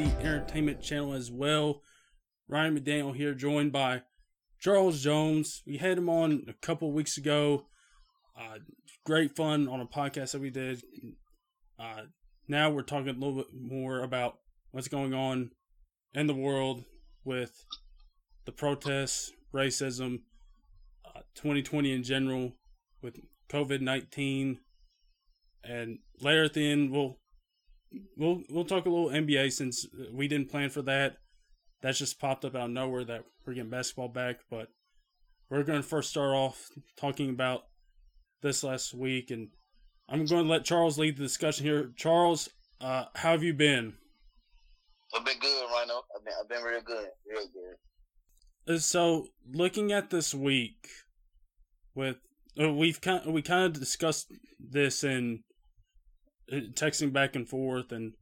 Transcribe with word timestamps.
the 0.00 0.20
Entertainment 0.20 0.80
Channel 0.80 1.12
as 1.12 1.30
well. 1.30 1.82
Ryan 2.48 2.78
McDaniel 2.78 3.14
here, 3.14 3.34
joined 3.34 3.70
by 3.70 4.02
Charles 4.58 5.02
Jones. 5.02 5.62
We 5.66 5.76
had 5.76 5.98
him 5.98 6.08
on 6.08 6.46
a 6.48 6.54
couple 6.54 6.90
weeks 6.92 7.18
ago. 7.18 7.66
Uh, 8.38 8.60
great 9.04 9.36
fun 9.36 9.68
on 9.68 9.80
a 9.80 9.86
podcast 9.86 10.32
that 10.32 10.40
we 10.40 10.48
did. 10.48 10.82
Uh, 11.78 12.04
now 12.48 12.70
we're 12.70 12.82
talking 12.82 13.10
a 13.10 13.12
little 13.12 13.36
bit 13.36 13.48
more 13.52 14.00
about 14.00 14.38
what's 14.70 14.88
going 14.88 15.12
on 15.12 15.50
in 16.14 16.26
the 16.26 16.34
world 16.34 16.84
with 17.22 17.66
the 18.46 18.52
protests, 18.52 19.32
racism, 19.54 20.20
uh, 21.04 21.20
2020 21.34 21.92
in 21.92 22.02
general, 22.02 22.56
with 23.02 23.18
COVID 23.50 23.82
19. 23.82 24.60
And 25.62 25.98
later 26.22 26.44
at 26.44 26.54
the 26.54 26.70
end, 26.70 26.90
we'll 26.90 27.19
we'll 28.16 28.42
we'll 28.50 28.64
talk 28.64 28.86
a 28.86 28.90
little 28.90 29.08
NBA 29.08 29.52
since 29.52 29.86
we 30.12 30.28
didn't 30.28 30.50
plan 30.50 30.70
for 30.70 30.82
that. 30.82 31.16
That's 31.82 31.98
just 31.98 32.20
popped 32.20 32.44
up 32.44 32.54
out 32.54 32.66
of 32.66 32.70
nowhere 32.70 33.04
that 33.04 33.24
we're 33.46 33.54
getting 33.54 33.70
basketball 33.70 34.08
back. 34.08 34.40
But 34.50 34.68
we're 35.48 35.62
going 35.62 35.82
to 35.82 35.88
first 35.88 36.10
start 36.10 36.34
off 36.34 36.68
talking 36.96 37.30
about 37.30 37.62
this 38.42 38.62
last 38.62 38.94
week, 38.94 39.30
and 39.30 39.48
I'm 40.08 40.26
going 40.26 40.44
to 40.44 40.50
let 40.50 40.64
Charles 40.64 40.98
lead 40.98 41.16
the 41.16 41.22
discussion 41.22 41.64
here. 41.64 41.90
Charles, 41.96 42.48
uh, 42.80 43.04
how 43.16 43.32
have 43.32 43.42
you 43.42 43.54
been? 43.54 43.94
I've 45.16 45.24
been 45.24 45.38
good, 45.38 45.64
Rhino. 45.72 46.02
I've 46.16 46.24
been 46.24 46.34
I've 46.40 46.48
been 46.48 46.62
real 46.62 46.82
good, 46.82 47.08
real 47.28 47.46
good. 47.52 48.74
Uh, 48.74 48.78
So, 48.78 49.28
looking 49.52 49.90
at 49.90 50.10
this 50.10 50.34
week, 50.34 50.86
with 51.94 52.16
uh, 52.60 52.72
we've 52.72 53.00
kind 53.00 53.32
we 53.32 53.42
kind 53.42 53.64
of 53.64 53.72
discussed 53.80 54.32
this 54.58 55.02
in 55.02 55.42
texting 56.50 57.12
back 57.12 57.36
and 57.36 57.48
forth 57.48 57.92
and 57.92 58.12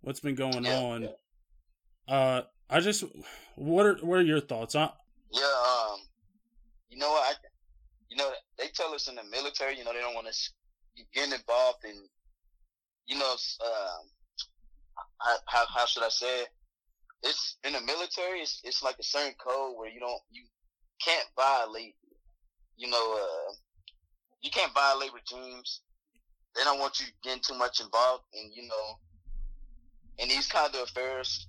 what's 0.00 0.20
been 0.20 0.34
going 0.34 0.64
Yeah, 0.64 0.78
on. 0.78 1.02
yeah. 1.02 2.14
Uh, 2.14 2.42
I 2.70 2.80
just 2.80 3.04
what 3.56 3.86
are 3.86 3.96
what 3.96 4.18
are 4.18 4.22
your 4.22 4.40
thoughts? 4.40 4.74
I, 4.74 4.90
Yeah, 5.30 5.42
um, 5.42 6.00
you 6.90 6.98
know 6.98 7.10
what? 7.10 7.36
I, 7.36 7.48
you 8.08 8.16
know, 8.16 8.30
they 8.58 8.68
tell 8.74 8.94
us 8.94 9.08
in 9.08 9.16
the 9.16 9.24
military, 9.24 9.76
you 9.78 9.84
know, 9.84 9.92
they 9.92 10.00
don't 10.00 10.14
want 10.14 10.26
us 10.26 10.50
getting 11.14 11.32
involved 11.32 11.84
in, 11.84 11.94
you 13.06 13.18
know, 13.18 13.34
how, 15.20 15.36
how 15.46 15.64
how 15.74 15.86
should 15.86 16.02
I 16.02 16.08
say 16.08 16.42
it? 16.42 16.48
It's 17.22 17.56
in 17.64 17.72
the 17.72 17.80
military. 17.80 18.40
It's 18.40 18.60
it's 18.64 18.82
like 18.82 18.96
a 18.98 19.02
certain 19.02 19.34
code 19.44 19.76
where 19.76 19.90
you 19.90 20.00
don't 20.00 20.20
you 20.30 20.42
can't 21.04 21.26
violate. 21.36 21.96
You 22.76 22.88
know, 22.88 23.14
uh, 23.18 23.52
you 24.42 24.50
can't 24.50 24.72
violate 24.72 25.10
regimes. 25.12 25.80
They 26.58 26.64
don't 26.64 26.80
want 26.80 26.98
you 26.98 27.06
getting 27.22 27.40
too 27.46 27.56
much 27.56 27.80
involved 27.80 28.24
in 28.34 28.50
you 28.52 28.66
know 28.66 28.98
in 30.18 30.28
these 30.28 30.48
kind 30.48 30.74
of 30.74 30.82
affairs, 30.82 31.46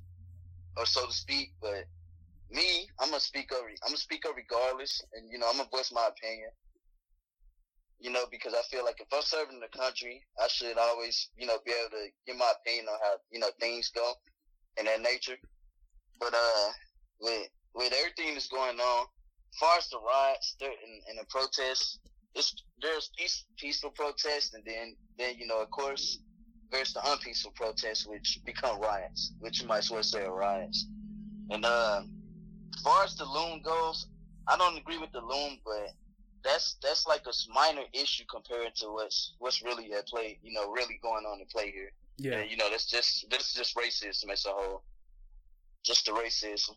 or 0.77 0.85
so 0.85 1.07
to 1.07 1.11
speak. 1.11 1.51
But 1.61 1.85
me, 2.51 2.87
I'm 2.99 3.09
gonna 3.09 3.19
speak 3.19 3.51
up. 3.51 3.61
I'm 3.83 3.89
gonna 3.89 3.97
speak 3.97 4.25
up 4.27 4.35
regardless, 4.35 5.01
and 5.13 5.29
you 5.31 5.39
know, 5.39 5.47
I'm 5.49 5.57
gonna 5.57 5.69
voice 5.69 5.91
my 5.91 6.07
opinion. 6.07 6.49
You 7.99 8.11
know, 8.11 8.25
because 8.31 8.53
I 8.53 8.61
feel 8.71 8.85
like 8.85 9.01
if 9.01 9.07
I'm 9.11 9.23
serving 9.23 9.59
the 9.59 9.77
country, 9.77 10.23
I 10.41 10.47
should 10.47 10.77
always, 10.77 11.29
you 11.37 11.47
know, 11.47 11.57
be 11.65 11.73
able 11.73 11.97
to 11.97 12.07
give 12.25 12.37
my 12.37 12.53
opinion 12.61 12.85
on 12.85 12.99
how 13.03 13.15
you 13.31 13.39
know 13.39 13.49
things 13.59 13.89
go 13.89 14.13
in 14.77 14.85
that 14.85 15.01
nature. 15.01 15.37
But 16.19 16.33
uh, 16.33 16.69
with 17.19 17.49
with 17.73 17.93
everything 17.93 18.35
that's 18.35 18.47
going 18.47 18.79
on, 18.79 19.05
as 19.05 19.57
far 19.59 19.77
as 19.77 19.89
the 19.89 19.97
riots 19.99 20.55
and, 20.61 20.71
and 21.09 21.19
the 21.19 21.25
protests, 21.29 21.99
it's 22.35 22.55
there's 22.81 23.11
peace, 23.17 23.45
peaceful 23.57 23.91
protests, 23.91 24.53
and 24.53 24.63
then 24.65 24.95
then 25.17 25.35
you 25.37 25.47
know, 25.47 25.61
of 25.61 25.69
course, 25.71 26.19
there's 26.71 26.93
the 26.93 27.01
unpeaceful 27.11 27.51
protests, 27.55 28.05
which 28.05 28.39
become 28.45 28.79
riots, 28.79 29.33
which 29.39 29.61
you 29.61 29.67
might 29.67 29.79
as 29.79 29.91
well 29.91 30.03
say 30.03 30.23
are 30.23 30.33
riots. 30.33 30.87
And 31.49 31.65
uh, 31.65 32.01
as 32.75 32.81
far 32.81 33.03
as 33.03 33.15
the 33.15 33.25
loom 33.25 33.61
goes, 33.61 34.07
I 34.47 34.57
don't 34.57 34.77
agree 34.77 34.97
with 34.97 35.11
the 35.11 35.21
loom, 35.21 35.59
but 35.65 35.93
that's 36.43 36.77
that's 36.81 37.07
like 37.07 37.23
a 37.27 37.33
minor 37.53 37.83
issue 37.93 38.23
compared 38.29 38.75
to 38.75 38.87
what's 38.87 39.35
what's 39.39 39.61
really 39.63 39.91
at 39.93 40.07
play. 40.07 40.39
You 40.43 40.53
know, 40.53 40.71
really 40.71 40.99
going 41.01 41.25
on 41.25 41.39
in 41.39 41.47
play 41.47 41.71
here. 41.71 41.91
yeah, 42.17 42.39
And, 42.39 42.51
you 42.51 42.57
know, 42.57 42.69
that's 42.69 42.85
just 42.85 43.29
this 43.29 43.47
is 43.49 43.53
just 43.53 43.75
racism 43.75 44.31
as 44.31 44.45
a 44.45 44.49
whole, 44.49 44.83
just 45.83 46.05
the 46.05 46.11
racism. 46.11 46.75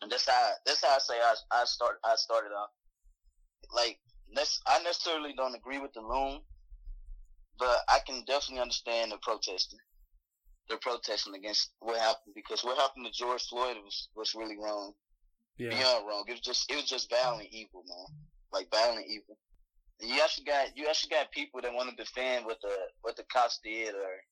And 0.00 0.10
that's 0.10 0.28
how 0.28 0.50
that's 0.66 0.84
how 0.84 0.94
I 0.94 0.98
say 0.98 1.14
I 1.14 1.34
I 1.52 1.64
start 1.64 2.00
I 2.04 2.16
started 2.16 2.50
out. 2.52 2.70
Like 3.74 3.98
that's 4.04 4.11
I 4.66 4.82
necessarily 4.82 5.34
don't 5.36 5.54
agree 5.54 5.78
with 5.78 5.92
the 5.92 6.00
loom, 6.00 6.40
but 7.58 7.78
I 7.88 7.98
can 8.06 8.24
definitely 8.26 8.62
understand 8.62 9.12
the 9.12 9.18
protesting. 9.22 9.78
They're 10.68 10.78
protesting 10.78 11.34
against 11.34 11.72
what 11.80 12.00
happened 12.00 12.34
because 12.34 12.64
what 12.64 12.78
happened 12.78 13.06
to 13.06 13.12
George 13.12 13.42
Floyd 13.42 13.76
was 13.84 14.08
was 14.14 14.34
really 14.34 14.56
wrong 14.56 14.94
yeah, 15.58 15.70
beyond 15.70 16.06
wrong. 16.06 16.24
It 16.28 16.32
was 16.32 16.40
just 16.40 16.70
it 16.70 16.76
was 16.76 16.84
just 16.84 17.10
violent 17.10 17.48
evil, 17.50 17.84
man. 17.86 18.06
Like 18.52 18.70
violent 18.70 19.06
evil. 19.08 19.38
And 20.00 20.10
you 20.10 20.20
actually 20.22 20.44
got 20.44 20.76
you 20.76 20.86
actually 20.88 21.10
got 21.10 21.30
people 21.32 21.60
that 21.60 21.72
want 21.72 21.90
to 21.90 21.96
defend 21.96 22.44
what 22.46 22.60
the 22.62 22.74
what 23.02 23.16
the 23.16 23.24
cops 23.32 23.60
did, 23.62 23.94
or 23.94 24.22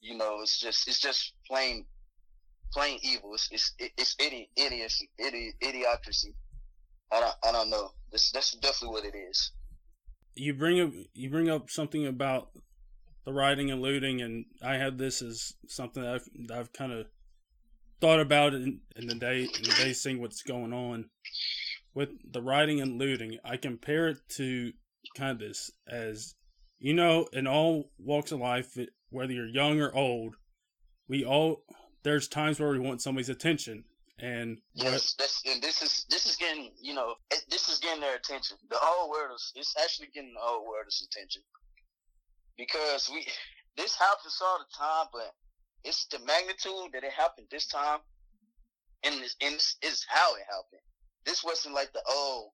you 0.00 0.16
know, 0.16 0.40
it's 0.42 0.58
just 0.58 0.88
it's 0.88 1.00
just 1.00 1.32
plain 1.46 1.84
plain 2.72 2.98
evil. 3.02 3.34
It's 3.34 3.48
it's 3.50 3.74
it's 3.78 4.14
idi- 4.16 4.48
idiocy, 4.56 5.08
idi- 5.20 5.54
idiocracy. 5.62 6.34
I 7.12 7.20
don't 7.20 7.34
I 7.44 7.52
don't 7.52 7.70
know. 7.70 7.90
This 8.12 8.30
that's 8.30 8.52
definitely 8.52 8.94
what 8.94 9.04
it 9.04 9.16
is. 9.16 9.52
you 10.34 10.54
bring 10.54 10.80
up 10.80 10.90
you 11.14 11.30
bring 11.30 11.48
up 11.48 11.70
something 11.70 12.06
about 12.06 12.50
the 13.24 13.32
rioting 13.32 13.70
and 13.70 13.82
looting, 13.82 14.20
and 14.22 14.44
I 14.62 14.76
had 14.76 14.98
this 14.98 15.20
as 15.20 15.52
something 15.66 16.02
that 16.02 16.14
I've, 16.14 16.28
that 16.46 16.58
I've 16.58 16.72
kind 16.72 16.92
of 16.92 17.06
thought 18.00 18.20
about 18.20 18.54
in, 18.54 18.80
in 18.94 19.06
the 19.08 19.14
day 19.14 19.42
in 19.42 19.62
the 19.62 19.74
day 19.78 19.92
seeing 19.92 20.20
what's 20.20 20.42
going 20.42 20.72
on 20.72 21.06
with 21.94 22.10
the 22.30 22.42
rioting 22.42 22.80
and 22.80 22.98
looting. 22.98 23.38
I 23.44 23.56
compare 23.56 24.08
it 24.08 24.18
to 24.36 24.72
kind 25.16 25.32
of 25.32 25.38
this 25.38 25.70
as 25.88 26.34
you 26.78 26.92
know, 26.92 27.26
in 27.32 27.46
all 27.46 27.90
walks 27.98 28.32
of 28.32 28.40
life, 28.40 28.76
whether 29.10 29.32
you're 29.32 29.46
young 29.46 29.80
or 29.80 29.94
old, 29.94 30.36
we 31.08 31.24
all 31.24 31.62
there's 32.02 32.28
times 32.28 32.60
where 32.60 32.70
we 32.70 32.78
want 32.78 33.02
somebody's 33.02 33.28
attention, 33.28 33.84
and 34.18 34.58
Yes, 34.74 35.14
that's 35.18 35.42
and 35.46 35.62
this 35.62 35.82
is 35.82 36.06
this 36.08 36.26
is 36.26 36.36
getting 36.36 36.72
you 36.80 36.94
know 36.94 37.14
this 37.50 37.68
is 37.68 37.78
getting 37.78 38.00
their 38.00 38.16
attention. 38.16 38.56
The 38.70 38.78
whole 38.80 39.10
world 39.10 39.32
is 39.34 39.52
it's 39.54 39.74
actually 39.82 40.08
getting 40.14 40.32
the 40.34 40.40
whole 40.40 40.66
world's 40.66 41.06
attention 41.06 41.42
because 42.56 43.10
we 43.12 43.26
this 43.76 43.94
happens 43.94 44.40
all 44.42 44.58
the 44.58 44.76
time, 44.76 45.06
but 45.12 45.34
it's 45.84 46.06
the 46.06 46.18
magnitude 46.20 46.92
that 46.92 47.04
it 47.04 47.12
happened 47.12 47.46
this 47.50 47.66
time, 47.66 48.00
and 49.04 49.14
this 49.22 49.36
and 49.42 49.54
this 49.54 49.76
is 49.82 50.06
how 50.08 50.34
it 50.34 50.42
happened. 50.46 50.82
This 51.26 51.44
wasn't 51.44 51.74
like 51.74 51.92
the 51.92 52.02
oh, 52.08 52.52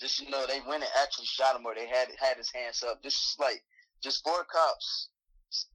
just 0.00 0.20
you 0.20 0.28
know 0.28 0.46
they 0.46 0.60
went 0.68 0.82
and 0.82 0.92
actually 1.00 1.26
shot 1.26 1.56
him 1.56 1.64
or 1.64 1.74
they 1.74 1.86
had 1.86 2.08
had 2.20 2.36
his 2.36 2.52
hands 2.52 2.82
up. 2.82 3.02
This 3.02 3.14
is 3.14 3.36
like 3.38 3.62
just 4.02 4.22
four 4.22 4.44
cops, 4.44 5.08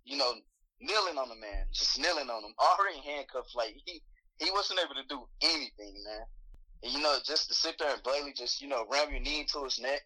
you 0.05 0.17
know, 0.17 0.33
kneeling 0.79 1.17
on 1.17 1.29
the 1.29 1.35
man, 1.35 1.65
just 1.73 1.99
kneeling 1.99 2.29
on 2.29 2.43
him, 2.43 2.53
already 2.59 2.99
handcuffed. 2.99 3.55
Like 3.55 3.75
he 3.85 4.01
he 4.39 4.49
wasn't 4.51 4.79
able 4.79 4.95
to 4.95 5.07
do 5.07 5.23
anything, 5.41 5.93
man. 6.05 6.25
And 6.83 6.93
you 6.93 7.01
know, 7.01 7.17
just 7.25 7.47
to 7.49 7.53
sit 7.53 7.75
there 7.79 7.93
and 7.93 8.03
blatantly 8.03 8.33
just, 8.35 8.61
you 8.61 8.67
know, 8.67 8.85
ram 8.91 9.11
your 9.11 9.21
knee 9.21 9.41
into 9.41 9.63
his 9.63 9.79
neck 9.79 10.01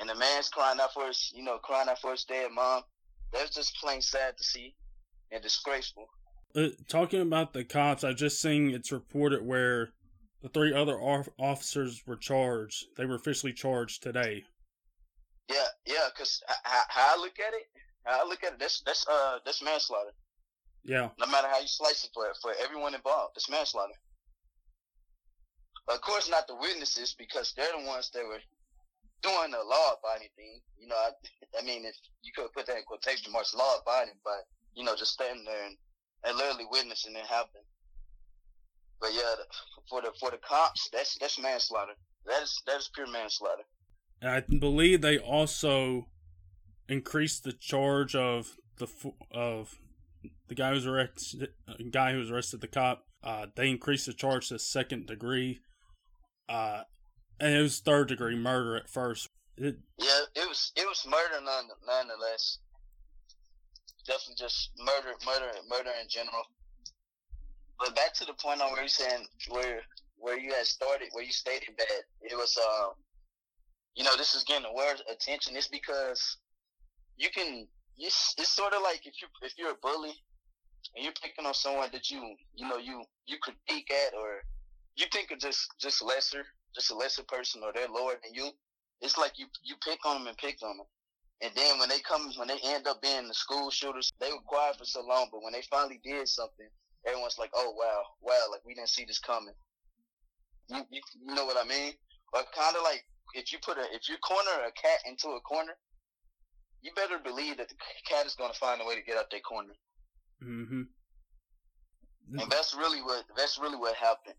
and 0.00 0.08
the 0.08 0.14
man's 0.14 0.48
crying 0.48 0.78
out 0.80 0.92
for 0.94 1.06
his, 1.06 1.32
you 1.34 1.42
know, 1.42 1.58
crying 1.58 1.88
out 1.88 2.00
for 2.00 2.12
his 2.12 2.24
dead 2.24 2.50
mom. 2.52 2.82
That's 3.32 3.54
just 3.54 3.76
plain 3.76 4.00
sad 4.00 4.36
to 4.36 4.44
see 4.44 4.74
and 5.30 5.42
disgraceful. 5.42 6.06
Uh, 6.54 6.68
talking 6.88 7.20
about 7.20 7.52
the 7.52 7.64
cops, 7.64 8.04
I've 8.04 8.16
just 8.16 8.40
seen 8.40 8.70
it's 8.70 8.92
reported 8.92 9.44
where 9.44 9.88
the 10.42 10.48
three 10.48 10.74
other 10.74 10.98
officers 11.00 12.02
were 12.06 12.16
charged. 12.16 12.84
They 12.96 13.06
were 13.06 13.14
officially 13.14 13.52
charged 13.52 14.02
today. 14.02 14.44
Yeah, 15.48 15.66
yeah, 15.86 16.08
cause 16.16 16.42
how, 16.64 16.82
how 16.88 17.16
I 17.16 17.20
look 17.20 17.38
at 17.38 17.54
it, 17.54 17.66
how 18.04 18.24
I 18.24 18.28
look 18.28 18.44
at 18.44 18.52
it, 18.54 18.58
that's, 18.58 18.82
that's, 18.82 19.06
uh, 19.08 19.38
that's 19.44 19.62
manslaughter. 19.62 20.10
Yeah, 20.84 21.10
No 21.18 21.26
matter 21.26 21.48
how 21.48 21.60
you 21.60 21.68
slice 21.68 22.04
it 22.04 22.10
for, 22.12 22.26
for 22.42 22.52
everyone 22.62 22.94
involved, 22.94 23.36
it's 23.36 23.48
manslaughter. 23.48 23.94
Of 25.88 26.00
course, 26.00 26.28
not 26.30 26.46
the 26.46 26.54
witnesses 26.56 27.14
because 27.18 27.52
they're 27.56 27.72
the 27.78 27.86
ones 27.86 28.10
that 28.14 28.24
were 28.24 28.40
doing 29.22 29.50
the 29.50 29.58
law-abiding 29.58 30.28
thing. 30.36 30.60
You 30.78 30.88
know, 30.88 30.96
I, 30.96 31.10
I 31.58 31.62
mean, 31.64 31.84
if 31.84 31.94
you 32.22 32.32
could 32.34 32.52
put 32.52 32.66
that 32.66 32.76
in 32.78 32.82
quotation 32.84 33.32
marks, 33.32 33.54
law-abiding, 33.54 34.14
but 34.24 34.46
you 34.74 34.84
know, 34.84 34.96
just 34.96 35.12
standing 35.12 35.44
there 35.44 35.66
and, 35.66 35.76
and 36.24 36.36
literally 36.36 36.66
witnessing 36.70 37.14
it 37.14 37.26
happen. 37.26 37.60
But 39.00 39.10
yeah, 39.14 39.34
the- 39.36 39.46
for 39.90 40.00
the 40.00 40.12
for 40.20 40.30
the 40.30 40.38
cops, 40.38 40.88
that's 40.92 41.18
that's 41.18 41.38
manslaughter. 41.40 41.92
That 42.26 42.42
is 42.42 42.62
that 42.66 42.76
is 42.78 42.88
pure 42.94 43.08
manslaughter. 43.10 43.64
and 44.20 44.30
I 44.30 44.40
believe 44.40 45.00
they 45.00 45.18
also 45.18 46.06
increased 46.88 47.42
the 47.42 47.52
charge 47.52 48.14
of 48.14 48.56
the 48.78 48.86
of 49.32 49.76
the 50.48 50.54
guy 50.54 50.68
who 50.68 50.74
was 50.74 50.86
arrested. 50.86 51.48
uh, 51.68 51.74
Guy 51.90 52.12
who 52.12 52.18
was 52.18 52.30
arrested, 52.30 52.60
the 52.60 52.68
cop. 52.68 53.04
Uh, 53.22 53.46
they 53.54 53.70
increased 53.70 54.06
the 54.06 54.12
charge 54.12 54.48
to 54.48 54.58
second 54.58 55.06
degree. 55.06 55.60
Uh, 56.48 56.82
and 57.40 57.54
it 57.54 57.62
was 57.62 57.80
third 57.80 58.08
degree 58.08 58.36
murder 58.36 58.76
at 58.76 58.88
first. 58.88 59.28
It, 59.56 59.76
Yeah, 59.98 60.20
it 60.34 60.48
was 60.48 60.72
it 60.76 60.86
was 60.86 61.06
murder 61.06 61.44
none, 61.44 61.68
nonetheless. 61.86 62.58
Definitely 64.06 64.34
just 64.38 64.70
murder, 64.78 65.14
murder, 65.24 65.52
murder 65.68 65.90
in 66.00 66.08
general. 66.08 66.42
but 67.78 67.94
back 67.94 68.12
to 68.14 68.24
the 68.24 68.34
point 68.34 68.60
on 68.60 68.72
where 68.72 68.82
you 68.82 68.88
saying 68.88 69.26
where 69.50 69.80
where 70.16 70.38
you 70.38 70.52
had 70.52 70.66
started, 70.66 71.08
where 71.12 71.24
you 71.24 71.32
stated 71.32 71.70
that 71.78 72.02
it 72.22 72.36
was, 72.36 72.56
um, 72.56 72.92
you 73.94 74.04
know, 74.04 74.16
this 74.16 74.34
is 74.34 74.44
getting 74.44 74.62
the 74.62 74.72
world's 74.72 75.02
attention. 75.10 75.56
It's 75.56 75.68
because 75.68 76.38
you 77.16 77.28
can. 77.30 77.66
It's, 77.98 78.34
it's 78.38 78.48
sort 78.50 78.72
of 78.72 78.82
like 78.82 79.06
if 79.06 79.14
you 79.20 79.28
if 79.42 79.52
you're 79.58 79.72
a 79.72 79.82
bully 79.82 80.14
and 80.94 81.04
you're 81.04 81.14
picking 81.22 81.46
on 81.46 81.54
someone 81.54 81.88
that 81.92 82.10
you 82.10 82.20
you 82.54 82.68
know 82.68 82.78
you 82.78 83.04
you 83.26 83.36
critique 83.42 83.90
at 83.90 84.14
or 84.14 84.42
you 84.96 85.06
think 85.12 85.30
of 85.30 85.38
just 85.38 85.68
just 85.80 86.02
lesser, 86.02 86.44
just 86.74 86.90
a 86.90 86.94
lesser 86.94 87.22
person 87.28 87.62
or 87.64 87.72
they're 87.72 87.88
lower 87.88 88.14
than 88.22 88.34
you. 88.34 88.50
It's 89.00 89.18
like 89.18 89.38
you 89.38 89.46
you 89.62 89.74
pick 89.84 90.04
on 90.04 90.18
them 90.18 90.26
and 90.28 90.36
pick 90.36 90.58
on 90.62 90.76
them. 90.76 90.86
And 91.42 91.50
then 91.56 91.78
when 91.78 91.88
they 91.88 91.98
come, 91.98 92.30
when 92.36 92.46
they 92.46 92.58
end 92.62 92.86
up 92.86 93.02
being 93.02 93.26
the 93.26 93.34
school 93.34 93.68
shooters, 93.70 94.12
they 94.20 94.30
were 94.30 94.46
quiet 94.46 94.78
for 94.78 94.84
so 94.84 95.02
long, 95.04 95.26
but 95.32 95.42
when 95.42 95.52
they 95.52 95.62
finally 95.68 96.00
did 96.04 96.28
something, 96.28 96.68
everyone's 97.04 97.38
like, 97.38 97.50
"Oh 97.54 97.74
wow, 97.76 98.02
wow!" 98.20 98.46
Like 98.50 98.60
we 98.64 98.74
didn't 98.74 98.90
see 98.90 99.04
this 99.04 99.18
coming. 99.18 99.54
You, 100.68 100.84
you, 100.90 101.00
you 101.26 101.34
know 101.34 101.44
what 101.44 101.56
I 101.58 101.68
mean? 101.68 101.94
But 102.32 102.46
kind 102.56 102.76
of 102.76 102.82
like 102.84 103.04
if 103.34 103.52
you 103.52 103.58
put 103.64 103.78
a 103.78 103.82
if 103.92 104.08
you 104.08 104.16
corner 104.18 104.64
a 104.66 104.72
cat 104.72 105.00
into 105.06 105.30
a 105.30 105.40
corner, 105.40 105.74
you 106.80 106.92
better 106.94 107.18
believe 107.18 107.56
that 107.56 107.68
the 107.68 107.74
cat 108.08 108.26
is 108.26 108.34
going 108.34 108.52
to 108.52 108.58
find 108.58 108.80
a 108.80 108.86
way 108.86 108.94
to 108.94 109.02
get 109.02 109.16
out 109.16 109.30
that 109.30 109.42
corner. 109.44 109.74
Mm-hmm. 110.42 110.82
And 112.38 112.50
that's 112.50 112.74
really 112.74 113.02
what 113.02 113.24
that's 113.36 113.58
really 113.58 113.76
what 113.76 113.94
happened. 113.96 114.36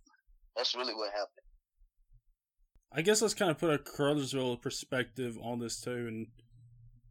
That's 0.55 0.75
really 0.75 0.93
what 0.93 1.11
happened. 1.11 1.45
I 2.91 3.01
guess 3.01 3.21
let's 3.21 3.33
kind 3.33 3.51
of 3.51 3.57
put 3.57 3.73
a 3.73 3.77
Cartersville 3.77 4.57
perspective 4.57 5.37
on 5.41 5.59
this 5.59 5.81
too, 5.81 6.07
and 6.07 6.27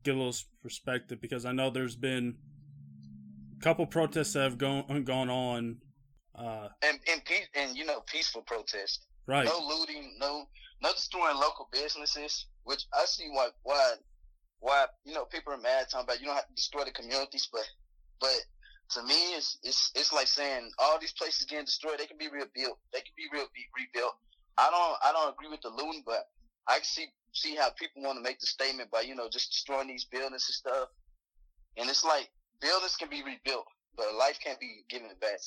get 0.03 0.15
a 0.15 0.19
little 0.19 0.35
perspective 0.63 1.21
because 1.21 1.45
I 1.45 1.53
know 1.53 1.71
there's 1.71 1.97
been 1.97 2.37
a 3.59 3.63
couple 3.63 3.87
protests 3.87 4.33
that 4.35 4.43
have 4.43 4.59
gone 4.59 5.05
gone 5.05 5.31
on. 5.31 5.79
Uh, 6.35 6.69
and 6.83 6.99
and 7.11 7.25
peace 7.25 7.47
and 7.55 7.77
you 7.77 7.85
know 7.85 8.01
peaceful 8.07 8.43
protests, 8.43 9.07
Right. 9.27 9.45
No 9.45 9.59
looting. 9.59 10.17
No 10.19 10.45
no 10.83 10.93
destroying 10.93 11.37
local 11.37 11.69
businesses. 11.73 12.47
Which 12.65 12.85
I 12.93 13.05
see 13.05 13.29
why 13.31 13.49
why 13.63 13.95
why 14.61 14.87
you 15.05 15.15
know 15.15 15.25
people 15.25 15.53
are 15.53 15.59
mad 15.59 15.87
talking 15.91 16.05
about 16.05 16.21
you 16.21 16.27
don't 16.27 16.37
have 16.37 16.49
to 16.49 16.55
destroy 16.55 16.85
the 16.85 16.91
communities, 16.93 17.49
but 17.53 17.69
but 18.21 18.41
to 18.95 19.03
me 19.03 19.35
it's 19.35 19.59
it's 19.63 19.91
it's 19.95 20.13
like 20.13 20.27
saying 20.27 20.71
all 20.79 20.99
these 21.01 21.13
places 21.13 21.47
getting 21.47 21.65
destroyed. 21.65 21.99
They 21.99 22.07
can 22.07 22.19
be 22.19 22.29
rebuilt. 22.29 22.79
They 22.93 23.01
can 23.01 23.15
be 23.17 23.25
real 23.33 23.47
be 23.55 23.65
rebuilt. 23.77 24.15
I 24.59 24.71
don't 24.71 24.97
I 25.03 25.13
don't 25.13 25.33
agree 25.33 25.49
with 25.49 25.63
the 25.63 25.71
loon, 25.71 26.03
but 26.05 26.29
I 26.69 26.79
see 26.83 27.07
see 27.33 27.57
how 27.57 27.71
people 27.71 28.03
want 28.03 28.19
to 28.19 28.23
make 28.23 28.41
the 28.41 28.47
statement 28.47 28.91
by 28.91 29.01
you 29.01 29.15
know 29.15 29.29
just 29.31 29.51
destroying 29.51 29.89
these 29.89 30.05
buildings 30.05 30.47
and 30.49 30.55
stuff. 30.55 30.89
And 31.77 31.89
it's 31.89 32.05
like 32.05 32.31
buildings 32.61 32.97
can 32.97 33.09
be 33.09 33.23
rebuilt, 33.23 33.65
but 33.97 34.07
life 34.19 34.39
can't 34.45 34.61
be 34.61 34.85
given 34.89 35.09
back. 35.21 35.39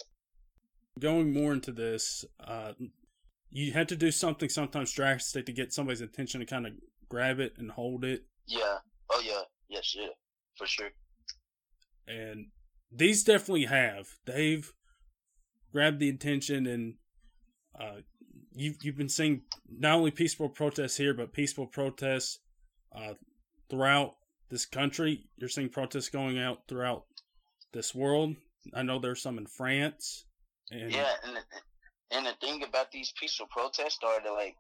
Going 1.00 1.34
more 1.34 1.54
into 1.54 1.72
this, 1.72 2.26
uh, 2.46 2.74
you 3.52 3.74
had 3.74 3.90
to 3.90 3.96
do 3.96 4.12
something 4.12 4.50
sometimes 4.50 4.92
drastic 4.92 5.46
to 5.46 5.52
get 5.52 5.74
somebody's 5.74 6.02
attention 6.02 6.40
to 6.40 6.46
kind 6.46 6.66
of 6.66 6.74
grab 7.10 7.40
it 7.40 7.54
and 7.58 7.72
hold 7.72 8.04
it. 8.04 8.24
Yeah. 8.48 8.78
Oh 9.12 9.22
yeah. 9.24 9.42
Yes. 9.70 9.96
Yeah. 9.98 10.08
For 10.58 10.66
sure. 10.66 10.90
And 12.08 12.48
these 12.92 13.24
definitely 13.24 13.66
have. 13.66 14.08
They've 14.26 14.72
grabbed 15.72 16.00
the 16.00 16.10
attention 16.10 16.66
and 16.68 16.96
uh, 17.80 18.02
you've 18.56 18.78
you've 18.82 18.98
been 18.98 19.10
seeing 19.10 19.42
not 19.70 19.98
only 19.98 20.12
peaceful 20.12 20.50
protests 20.50 20.98
here, 20.98 21.14
but 21.14 21.34
peaceful 21.34 21.68
protests 21.68 22.40
uh, 22.96 23.14
throughout 23.70 24.16
this 24.50 24.66
country. 24.66 25.28
You're 25.38 25.50
seeing 25.50 25.70
protests 25.70 26.10
going 26.10 26.40
out 26.40 26.68
throughout 26.68 27.06
this 27.74 27.94
world. 27.94 28.36
I 28.74 28.84
know 28.84 29.00
there's 29.00 29.22
some 29.22 29.38
in 29.38 29.46
France. 29.46 30.26
And 30.72 30.92
yeah, 30.92 31.12
and 31.24 31.36
the, 31.36 32.18
and 32.18 32.26
the 32.26 32.34
thing 32.42 32.64
about 32.64 32.92
these 32.92 33.14
peaceful 33.20 33.48
protests 33.52 34.00
are 34.04 34.22
that 34.24 34.32
like 34.32 34.56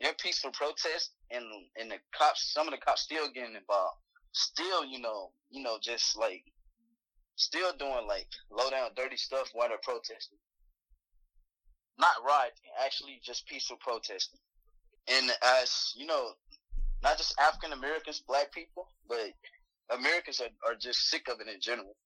they're 0.00 0.12
peaceful 0.20 0.50
protests, 0.50 1.10
and 1.30 1.44
and 1.80 1.90
the 1.90 1.96
cops, 2.16 2.52
some 2.52 2.66
of 2.66 2.72
the 2.72 2.78
cops 2.78 3.02
still 3.02 3.28
getting 3.32 3.54
involved, 3.54 3.98
still 4.32 4.84
you 4.84 5.00
know 5.00 5.30
you 5.50 5.62
know 5.62 5.78
just 5.80 6.18
like 6.18 6.44
still 7.36 7.72
doing 7.78 8.06
like 8.08 8.28
low 8.50 8.70
down 8.70 8.90
dirty 8.96 9.16
stuff 9.16 9.50
while 9.52 9.68
they're 9.68 9.78
protesting 9.82 10.38
not 11.98 12.24
rioting, 12.24 12.70
actually 12.84 13.20
just 13.22 13.46
peaceful 13.46 13.76
protesting. 13.80 14.40
And 15.08 15.30
as 15.60 15.94
you 15.96 16.06
know, 16.06 16.32
not 17.02 17.16
just 17.16 17.34
African 17.40 17.72
Americans, 17.72 18.22
black 18.26 18.52
people, 18.52 18.90
but 19.08 19.32
Americans 19.90 20.40
are, 20.40 20.70
are 20.70 20.74
just 20.74 21.08
sick 21.08 21.28
of 21.28 21.40
it 21.40 21.48
in 21.48 21.60
general. 21.60 21.96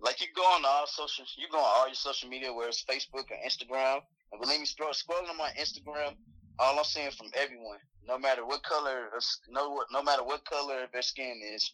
Like 0.00 0.20
you 0.20 0.28
go 0.34 0.42
on 0.42 0.64
all 0.64 0.86
social, 0.86 1.24
you 1.36 1.46
go 1.50 1.58
on 1.58 1.72
all 1.76 1.86
your 1.86 1.94
social 1.94 2.28
media, 2.28 2.52
whether 2.52 2.68
it's 2.68 2.84
Facebook 2.84 3.30
or 3.30 3.38
Instagram, 3.46 4.00
and 4.32 4.40
believe 4.40 4.60
me, 4.60 4.66
scroll, 4.66 4.90
scrolling 4.90 5.30
on 5.30 5.36
my 5.36 5.50
Instagram, 5.60 6.14
all 6.58 6.78
I'm 6.78 6.84
seeing 6.84 7.10
from 7.10 7.28
everyone, 7.34 7.78
no 8.06 8.18
matter 8.18 8.44
what 8.44 8.62
color, 8.62 9.10
no 9.48 9.82
no 9.92 10.02
matter 10.02 10.24
what 10.24 10.44
color 10.44 10.86
their 10.92 11.02
skin 11.02 11.40
is, 11.54 11.72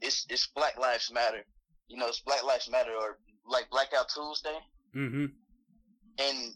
it's 0.00 0.26
it's 0.28 0.46
Black 0.48 0.78
Lives 0.78 1.10
Matter. 1.12 1.44
You 1.88 1.96
know, 1.96 2.08
it's 2.08 2.20
Black 2.20 2.44
Lives 2.44 2.70
Matter 2.70 2.92
or 2.92 3.18
like 3.46 3.68
Blackout 3.70 4.08
Tuesday. 4.08 4.58
Mm-hmm 4.96 5.26
and 6.18 6.52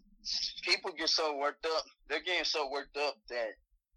people 0.62 0.93
get 0.96 1.08
so 1.08 1.37
worked 1.37 1.67
up. 1.67 1.84
They're 2.08 2.23
getting 2.23 2.44
so 2.44 2.70
worked 2.70 2.96
up 2.96 3.17
that 3.28 3.50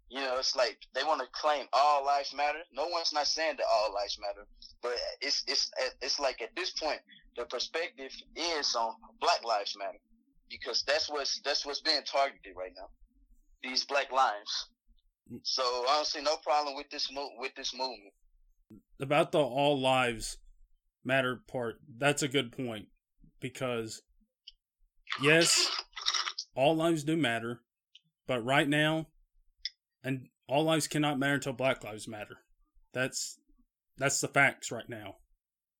you 0.08 0.20
know 0.20 0.38
it's 0.38 0.56
like 0.56 0.78
they 0.94 1.04
want 1.04 1.20
to 1.20 1.26
claim 1.32 1.66
all 1.72 2.04
lives 2.04 2.34
matter. 2.34 2.60
No 2.72 2.86
one's 2.88 3.12
not 3.12 3.26
saying 3.26 3.56
that 3.58 3.66
all 3.72 3.94
lives 3.94 4.18
matter, 4.20 4.46
but 4.82 4.92
it's 5.20 5.44
it's 5.46 5.70
it's 6.00 6.18
like 6.18 6.40
at 6.42 6.54
this 6.56 6.70
point 6.72 7.00
the 7.36 7.44
perspective 7.44 8.12
is 8.34 8.74
on 8.74 8.94
Black 9.20 9.44
Lives 9.44 9.76
Matter 9.78 9.98
because 10.50 10.82
that's 10.86 11.08
what's 11.08 11.40
that's 11.44 11.64
what's 11.64 11.80
being 11.80 12.02
targeted 12.04 12.54
right 12.56 12.72
now. 12.76 12.88
These 13.62 13.84
Black 13.84 14.10
lives. 14.10 14.68
So 15.44 15.62
I 15.62 15.96
don't 15.96 16.06
see 16.06 16.22
no 16.22 16.36
problem 16.38 16.74
with 16.74 16.90
this 16.90 17.08
mo- 17.12 17.30
with 17.38 17.54
this 17.54 17.72
movement. 17.72 18.12
About 19.00 19.30
the 19.30 19.38
all 19.38 19.78
lives 19.80 20.38
matter 21.04 21.40
part, 21.48 21.76
that's 21.98 22.22
a 22.22 22.28
good 22.28 22.52
point 22.52 22.86
because 23.40 24.02
yes, 25.22 25.70
all 26.54 26.76
lives 26.76 27.04
do 27.04 27.16
matter, 27.16 27.60
but 28.26 28.44
right 28.44 28.68
now, 28.68 29.06
and 30.02 30.28
all 30.48 30.64
lives 30.64 30.86
cannot 30.86 31.18
matter 31.18 31.34
until 31.34 31.52
Black 31.52 31.84
Lives 31.84 32.08
Matter. 32.08 32.38
That's 32.92 33.38
that's 33.98 34.20
the 34.20 34.28
facts 34.28 34.72
right 34.72 34.88
now. 34.88 35.16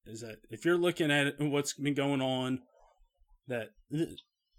Is 0.07 0.21
that 0.21 0.37
if 0.51 0.65
you're 0.65 0.79
looking 0.79 1.11
at 1.11 1.27
it, 1.27 1.35
what's 1.39 1.75
been 1.75 1.95
going 1.95 2.21
on, 2.21 2.61
that 3.49 3.71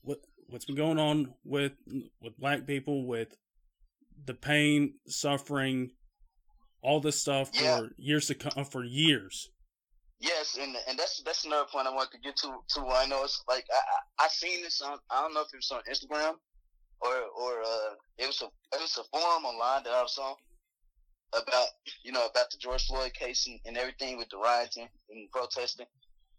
what 0.01 0.19
what's 0.47 0.65
been 0.65 0.75
going 0.75 0.99
on 0.99 1.33
with 1.43 1.73
with 2.21 2.37
black 2.37 2.67
people, 2.67 3.07
with 3.07 3.35
the 4.25 4.33
pain, 4.33 4.95
suffering, 5.07 5.91
all 6.81 6.99
this 6.99 7.21
stuff 7.21 7.55
for 7.55 7.89
years 7.97 8.27
to 8.27 8.35
come, 8.35 8.65
for 8.65 8.83
years. 8.83 9.49
Yes, 10.21 10.55
and 10.61 10.77
and 10.87 10.99
that's 10.99 11.23
that's 11.23 11.45
another 11.45 11.65
point 11.71 11.87
I 11.87 11.93
want 11.95 12.11
to 12.11 12.19
get 12.19 12.35
to. 12.37 12.53
To 12.75 12.85
I 12.85 13.07
know 13.07 13.23
it's 13.23 13.43
like 13.49 13.65
I 13.73 14.25
I, 14.25 14.27
seen 14.27 14.61
this 14.61 14.79
on 14.79 14.99
I 15.09 15.19
don't 15.19 15.33
know 15.33 15.41
if 15.41 15.51
it 15.51 15.57
was 15.57 15.71
on 15.71 15.81
Instagram 15.91 16.35
or 17.01 17.15
or 17.35 17.61
uh 17.63 17.95
it 18.19 18.27
was 18.27 18.39
a 18.43 18.45
it 18.45 18.79
was 18.79 18.99
a 18.99 19.03
forum 19.05 19.45
online 19.45 19.83
that 19.83 19.93
I 19.93 20.05
saw 20.05 20.35
about 21.33 21.69
you 22.03 22.11
know 22.11 22.27
about 22.27 22.51
the 22.51 22.59
George 22.59 22.85
Floyd 22.85 23.13
case 23.15 23.47
and, 23.47 23.59
and 23.65 23.77
everything 23.77 24.19
with 24.19 24.29
the 24.29 24.37
rioting 24.37 24.87
and 25.09 25.31
protesting, 25.31 25.87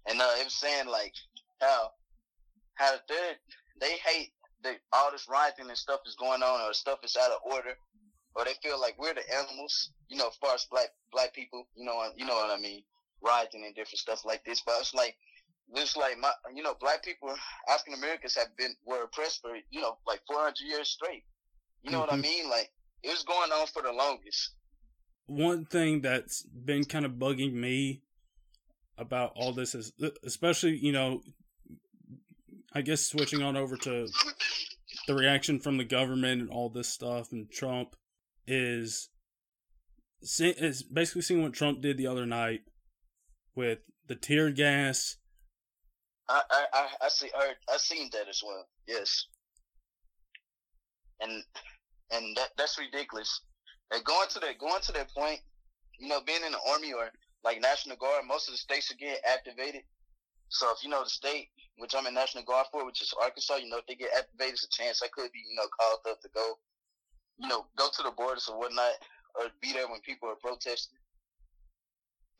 and 0.08 0.20
uh, 0.20 0.30
it 0.38 0.44
was 0.44 0.54
saying 0.54 0.86
like 0.86 1.14
how 1.60 1.90
how 2.74 2.94
they 3.08 3.32
they 3.80 3.96
hate 4.06 4.30
that 4.62 4.76
all 4.92 5.10
this 5.10 5.26
rioting 5.28 5.68
and 5.68 5.76
stuff 5.76 6.02
is 6.06 6.14
going 6.14 6.44
on 6.44 6.60
or 6.60 6.72
stuff 6.72 7.00
is 7.02 7.16
out 7.20 7.32
of 7.32 7.52
order, 7.52 7.74
or 8.36 8.44
they 8.44 8.54
feel 8.62 8.80
like 8.80 8.94
we're 8.96 9.12
the 9.12 9.24
animals, 9.34 9.90
you 10.08 10.16
know, 10.16 10.28
as 10.28 10.36
far 10.36 10.54
as 10.54 10.66
black 10.70 10.90
black 11.10 11.34
people, 11.34 11.66
you 11.74 11.84
know, 11.84 12.00
you 12.14 12.24
know 12.24 12.36
what 12.36 12.56
I 12.56 12.62
mean 12.62 12.84
rioting 13.24 13.64
and 13.64 13.74
different 13.74 13.98
stuff 13.98 14.24
like 14.24 14.44
this. 14.44 14.62
But 14.64 14.76
it's 14.80 14.94
like, 14.94 15.16
it's 15.74 15.96
like 15.96 16.18
my, 16.18 16.30
you 16.54 16.62
know, 16.62 16.74
black 16.80 17.04
people, 17.04 17.34
African 17.68 17.94
Americans 17.94 18.36
have 18.36 18.56
been 18.56 18.74
were 18.84 19.04
oppressed 19.04 19.40
for 19.40 19.50
you 19.70 19.80
know 19.80 19.96
like 20.06 20.20
400 20.26 20.54
years 20.60 20.88
straight. 20.88 21.24
You 21.82 21.90
know 21.90 21.98
mm-hmm. 21.98 22.00
what 22.00 22.12
I 22.12 22.16
mm-hmm. 22.16 22.22
mean? 22.22 22.50
Like 22.50 22.70
it 23.02 23.10
was 23.10 23.24
going 23.24 23.50
on 23.52 23.66
for 23.66 23.82
the 23.82 23.92
longest. 23.92 24.50
One 25.26 25.64
thing 25.64 26.00
that's 26.02 26.42
been 26.42 26.84
kind 26.84 27.04
of 27.04 27.12
bugging 27.12 27.54
me 27.54 28.02
about 28.98 29.32
all 29.34 29.52
this 29.52 29.74
is, 29.74 29.92
especially 30.24 30.76
you 30.76 30.92
know, 30.92 31.22
I 32.74 32.82
guess 32.82 33.06
switching 33.06 33.42
on 33.42 33.56
over 33.56 33.76
to 33.78 34.08
the 35.06 35.14
reaction 35.14 35.58
from 35.58 35.78
the 35.78 35.84
government 35.84 36.42
and 36.42 36.50
all 36.50 36.68
this 36.68 36.88
stuff 36.88 37.32
and 37.32 37.50
Trump 37.50 37.96
is 38.46 39.08
is 40.38 40.82
basically 40.82 41.22
seeing 41.22 41.42
what 41.42 41.52
Trump 41.52 41.80
did 41.80 41.96
the 41.96 42.06
other 42.06 42.26
night 42.26 42.60
with 43.54 43.80
the 44.08 44.14
tear 44.14 44.50
gas. 44.50 45.16
I 46.28 46.42
I 46.50 46.88
I 47.02 47.08
see 47.08 47.28
I 47.36 47.52
I 47.72 47.76
seen 47.76 48.08
that 48.12 48.28
as 48.28 48.42
well. 48.44 48.66
Yes. 48.86 49.26
And 51.20 51.42
and 52.10 52.36
that 52.36 52.50
that's 52.56 52.78
ridiculous. 52.78 53.40
And 53.90 54.04
going 54.04 54.28
to 54.30 54.40
that 54.40 54.58
going 54.58 54.82
to 54.82 54.92
that 54.92 55.10
point, 55.14 55.40
you 55.98 56.08
know, 56.08 56.20
being 56.26 56.42
in 56.44 56.52
the 56.52 56.60
army 56.70 56.92
or 56.92 57.10
like 57.44 57.60
National 57.60 57.96
Guard, 57.96 58.24
most 58.26 58.48
of 58.48 58.54
the 58.54 58.58
states 58.58 58.90
are 58.90 58.96
getting 58.96 59.20
activated. 59.28 59.82
So 60.48 60.70
if 60.70 60.84
you 60.84 60.90
know 60.90 61.02
the 61.02 61.10
state, 61.10 61.48
which 61.78 61.94
I'm 61.96 62.06
in 62.06 62.14
National 62.14 62.44
Guard 62.44 62.66
for, 62.70 62.84
which 62.84 63.02
is 63.02 63.14
Arkansas, 63.20 63.56
you 63.56 63.68
know, 63.68 63.78
if 63.78 63.86
they 63.86 63.94
get 63.94 64.10
activated, 64.16 64.54
it's 64.54 64.64
a 64.64 64.70
chance 64.70 65.02
I 65.02 65.08
could 65.08 65.32
be, 65.32 65.40
you 65.48 65.56
know, 65.56 65.68
called 65.80 66.00
up 66.08 66.20
to 66.20 66.28
go, 66.34 66.58
you 67.38 67.48
know, 67.48 67.66
go 67.76 67.88
to 67.88 68.02
the 68.02 68.12
borders 68.16 68.48
or 68.48 68.58
whatnot, 68.58 68.92
or 69.34 69.46
be 69.60 69.72
there 69.72 69.88
when 69.88 70.00
people 70.00 70.28
are 70.28 70.36
protesting. 70.36 70.98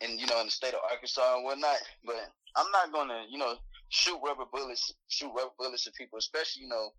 And 0.03 0.19
you 0.19 0.27
know, 0.27 0.39
in 0.41 0.47
the 0.47 0.51
state 0.51 0.73
of 0.73 0.81
Arkansas 0.91 1.35
and 1.35 1.45
whatnot, 1.45 1.77
but 2.05 2.29
I'm 2.57 2.69
not 2.71 2.91
gonna, 2.91 3.23
you 3.29 3.37
know, 3.37 3.55
shoot 3.89 4.19
rubber 4.23 4.45
bullets, 4.51 4.93
shoot 5.07 5.31
rubber 5.35 5.53
bullets 5.57 5.87
at 5.87 5.93
people, 5.95 6.17
especially, 6.19 6.63
you 6.63 6.67
know, 6.67 6.89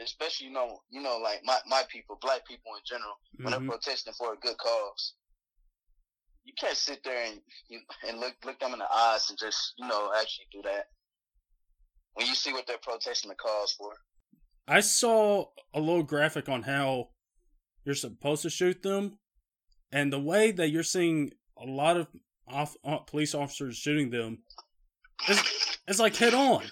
especially, 0.00 0.46
you 0.48 0.52
know, 0.52 0.78
you 0.90 1.02
know, 1.02 1.18
like 1.18 1.40
my, 1.44 1.58
my 1.68 1.82
people, 1.90 2.18
black 2.20 2.46
people 2.46 2.72
in 2.74 2.80
general, 2.86 3.14
when 3.42 3.52
Mhm. 3.52 3.58
they're 3.58 3.68
protesting 3.68 4.14
for 4.14 4.32
a 4.32 4.36
good 4.38 4.56
cause. 4.56 5.14
You 6.44 6.54
can't 6.58 6.76
sit 6.76 7.02
there 7.04 7.24
and 7.24 7.42
you, 7.68 7.80
and 8.06 8.20
look 8.20 8.36
look 8.44 8.58
them 8.60 8.72
in 8.72 8.78
the 8.78 8.90
eyes 8.92 9.28
and 9.28 9.38
just 9.38 9.74
you 9.76 9.86
know 9.86 10.12
actually 10.16 10.46
do 10.52 10.62
that 10.62 10.86
when 12.14 12.26
you 12.26 12.34
see 12.36 12.52
what 12.52 12.66
they're 12.66 12.78
protesting 12.78 13.28
the 13.28 13.34
cause 13.34 13.72
for. 13.72 13.92
I 14.68 14.80
saw 14.80 15.46
a 15.74 15.80
little 15.80 16.04
graphic 16.04 16.48
on 16.48 16.62
how 16.62 17.10
you're 17.84 17.94
supposed 17.96 18.42
to 18.42 18.50
shoot 18.50 18.82
them, 18.82 19.18
and 19.92 20.12
the 20.12 20.20
way 20.20 20.52
that 20.52 20.70
you're 20.70 20.82
seeing 20.84 21.32
a 21.56 21.64
lot 21.64 21.96
of 21.96 22.06
off, 22.48 22.76
uh, 22.84 22.98
police 22.98 23.34
officers 23.34 23.76
shooting 23.76 24.10
them, 24.10 24.38
it's, 25.28 25.78
it's 25.88 25.98
like 25.98 26.16
head 26.16 26.34
on. 26.34 26.62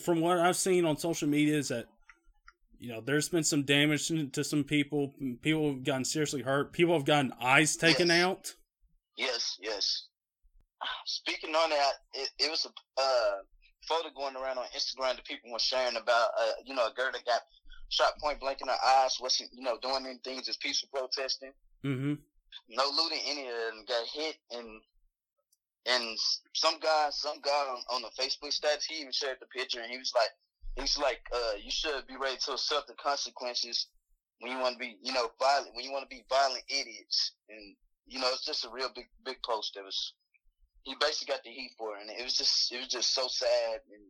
From 0.00 0.20
what 0.20 0.38
I've 0.38 0.56
seen 0.56 0.84
on 0.84 0.96
social 0.96 1.28
media, 1.28 1.56
is 1.56 1.68
that 1.68 1.86
you 2.78 2.90
know 2.90 3.00
there's 3.00 3.28
been 3.28 3.44
some 3.44 3.62
damage 3.62 4.08
to 4.32 4.44
some 4.44 4.62
people. 4.64 5.14
People 5.40 5.70
have 5.70 5.84
gotten 5.84 6.04
seriously 6.04 6.42
hurt. 6.42 6.72
People 6.72 6.94
have 6.94 7.04
gotten 7.06 7.32
eyes 7.40 7.76
taken 7.76 8.08
Yes. 8.08 8.24
out. 8.24 8.54
Yes, 9.16 9.56
yes. 9.60 10.04
Speaking 11.06 11.54
on 11.54 11.70
that, 11.70 11.92
it, 12.14 12.30
it 12.38 12.50
was 12.50 12.66
a 12.66 13.00
uh, 13.00 13.36
photo 13.88 14.10
going 14.14 14.36
around 14.36 14.58
on 14.58 14.66
Instagram 14.76 15.16
that 15.16 15.24
people 15.24 15.50
were 15.50 15.58
sharing 15.58 15.96
about, 15.96 16.28
uh, 16.40 16.52
you 16.64 16.74
know, 16.74 16.86
a 16.86 16.92
girl 16.94 17.10
that 17.12 17.24
got 17.24 17.40
shot 17.88 18.12
point 18.20 18.38
blank 18.38 18.58
in 18.60 18.68
her 18.68 18.74
eyes, 18.86 19.18
wasn't, 19.20 19.50
you 19.52 19.62
know, 19.62 19.76
doing 19.82 20.04
any 20.06 20.18
things, 20.22 20.46
just 20.46 20.60
peaceful 20.60 20.88
protesting. 20.92 21.50
Mm-hmm. 21.84 22.14
No 22.68 22.84
looting 22.96 23.20
any 23.26 23.46
of 23.48 23.54
them 23.54 23.84
got 23.86 24.06
hit 24.06 24.36
and 24.50 24.80
and 25.86 26.18
some 26.54 26.78
guy 26.80 27.08
some 27.10 27.40
guy 27.40 27.50
on, 27.50 27.82
on 27.96 28.02
the 28.02 28.22
Facebook 28.22 28.52
status 28.52 28.84
he 28.84 29.00
even 29.00 29.12
shared 29.12 29.38
the 29.40 29.46
picture 29.46 29.80
and 29.80 29.90
he 29.90 29.98
was 29.98 30.12
like 30.14 30.30
he's 30.76 30.98
like 30.98 31.20
uh 31.34 31.52
you 31.62 31.70
should 31.70 32.06
be 32.06 32.16
ready 32.16 32.36
to 32.44 32.52
accept 32.52 32.86
the 32.86 32.94
consequences 32.94 33.86
when 34.40 34.52
you 34.52 34.58
want 34.58 34.74
to 34.74 34.78
be 34.78 34.96
you 35.02 35.12
know 35.12 35.30
violent 35.38 35.74
when 35.74 35.84
you 35.84 35.92
want 35.92 36.08
to 36.08 36.14
be 36.14 36.24
violent 36.28 36.62
idiots. 36.68 37.32
And 37.48 37.76
you 38.06 38.20
know 38.20 38.28
it's 38.32 38.44
just 38.44 38.64
a 38.64 38.70
real 38.70 38.90
big 38.94 39.08
big 39.24 39.38
post. 39.42 39.74
That 39.74 39.84
was 39.84 40.14
he 40.82 40.94
basically 41.00 41.32
got 41.32 41.42
the 41.44 41.50
heat 41.50 41.72
for 41.76 41.96
it 41.96 42.02
and 42.02 42.10
it 42.10 42.24
was 42.24 42.36
just 42.36 42.72
it 42.72 42.78
was 42.78 42.88
just 42.88 43.14
so 43.14 43.26
sad 43.28 43.80
and 43.92 44.02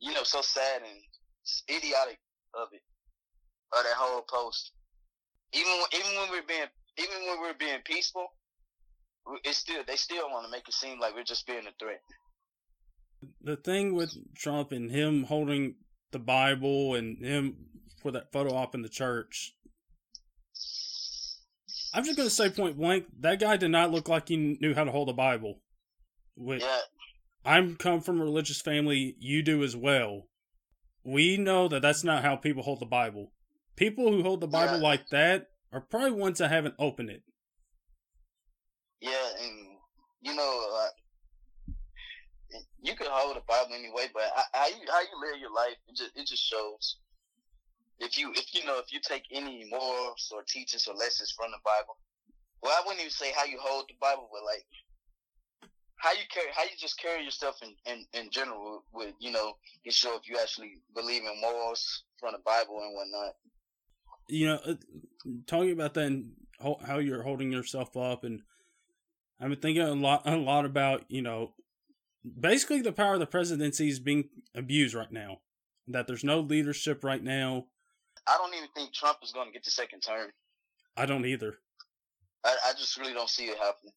you 0.00 0.12
know 0.14 0.24
so 0.24 0.40
sad 0.40 0.82
and 0.82 1.76
idiotic 1.76 2.18
of 2.54 2.68
it 2.72 2.82
of 3.76 3.84
that 3.84 3.96
whole 3.96 4.22
post. 4.22 4.72
Even 5.52 5.72
even 5.94 6.16
when 6.16 6.30
we're 6.30 6.48
being 6.48 6.70
even 6.98 7.26
when 7.28 7.40
we're 7.40 7.54
being 7.54 7.80
peaceful, 7.84 8.26
it's 9.44 9.58
still 9.58 9.82
they 9.86 9.96
still 9.96 10.28
want 10.30 10.44
to 10.46 10.50
make 10.50 10.66
it 10.68 10.74
seem 10.74 10.98
like 11.00 11.14
we're 11.14 11.22
just 11.24 11.46
being 11.46 11.66
a 11.66 11.72
threat. 11.78 12.00
the 13.40 13.56
thing 13.56 13.94
with 13.94 14.16
Trump 14.36 14.72
and 14.72 14.90
him 14.90 15.24
holding 15.24 15.76
the 16.10 16.18
Bible 16.18 16.94
and 16.96 17.24
him 17.24 17.56
for 18.02 18.10
that 18.10 18.32
photo 18.32 18.54
op 18.54 18.74
in 18.74 18.82
the 18.82 18.88
church. 18.88 19.54
I'm 21.94 22.04
just 22.04 22.16
gonna 22.16 22.30
say 22.30 22.50
point 22.50 22.76
blank, 22.78 23.06
that 23.20 23.38
guy 23.38 23.56
did 23.56 23.70
not 23.70 23.90
look 23.90 24.08
like 24.08 24.28
he 24.28 24.36
knew 24.36 24.74
how 24.74 24.84
to 24.84 24.90
hold 24.90 25.08
a 25.08 25.12
Bible. 25.12 25.60
Which 26.34 26.62
Yeah, 26.62 26.80
I'm 27.44 27.76
come 27.76 28.00
from 28.00 28.20
a 28.20 28.24
religious 28.24 28.60
family, 28.60 29.14
you 29.18 29.42
do 29.42 29.62
as 29.62 29.76
well. 29.76 30.28
We 31.04 31.36
know 31.36 31.68
that 31.68 31.82
that's 31.82 32.02
not 32.04 32.22
how 32.24 32.36
people 32.36 32.62
hold 32.62 32.80
the 32.80 32.86
Bible. 32.86 33.32
People 33.76 34.10
who 34.10 34.22
hold 34.22 34.40
the 34.40 34.46
Bible 34.48 34.76
Yeah. 34.76 34.82
like 34.82 35.08
that 35.10 35.51
are 35.72 35.80
probably 35.80 36.12
ones 36.12 36.40
I 36.40 36.48
haven't 36.48 36.74
opened 36.78 37.10
it. 37.10 37.22
yeah, 39.00 39.28
and 39.42 39.68
you 40.20 40.34
know, 40.34 40.68
uh, 40.74 40.88
you 42.82 42.94
can 42.94 43.06
hold 43.10 43.36
a 43.36 43.40
Bible 43.40 43.74
anyway, 43.74 44.08
but 44.12 44.30
how- 44.34 44.50
how 44.60 44.66
you 44.68 44.84
how 44.90 45.00
you 45.00 45.20
live 45.20 45.40
your 45.40 45.52
life, 45.52 45.76
it 45.88 45.96
just 45.96 46.16
it 46.16 46.26
just 46.26 46.44
shows. 46.44 46.96
If 47.98 48.18
you 48.18 48.32
if 48.32 48.54
you 48.54 48.64
know 48.64 48.78
if 48.78 48.92
you 48.92 49.00
take 49.00 49.24
any 49.30 49.64
morals 49.70 50.30
or 50.34 50.42
teachings 50.42 50.86
or 50.86 50.94
lessons 50.94 51.32
from 51.32 51.50
the 51.50 51.58
Bible, 51.64 51.96
well, 52.62 52.76
I 52.76 52.82
wouldn't 52.84 53.00
even 53.00 53.10
say 53.10 53.32
how 53.32 53.44
you 53.44 53.58
hold 53.60 53.88
the 53.88 53.94
Bible, 54.00 54.28
but 54.32 54.44
like 54.44 54.66
how 55.96 56.12
you 56.12 56.24
carry 56.30 56.50
how 56.52 56.64
you 56.64 56.70
just 56.78 56.98
carry 56.98 57.24
yourself 57.24 57.60
in 57.62 57.74
in, 57.86 58.06
in 58.12 58.30
general 58.30 58.84
with 58.92 59.14
you 59.20 59.30
know 59.30 59.56
can 59.84 59.92
show 59.92 60.16
if 60.16 60.28
you 60.28 60.36
actually 60.38 60.80
believe 60.94 61.22
in 61.22 61.40
morals 61.40 62.04
from 62.18 62.32
the 62.32 62.38
Bible 62.40 62.80
and 62.82 62.94
whatnot. 62.94 63.34
you 64.28 64.46
know, 64.46 64.60
uh, 64.64 64.74
talking 65.46 65.72
about 65.72 65.94
that 65.94 66.06
and 66.06 66.32
ho- 66.60 66.80
how 66.86 66.98
you're 66.98 67.22
holding 67.22 67.52
yourself 67.52 67.96
up, 67.96 68.24
and 68.24 68.42
I've 69.40 69.48
been 69.48 69.60
thinking 69.60 69.82
a 69.82 69.92
lot, 69.92 70.22
a 70.24 70.36
lot 70.36 70.64
about 70.64 71.04
you 71.08 71.22
know, 71.22 71.54
basically 72.38 72.80
the 72.80 72.92
power 72.92 73.14
of 73.14 73.20
the 73.20 73.26
presidency 73.26 73.88
is 73.88 74.00
being 74.00 74.28
abused 74.54 74.94
right 74.94 75.12
now. 75.12 75.38
That 75.88 76.06
there's 76.06 76.24
no 76.24 76.40
leadership 76.40 77.02
right 77.02 77.22
now. 77.22 77.66
I 78.26 78.36
don't 78.38 78.54
even 78.54 78.68
think 78.74 78.92
Trump 78.92 79.18
is 79.22 79.32
going 79.32 79.48
to 79.48 79.52
get 79.52 79.64
the 79.64 79.70
second 79.70 80.00
term. 80.00 80.30
I 80.96 81.06
don't 81.06 81.26
either. 81.26 81.56
I, 82.44 82.56
I 82.68 82.72
just 82.72 82.96
really 82.96 83.14
don't 83.14 83.28
see 83.28 83.46
it 83.46 83.58
happening. 83.58 83.92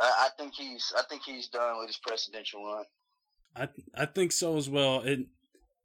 I, 0.00 0.26
I 0.26 0.28
think 0.36 0.54
he's 0.54 0.92
I 0.96 1.02
think 1.08 1.22
he's 1.22 1.48
done 1.48 1.78
with 1.78 1.88
his 1.88 1.98
presidential 1.98 2.64
run. 2.64 2.84
I 3.54 3.68
I 3.94 4.06
think 4.06 4.32
so 4.32 4.56
as 4.56 4.68
well. 4.68 5.00
And 5.00 5.26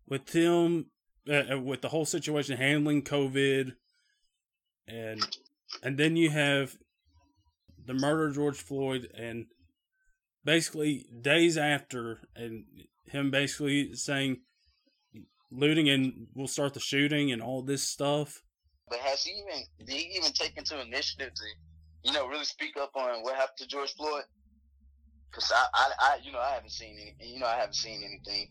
with 0.07 0.33
him, 0.33 0.87
uh, 1.29 1.53
uh, 1.53 1.59
with 1.59 1.81
the 1.81 1.89
whole 1.89 2.05
situation 2.05 2.57
handling 2.57 3.03
COVID, 3.03 3.75
and 4.87 5.25
and 5.83 5.97
then 5.97 6.15
you 6.15 6.29
have 6.29 6.75
the 7.85 7.93
murder 7.93 8.27
of 8.27 8.35
George 8.35 8.57
Floyd, 8.57 9.09
and 9.17 9.45
basically 10.43 11.05
days 11.21 11.57
after, 11.57 12.19
and 12.35 12.65
him 13.05 13.31
basically 13.31 13.93
saying 13.93 14.37
looting 15.49 15.87
and 15.89 16.27
we'll 16.35 16.47
start 16.47 16.73
the 16.73 16.79
shooting 16.79 17.31
and 17.31 17.41
all 17.41 17.61
this 17.61 17.81
stuff. 17.83 18.41
But 18.89 18.99
has 18.99 19.23
he 19.23 19.31
even 19.31 19.63
did 19.79 19.89
he 19.95 20.17
even 20.17 20.31
take 20.33 20.57
into 20.57 20.79
initiative 20.81 21.33
to 21.33 21.43
you 22.03 22.13
know 22.13 22.27
really 22.27 22.45
speak 22.45 22.75
up 22.77 22.91
on 22.95 23.23
what 23.23 23.35
happened 23.35 23.57
to 23.59 23.67
George 23.67 23.93
Floyd? 23.95 24.23
Because 25.31 25.51
I, 25.53 25.65
I 25.73 25.91
I 25.99 26.17
you 26.23 26.31
know 26.31 26.39
I 26.39 26.51
haven't 26.53 26.71
seen 26.71 26.97
any 26.99 27.31
you 27.33 27.39
know 27.39 27.45
I 27.47 27.55
haven't 27.55 27.75
seen 27.75 28.01
anything. 28.03 28.49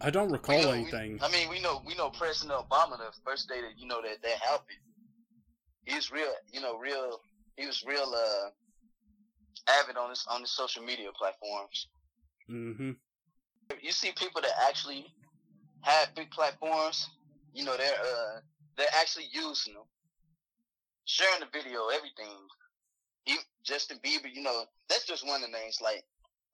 I 0.00 0.10
don't 0.10 0.30
recall 0.32 0.60
know- 0.62 0.70
we- 0.72 0.78
anything. 0.78 1.18
I 1.22 1.30
mean 1.30 1.48
we 1.48 1.60
know 1.60 1.82
we 1.86 1.94
know 1.94 2.10
President 2.10 2.58
Obama 2.58 2.98
the 2.98 3.10
first 3.24 3.48
day 3.48 3.60
that 3.60 3.78
you 3.78 3.86
know 3.86 4.00
that 4.02 4.22
that 4.22 4.38
happened. 4.40 4.78
He 5.84 5.94
was 5.94 6.10
real 6.10 6.32
you 6.52 6.60
know 6.60 6.76
real 6.78 7.20
he 7.56 7.66
was 7.66 7.84
real 7.86 8.14
uh 8.14 8.50
avid 9.68 9.96
on 9.96 10.10
his 10.10 10.24
on 10.28 10.40
his 10.40 10.50
social 10.50 10.82
media 10.82 11.10
platforms. 11.16 11.88
hmm 12.46 12.92
you 13.82 13.92
see 13.92 14.12
people 14.12 14.40
that 14.42 14.52
actually 14.68 15.06
have 15.82 16.14
big 16.14 16.30
platforms, 16.30 17.08
you 17.52 17.64
know, 17.64 17.76
they're 17.76 17.92
uh 17.92 18.40
they're 18.76 18.86
actually 19.00 19.26
using 19.32 19.74
them, 19.74 19.82
sharing 21.04 21.40
the 21.40 21.46
video, 21.52 21.88
everything. 21.88 22.32
Even 23.26 23.42
Justin 23.62 23.98
Bieber, 24.04 24.32
you 24.32 24.42
know, 24.42 24.64
that's 24.88 25.06
just 25.06 25.26
one 25.26 25.42
of 25.42 25.50
the 25.50 25.56
names. 25.58 25.80
Like 25.80 26.04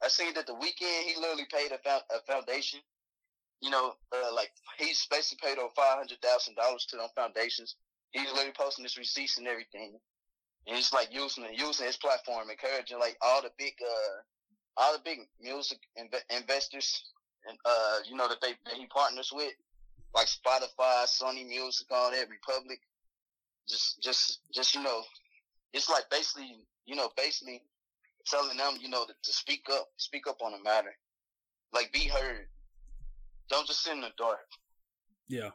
I 0.02 0.08
seen 0.08 0.34
that 0.34 0.46
the 0.46 0.54
Weeknd 0.54 1.02
he 1.04 1.14
literally 1.18 1.46
paid 1.50 1.72
a, 1.72 1.78
fo- 1.78 2.06
a 2.14 2.20
foundation. 2.26 2.80
You 3.60 3.70
know, 3.70 3.94
uh, 4.12 4.34
like 4.34 4.52
he's 4.78 5.06
basically 5.10 5.48
paid 5.48 5.58
over 5.58 5.72
five 5.74 5.98
hundred 5.98 6.20
thousand 6.22 6.54
dollars 6.56 6.86
to 6.86 6.96
them 6.96 7.08
foundations. 7.14 7.76
He's 8.12 8.30
literally 8.32 8.52
posting 8.56 8.84
his 8.84 8.96
receipts 8.96 9.38
and 9.38 9.46
everything, 9.46 9.98
and 10.66 10.76
he's 10.76 10.92
like 10.92 11.08
using 11.12 11.44
using 11.54 11.86
his 11.86 11.96
platform, 11.96 12.50
encouraging 12.50 12.98
like 12.98 13.16
all 13.22 13.42
the 13.42 13.50
big 13.58 13.74
uh 13.82 14.80
all 14.80 14.92
the 14.92 15.02
big 15.04 15.18
music 15.40 15.78
inv- 15.98 16.36
investors 16.36 17.04
and 17.48 17.58
uh 17.64 17.98
you 18.08 18.16
know 18.16 18.28
that 18.28 18.40
they 18.40 18.52
that 18.64 18.74
he 18.74 18.86
partners 18.86 19.30
with 19.32 19.52
like 20.14 20.26
Spotify, 20.26 21.04
Sony 21.04 21.46
Music, 21.46 21.86
all 21.90 22.10
that, 22.10 22.28
Republic. 22.30 22.80
Just 23.68 24.02
just 24.02 24.40
just 24.54 24.74
you 24.74 24.82
know, 24.82 25.02
it's 25.72 25.90
like 25.90 26.04
basically 26.10 26.56
you 26.86 26.96
know 26.96 27.10
basically 27.16 27.62
telling 28.26 28.56
them 28.56 28.74
you 28.80 28.88
know 28.88 29.04
to, 29.04 29.12
to 29.22 29.32
speak 29.32 29.66
up, 29.72 29.88
speak 29.96 30.26
up 30.26 30.38
on 30.42 30.52
the 30.52 30.62
matter, 30.62 30.94
like 31.72 31.92
be 31.92 32.08
heard. 32.08 32.46
Don't 33.50 33.66
just 33.66 33.82
sit 33.82 33.94
in 33.94 34.00
the 34.00 34.10
dark. 34.18 34.46
Yeah. 35.28 35.50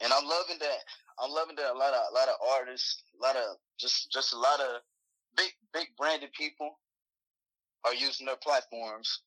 And 0.00 0.12
I'm 0.12 0.24
loving 0.24 0.58
that. 0.60 0.84
I'm 1.18 1.30
loving 1.30 1.56
that 1.56 1.72
a 1.72 1.78
lot 1.78 1.94
of 1.94 2.00
a 2.10 2.14
lot 2.14 2.28
of 2.28 2.34
artists, 2.58 3.02
a 3.18 3.22
lot 3.22 3.36
of 3.36 3.56
just 3.78 4.10
just 4.12 4.32
a 4.34 4.38
lot 4.38 4.60
of 4.60 4.82
big 5.36 5.50
big 5.72 5.88
branded 5.96 6.32
people 6.32 6.78
are 7.84 7.94
using 7.94 8.26
their 8.26 8.36
platforms 8.36 9.22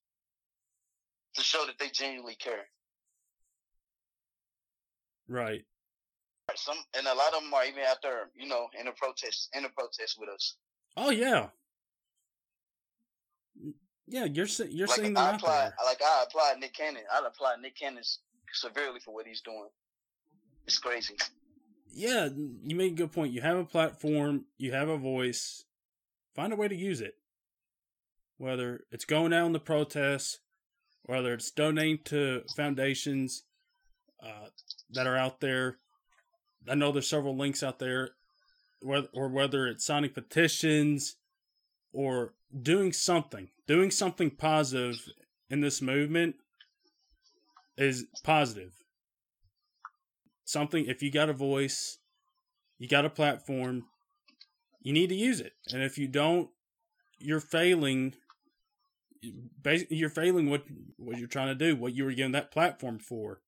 to 1.36 1.42
show 1.42 1.66
that 1.66 1.78
they 1.80 1.90
genuinely 1.90 2.36
care. 2.36 2.68
Right. 5.28 5.64
Some 6.56 6.78
and 6.98 7.06
a 7.06 7.14
lot 7.14 7.34
of 7.36 7.44
them 7.44 7.54
are 7.54 7.66
even 7.66 7.84
out 7.88 7.98
there, 8.02 8.30
you 8.36 8.48
know, 8.48 8.68
in 8.80 8.88
a 8.88 8.92
protest 8.92 9.50
in 9.56 9.66
a 9.66 9.70
protest 9.70 10.18
with 10.20 10.30
us. 10.30 10.56
Oh 10.98 11.12
yeah. 11.12 11.48
Yeah, 14.08 14.26
you're 14.26 14.48
you're 14.70 14.88
like 14.88 14.96
seeing 15.00 15.16
I 15.16 15.22
them 15.22 15.34
out 15.36 15.36
apply, 15.36 15.60
there. 15.66 15.74
like 15.86 16.02
I 16.02 16.24
apply 16.28 16.56
Nick 16.60 16.74
Cannon. 16.74 17.04
I 17.14 17.26
apply 17.26 17.56
Nick 17.62 17.76
Cannon 17.78 18.04
severely 18.52 19.00
for 19.00 19.14
what 19.14 19.28
he's 19.28 19.42
doing. 19.42 19.70
It's 20.66 20.80
crazy. 20.80 21.16
Yeah, 21.92 22.30
you 22.64 22.76
make 22.76 22.94
a 22.94 22.96
good 22.96 23.12
point. 23.12 23.34
You 23.34 23.42
have 23.42 23.58
a 23.58 23.66
platform, 23.66 24.46
you 24.58 24.72
have 24.72 24.90
a 24.90 24.98
voice. 24.98 25.66
Find 26.36 26.54
a 26.54 26.56
way 26.56 26.68
to 26.68 26.76
use 26.76 27.02
it. 27.02 27.16
Whether 28.38 28.86
it's 28.92 29.06
going 29.06 29.34
out 29.34 29.48
in 29.48 29.54
the 29.54 29.60
protests, 29.60 30.40
whether 31.04 31.34
it's 31.34 31.52
donating 31.52 32.00
to 32.06 32.44
foundations 32.56 33.44
uh, 34.24 34.48
that 34.92 35.08
are 35.08 35.18
out 35.18 35.40
there. 35.40 35.78
I 36.68 36.76
know 36.76 36.92
there's 36.92 37.10
several 37.10 37.38
links 37.38 37.64
out 37.64 37.80
there, 37.80 38.12
or 38.82 39.30
whether 39.30 39.68
it's 39.68 39.86
signing 39.86 40.12
petitions 40.12 41.16
or 41.92 42.34
doing 42.62 42.94
something, 42.94 43.50
doing 43.68 43.92
something 43.92 44.30
positive 44.30 45.00
in 45.50 45.62
this 45.62 45.82
movement 45.82 46.36
is 47.78 48.06
positive. 48.24 48.74
Something, 50.50 50.88
if 50.88 51.04
you 51.04 51.12
got 51.12 51.30
a 51.30 51.34
voice, 51.34 52.00
you 52.80 52.88
got 52.88 53.06
a 53.06 53.10
platform, 53.12 53.86
you 54.82 54.92
need 54.92 55.10
to 55.10 55.16
use 55.16 55.40
it. 55.40 55.54
And 55.72 55.84
if 55.84 56.00
you 56.00 56.08
don't, 56.08 56.50
you're 57.20 57.40
failing. 57.40 58.16
Basically, 59.62 59.98
you're 59.98 60.10
failing 60.10 60.50
what 60.50 60.64
what 60.98 61.20
you're 61.20 61.28
trying 61.28 61.50
to 61.50 61.54
do, 61.56 61.76
what 61.76 61.94
you 61.94 62.04
were 62.04 62.14
given 62.14 62.32
that 62.32 62.50
platform 62.50 62.98
for. 62.98 63.42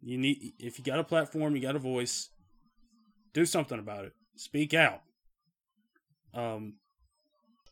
You 0.00 0.18
need, 0.18 0.54
if 0.58 0.76
you 0.76 0.84
got 0.84 0.98
a 0.98 1.04
platform, 1.04 1.54
you 1.54 1.62
got 1.62 1.76
a 1.76 1.78
voice, 1.78 2.30
do 3.32 3.46
something 3.46 3.78
about 3.78 4.06
it. 4.06 4.12
Speak 4.34 4.74
out. 4.74 5.02
Um, 6.34 6.78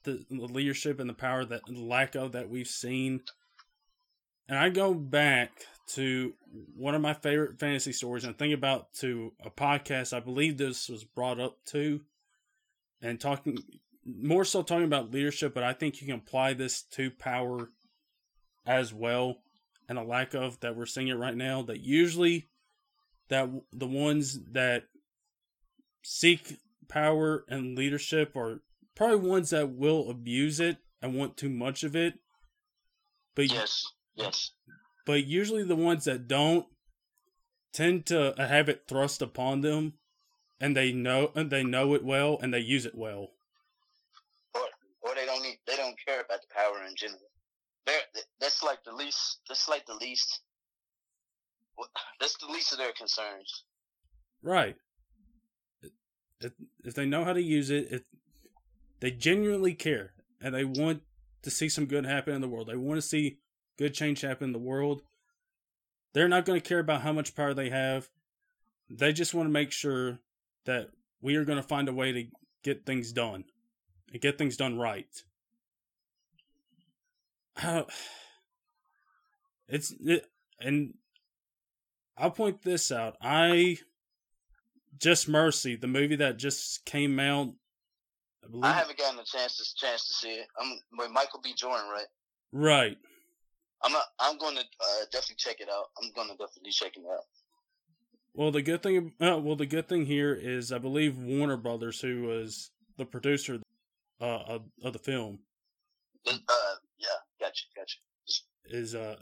the, 0.04 0.24
the 0.30 0.36
leadership 0.36 1.00
and 1.00 1.10
the 1.10 1.14
power 1.14 1.44
that 1.44 1.62
the 1.66 1.80
lack 1.80 2.14
of 2.14 2.30
that 2.30 2.48
we've 2.48 2.68
seen. 2.68 3.22
And 4.52 4.60
I 4.60 4.68
go 4.68 4.92
back 4.92 5.64
to 5.94 6.34
one 6.76 6.94
of 6.94 7.00
my 7.00 7.14
favorite 7.14 7.58
fantasy 7.58 7.90
stories 7.90 8.24
and 8.24 8.34
I 8.34 8.36
think 8.36 8.52
about 8.52 8.92
to 8.96 9.32
a 9.42 9.48
podcast 9.48 10.14
I 10.14 10.20
believe 10.20 10.58
this 10.58 10.90
was 10.90 11.04
brought 11.04 11.40
up 11.40 11.56
to 11.68 12.02
and 13.00 13.18
talking 13.18 13.56
more 14.04 14.44
so 14.44 14.62
talking 14.62 14.84
about 14.84 15.10
leadership, 15.10 15.54
but 15.54 15.62
I 15.62 15.72
think 15.72 16.02
you 16.02 16.06
can 16.06 16.16
apply 16.16 16.52
this 16.52 16.82
to 16.92 17.10
power 17.10 17.70
as 18.66 18.92
well 18.92 19.38
and 19.88 19.96
a 19.96 20.02
lack 20.02 20.34
of 20.34 20.60
that 20.60 20.76
we're 20.76 20.84
seeing 20.84 21.08
it 21.08 21.14
right 21.14 21.34
now 21.34 21.62
that 21.62 21.80
usually 21.80 22.50
that 23.30 23.48
the 23.72 23.86
ones 23.86 24.38
that 24.50 24.84
seek 26.02 26.58
power 26.88 27.46
and 27.48 27.74
leadership 27.78 28.36
are 28.36 28.60
probably 28.94 29.16
ones 29.16 29.48
that 29.48 29.70
will 29.70 30.10
abuse 30.10 30.60
it 30.60 30.76
and 31.00 31.14
want 31.14 31.38
too 31.38 31.48
much 31.48 31.84
of 31.84 31.96
it. 31.96 32.18
But 33.34 33.50
yes, 33.50 33.86
yes. 34.14 34.52
But 35.04 35.26
usually 35.26 35.64
the 35.64 35.76
ones 35.76 36.04
that 36.04 36.28
don't 36.28 36.66
tend 37.72 38.06
to 38.06 38.34
have 38.38 38.68
it 38.68 38.84
thrust 38.86 39.22
upon 39.22 39.62
them, 39.62 39.94
and 40.60 40.76
they 40.76 40.92
know 40.92 41.32
and 41.34 41.50
they 41.50 41.64
know 41.64 41.94
it 41.94 42.04
well 42.04 42.38
and 42.40 42.52
they 42.52 42.60
use 42.60 42.86
it 42.86 42.94
well. 42.94 43.28
Or 44.54 44.62
or 45.02 45.14
they 45.14 45.26
don't 45.26 45.42
need 45.42 45.58
they 45.66 45.76
don't 45.76 45.96
care 46.06 46.20
about 46.20 46.40
the 46.42 46.54
power 46.54 46.84
in 46.86 46.94
general. 46.96 47.20
They're, 47.86 48.22
that's 48.40 48.62
like 48.62 48.84
the 48.84 48.92
least. 48.92 49.40
That's 49.48 49.68
like 49.68 49.86
the 49.86 49.94
least. 49.94 50.40
That's 52.20 52.36
the 52.36 52.46
least 52.46 52.72
of 52.72 52.78
their 52.78 52.92
concerns. 52.92 53.64
Right. 54.42 54.76
If, 56.40 56.52
if 56.84 56.94
they 56.94 57.06
know 57.06 57.24
how 57.24 57.32
to 57.32 57.42
use 57.42 57.70
it, 57.70 57.88
if 57.90 58.02
they 59.00 59.10
genuinely 59.10 59.74
care 59.74 60.12
and 60.40 60.54
they 60.54 60.64
want 60.64 61.02
to 61.42 61.50
see 61.50 61.68
some 61.68 61.86
good 61.86 62.04
happen 62.04 62.34
in 62.34 62.40
the 62.40 62.48
world, 62.48 62.68
they 62.68 62.76
want 62.76 62.98
to 62.98 63.06
see 63.06 63.38
good 63.82 63.94
change 63.94 64.20
happen 64.20 64.44
in 64.44 64.52
the 64.52 64.60
world. 64.60 65.02
They're 66.14 66.28
not 66.28 66.44
going 66.44 66.60
to 66.60 66.68
care 66.68 66.78
about 66.78 67.02
how 67.02 67.12
much 67.12 67.34
power 67.34 67.52
they 67.52 67.70
have. 67.70 68.08
They 68.88 69.12
just 69.12 69.34
want 69.34 69.48
to 69.48 69.52
make 69.52 69.72
sure 69.72 70.20
that 70.66 70.90
we 71.20 71.34
are 71.34 71.44
going 71.44 71.60
to 71.60 71.66
find 71.66 71.88
a 71.88 71.92
way 71.92 72.12
to 72.12 72.24
get 72.62 72.86
things 72.86 73.12
done 73.12 73.44
and 74.12 74.22
get 74.22 74.38
things 74.38 74.56
done 74.56 74.78
right. 74.78 75.08
How 77.56 77.86
it's 79.68 79.92
it, 80.00 80.26
and 80.60 80.94
I'll 82.16 82.30
point 82.30 82.62
this 82.62 82.92
out. 82.92 83.16
I 83.20 83.78
just 84.96 85.28
Mercy, 85.28 85.74
the 85.74 85.88
movie 85.88 86.16
that 86.16 86.36
just 86.36 86.84
came 86.84 87.18
out. 87.18 87.48
I, 88.62 88.70
I 88.70 88.72
haven't 88.74 88.98
gotten 88.98 89.18
a 89.18 89.24
chance 89.24 89.56
to 89.56 89.74
chance 89.74 90.06
to 90.06 90.14
see 90.14 90.34
it. 90.34 90.46
I'm 90.60 90.78
with 90.96 91.10
Michael 91.10 91.40
B. 91.42 91.52
Jordan, 91.56 91.88
right? 91.90 92.06
Right. 92.52 92.98
I'm 93.84 93.92
not, 93.92 94.04
I'm 94.20 94.38
going 94.38 94.56
to 94.56 94.60
uh, 94.60 95.04
definitely 95.10 95.36
check 95.38 95.60
it 95.60 95.68
out. 95.68 95.86
I'm 96.00 96.12
going 96.14 96.28
to 96.28 96.34
definitely 96.34 96.70
check 96.72 96.96
it 96.96 97.02
out. 97.10 97.24
Well, 98.34 98.50
the 98.50 98.62
good 98.62 98.82
thing, 98.82 99.12
uh, 99.20 99.38
well, 99.42 99.56
the 99.56 99.66
good 99.66 99.88
thing 99.88 100.06
here 100.06 100.32
is 100.34 100.72
I 100.72 100.78
believe 100.78 101.18
Warner 101.18 101.56
Brothers, 101.56 102.00
who 102.00 102.22
was 102.22 102.70
the 102.96 103.04
producer 103.04 103.60
uh, 104.20 104.24
of, 104.24 104.62
of 104.82 104.92
the 104.92 104.98
film, 104.98 105.40
uh, 106.26 106.74
yeah, 106.98 107.08
gotcha, 107.40 107.64
gotcha, 107.76 107.98
is 108.66 108.94
uh 108.94 109.16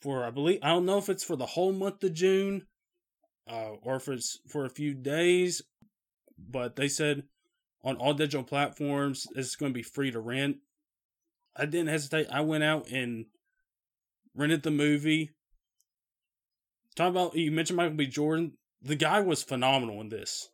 for 0.00 0.24
I 0.24 0.30
believe 0.30 0.60
I 0.62 0.68
don't 0.68 0.86
know 0.86 0.98
if 0.98 1.08
it's 1.08 1.24
for 1.24 1.36
the 1.36 1.46
whole 1.46 1.72
month 1.72 2.02
of 2.04 2.14
June, 2.14 2.66
uh, 3.50 3.72
or 3.82 3.96
if 3.96 4.08
it's 4.08 4.38
for 4.48 4.64
a 4.64 4.70
few 4.70 4.94
days, 4.94 5.62
but 6.38 6.76
they 6.76 6.88
said 6.88 7.24
on 7.82 7.96
all 7.96 8.14
digital 8.14 8.44
platforms 8.44 9.26
it's 9.34 9.56
going 9.56 9.72
to 9.72 9.78
be 9.78 9.82
free 9.82 10.10
to 10.10 10.20
rent. 10.20 10.58
I 11.56 11.66
didn't 11.66 11.88
hesitate. 11.88 12.28
I 12.30 12.40
went 12.40 12.64
out 12.64 12.88
and 12.90 13.26
rented 14.34 14.62
the 14.62 14.70
movie. 14.70 15.30
Talk 16.94 17.10
about 17.10 17.36
you 17.36 17.50
mentioned 17.50 17.76
Michael 17.76 17.96
B. 17.96 18.06
Jordan. 18.06 18.52
The 18.82 18.96
guy 18.96 19.20
was 19.20 19.42
phenomenal 19.42 20.00
in 20.00 20.08
this. 20.08 20.48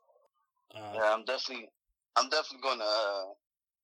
Uh, 0.74 0.92
yeah, 0.94 1.14
I'm 1.14 1.24
definitely, 1.24 1.68
I'm 2.16 2.28
definitely 2.30 2.62
going 2.62 2.78
to, 2.78 2.85
uh, 2.85 3.24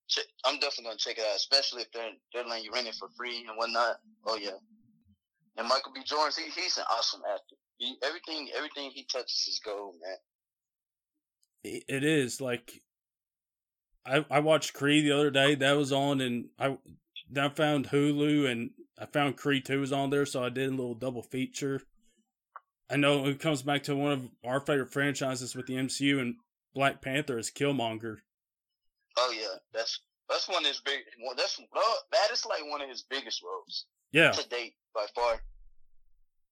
check, 0.07 0.25
I'm 0.45 0.55
definitely 0.55 0.85
going 0.85 0.97
to 0.97 1.03
check 1.03 1.17
it 1.17 1.25
out, 1.29 1.35
especially 1.35 1.83
if 1.83 1.91
they're 1.91 2.11
they're 2.33 2.45
letting 2.45 2.65
you 2.65 2.71
rent 2.73 2.87
it 2.87 2.95
for 2.95 3.07
free 3.17 3.45
and 3.47 3.57
whatnot. 3.57 3.97
Oh 4.25 4.35
yeah, 4.35 4.57
and 5.57 5.67
Michael 5.67 5.93
B. 5.93 6.01
Jordan, 6.05 6.33
he, 6.37 6.61
he's 6.61 6.77
an 6.77 6.85
awesome 6.91 7.21
actor. 7.31 7.55
He, 7.77 7.95
everything 8.03 8.49
everything 8.55 8.91
he 8.93 9.05
touches 9.11 9.45
is 9.47 9.61
gold, 9.63 9.95
man. 10.03 10.17
It 11.87 12.03
is 12.03 12.41
like 12.41 12.81
I 14.05 14.25
I 14.29 14.39
watched 14.39 14.73
Creed 14.73 15.05
the 15.05 15.15
other 15.15 15.31
day. 15.31 15.55
That 15.55 15.77
was 15.77 15.91
on, 15.91 16.21
and 16.21 16.49
I 16.59 16.77
I 17.37 17.49
found 17.49 17.89
Hulu, 17.89 18.49
and 18.49 18.71
I 18.99 19.05
found 19.05 19.37
Creed 19.37 19.65
Two 19.65 19.81
was 19.81 19.91
on 19.91 20.09
there, 20.09 20.25
so 20.25 20.43
I 20.43 20.49
did 20.49 20.67
a 20.67 20.71
little 20.71 20.95
double 20.95 21.23
feature. 21.23 21.81
I 22.89 22.97
know 22.97 23.25
it 23.25 23.39
comes 23.39 23.61
back 23.61 23.83
to 23.83 23.95
one 23.95 24.11
of 24.11 24.29
our 24.43 24.59
favorite 24.59 24.91
franchises 24.91 25.55
with 25.55 25.67
the 25.67 25.75
MCU, 25.75 26.19
and 26.19 26.35
Black 26.73 27.01
Panther 27.01 27.37
is 27.37 27.49
Killmonger. 27.49 28.17
Oh 29.17 29.33
yeah, 29.37 29.57
that's 29.73 30.01
that's 30.29 30.47
one 30.47 30.63
of 30.63 30.67
his 30.67 30.81
big. 30.81 30.99
That's 31.35 31.59
that 32.11 32.31
is 32.31 32.45
like 32.45 32.69
one 32.69 32.81
of 32.81 32.89
his 32.89 33.03
biggest 33.09 33.41
roles. 33.43 33.85
Yeah. 34.11 34.31
To 34.31 34.49
date, 34.49 34.75
by 34.93 35.05
far. 35.15 35.41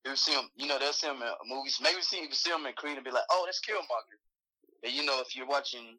You 0.05 0.15
see 0.15 0.31
him, 0.31 0.45
you 0.55 0.67
know, 0.67 0.79
they'll 0.79 0.93
see 0.93 1.07
him 1.07 1.21
in 1.21 1.49
movies. 1.49 1.79
Maybe 1.83 2.01
see 2.01 2.21
you 2.21 2.31
see 2.31 2.51
him 2.51 2.65
in 2.65 2.73
Creed 2.73 2.95
and 2.95 3.03
be 3.03 3.11
like, 3.11 3.23
"Oh, 3.29 3.43
that's 3.45 3.59
Killmonger." 3.59 4.17
And 4.83 4.93
you 4.93 5.03
know, 5.03 5.19
if 5.19 5.35
you're 5.35 5.45
watching, 5.45 5.97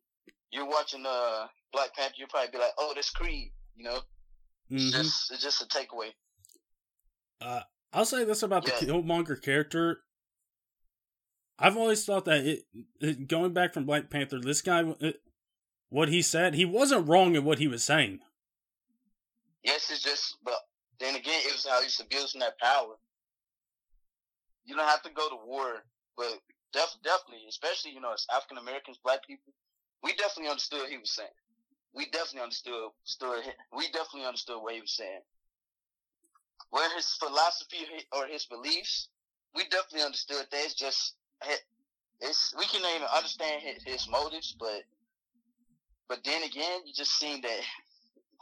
you're 0.50 0.66
watching 0.66 1.04
uh 1.06 1.46
Black 1.72 1.94
Panther, 1.94 2.14
you'll 2.16 2.28
probably 2.28 2.50
be 2.50 2.58
like, 2.58 2.72
"Oh, 2.78 2.92
that's 2.94 3.10
Creed." 3.10 3.52
You 3.76 3.84
know, 3.84 3.98
mm-hmm. 4.70 4.90
just 4.90 5.30
it's 5.32 5.42
just 5.42 5.62
a 5.62 5.66
takeaway. 5.66 6.10
Uh, 7.40 7.60
I'll 7.92 8.04
say 8.04 8.24
this 8.24 8.42
about 8.42 8.66
yeah. 8.66 8.74
the 8.78 8.86
Killmonger 8.86 9.40
character. 9.40 10.00
I've 11.58 11.76
always 11.76 12.04
thought 12.04 12.24
that 12.24 12.46
it, 12.46 12.60
it, 13.00 13.28
going 13.28 13.52
back 13.52 13.74
from 13.74 13.84
Black 13.84 14.08
Panther, 14.08 14.40
this 14.40 14.62
guy, 14.62 14.94
it, 15.00 15.20
what 15.90 16.08
he 16.08 16.22
said, 16.22 16.54
he 16.54 16.64
wasn't 16.64 17.06
wrong 17.06 17.34
in 17.34 17.44
what 17.44 17.58
he 17.58 17.68
was 17.68 17.84
saying. 17.84 18.20
Yes, 19.62 19.90
it's 19.90 20.02
just, 20.02 20.36
but 20.42 20.56
then 21.00 21.16
again, 21.16 21.40
it 21.44 21.52
was 21.52 21.66
how 21.68 21.82
he's 21.82 22.00
abusing 22.00 22.40
that 22.40 22.58
power. 22.58 22.94
You 24.64 24.74
don't 24.74 24.88
have 24.88 25.02
to 25.02 25.10
go 25.10 25.28
to 25.28 25.36
war, 25.44 25.84
but 26.16 26.38
def- 26.72 26.96
definitely, 27.04 27.44
especially 27.48 27.90
you 27.90 28.00
know, 28.00 28.12
as 28.12 28.26
African 28.34 28.56
Americans, 28.56 28.98
Black 29.04 29.26
people, 29.26 29.52
we 30.02 30.14
definitely 30.14 30.50
understood 30.50 30.80
what 30.80 30.90
he 30.90 30.96
was 30.96 31.10
saying. 31.10 31.28
We 31.94 32.06
definitely 32.06 32.42
understood, 32.42 32.90
stood, 33.04 33.42
we 33.76 33.86
definitely 33.90 34.26
understood 34.26 34.62
what 34.62 34.74
he 34.74 34.80
was 34.80 34.92
saying. 34.92 35.20
Where 36.70 36.94
his 36.94 37.06
philosophy 37.14 37.78
or 38.12 38.26
his 38.26 38.46
beliefs, 38.46 39.08
we 39.54 39.64
definitely 39.64 40.02
understood 40.02 40.46
that. 40.50 40.64
It's 40.64 40.74
just, 40.74 41.16
it's 42.20 42.54
we 42.56 42.66
can 42.66 42.82
even 42.94 43.08
understand 43.14 43.62
his, 43.62 43.82
his 43.82 44.08
motives, 44.08 44.54
but 44.58 44.82
but 46.08 46.22
then 46.24 46.42
again, 46.42 46.80
you 46.84 46.92
just 46.94 47.18
seen 47.18 47.40
that 47.42 47.60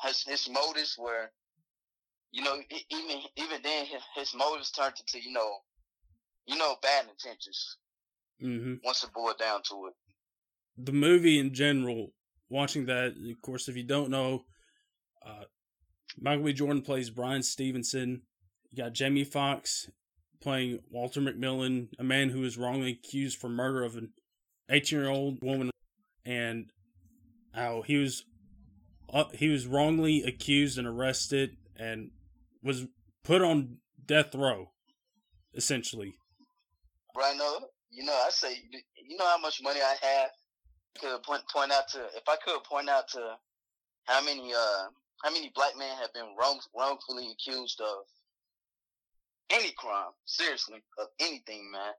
his, 0.02 0.22
his 0.24 0.48
motives 0.50 0.96
were 0.98 1.30
you 2.30 2.42
know, 2.42 2.56
even 2.90 3.22
even 3.36 3.62
then, 3.62 3.86
his 4.14 4.34
motives 4.34 4.70
turned 4.70 4.94
into 5.00 5.24
you 5.24 5.32
know, 5.32 5.58
you 6.46 6.56
know, 6.56 6.76
bad 6.82 7.06
intentions. 7.10 7.76
Mm-hmm. 8.42 8.74
Once 8.84 9.02
it 9.02 9.12
boiled 9.12 9.38
down 9.38 9.62
to 9.70 9.86
it, 9.86 9.94
the 10.76 10.92
movie 10.92 11.38
in 11.38 11.54
general, 11.54 12.12
watching 12.48 12.86
that, 12.86 13.14
of 13.16 13.42
course, 13.42 13.68
if 13.68 13.76
you 13.76 13.84
don't 13.84 14.10
know, 14.10 14.44
Uh, 15.24 15.44
Michael 16.18 16.44
B. 16.44 16.52
Jordan 16.52 16.82
plays 16.82 17.10
Bryan 17.10 17.42
Stevenson. 17.42 18.22
You 18.70 18.82
got 18.82 18.92
Jamie 18.94 19.24
Foxx 19.24 19.90
playing 20.40 20.80
Walter 20.90 21.20
McMillian, 21.20 21.88
a 21.98 22.04
man 22.04 22.30
who 22.30 22.40
was 22.40 22.56
wrongly 22.56 22.92
accused 22.92 23.38
for 23.38 23.48
murder 23.48 23.84
of 23.84 23.96
an 23.96 24.12
18 24.70 24.98
year 24.98 25.08
old 25.10 25.42
woman, 25.42 25.70
and 26.24 26.70
how 27.52 27.82
he 27.82 27.96
was 27.96 28.24
uh, 29.12 29.24
he 29.34 29.48
was 29.48 29.66
wrongly 29.66 30.22
accused 30.22 30.78
and 30.78 30.86
arrested 30.86 31.56
and 31.76 32.10
was 32.62 32.86
put 33.24 33.42
on 33.42 33.78
death 34.04 34.34
row, 34.34 34.70
essentially. 35.54 36.14
Rhino, 37.16 37.68
you 37.90 38.04
know, 38.04 38.12
I 38.12 38.30
say, 38.30 38.56
you 39.06 39.16
know 39.16 39.26
how 39.26 39.38
much 39.38 39.60
money 39.62 39.80
I 39.80 39.96
have. 40.06 40.30
Could 41.00 41.22
point 41.22 41.42
point 41.52 41.72
out 41.72 41.88
to 41.92 41.98
if 42.16 42.28
I 42.28 42.36
could 42.44 42.62
point 42.64 42.88
out 42.88 43.08
to 43.08 43.36
how 44.04 44.24
many 44.24 44.52
uh 44.52 44.88
how 45.22 45.30
many 45.30 45.52
black 45.54 45.76
men 45.76 45.96
have 46.00 46.12
been 46.12 46.34
wrong, 46.38 46.60
wrongfully 46.76 47.28
accused 47.32 47.80
of 47.80 48.04
any 49.50 49.72
crime, 49.76 50.10
seriously, 50.26 50.82
of 50.98 51.08
anything, 51.20 51.70
man. 51.70 51.92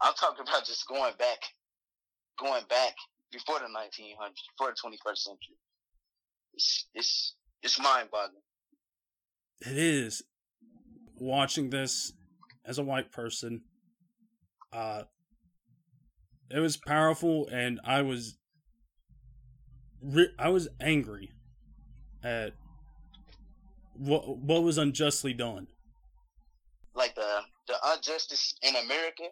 I'm 0.00 0.14
talking 0.14 0.44
about 0.46 0.64
just 0.64 0.86
going 0.86 1.12
back, 1.18 1.38
going 2.38 2.62
back 2.68 2.94
before 3.32 3.58
the 3.58 3.66
1900s, 3.66 4.40
before 4.56 4.72
the 4.72 4.96
21st 4.96 5.18
century. 5.18 5.56
It's 6.54 6.86
it's 6.94 7.34
it's 7.62 7.80
mind-boggling. 7.80 8.42
It 9.60 9.76
is. 9.76 10.22
Watching 11.16 11.70
this 11.70 12.12
as 12.64 12.78
a 12.78 12.84
white 12.84 13.10
person, 13.10 13.62
uh, 14.72 15.02
it 16.50 16.60
was 16.60 16.76
powerful, 16.76 17.48
and 17.48 17.80
I 17.84 18.02
was, 18.02 18.38
I 20.38 20.48
was 20.48 20.68
angry 20.80 21.32
at 22.22 22.52
what 23.94 24.38
what 24.38 24.62
was 24.62 24.78
unjustly 24.78 25.34
done. 25.34 25.66
Like 26.94 27.14
the 27.14 27.42
the 27.66 27.76
injustice 27.94 28.54
in 28.62 28.74
America, 28.76 29.24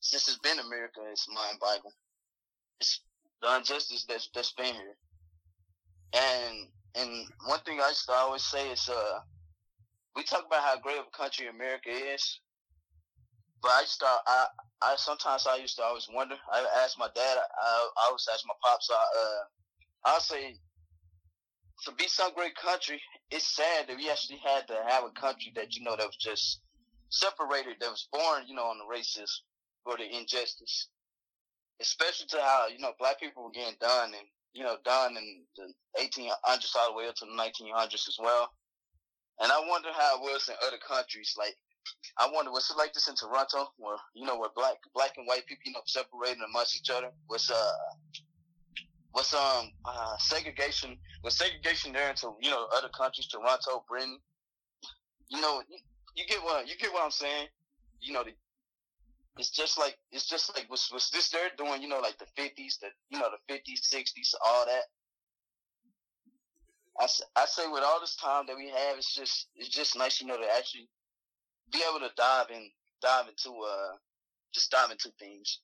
since 0.00 0.28
it's 0.28 0.38
been 0.38 0.58
America, 0.58 1.00
it's 1.10 1.28
mind-boggling. 1.28 1.94
It's 2.80 3.00
the 3.40 3.56
injustice 3.56 4.04
that's 4.08 4.28
that's 4.34 4.52
been 4.52 4.74
here, 4.74 4.96
and 6.14 6.68
and 6.94 7.26
one 7.46 7.60
thing 7.60 7.80
I 7.80 7.88
used 7.88 8.06
to 8.06 8.12
always 8.12 8.42
say 8.42 8.70
is, 8.70 8.88
uh, 8.88 9.20
we 10.16 10.22
talk 10.22 10.44
about 10.46 10.62
how 10.62 10.78
great 10.78 10.98
of 10.98 11.06
a 11.06 11.16
country 11.16 11.48
America 11.48 11.88
is, 11.88 12.40
but 13.62 13.70
I 13.70 13.84
to, 14.00 14.06
I, 14.26 14.46
I 14.84 14.94
sometimes 14.96 15.46
I 15.46 15.56
used 15.56 15.76
to 15.76 15.82
always 15.82 16.08
wonder. 16.12 16.36
I 16.50 16.66
asked 16.84 16.98
my 16.98 17.08
dad, 17.14 17.38
I, 17.38 17.88
I 17.98 18.06
always 18.06 18.28
ask 18.32 18.44
my 18.46 18.54
pops, 18.62 18.90
I, 18.90 18.94
uh, 18.94 20.16
I 20.16 20.18
say, 20.18 20.56
to 21.84 21.92
be 21.92 22.06
some 22.08 22.34
great 22.34 22.56
country, 22.56 23.00
it's 23.30 23.54
sad 23.56 23.88
that 23.88 23.96
we 23.96 24.10
actually 24.10 24.38
had 24.38 24.66
to 24.68 24.78
have 24.88 25.04
a 25.04 25.10
country 25.10 25.52
that 25.56 25.74
you 25.76 25.84
know 25.84 25.96
that 25.96 26.06
was 26.06 26.16
just 26.16 26.60
separated, 27.10 27.76
that 27.80 27.90
was 27.90 28.08
born, 28.12 28.44
you 28.46 28.54
know, 28.54 28.64
on 28.64 28.78
the 28.78 28.84
racism 28.84 29.28
or 29.84 29.96
the 29.96 30.04
injustice, 30.04 30.88
especially 31.80 32.26
to 32.28 32.38
how 32.40 32.66
you 32.72 32.78
know 32.78 32.92
black 32.98 33.20
people 33.20 33.44
were 33.44 33.50
getting 33.50 33.76
done 33.80 34.12
and 34.14 34.26
you 34.54 34.62
know, 34.62 34.76
done 34.84 35.16
in 35.16 35.42
the 35.56 35.72
1800s 36.00 36.76
all 36.76 36.92
the 36.92 36.96
way 36.96 37.08
up 37.08 37.14
to 37.16 37.24
the 37.24 37.32
1900s 37.32 38.08
as 38.08 38.16
well. 38.20 38.50
And 39.40 39.50
I 39.50 39.60
wonder 39.66 39.88
how 39.92 40.16
it 40.16 40.22
was 40.22 40.48
in 40.48 40.54
other 40.66 40.76
countries. 40.86 41.34
Like, 41.38 41.56
I 42.18 42.30
wonder 42.32 42.50
what's 42.50 42.70
it 42.70 42.76
like 42.76 42.92
this 42.92 43.08
in 43.08 43.14
Toronto, 43.14 43.72
where 43.78 43.96
you 44.14 44.26
know, 44.26 44.38
where 44.38 44.50
black 44.54 44.76
black 44.94 45.12
and 45.16 45.26
white 45.26 45.46
people, 45.46 45.62
you 45.66 45.72
know, 45.72 45.80
separating 45.86 46.42
amongst 46.46 46.76
each 46.76 46.90
other. 46.90 47.10
What's 47.26 47.50
uh, 47.50 47.72
what's 49.12 49.34
um 49.34 49.72
uh, 49.84 50.16
segregation? 50.18 50.96
Was 51.24 51.36
segregation 51.36 51.92
there 51.92 52.10
into 52.10 52.34
you 52.40 52.50
know 52.50 52.66
other 52.76 52.88
countries, 52.88 53.26
Toronto, 53.28 53.84
Britain? 53.88 54.18
You 55.28 55.40
know, 55.40 55.62
you, 55.68 55.78
you 56.16 56.26
get 56.26 56.42
what 56.42 56.68
you 56.68 56.76
get 56.76 56.92
what 56.92 57.04
I'm 57.04 57.10
saying. 57.10 57.48
You 58.00 58.12
know, 58.12 58.24
the 58.24 58.32
it's 59.38 59.50
just 59.50 59.78
like 59.78 59.96
it's 60.10 60.28
just 60.28 60.54
like 60.54 60.66
what's 60.68 60.92
what's 60.92 61.10
this 61.10 61.30
they're 61.30 61.50
doing, 61.56 61.80
you 61.80 61.88
know, 61.88 62.00
like 62.00 62.18
the 62.18 62.26
fifties, 62.36 62.78
the 62.80 62.88
you 63.10 63.18
know, 63.18 63.28
the 63.30 63.52
fifties, 63.52 63.80
sixties, 63.84 64.34
all 64.44 64.66
that. 64.66 64.84
I, 67.00 67.06
I 67.40 67.46
say 67.46 67.66
with 67.68 67.82
all 67.82 68.00
this 68.00 68.16
time 68.16 68.44
that 68.48 68.56
we 68.56 68.68
have, 68.68 68.98
it's 68.98 69.14
just 69.14 69.48
it's 69.56 69.68
just 69.68 69.96
nice, 69.96 70.20
you 70.20 70.26
know, 70.26 70.36
to 70.36 70.46
actually 70.56 70.88
be 71.70 71.80
able 71.88 72.00
to 72.00 72.14
dive 72.16 72.46
in, 72.50 72.70
dive 73.00 73.26
into 73.28 73.50
uh, 73.50 73.96
just 74.54 74.70
dive 74.70 74.90
into 74.90 75.10
things, 75.18 75.60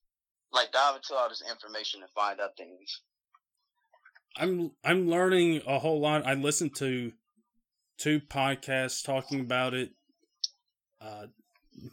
like 0.52 0.72
dive 0.72 0.96
into 0.96 1.14
all 1.14 1.28
this 1.28 1.42
information 1.48 2.02
and 2.02 2.10
find 2.14 2.40
out 2.40 2.56
things. 2.56 3.00
I'm 4.36 4.72
I'm 4.84 5.08
learning 5.08 5.62
a 5.66 5.78
whole 5.78 6.00
lot. 6.00 6.26
I 6.26 6.34
listened 6.34 6.76
to 6.76 7.12
two 7.98 8.20
podcasts 8.20 9.04
talking 9.04 9.40
about 9.40 9.74
it. 9.74 9.90
Uh, 11.00 11.26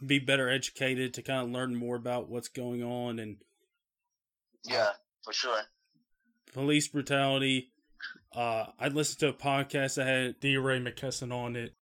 be 0.04 0.18
better 0.18 0.48
educated 0.48 1.14
to 1.14 1.22
kind 1.22 1.42
of 1.46 1.50
learn 1.50 1.74
more 1.74 1.96
about 1.96 2.28
what's 2.28 2.48
going 2.48 2.82
on 2.82 3.18
and 3.18 3.36
yeah, 4.64 4.90
for 5.24 5.32
sure. 5.32 5.60
Police 6.52 6.88
brutality. 6.88 7.70
Uh, 8.34 8.66
I 8.78 8.88
listened 8.88 9.20
to 9.20 9.28
a 9.28 9.32
podcast 9.32 9.94
that 9.96 10.06
had 10.06 10.40
DeRay 10.40 10.80
Mckesson 10.80 11.32
on 11.32 11.56
it. 11.56 11.74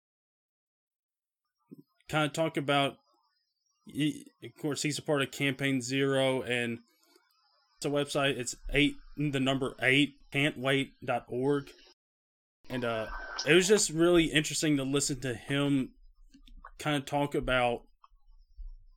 Kind 2.12 2.26
of 2.26 2.34
talk 2.34 2.58
about, 2.58 2.98
of 3.88 4.56
course, 4.60 4.82
he's 4.82 4.98
a 4.98 5.02
part 5.02 5.22
of 5.22 5.30
Campaign 5.30 5.80
Zero, 5.80 6.42
and 6.42 6.80
it's 7.78 7.86
a 7.86 7.88
website. 7.88 8.38
It's 8.38 8.54
eight, 8.70 8.96
the 9.16 9.40
number 9.40 9.74
eight, 9.80 10.16
can'twait.org. 10.30 11.70
And 12.68 12.84
uh, 12.84 13.06
it 13.48 13.54
was 13.54 13.66
just 13.66 13.88
really 13.88 14.24
interesting 14.24 14.76
to 14.76 14.82
listen 14.82 15.20
to 15.20 15.32
him 15.32 15.92
kind 16.78 16.96
of 16.96 17.06
talk 17.06 17.34
about 17.34 17.84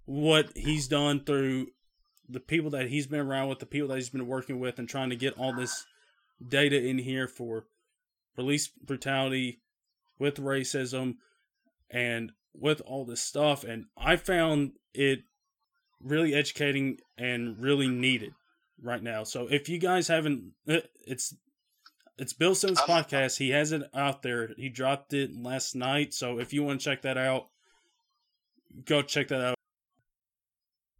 what 0.04 0.50
he's 0.54 0.90
done 0.90 1.24
through 1.24 1.68
the 2.28 2.42
people 2.42 2.72
that 2.72 2.90
he's 2.90 3.08
been 3.08 3.22
around 3.22 3.48
with, 3.48 3.60
the 3.60 3.66
people 3.66 3.88
that 3.88 3.96
he's 3.96 4.10
been 4.10 4.28
working 4.28 4.60
with, 4.60 4.78
and 4.78 4.90
trying 4.90 5.10
to 5.10 5.16
get 5.16 5.38
all 5.38 5.56
this 5.56 5.86
data 6.46 6.86
in 6.86 6.98
here 6.98 7.30
for 7.30 7.66
police 8.36 8.68
brutality, 8.68 9.62
with 10.20 10.36
racism, 10.36 11.16
and 11.90 12.34
with 12.60 12.82
all 12.82 13.06
this 13.06 13.22
stuff. 13.22 13.64
And 13.64 13.86
I 13.98 14.16
found 14.16 14.74
it 14.94 15.24
really 16.02 16.34
educating 16.34 17.00
and 17.18 17.60
really 17.60 17.88
needed 17.88 18.34
right 18.82 19.02
now. 19.02 19.24
So 19.24 19.48
if 19.50 19.70
you 19.70 19.78
guys 19.78 20.08
haven't, 20.08 20.54
uh, 20.68 20.80
it's 21.06 21.36
it's 22.18 22.34
Bill 22.34 22.56
Simmons 22.56 22.80
podcast. 22.82 23.38
He 23.38 23.50
has 23.50 23.72
it 23.72 23.84
out 23.94 24.22
there. 24.22 24.52
He 24.58 24.70
dropped 24.70 25.14
it 25.14 25.32
last 25.36 25.76
night. 25.76 26.14
So 26.14 26.40
if 26.40 26.54
you 26.54 26.64
want 26.64 26.80
to 26.80 26.84
check 26.84 27.02
that 27.02 27.18
out, 27.18 27.50
go 28.86 29.02
check 29.02 29.28
that 29.30 29.42
out. 29.42 29.56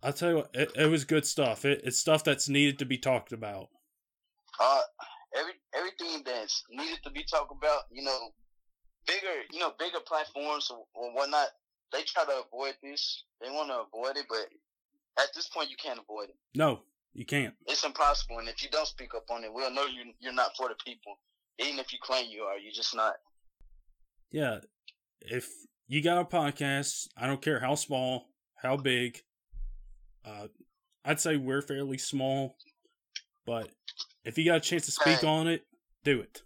I'll 0.04 0.14
tell 0.14 0.30
you 0.30 0.36
what, 0.38 0.50
it, 0.54 0.72
it 0.76 0.86
was 0.88 1.06
good 1.06 1.26
stuff. 1.26 1.66
It, 1.66 1.82
it's 1.84 1.98
stuff 1.98 2.24
that's 2.24 2.50
needed 2.50 2.78
to 2.80 2.86
be 2.86 2.98
talked 2.98 3.32
about. 3.32 3.70
Uh, 4.60 4.82
every 5.38 5.54
everything 5.74 6.22
that's 6.26 6.64
needed 6.70 7.00
to 7.04 7.10
be 7.10 7.24
talked 7.24 7.52
about, 7.52 7.84
you 7.92 8.04
know, 8.04 8.20
bigger, 9.08 9.44
you 9.52 9.60
know, 9.60 9.74
bigger 9.78 10.00
platforms 10.06 10.72
or, 10.72 10.86
whatnot. 11.14 11.48
They 11.92 12.02
try 12.04 12.26
to 12.26 12.44
avoid 12.48 12.74
this. 12.84 13.24
They 13.42 13.50
want 13.50 13.70
to 13.70 13.84
avoid 13.88 14.18
it, 14.18 14.26
but 14.28 14.48
at 15.22 15.30
this 15.36 15.48
point, 15.48 15.70
you 15.70 15.76
can't 15.82 16.00
avoid 16.00 16.30
it. 16.30 16.36
No, 16.56 16.82
you 17.14 17.26
can't. 17.26 17.54
It's 17.68 17.86
impossible, 17.86 18.40
and 18.40 18.50
if 18.50 18.64
you 18.64 18.70
don't 18.70 18.88
speak 18.88 19.16
up 19.16 19.26
on 19.30 19.44
it, 19.44 19.54
we'll 19.54 19.72
know 19.72 19.86
you 19.86 20.12
you're 20.20 20.34
not 20.34 20.58
for 20.58 20.68
the 20.68 20.76
people. 20.84 21.20
Even 21.60 21.80
if 21.80 21.94
you 21.94 22.00
claim 22.02 22.30
you 22.30 22.42
are, 22.42 22.58
you're 22.58 22.74
just 22.74 22.96
not. 22.96 23.16
Yeah, 24.32 24.60
if 25.22 25.48
you 25.88 26.02
got 26.02 26.18
a 26.20 26.26
podcast, 26.26 27.08
I 27.18 27.28
don't 27.28 27.42
care 27.42 27.60
how 27.60 27.76
small, 27.76 28.26
how 28.56 28.76
big, 28.76 29.22
uh, 30.26 30.48
I'd 31.06 31.20
say 31.20 31.38
we're 31.38 31.62
fairly 31.62 31.98
small, 31.98 32.58
but 33.46 33.70
if 34.24 34.38
you 34.38 34.46
got 34.46 34.58
a 34.58 34.60
chance 34.60 34.86
to 34.86 34.92
speak 34.92 35.20
hey. 35.20 35.28
on 35.28 35.48
it, 35.48 35.66
do 36.04 36.20
it. 36.20 36.42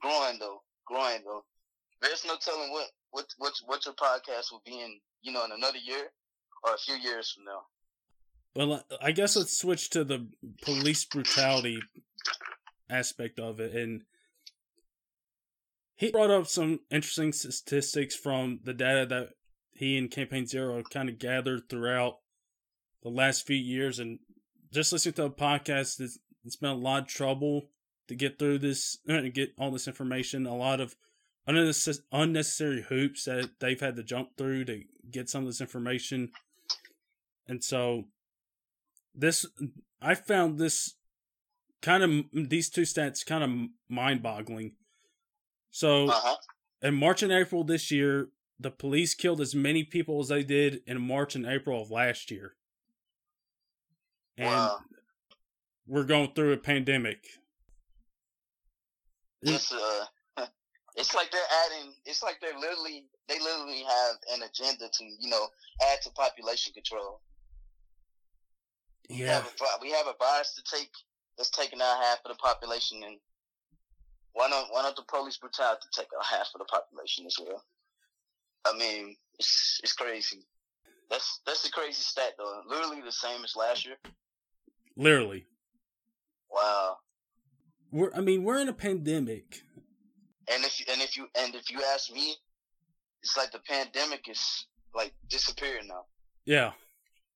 Growing 0.00 0.38
though, 0.40 0.62
growing 0.92 1.22
though. 1.24 1.44
There's 2.00 2.24
no 2.24 2.34
telling 2.40 2.70
what 2.70 2.88
what 3.10 3.26
what 3.38 3.52
what 3.66 3.84
your 3.84 3.94
podcast 3.94 4.50
will 4.50 4.62
be 4.64 4.80
in, 4.80 4.98
you 5.22 5.32
know, 5.32 5.44
in 5.44 5.52
another 5.52 5.78
year 5.78 6.10
or 6.64 6.74
a 6.74 6.78
few 6.78 6.96
years 6.96 7.30
from 7.30 7.44
now. 7.44 7.62
Well, 8.54 8.84
I 9.00 9.12
guess 9.12 9.36
let's 9.36 9.56
switch 9.56 9.90
to 9.90 10.04
the 10.04 10.28
police 10.62 11.04
brutality 11.04 11.80
aspect 12.90 13.38
of 13.38 13.60
it, 13.60 13.74
and 13.74 14.02
he 15.94 16.10
brought 16.10 16.30
up 16.30 16.46
some 16.46 16.80
interesting 16.90 17.32
statistics 17.32 18.14
from 18.14 18.60
the 18.64 18.74
data 18.74 19.06
that 19.06 19.30
he 19.72 19.96
and 19.96 20.10
Campaign 20.10 20.46
Zero 20.46 20.82
kind 20.82 21.08
of 21.08 21.18
gathered 21.18 21.70
throughout 21.70 22.18
the 23.02 23.08
last 23.08 23.46
few 23.46 23.56
years, 23.56 23.98
and 23.98 24.18
just 24.72 24.92
listening 24.92 25.14
to 25.14 25.24
a 25.24 25.30
podcast, 25.30 26.00
it's, 26.00 26.18
it's 26.44 26.56
been 26.56 26.70
a 26.70 26.74
lot 26.74 27.02
of 27.02 27.08
trouble 27.08 27.68
to 28.12 28.16
get 28.16 28.38
through 28.38 28.58
this 28.58 28.98
and 29.06 29.26
uh, 29.26 29.30
get 29.30 29.52
all 29.58 29.70
this 29.70 29.88
information. 29.88 30.46
A 30.46 30.54
lot 30.56 30.80
of 30.80 30.94
unnecessary 31.46 32.82
hoops 32.82 33.24
that 33.24 33.50
they've 33.58 33.80
had 33.80 33.96
to 33.96 34.02
jump 34.02 34.36
through 34.36 34.64
to 34.66 34.84
get 35.10 35.28
some 35.28 35.42
of 35.42 35.48
this 35.48 35.60
information, 35.60 36.30
and 37.48 37.62
so 37.64 38.04
this 39.14 39.44
I 40.00 40.14
found 40.14 40.58
this 40.58 40.94
kind 41.80 42.02
of 42.04 42.48
these 42.50 42.70
two 42.70 42.82
stats 42.82 43.26
kind 43.26 43.42
of 43.44 43.68
mind-boggling 43.88 44.76
So 45.70 46.08
Uh-huh. 46.10 46.36
in 46.80 46.94
March 46.94 47.22
and 47.22 47.32
April 47.32 47.64
this 47.64 47.90
year, 47.90 48.28
the 48.60 48.70
police 48.70 49.14
killed 49.14 49.40
as 49.40 49.54
many 49.54 49.82
people 49.84 50.20
as 50.20 50.28
they 50.28 50.44
did 50.44 50.82
in 50.86 51.00
March 51.00 51.34
and 51.34 51.44
April 51.46 51.82
of 51.82 51.90
last 51.90 52.30
year. 52.30 52.54
And 54.36 54.46
Wow. 54.46 54.84
we're 55.86 56.04
going 56.04 56.32
through 56.34 56.52
a 56.52 56.56
pandemic. 56.58 57.41
It's 59.42 59.72
uh, 59.72 60.04
it's 60.96 61.14
like 61.14 61.30
they're 61.30 61.40
adding. 61.66 61.92
It's 62.04 62.22
like 62.22 62.38
they're 62.40 62.58
literally 62.58 63.04
they 63.28 63.38
literally 63.38 63.82
have 63.82 64.16
an 64.34 64.42
agenda 64.42 64.88
to 64.88 65.04
you 65.04 65.28
know 65.30 65.46
add 65.90 65.98
to 66.02 66.10
population 66.10 66.72
control. 66.72 67.20
We 69.08 69.18
Yeah. 69.18 69.34
have 69.34 69.46
a, 69.46 69.50
we 69.80 69.90
have 69.90 70.06
a 70.06 70.14
virus 70.18 70.54
to 70.54 70.76
take 70.76 70.90
that's 71.36 71.50
taking 71.50 71.80
out 71.80 72.02
half 72.02 72.18
of 72.24 72.30
the 72.30 72.38
population, 72.38 73.02
and 73.04 73.18
why 74.32 74.48
not 74.48 74.66
why 74.70 74.82
not 74.82 74.96
the 74.96 75.02
police 75.08 75.36
brutality 75.38 75.82
to 75.92 76.00
take 76.00 76.08
out 76.16 76.24
half 76.24 76.48
of 76.54 76.60
the 76.60 76.64
population 76.64 77.26
as 77.26 77.36
well? 77.40 77.64
I 78.64 78.76
mean, 78.76 79.16
it's 79.38 79.80
it's 79.82 79.92
crazy. 79.92 80.44
That's 81.10 81.40
that's 81.44 81.66
a 81.66 81.70
crazy 81.70 81.94
stat 81.94 82.34
though. 82.38 82.62
Literally 82.68 83.02
the 83.02 83.12
same 83.12 83.44
as 83.44 83.56
last 83.56 83.84
year. 83.84 83.96
Literally. 84.96 85.46
Wow. 86.50 86.98
We're 87.92 88.10
I 88.14 88.20
mean, 88.20 88.42
we're 88.42 88.58
in 88.58 88.68
a 88.68 88.72
pandemic. 88.72 89.62
And 90.48 90.64
if 90.64 90.82
and 90.90 91.00
if 91.00 91.16
you 91.16 91.28
and 91.38 91.54
if 91.54 91.70
you 91.70 91.80
ask 91.94 92.10
me, 92.10 92.34
it's 93.22 93.36
like 93.36 93.52
the 93.52 93.60
pandemic 93.60 94.28
is 94.28 94.66
like 94.94 95.14
disappearing 95.28 95.88
now. 95.88 96.06
Yeah. 96.46 96.72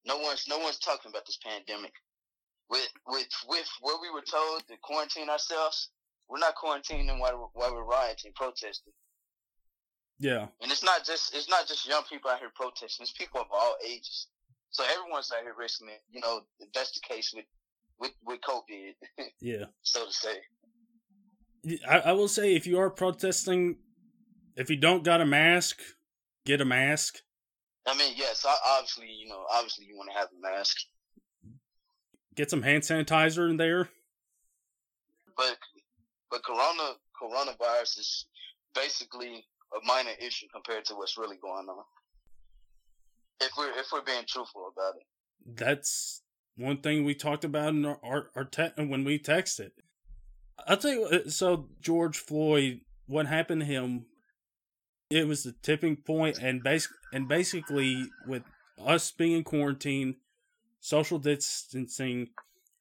No 0.06 0.18
one's 0.18 0.46
no 0.48 0.58
one's 0.58 0.78
talking 0.78 1.10
about 1.10 1.26
this 1.26 1.38
pandemic. 1.44 1.92
With 2.70 2.88
with 3.06 3.28
with 3.48 3.68
what 3.80 4.00
we 4.00 4.10
were 4.10 4.24
told 4.28 4.66
to 4.68 4.76
quarantine 4.82 5.28
ourselves, 5.28 5.90
we're 6.28 6.38
not 6.38 6.54
quarantining 6.56 7.20
while 7.20 7.50
while 7.52 7.74
we're 7.74 7.84
rioting, 7.84 8.32
protesting. 8.34 8.94
Yeah. 10.18 10.46
And 10.62 10.72
it's 10.72 10.82
not 10.82 11.04
just 11.04 11.34
it's 11.34 11.50
not 11.50 11.68
just 11.68 11.86
young 11.86 12.02
people 12.10 12.30
out 12.30 12.38
here 12.38 12.50
protesting. 12.54 13.04
It's 13.04 13.12
people 13.12 13.40
of 13.40 13.46
all 13.52 13.76
ages. 13.86 14.28
So 14.70 14.84
everyone's 14.84 15.30
out 15.32 15.42
here 15.42 15.54
risking 15.56 15.88
it. 15.88 16.02
You 16.10 16.20
know, 16.20 16.40
if 16.60 16.72
that's 16.72 16.92
the 16.92 17.00
case 17.06 17.32
with 17.34 17.44
with 17.98 18.12
with 18.24 18.40
COVID, 18.40 18.94
Yeah. 19.40 19.66
so 19.82 20.06
to 20.06 20.12
say. 20.12 20.36
I, 21.88 21.98
I 21.98 22.12
will 22.12 22.28
say 22.28 22.54
if 22.54 22.66
you 22.66 22.78
are 22.78 22.90
protesting 22.90 23.78
if 24.56 24.70
you 24.70 24.76
don't 24.76 25.04
got 25.04 25.20
a 25.20 25.26
mask, 25.26 25.80
get 26.46 26.60
a 26.60 26.64
mask. 26.64 27.16
I 27.86 27.96
mean, 27.96 28.14
yes, 28.16 28.44
obviously, 28.66 29.08
you 29.10 29.28
know, 29.28 29.44
obviously 29.52 29.84
you 29.86 29.96
want 29.96 30.10
to 30.12 30.18
have 30.18 30.28
a 30.36 30.40
mask, 30.40 30.76
Get 32.34 32.50
some 32.50 32.62
hand 32.62 32.82
sanitizer 32.82 33.48
in 33.50 33.56
there. 33.56 33.88
but 35.36 35.56
but 36.30 36.42
corona 36.44 36.94
coronavirus 37.20 37.98
is 37.98 38.26
basically 38.74 39.44
a 39.74 39.86
minor 39.86 40.10
issue 40.20 40.46
compared 40.52 40.84
to 40.86 40.94
what's 40.94 41.16
really 41.16 41.36
going 41.40 41.66
on. 41.68 41.84
If 43.40 43.50
we're 43.56 43.70
if 43.78 43.86
we're 43.92 44.02
being 44.04 44.24
truthful 44.28 44.70
about 44.72 44.94
it. 44.96 45.06
That's 45.56 46.22
one 46.56 46.78
thing 46.78 47.04
we 47.04 47.14
talked 47.14 47.44
about 47.44 47.70
in 47.70 47.84
our, 47.84 47.98
our, 48.02 48.30
our 48.34 48.44
te- 48.44 48.70
when 48.76 49.04
we 49.04 49.18
texted. 49.18 49.70
I'll 50.66 50.76
tell 50.76 50.92
you 50.92 51.02
what, 51.02 51.30
so 51.30 51.68
George 51.80 52.18
Floyd, 52.18 52.80
what 53.06 53.26
happened 53.26 53.60
to 53.60 53.66
him, 53.66 54.06
it 55.10 55.28
was 55.28 55.44
the 55.44 55.52
tipping 55.62 55.96
point 55.96 56.38
and 56.40 56.62
basic 56.62 56.90
and 57.12 57.28
basically 57.28 58.06
with 58.26 58.42
us 58.84 59.10
being 59.10 59.32
in 59.32 59.44
quarantine, 59.44 60.16
social 60.80 61.18
distancing, 61.18 62.28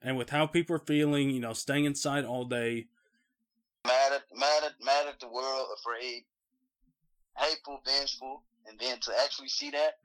and 0.02 0.18
with 0.18 0.30
how 0.30 0.48
people 0.48 0.76
are 0.76 0.80
feeling, 0.80 1.30
you 1.30 1.40
know, 1.40 1.54
staying 1.54 1.86
inside 1.86 2.26
all 2.26 2.46
day, 2.46 2.88
Mad 3.86 4.14
at 4.14 4.24
mad 4.36 4.64
at 4.64 4.74
mad 4.84 5.06
at 5.08 5.20
the 5.20 5.28
world, 5.28 5.68
afraid, 5.78 6.24
hateful, 7.38 7.82
vengeful, 7.86 8.42
and 8.68 8.80
then 8.80 9.00
to 9.02 9.12
actually 9.24 9.50
see 9.50 9.70
that, 9.70 10.00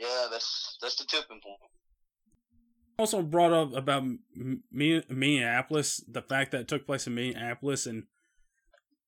yeah, 0.00 0.26
that's 0.30 0.76
that's 0.82 0.96
the 0.96 1.04
tipping 1.04 1.40
point. 1.44 1.60
also 2.98 3.22
brought 3.22 3.52
up 3.52 3.72
about 3.74 4.02
Me- 4.34 5.02
Minneapolis, 5.08 6.02
the 6.08 6.22
fact 6.22 6.50
that 6.52 6.62
it 6.62 6.68
took 6.68 6.86
place 6.86 7.06
in 7.06 7.14
Minneapolis, 7.14 7.86
and 7.86 8.04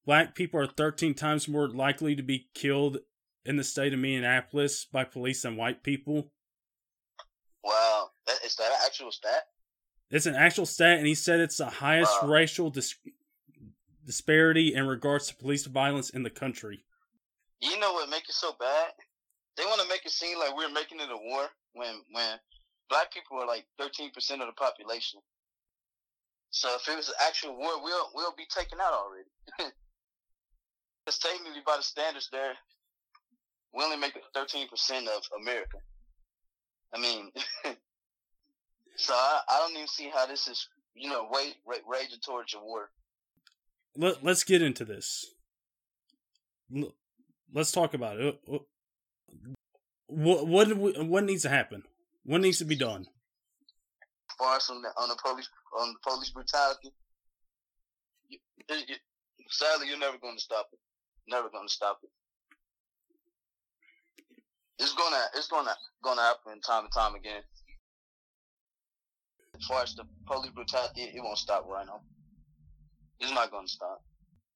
black 0.06 0.34
people 0.34 0.60
are 0.60 0.66
13 0.66 1.14
times 1.14 1.48
more 1.48 1.68
likely 1.68 2.14
to 2.14 2.22
be 2.22 2.48
killed 2.54 2.98
in 3.44 3.56
the 3.56 3.64
state 3.64 3.92
of 3.92 3.98
Minneapolis 3.98 4.84
by 4.84 5.04
police 5.04 5.42
than 5.42 5.56
white 5.56 5.82
people. 5.82 6.30
Wow, 7.64 8.10
that, 8.26 8.38
is 8.44 8.54
that 8.56 8.66
an 8.70 8.78
actual 8.84 9.10
stat? 9.12 9.44
It's 10.10 10.26
an 10.26 10.34
actual 10.34 10.66
stat, 10.66 10.98
and 10.98 11.06
he 11.06 11.14
said 11.14 11.40
it's 11.40 11.56
the 11.58 11.66
highest 11.66 12.12
Wow. 12.22 12.28
racial 12.28 12.70
dis- 12.70 12.96
disparity 14.04 14.74
in 14.74 14.86
regards 14.86 15.28
to 15.28 15.36
police 15.36 15.66
violence 15.66 16.10
in 16.10 16.22
the 16.22 16.30
country. 16.30 16.84
You 17.60 17.78
know 17.78 17.92
what 17.92 18.08
makes 18.10 18.28
it 18.28 18.34
so 18.34 18.52
bad? 18.58 18.92
They 19.56 19.64
want 19.64 19.80
to 19.82 19.88
make 19.88 20.04
it 20.06 20.12
seem 20.12 20.38
like 20.38 20.56
we're 20.56 20.72
making 20.72 21.00
it 21.00 21.10
a 21.10 21.16
war 21.16 21.48
when 21.74 22.00
when 22.12 22.38
black 22.88 23.12
people 23.12 23.38
are 23.38 23.46
like 23.46 23.64
thirteen 23.78 24.10
percent 24.12 24.40
of 24.40 24.48
the 24.48 24.54
population. 24.54 25.20
So 26.50 26.68
if 26.76 26.88
it 26.88 26.96
was 26.96 27.08
an 27.08 27.14
actual 27.26 27.56
war, 27.56 27.82
we'll 27.82 28.10
we'll 28.14 28.34
be 28.36 28.46
taken 28.54 28.78
out 28.80 28.92
already. 28.92 29.72
Because 31.04 31.18
technically, 31.18 31.62
by 31.66 31.76
the 31.76 31.82
standards 31.82 32.28
there, 32.30 32.52
we 33.74 33.82
only 33.82 33.96
make 33.96 34.16
thirteen 34.34 34.68
percent 34.68 35.08
of 35.08 35.22
America. 35.40 35.78
I 36.94 37.00
mean, 37.00 37.30
so 38.96 39.14
I, 39.14 39.40
I 39.48 39.58
don't 39.58 39.74
even 39.74 39.88
see 39.88 40.10
how 40.14 40.26
this 40.26 40.46
is, 40.46 40.68
you 40.94 41.08
know, 41.08 41.28
raging 41.66 42.20
towards 42.24 42.54
a 42.54 42.60
war. 42.60 42.90
Let, 43.96 44.22
let's 44.22 44.44
get 44.44 44.62
into 44.62 44.84
this. 44.84 45.26
Let's 47.52 47.72
talk 47.72 47.94
about 47.94 48.20
it. 48.20 48.40
What 50.12 50.46
what 50.46 50.68
what 51.08 51.24
needs 51.24 51.42
to 51.42 51.48
happen? 51.48 51.82
What 52.24 52.42
needs 52.42 52.58
to 52.58 52.66
be 52.66 52.76
done? 52.76 53.06
As 54.30 54.36
far 54.36 54.76
on 54.76 54.82
the, 54.82 54.88
on 55.00 55.08
the 55.08 55.16
police 55.24 55.48
on 55.78 55.94
the 55.94 56.10
police 56.10 56.30
brutality, 56.30 56.92
you, 58.28 58.38
it, 58.68 58.90
it, 58.90 58.98
sadly, 59.48 59.88
you're 59.88 59.98
never 59.98 60.18
going 60.18 60.36
to 60.36 60.42
stop 60.42 60.68
it. 60.72 60.78
Never 61.28 61.48
going 61.48 61.66
to 61.66 61.72
stop 61.72 62.00
it. 62.02 62.10
It's 64.78 64.92
gonna 64.94 65.24
it's 65.34 65.48
gonna 65.48 65.74
gonna 66.02 66.20
happen 66.20 66.60
time 66.60 66.84
and 66.84 66.92
time 66.92 67.14
again. 67.14 67.42
As 69.58 69.64
far 69.66 69.82
as 69.82 69.94
the 69.94 70.04
police 70.26 70.50
brutality, 70.50 71.02
it, 71.02 71.14
it 71.16 71.22
won't 71.22 71.38
stop 71.38 71.66
right 71.68 71.86
now. 71.86 72.00
It's 73.20 73.32
not 73.32 73.50
going 73.50 73.66
to 73.66 73.72
stop. 73.72 74.02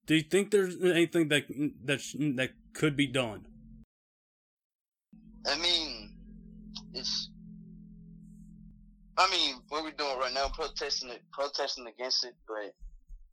Do 0.07 0.15
you 0.17 0.23
think 0.23 0.51
there's 0.51 0.77
anything 0.83 1.29
that 1.29 1.47
that 1.85 2.01
that 2.37 2.51
could 2.75 2.97
be 2.97 3.07
done? 3.07 3.47
I 5.47 5.57
mean, 5.59 6.11
it's. 6.95 7.31
I 9.19 9.31
mean, 9.31 9.57
what 9.69 9.83
we're 9.83 9.93
doing 9.93 10.19
right 10.19 10.35
now, 10.35 10.49
protesting 10.49 11.09
it, 11.09 11.23
protesting 11.33 11.87
against 11.87 12.25
it, 12.25 12.35
but 12.47 12.75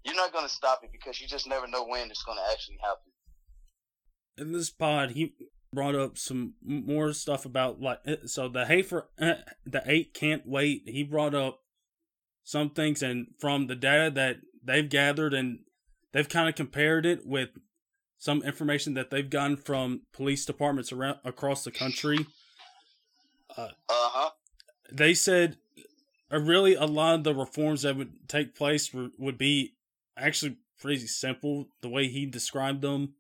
you're 0.06 0.16
not 0.16 0.32
going 0.32 0.46
to 0.46 0.54
stop 0.54 0.82
it 0.84 0.92
because 0.92 1.20
you 1.20 1.28
just 1.28 1.48
never 1.48 1.68
know 1.68 1.86
when 1.86 2.10
it's 2.10 2.24
going 2.24 2.38
to 2.38 2.52
actually 2.52 2.78
happen. 2.82 3.12
In 4.38 4.54
this 4.54 4.70
pod, 4.70 5.12
he 5.12 5.34
brought 5.74 5.96
up 5.96 6.18
some 6.18 6.54
more 6.64 7.14
stuff 7.14 7.46
about 7.46 7.82
like 7.82 8.00
eh, 8.06 8.16
so 8.26 8.48
the 8.48 8.66
hate 8.66 8.86
for 8.86 9.08
uh, 9.20 9.34
the 9.66 9.82
eight 9.86 10.14
can't 10.14 10.48
wait. 10.48 10.84
He 10.86 11.04
brought 11.04 11.36
up 11.36 11.60
some 12.44 12.70
things, 12.70 13.02
and 13.02 13.28
from 13.40 13.68
the 13.68 13.76
data 13.76 14.12
that 14.12 14.38
they've 14.64 14.90
gathered, 14.90 15.34
and 15.34 15.60
they've 16.14 16.30
kind 16.30 16.48
of 16.48 16.56
compared 16.56 17.06
it 17.06 17.26
with 17.26 17.50
some 18.24 18.42
information 18.44 18.94
that 18.94 19.10
they've 19.10 19.30
gotten 19.30 19.58
from 19.58 20.02
police 20.14 20.46
departments 20.46 20.92
around 20.92 21.18
across 21.26 21.64
the 21.64 21.72
country. 21.72 22.26
Uh 23.56 23.68
huh. 23.90 24.30
they 24.92 25.14
said 25.14 25.58
uh, 26.32 26.40
really 26.40 26.74
a 26.74 26.86
lot 26.86 27.16
of 27.16 27.24
the 27.24 27.36
reforms 27.36 27.84
that 27.84 27.96
would 27.96 28.28
take 28.28 28.56
place 28.56 28.92
were, 28.92 29.10
would 29.20 29.38
be 29.38 29.74
actually 30.18 30.58
pretty 30.80 31.06
simple 31.06 31.68
the 31.82 31.90
way 31.90 32.08
he 32.08 32.26
described 32.26 32.82
them 32.82 33.14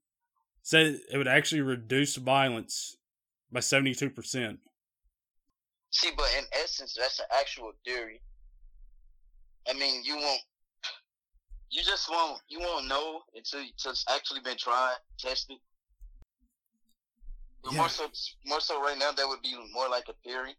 said 0.63 0.99
it 1.11 1.17
would 1.17 1.27
actually 1.27 1.61
reduce 1.61 2.15
violence 2.15 2.97
by 3.51 3.59
72% 3.59 4.57
See, 5.93 6.09
but 6.17 6.25
in 6.35 6.43
essence, 6.53 6.95
that's 6.99 7.19
an 7.19 7.27
actual 7.39 7.71
theory. 7.85 8.19
I 9.69 9.73
mean, 9.73 10.03
you 10.03 10.17
won't. 10.17 10.41
You 11.73 11.81
just 11.83 12.07
won't. 12.09 12.39
You 12.49 12.59
won't 12.59 12.87
know 12.87 13.21
until 13.35 13.61
until 13.61 13.91
it's 13.91 14.05
actually 14.07 14.41
been 14.41 14.57
tried, 14.57 14.97
tested. 15.17 15.57
Yeah. 17.71 17.77
More 17.77 17.89
so, 17.89 18.05
more 18.45 18.61
so, 18.61 18.79
right 18.79 18.97
now, 18.97 19.11
that 19.11 19.27
would 19.27 19.41
be 19.41 19.55
more 19.73 19.89
like 19.89 20.05
a 20.09 20.13
theory. 20.23 20.53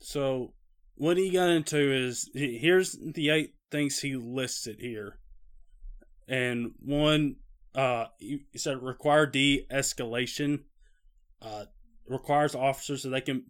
so 0.00 0.52
what 0.96 1.16
he 1.16 1.30
got 1.30 1.48
into 1.48 1.78
is 1.78 2.28
here's 2.34 2.98
the 3.14 3.30
eight 3.30 3.54
things 3.70 4.00
he 4.00 4.14
listed 4.16 4.76
here 4.80 5.18
and 6.28 6.72
one 6.84 7.36
uh 7.74 8.06
he 8.18 8.40
said 8.56 8.82
require 8.82 9.26
de-escalation 9.26 10.60
uh 11.42 11.64
requires 12.08 12.54
officers 12.54 13.02
so 13.02 13.10
they 13.10 13.20
can 13.20 13.44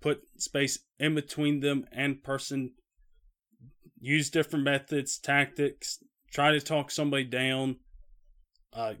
put 0.00 0.22
space 0.38 0.78
in 0.98 1.14
between 1.14 1.60
them 1.60 1.84
and 1.92 2.22
person 2.22 2.70
use 4.04 4.30
different 4.30 4.64
methods 4.64 5.18
tactics 5.18 5.98
try 6.34 6.50
to 6.50 6.60
talk 6.60 6.90
somebody 6.90 7.24
down, 7.24 7.76
uh, 8.72 8.94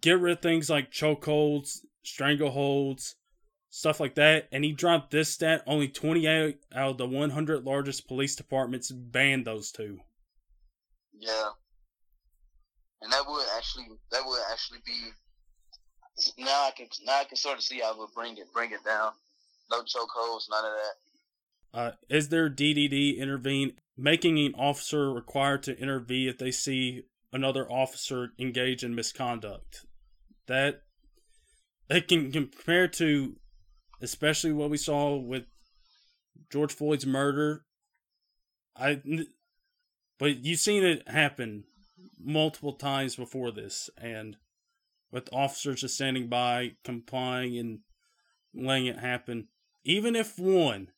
get 0.00 0.18
rid 0.18 0.36
of 0.36 0.42
things 0.42 0.68
like 0.68 0.90
chokeholds, 0.90 1.78
strangleholds, 2.04 3.14
stuff 3.70 4.00
like 4.00 4.16
that. 4.16 4.48
And 4.52 4.64
he 4.64 4.72
dropped 4.72 5.12
this 5.12 5.30
stat: 5.30 5.62
only 5.66 5.88
28 5.88 6.58
out 6.74 6.90
of 6.90 6.98
the 6.98 7.06
100 7.06 7.64
largest 7.64 8.08
police 8.08 8.34
departments 8.34 8.90
banned 8.90 9.46
those 9.46 9.70
two. 9.70 10.00
Yeah, 11.16 11.50
and 13.00 13.12
that 13.12 13.24
would 13.26 13.46
actually 13.56 13.86
that 14.10 14.22
would 14.26 14.42
actually 14.50 14.80
be 14.84 14.98
now 16.38 16.66
I 16.66 16.72
can 16.76 16.88
now 17.04 17.20
I 17.20 17.24
can 17.24 17.36
sort 17.36 17.56
of 17.56 17.62
see 17.62 17.80
how 17.80 17.94
I 17.94 17.98
would 17.98 18.10
bring 18.14 18.36
it 18.36 18.52
bring 18.52 18.72
it 18.72 18.84
down. 18.84 19.12
No 19.70 19.82
chokeholds, 19.82 20.50
none 20.50 20.64
of 20.64 20.72
that. 20.72 20.94
Uh, 21.78 21.92
is 22.08 22.28
there 22.28 22.48
DDD 22.48 23.18
intervene, 23.18 23.72
making 23.96 24.38
an 24.38 24.54
officer 24.54 25.12
required 25.12 25.62
to 25.64 25.78
intervene 25.78 26.28
if 26.28 26.38
they 26.38 26.50
see 26.50 27.02
another 27.32 27.70
officer 27.70 28.30
engage 28.38 28.84
in 28.84 28.94
misconduct? 28.94 29.86
That 30.46 30.82
it 31.88 32.08
can 32.08 32.32
compare 32.32 32.88
to, 32.88 33.36
especially 34.00 34.52
what 34.52 34.70
we 34.70 34.76
saw 34.76 35.16
with 35.16 35.44
George 36.50 36.72
Floyd's 36.72 37.06
murder. 37.06 37.64
I, 38.76 39.00
but 40.18 40.44
you've 40.44 40.60
seen 40.60 40.84
it 40.84 41.08
happen 41.08 41.64
multiple 42.18 42.72
times 42.72 43.16
before 43.16 43.52
this, 43.52 43.90
and 43.96 44.36
with 45.10 45.28
officers 45.32 45.82
just 45.82 45.94
standing 45.94 46.28
by, 46.28 46.72
complying, 46.84 47.56
and 47.58 47.80
letting 48.54 48.86
it 48.86 48.98
happen. 48.98 49.48
Even 49.84 50.16
if 50.16 50.38
one, 50.38 50.88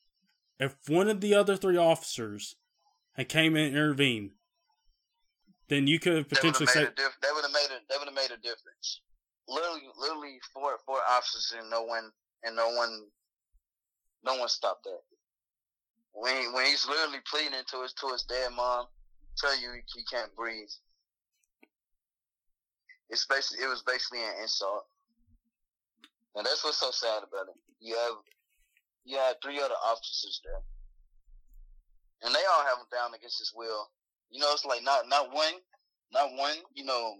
if 0.58 0.76
one 0.88 1.08
of 1.08 1.20
the 1.20 1.34
other 1.34 1.56
three 1.56 1.76
officers 1.76 2.56
had 3.16 3.28
came 3.28 3.56
in 3.56 3.66
and 3.66 3.76
intervened, 3.76 4.30
then 5.68 5.86
you 5.86 5.98
could 5.98 6.16
have 6.16 6.28
potentially 6.28 6.66
said 6.66 6.94
diff- 6.94 7.18
that 7.22 7.32
would 7.34 7.42
have 7.44 7.52
made 7.52 7.70
a 7.70 7.80
that 7.88 7.98
would 7.98 8.08
have 8.08 8.14
made 8.14 8.30
a 8.30 8.40
difference. 8.40 9.00
Literally, 9.48 9.88
literally 9.98 10.38
four 10.52 10.76
four 10.84 10.98
officers 11.08 11.54
and 11.58 11.70
no 11.70 11.82
one 11.82 12.10
and 12.44 12.54
no 12.54 12.68
one, 12.70 13.06
no 14.24 14.36
one 14.36 14.48
stopped 14.48 14.84
that. 14.84 15.00
When 16.12 16.52
when 16.52 16.66
he's 16.66 16.86
literally 16.86 17.20
pleading 17.28 17.64
to 17.70 17.82
his 17.82 17.92
to 17.94 18.08
his 18.08 18.22
dead 18.24 18.50
mom, 18.54 18.86
tell 19.38 19.58
you 19.60 19.72
he, 19.72 19.80
he 20.00 20.04
can't 20.04 20.34
breathe. 20.36 20.68
It's 23.08 23.26
basically 23.26 23.64
it 23.64 23.68
was 23.68 23.82
basically 23.82 24.20
an 24.20 24.34
insult. 24.42 24.84
And 26.34 26.44
that's 26.44 26.62
what's 26.62 26.78
so 26.78 26.90
sad 26.90 27.22
about 27.24 27.48
it. 27.48 27.56
You 27.80 27.96
have 27.96 28.16
you 29.04 29.16
had 29.16 29.36
three 29.42 29.58
other 29.58 29.78
officers 29.86 30.40
there. 30.44 30.60
And 32.26 32.34
they 32.34 32.42
all 32.52 32.64
have 32.64 32.78
him 32.78 32.90
down 32.90 33.14
against 33.14 33.38
his 33.38 33.52
will. 33.54 33.88
You 34.30 34.40
know, 34.40 34.50
it's 34.52 34.64
like 34.64 34.82
not 34.82 35.08
not 35.08 35.32
one 35.32 35.54
not 36.12 36.32
one, 36.34 36.56
you 36.74 36.84
know, 36.84 37.14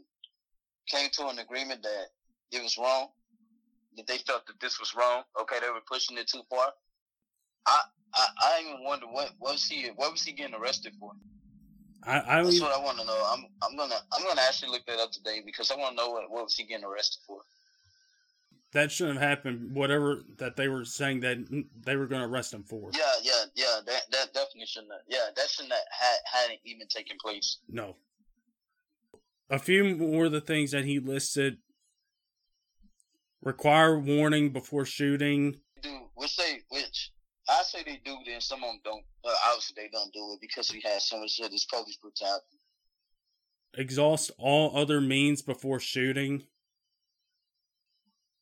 came 0.89 1.09
to 1.13 1.29
an 1.29 1.39
agreement 1.39 1.83
that 1.83 2.07
it 2.51 2.63
was 2.63 2.77
wrong. 2.77 3.09
That 3.97 4.07
they 4.07 4.19
felt 4.19 4.47
that 4.47 4.61
this 4.61 4.79
was 4.81 4.95
wrong. 4.95 5.23
Okay, 5.41 5.57
they 5.61 5.71
were 5.71 5.81
pushing 5.89 6.19
it 6.19 6.27
too 6.27 6.43
far. 6.51 6.73
I 7.67 7.83
I, 8.15 8.27
I 8.43 8.63
even 8.67 8.85
wonder 8.85 9.07
what, 9.07 9.31
what 9.39 9.53
was 9.53 9.65
he 9.65 9.91
what 9.95 10.11
was 10.11 10.23
he 10.23 10.33
getting 10.33 10.55
arrested 10.55 10.93
for? 10.99 11.13
I, 12.03 12.19
I 12.19 12.43
That's 12.43 12.61
what 12.61 12.73
I 12.73 12.83
want 12.83 12.99
to 12.99 13.05
know. 13.07 13.25
I'm 13.33 13.47
I'm 13.63 13.77
gonna 13.77 14.01
I'm 14.13 14.25
gonna 14.25 14.43
actually 14.43 14.73
look 14.73 14.87
that 14.87 14.99
up 14.99 15.13
today 15.13 15.41
because 15.45 15.71
I 15.71 15.77
want 15.77 15.97
to 15.97 16.05
know 16.05 16.11
what 16.11 16.31
what 16.31 16.45
was 16.45 16.55
he 16.55 16.65
getting 16.65 16.85
arrested 16.85 17.21
for. 17.27 17.43
That 18.77 18.93
shouldn't 18.93 19.19
have 19.19 19.27
happened. 19.27 19.75
Whatever 19.75 20.21
that 20.37 20.57
they 20.57 20.69
were 20.69 20.85
saying 20.85 21.21
that 21.21 21.39
they 21.83 21.97
were 21.97 22.07
going 22.07 22.21
to 22.21 22.29
arrest 22.29 22.53
him 22.53 22.63
for. 22.63 22.91
Yeah, 22.93 23.01
yeah, 23.23 23.45
yeah. 23.55 23.81
That 23.87 24.03
that 24.11 24.35
definitely 24.35 24.67
shouldn't. 24.67 24.93
Have, 24.93 25.01
yeah, 25.09 25.31
that 25.35 25.49
shouldn't 25.49 25.73
have 25.73 25.83
had, 25.99 26.41
hadn't 26.43 26.61
even 26.67 26.87
taken 26.87 27.17
place. 27.19 27.57
No. 27.71 27.97
A 29.49 29.59
few 29.59 29.97
more 29.97 30.27
of 30.27 30.33
the 30.33 30.43
things 30.43 30.73
that 30.73 30.85
he 30.85 30.99
listed 30.99 31.57
require 33.41 33.99
warning 33.99 34.51
before 34.51 34.85
shooting. 34.85 35.57
Do 35.81 36.11
which 36.15 36.37
they 36.37 36.59
which 36.69 37.13
I 37.49 37.63
say 37.63 37.83
they 37.83 37.99
do, 38.05 38.19
then 38.27 38.43
some 38.43 38.63
of 38.63 38.73
them 38.73 38.81
don't. 38.85 39.05
But 39.25 39.37
obviously, 39.47 39.85
they 39.85 39.89
don't 39.91 40.13
do 40.13 40.35
it 40.35 40.41
because 40.43 40.71
we 40.71 40.83
had 40.85 41.01
so 41.01 41.19
much 41.19 41.41
of 41.43 41.51
this 41.51 41.65
police 41.65 41.97
brutality. 41.97 42.61
Exhaust 43.73 44.33
all 44.37 44.77
other 44.77 45.01
means 45.01 45.41
before 45.41 45.81
shooting. 45.81 46.45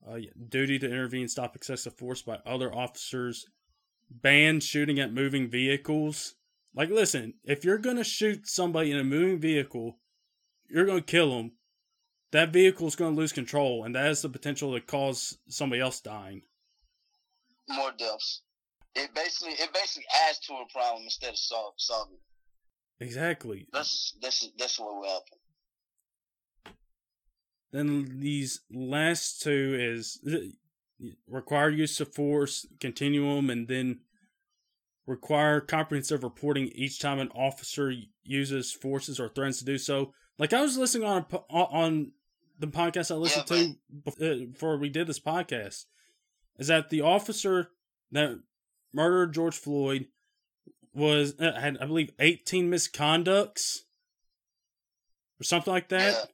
Uh, 0.06 0.18
duty 0.48 0.78
to 0.78 0.86
intervene, 0.86 1.28
stop 1.28 1.56
excessive 1.56 1.94
force 1.94 2.22
by 2.22 2.38
other 2.44 2.74
officers. 2.74 3.46
Ban 4.10 4.60
shooting 4.60 5.00
at 5.00 5.12
moving 5.12 5.48
vehicles. 5.48 6.34
Like, 6.74 6.90
listen, 6.90 7.34
if 7.44 7.64
you're 7.64 7.78
gonna 7.78 8.04
shoot 8.04 8.46
somebody 8.46 8.90
in 8.90 8.98
a 8.98 9.04
moving 9.04 9.38
vehicle, 9.38 9.98
you're 10.68 10.86
gonna 10.86 11.00
kill 11.00 11.36
them. 11.36 11.52
That 12.32 12.52
vehicle's 12.52 12.96
gonna 12.96 13.16
lose 13.16 13.32
control, 13.32 13.84
and 13.84 13.94
that 13.94 14.04
has 14.04 14.22
the 14.22 14.28
potential 14.28 14.74
to 14.74 14.80
cause 14.80 15.38
somebody 15.48 15.80
else 15.80 16.00
dying. 16.00 16.42
More 17.68 17.92
deaths 17.96 18.42
it 18.94 19.14
basically 19.14 19.54
it 19.54 19.72
basically 19.72 20.06
adds 20.28 20.38
to 20.40 20.54
a 20.54 20.66
problem 20.72 21.04
instead 21.04 21.30
of 21.30 21.38
solve, 21.38 21.74
solving. 21.76 22.18
Exactly. 23.00 23.66
That's 23.72 24.14
that's 24.20 24.48
that's 24.58 24.78
what 24.78 24.94
will 24.94 25.04
happen. 25.04 25.38
Then 27.74 28.20
these 28.20 28.60
last 28.72 29.42
two 29.42 29.76
is 29.76 30.20
require 31.26 31.70
use 31.70 32.00
of 32.00 32.14
force, 32.14 32.64
continuum, 32.78 33.50
and 33.50 33.66
then 33.66 33.98
require 35.08 35.60
comprehensive 35.60 36.22
reporting 36.22 36.68
each 36.68 37.00
time 37.00 37.18
an 37.18 37.30
officer 37.34 37.92
uses 38.22 38.70
forces 38.70 39.18
or 39.18 39.28
threatens 39.28 39.58
to 39.58 39.64
do 39.64 39.76
so. 39.76 40.12
Like 40.38 40.52
I 40.52 40.62
was 40.62 40.78
listening 40.78 41.08
on 41.08 41.26
on 41.50 42.12
the 42.60 42.68
podcast 42.68 43.10
I 43.10 43.16
listened 43.16 43.50
yeah, 43.50 44.04
to 44.14 44.24
uh, 44.24 44.46
before 44.52 44.76
we 44.76 44.88
did 44.88 45.08
this 45.08 45.18
podcast, 45.18 45.86
is 46.60 46.68
that 46.68 46.90
the 46.90 47.00
officer 47.00 47.70
that 48.12 48.38
murdered 48.92 49.34
George 49.34 49.56
Floyd 49.56 50.06
was 50.94 51.34
uh, 51.40 51.58
had 51.58 51.78
I 51.78 51.86
believe 51.86 52.12
18 52.20 52.70
misconducts 52.70 53.80
or 55.40 55.42
something 55.42 55.72
like 55.72 55.88
that. 55.88 56.12
Yeah. 56.12 56.24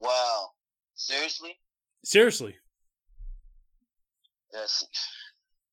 Wow. 0.00 0.49
Seriously? 1.10 1.56
Seriously. 2.04 2.54
Yes. 4.52 4.84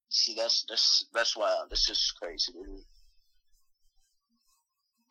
See, 0.09 0.33
that's 0.35 0.65
that's 0.67 1.05
that's 1.13 1.37
wild. 1.37 1.69
That's 1.69 1.85
just 1.85 2.13
crazy. 2.19 2.53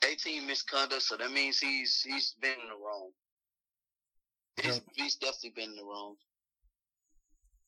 18 0.04 0.46
misconduct, 0.46 1.02
so 1.02 1.16
that 1.16 1.30
means 1.30 1.58
he's 1.58 2.02
he's 2.02 2.34
been 2.40 2.50
in 2.50 2.68
the 2.68 2.74
wrong. 2.74 3.10
He's, 4.60 4.80
he's 4.94 5.16
definitely 5.16 5.52
been 5.54 5.70
in 5.70 5.76
the 5.76 5.84
wrong. 5.84 6.16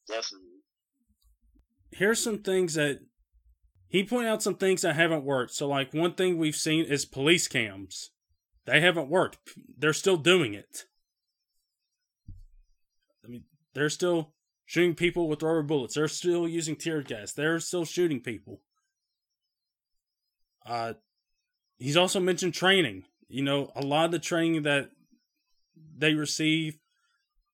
Definitely. 0.09 0.63
Here's 1.93 2.23
some 2.23 2.39
things 2.39 2.75
that 2.75 2.99
he 3.87 4.05
pointed 4.05 4.31
out 4.31 4.43
some 4.43 4.57
things 4.57 4.83
that 4.83 4.97
haven't 4.97 5.25
worked. 5.25 5.53
So, 5.53 5.69
like, 5.69 5.95
one 5.95 6.15
thing 6.15 6.39
we've 6.39 6.57
seen 6.57 6.85
is 6.87 7.05
police 7.05 7.47
cams. 7.47 8.11
They 8.67 8.81
haven't 8.81 9.11
worked. 9.11 9.39
They're 9.79 9.93
still 9.93 10.17
doing 10.17 10.55
it. 10.55 10.87
They're 13.79 13.89
still 13.91 14.33
shooting 14.67 14.97
people 14.97 15.29
with 15.29 15.41
rubber 15.41 15.63
bullets. 15.63 15.95
They're 15.95 16.09
still 16.09 16.49
using 16.49 16.75
tear 16.75 17.01
gas. 17.01 17.33
They're 17.33 17.61
still 17.61 17.85
shooting 17.85 18.21
people. 18.21 18.61
Uh, 20.67 20.95
he's 21.79 21.97
also 21.97 22.19
mentioned 22.19 22.55
training. 22.55 23.05
You 23.29 23.43
know, 23.43 23.71
a 23.77 23.83
lot 23.83 24.07
of 24.07 24.11
the 24.11 24.19
training 24.19 24.65
that 24.65 24.91
they 25.97 26.15
receive, 26.15 26.81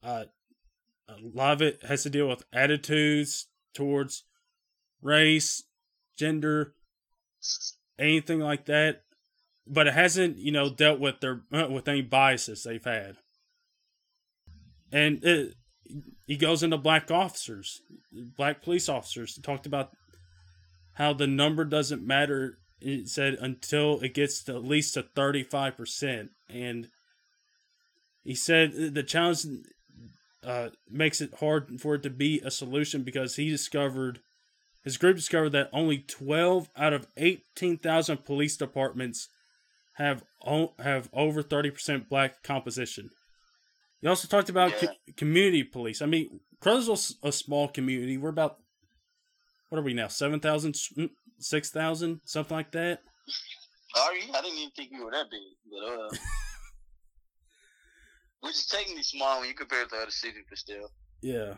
uh, 0.03 0.25
a 1.09 1.15
lot 1.21 1.53
of 1.53 1.63
it 1.63 1.85
has 1.85 2.05
to 2.05 2.11
deal 2.11 2.27
with 2.27 2.43
attitudes 2.55 3.49
towards 3.75 4.25
race, 5.03 5.65
gender, 6.17 6.73
anything 7.99 8.41
like 8.41 8.65
that. 8.65 9.03
But 9.67 9.89
it 9.89 9.93
hasn't, 9.95 10.39
you 10.39 10.53
know, 10.53 10.71
dealt 10.71 11.01
with 11.01 11.21
their 11.21 11.43
uh, 11.53 11.69
with 11.69 11.87
any 11.87 12.01
biases 12.01 12.63
they've 12.63 12.83
had. 12.83 13.17
And 14.91 15.23
it, 15.23 15.55
he 16.27 16.37
goes 16.37 16.63
into 16.63 16.79
black 16.79 17.11
officers, 17.11 17.81
black 18.13 18.63
police 18.63 18.89
officers. 18.89 19.37
He 19.37 19.43
talked 19.43 19.67
about 19.67 19.91
how 20.95 21.13
the 21.13 21.27
number 21.27 21.65
doesn't 21.65 22.07
matter. 22.07 22.59
It 22.81 23.09
said 23.09 23.35
until 23.41 24.01
it 24.01 24.15
gets 24.15 24.43
to 24.45 24.57
at 24.57 24.65
least 24.65 24.95
to 24.95 25.03
thirty 25.03 25.43
five 25.43 25.77
percent, 25.77 26.31
and 26.49 26.89
he 28.23 28.35
said 28.35 28.95
the 28.95 29.03
challenge 29.03 29.47
uh, 30.45 30.71
makes 30.91 31.21
it 31.21 31.35
hard 31.41 31.81
for 31.81 31.95
it 31.95 32.03
to 32.03 32.11
be 32.11 32.41
a 32.45 32.51
solution 32.51 33.03
because 33.03 33.37
he 33.37 33.49
discovered 33.49 34.21
his 34.85 34.99
group 34.99 35.17
discovered 35.17 35.51
that 35.51 35.71
only 35.73 35.99
12 35.99 36.69
out 36.77 36.93
of 36.93 37.07
18,000 37.17 38.25
police 38.25 38.57
departments 38.57 39.29
have 39.95 40.25
have 40.79 41.09
over 41.13 41.43
30% 41.43 42.09
black 42.09 42.43
composition. 42.43 43.11
He 44.05 44.09
also 44.11 44.29
talked 44.29 44.51
about 44.51 44.71
yeah. 44.83 44.89
co- 44.89 44.95
community 45.17 45.65
police. 45.65 46.03
I 46.03 46.07
mean, 46.07 46.41
Crowsville's 46.61 47.17
a 47.23 47.33
small 47.33 47.69
community. 47.69 48.19
We're 48.19 48.29
about 48.29 48.59
what 49.71 49.79
are 49.79 49.83
we 49.83 49.95
now? 49.95 50.09
7,000, 50.09 50.77
6,000, 51.39 52.21
something 52.27 52.55
like 52.55 52.71
that. 52.73 53.01
Are 53.97 54.15
you? 54.15 54.31
I 54.35 54.43
didn't 54.43 54.59
even 54.59 54.71
think 54.77 54.91
we 54.93 55.03
were 55.03 55.11
that 55.11 55.31
big. 55.31 55.41
But 55.71 55.89
uh 55.89 56.11
which 58.41 58.57
is 58.57 58.67
technically 58.67 59.05
small 59.05 59.41
when 59.41 59.49
you 59.49 59.55
compare 59.55 59.85
it 59.85 59.89
to 59.89 59.97
other 59.97 60.11
cities, 60.11 60.45
but 60.51 60.59
still, 60.59 60.91
Yeah. 61.23 61.55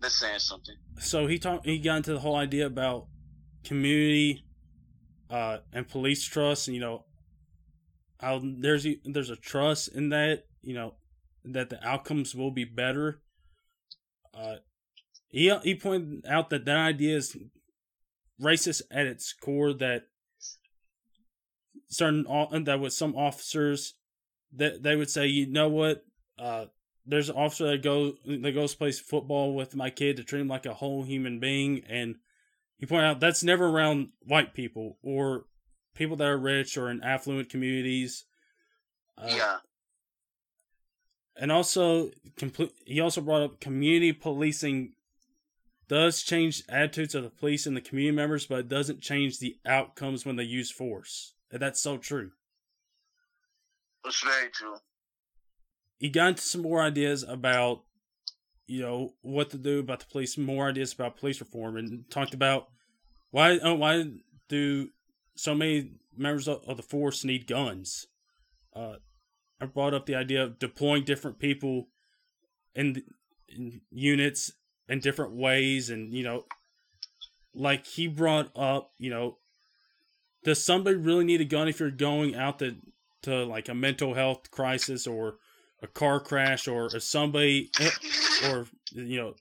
that's 0.00 0.20
saying 0.20 0.38
something. 0.38 0.76
So 1.00 1.26
he 1.26 1.40
talked. 1.40 1.66
He 1.66 1.80
got 1.80 1.96
into 1.96 2.12
the 2.12 2.20
whole 2.20 2.36
idea 2.36 2.66
about 2.66 3.08
community, 3.64 4.44
uh, 5.28 5.58
and 5.72 5.88
police 5.88 6.22
trust. 6.22 6.68
And, 6.68 6.76
you 6.76 6.80
know, 6.80 7.06
how 8.20 8.40
there's 8.40 8.86
there's 9.04 9.30
a 9.30 9.36
trust 9.36 9.88
in 9.88 10.10
that. 10.10 10.44
You 10.62 10.74
know, 10.74 10.94
that 11.44 11.70
the 11.70 11.86
outcomes 11.86 12.34
will 12.34 12.50
be 12.50 12.64
better. 12.64 13.20
Uh, 14.34 14.56
he 15.28 15.54
he 15.62 15.74
pointed 15.74 16.26
out 16.26 16.50
that 16.50 16.64
that 16.64 16.76
idea 16.76 17.16
is 17.16 17.36
racist 18.40 18.82
at 18.90 19.06
its 19.06 19.32
core. 19.32 19.72
That 19.72 20.04
certain 21.88 22.24
that 22.64 22.80
with 22.80 22.92
some 22.92 23.14
officers 23.16 23.94
that 24.52 24.82
they 24.82 24.96
would 24.96 25.10
say, 25.10 25.26
you 25.26 25.46
know 25.46 25.68
what, 25.68 26.04
uh, 26.38 26.66
there's 27.06 27.28
an 27.28 27.36
officer 27.36 27.70
that 27.70 27.82
goes 27.82 28.14
that 28.24 28.54
goes 28.54 28.74
plays 28.74 29.00
football 29.00 29.54
with 29.54 29.76
my 29.76 29.90
kid 29.90 30.16
to 30.16 30.24
treat 30.24 30.40
him 30.40 30.48
like 30.48 30.66
a 30.66 30.74
whole 30.74 31.04
human 31.04 31.40
being, 31.40 31.82
and 31.88 32.16
he 32.78 32.86
pointed 32.86 33.06
out 33.06 33.20
that's 33.20 33.44
never 33.44 33.68
around 33.68 34.08
white 34.22 34.54
people 34.54 34.98
or 35.02 35.46
people 35.94 36.16
that 36.16 36.28
are 36.28 36.38
rich 36.38 36.76
or 36.76 36.90
in 36.90 37.02
affluent 37.02 37.50
communities. 37.50 38.24
Uh, 39.18 39.34
yeah, 39.36 39.56
and 41.40 41.50
also 41.50 42.10
complete. 42.36 42.72
He 42.84 43.00
also 43.00 43.22
brought 43.22 43.42
up 43.42 43.60
community 43.60 44.12
policing 44.12 44.92
does 45.88 46.22
change 46.22 46.62
attitudes 46.68 47.16
of 47.16 47.24
the 47.24 47.30
police 47.30 47.66
and 47.66 47.76
the 47.76 47.80
community 47.80 48.14
members, 48.14 48.46
but 48.46 48.60
it 48.60 48.68
doesn't 48.68 49.00
change 49.00 49.40
the 49.40 49.56
outcomes 49.66 50.24
when 50.24 50.36
they 50.36 50.44
use 50.44 50.70
force. 50.70 51.34
And 51.50 51.60
that's 51.60 51.80
so 51.80 51.96
true. 51.96 52.30
that's 54.04 54.22
very 54.22 54.50
true. 54.50 54.76
He 55.98 56.08
got 56.08 56.28
into 56.28 56.42
some 56.42 56.62
more 56.62 56.80
ideas 56.80 57.24
about, 57.24 57.82
you 58.68 58.80
know, 58.80 59.14
what 59.22 59.50
to 59.50 59.58
do 59.58 59.80
about 59.80 60.00
the 60.00 60.06
police. 60.06 60.38
More 60.38 60.68
ideas 60.68 60.92
about 60.92 61.16
police 61.16 61.40
reform, 61.40 61.76
and 61.76 62.08
talked 62.10 62.34
about 62.34 62.68
why 63.30 63.58
oh, 63.62 63.74
why 63.74 64.04
do 64.48 64.90
so 65.34 65.54
many 65.54 65.92
members 66.16 66.46
of, 66.46 66.62
of 66.68 66.76
the 66.76 66.82
force 66.82 67.24
need 67.24 67.46
guns. 67.46 68.06
Uh, 68.76 68.96
I 69.60 69.66
brought 69.66 69.94
up 69.94 70.06
the 70.06 70.14
idea 70.14 70.42
of 70.44 70.58
deploying 70.58 71.04
different 71.04 71.38
people 71.38 71.88
in, 72.74 73.02
in 73.48 73.82
units 73.90 74.52
in 74.90 74.98
different 74.98 75.32
ways, 75.32 75.88
and 75.88 76.12
you 76.12 76.24
know, 76.24 76.44
like 77.54 77.86
he 77.86 78.08
brought 78.08 78.50
up, 78.56 78.92
you 78.98 79.08
know, 79.08 79.38
does 80.44 80.62
somebody 80.62 80.96
really 80.96 81.24
need 81.24 81.40
a 81.40 81.44
gun 81.44 81.68
if 81.68 81.80
you're 81.80 81.90
going 81.90 82.34
out 82.34 82.58
to 82.58 82.76
to 83.22 83.44
like 83.44 83.68
a 83.68 83.74
mental 83.74 84.14
health 84.14 84.50
crisis 84.50 85.06
or 85.06 85.36
a 85.82 85.86
car 85.86 86.20
crash 86.20 86.66
or 86.66 86.86
if 86.94 87.02
somebody 87.02 87.70
eh, 87.80 87.90
or 88.50 88.66
you 88.92 89.16
know 89.16 89.34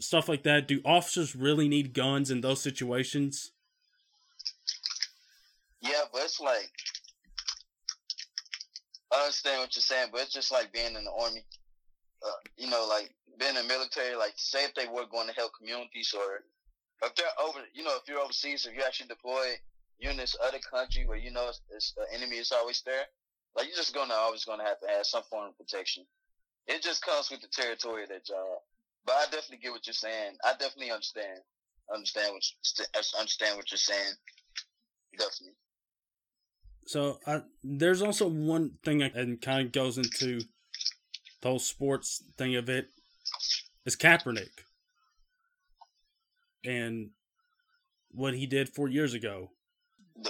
stuff 0.00 0.28
like 0.28 0.42
that? 0.42 0.66
Do 0.66 0.80
officers 0.84 1.36
really 1.36 1.68
need 1.68 1.94
guns 1.94 2.30
in 2.30 2.40
those 2.40 2.60
situations? 2.60 3.52
Yeah, 5.80 6.02
but 6.12 6.22
it's 6.22 6.40
like 6.40 6.70
Understand 9.20 9.60
what 9.60 9.76
you're 9.76 9.82
saying, 9.82 10.08
but 10.12 10.22
it's 10.22 10.32
just 10.32 10.52
like 10.52 10.72
being 10.72 10.96
in 10.96 11.04
the 11.04 11.12
army. 11.12 11.44
Uh, 12.24 12.40
you 12.56 12.68
know, 12.68 12.86
like 12.88 13.14
being 13.38 13.56
in 13.56 13.62
the 13.62 13.68
military. 13.68 14.16
Like, 14.16 14.32
say 14.36 14.64
if 14.64 14.74
they 14.74 14.86
were 14.86 15.06
going 15.10 15.28
to 15.28 15.34
help 15.34 15.52
communities, 15.56 16.14
or 16.16 16.44
if 17.02 17.14
they're 17.14 17.36
over, 17.42 17.60
you 17.74 17.84
know, 17.84 17.96
if 17.96 18.08
you're 18.08 18.20
overseas, 18.20 18.66
if 18.66 18.76
you 18.76 18.82
actually 18.82 19.08
deploy 19.08 19.56
units 19.98 20.36
other 20.42 20.58
country 20.58 21.06
where 21.06 21.18
you 21.18 21.30
know 21.30 21.48
it's, 21.48 21.60
it's 21.70 21.92
the 21.92 22.06
enemy 22.14 22.36
is 22.36 22.52
always 22.52 22.82
there. 22.84 23.04
Like, 23.56 23.66
you're 23.66 23.76
just 23.76 23.94
gonna 23.94 24.14
always 24.14 24.44
gonna 24.44 24.64
have 24.64 24.80
to 24.80 24.88
have 24.88 25.06
some 25.06 25.22
form 25.24 25.48
of 25.48 25.58
protection. 25.58 26.04
It 26.66 26.82
just 26.82 27.04
comes 27.04 27.30
with 27.30 27.40
the 27.40 27.48
territory 27.48 28.04
of 28.04 28.08
that 28.10 28.24
job. 28.24 28.60
But 29.04 29.16
I 29.16 29.24
definitely 29.24 29.58
get 29.62 29.72
what 29.72 29.86
you're 29.86 29.94
saying. 29.94 30.36
I 30.44 30.52
definitely 30.52 30.92
understand. 30.92 31.40
Understand 31.92 32.32
what 32.32 32.44
understand 33.18 33.56
what 33.56 33.70
you're 33.70 33.78
saying. 33.78 34.14
Definitely. 35.18 35.56
So 36.90 37.20
I, 37.24 37.42
there's 37.62 38.02
also 38.02 38.26
one 38.26 38.72
thing 38.84 38.98
that 38.98 39.14
and 39.14 39.40
kind 39.40 39.64
of 39.64 39.70
goes 39.70 39.96
into 39.96 40.40
the 41.40 41.48
whole 41.48 41.60
sports 41.60 42.20
thing 42.36 42.56
of 42.56 42.68
it 42.68 42.88
is 43.86 43.94
Kaepernick 43.94 44.50
and 46.64 47.10
what 48.10 48.34
he 48.34 48.44
did 48.44 48.68
four 48.68 48.88
years 48.88 49.14
ago. 49.14 49.52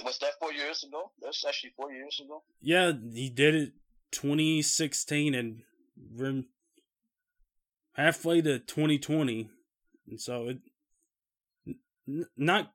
Was 0.05 0.19
that 0.19 0.33
four 0.39 0.53
years 0.53 0.83
ago? 0.83 1.09
That's 1.19 1.43
actually 1.43 1.71
four 1.75 1.91
years 1.91 2.21
ago. 2.23 2.43
Yeah, 2.61 2.91
he 3.11 3.31
did 3.31 3.55
it 3.55 3.71
2016 4.11 5.33
and 5.33 5.63
we're 6.15 6.43
halfway 7.93 8.39
to 8.43 8.59
2020, 8.59 9.49
and 10.07 10.21
so 10.21 10.49
it 10.49 10.57
n- 12.07 12.27
not 12.37 12.71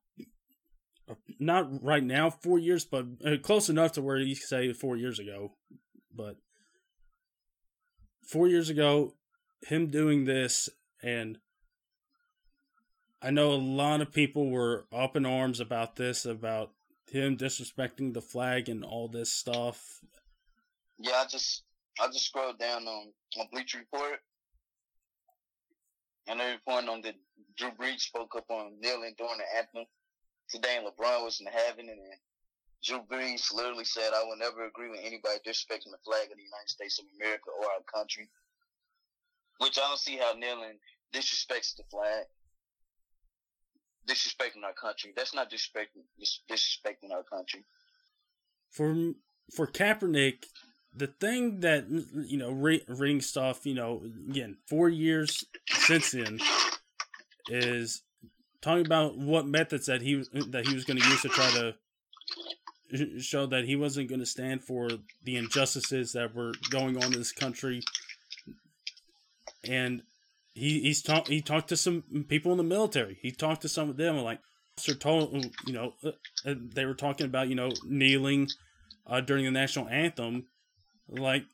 not 1.38 1.82
right 1.82 2.04
now 2.04 2.30
four 2.30 2.58
years, 2.58 2.84
but 2.84 3.06
uh, 3.24 3.36
close 3.42 3.68
enough 3.68 3.92
to 3.92 4.02
where 4.02 4.18
you 4.18 4.34
say 4.34 4.72
four 4.72 4.96
years 4.96 5.18
ago. 5.18 5.52
But 6.14 6.36
four 8.26 8.48
years 8.48 8.70
ago, 8.70 9.14
him 9.66 9.88
doing 9.88 10.24
this, 10.24 10.68
and 11.02 11.38
I 13.22 13.30
know 13.30 13.52
a 13.52 13.54
lot 13.54 14.00
of 14.00 14.12
people 14.12 14.50
were 14.50 14.86
up 14.92 15.16
in 15.16 15.26
arms 15.26 15.60
about 15.60 15.96
this, 15.96 16.24
about 16.24 16.72
him 17.10 17.36
disrespecting 17.36 18.14
the 18.14 18.22
flag 18.22 18.68
and 18.68 18.84
all 18.84 19.08
this 19.08 19.32
stuff. 19.32 20.00
Yeah, 20.98 21.16
I 21.16 21.26
just 21.30 21.64
I 22.00 22.06
just 22.08 22.26
scrolled 22.26 22.58
down 22.58 22.86
on 22.86 23.12
on 23.38 23.46
Bleacher 23.52 23.78
Report, 23.78 24.18
and 26.26 26.40
they 26.40 26.52
reporting 26.52 26.88
on 26.88 27.02
that 27.02 27.14
Drew 27.56 27.70
Brees 27.70 28.00
spoke 28.00 28.34
up 28.36 28.46
on 28.48 28.80
kneeling 28.80 29.14
during 29.16 29.38
the 29.38 29.58
anthem 29.58 29.86
today, 30.48 30.76
and 30.76 30.86
LeBron 30.86 31.22
wasn't 31.22 31.50
having 31.50 31.88
it, 31.88 31.98
and 31.98 32.20
Drew 32.82 33.02
Brees 33.02 33.52
literally 33.52 33.84
said, 33.84 34.12
"I 34.12 34.22
will 34.24 34.36
never 34.36 34.66
agree 34.66 34.88
with 34.88 35.00
anybody 35.02 35.38
disrespecting 35.46 35.90
the 35.90 35.98
flag 36.04 36.30
of 36.30 36.36
the 36.36 36.42
United 36.42 36.68
States 36.68 36.98
of 36.98 37.06
America 37.16 37.50
or 37.50 37.70
our 37.70 37.82
country." 37.82 38.28
Which 39.58 39.78
I 39.78 39.82
don't 39.82 39.98
see 39.98 40.16
how 40.16 40.34
kneeling 40.34 40.78
disrespects 41.12 41.76
the 41.76 41.84
flag, 41.90 42.26
disrespecting 44.06 44.64
our 44.64 44.74
country. 44.74 45.12
That's 45.16 45.34
not 45.34 45.50
disrespecting 45.50 46.04
dis- 46.18 46.42
disrespecting 46.50 47.12
our 47.12 47.24
country. 47.24 47.64
for 48.70 49.14
for 49.54 49.66
Kaepernick, 49.66 50.44
the 50.94 51.06
thing 51.06 51.60
that 51.60 51.86
you 51.88 52.36
know 52.38 52.50
re- 52.50 52.84
ring 52.88 53.20
stuff, 53.20 53.66
you 53.66 53.74
know, 53.74 54.02
again, 54.28 54.58
four 54.66 54.88
years 54.88 55.44
since 55.68 56.12
then, 56.12 56.38
is 57.48 58.02
talking 58.66 58.84
about 58.84 59.16
what 59.16 59.46
methods 59.46 59.86
that 59.86 60.02
he 60.02 60.16
that 60.48 60.66
he 60.66 60.74
was 60.74 60.84
going 60.84 60.98
to 60.98 61.08
use 61.08 61.22
to 61.22 61.28
try 61.28 61.48
to 61.52 63.20
show 63.20 63.46
that 63.46 63.64
he 63.64 63.76
wasn't 63.76 64.08
going 64.08 64.18
to 64.18 64.26
stand 64.26 64.62
for 64.62 64.88
the 65.22 65.36
injustices 65.36 66.12
that 66.12 66.34
were 66.34 66.52
going 66.70 66.96
on 66.96 67.04
in 67.04 67.12
this 67.12 67.30
country, 67.30 67.80
and 69.62 70.02
he 70.52 70.80
he's 70.80 71.00
talked 71.00 71.28
he 71.28 71.40
talked 71.40 71.68
to 71.68 71.76
some 71.76 72.02
people 72.28 72.50
in 72.50 72.58
the 72.58 72.64
military. 72.64 73.18
He 73.22 73.30
talked 73.30 73.62
to 73.62 73.68
some 73.68 73.88
of 73.88 73.96
them 73.96 74.18
like. 74.18 74.40
Sir 74.78 74.92
told 74.92 75.32
you 75.66 75.72
know 75.72 75.94
uh, 76.04 76.54
they 76.54 76.84
were 76.84 76.92
talking 76.92 77.24
about 77.24 77.48
you 77.48 77.54
know 77.54 77.70
kneeling 77.86 78.48
uh, 79.06 79.22
during 79.22 79.46
the 79.46 79.50
national 79.50 79.88
anthem, 79.88 80.48
like 81.08 81.44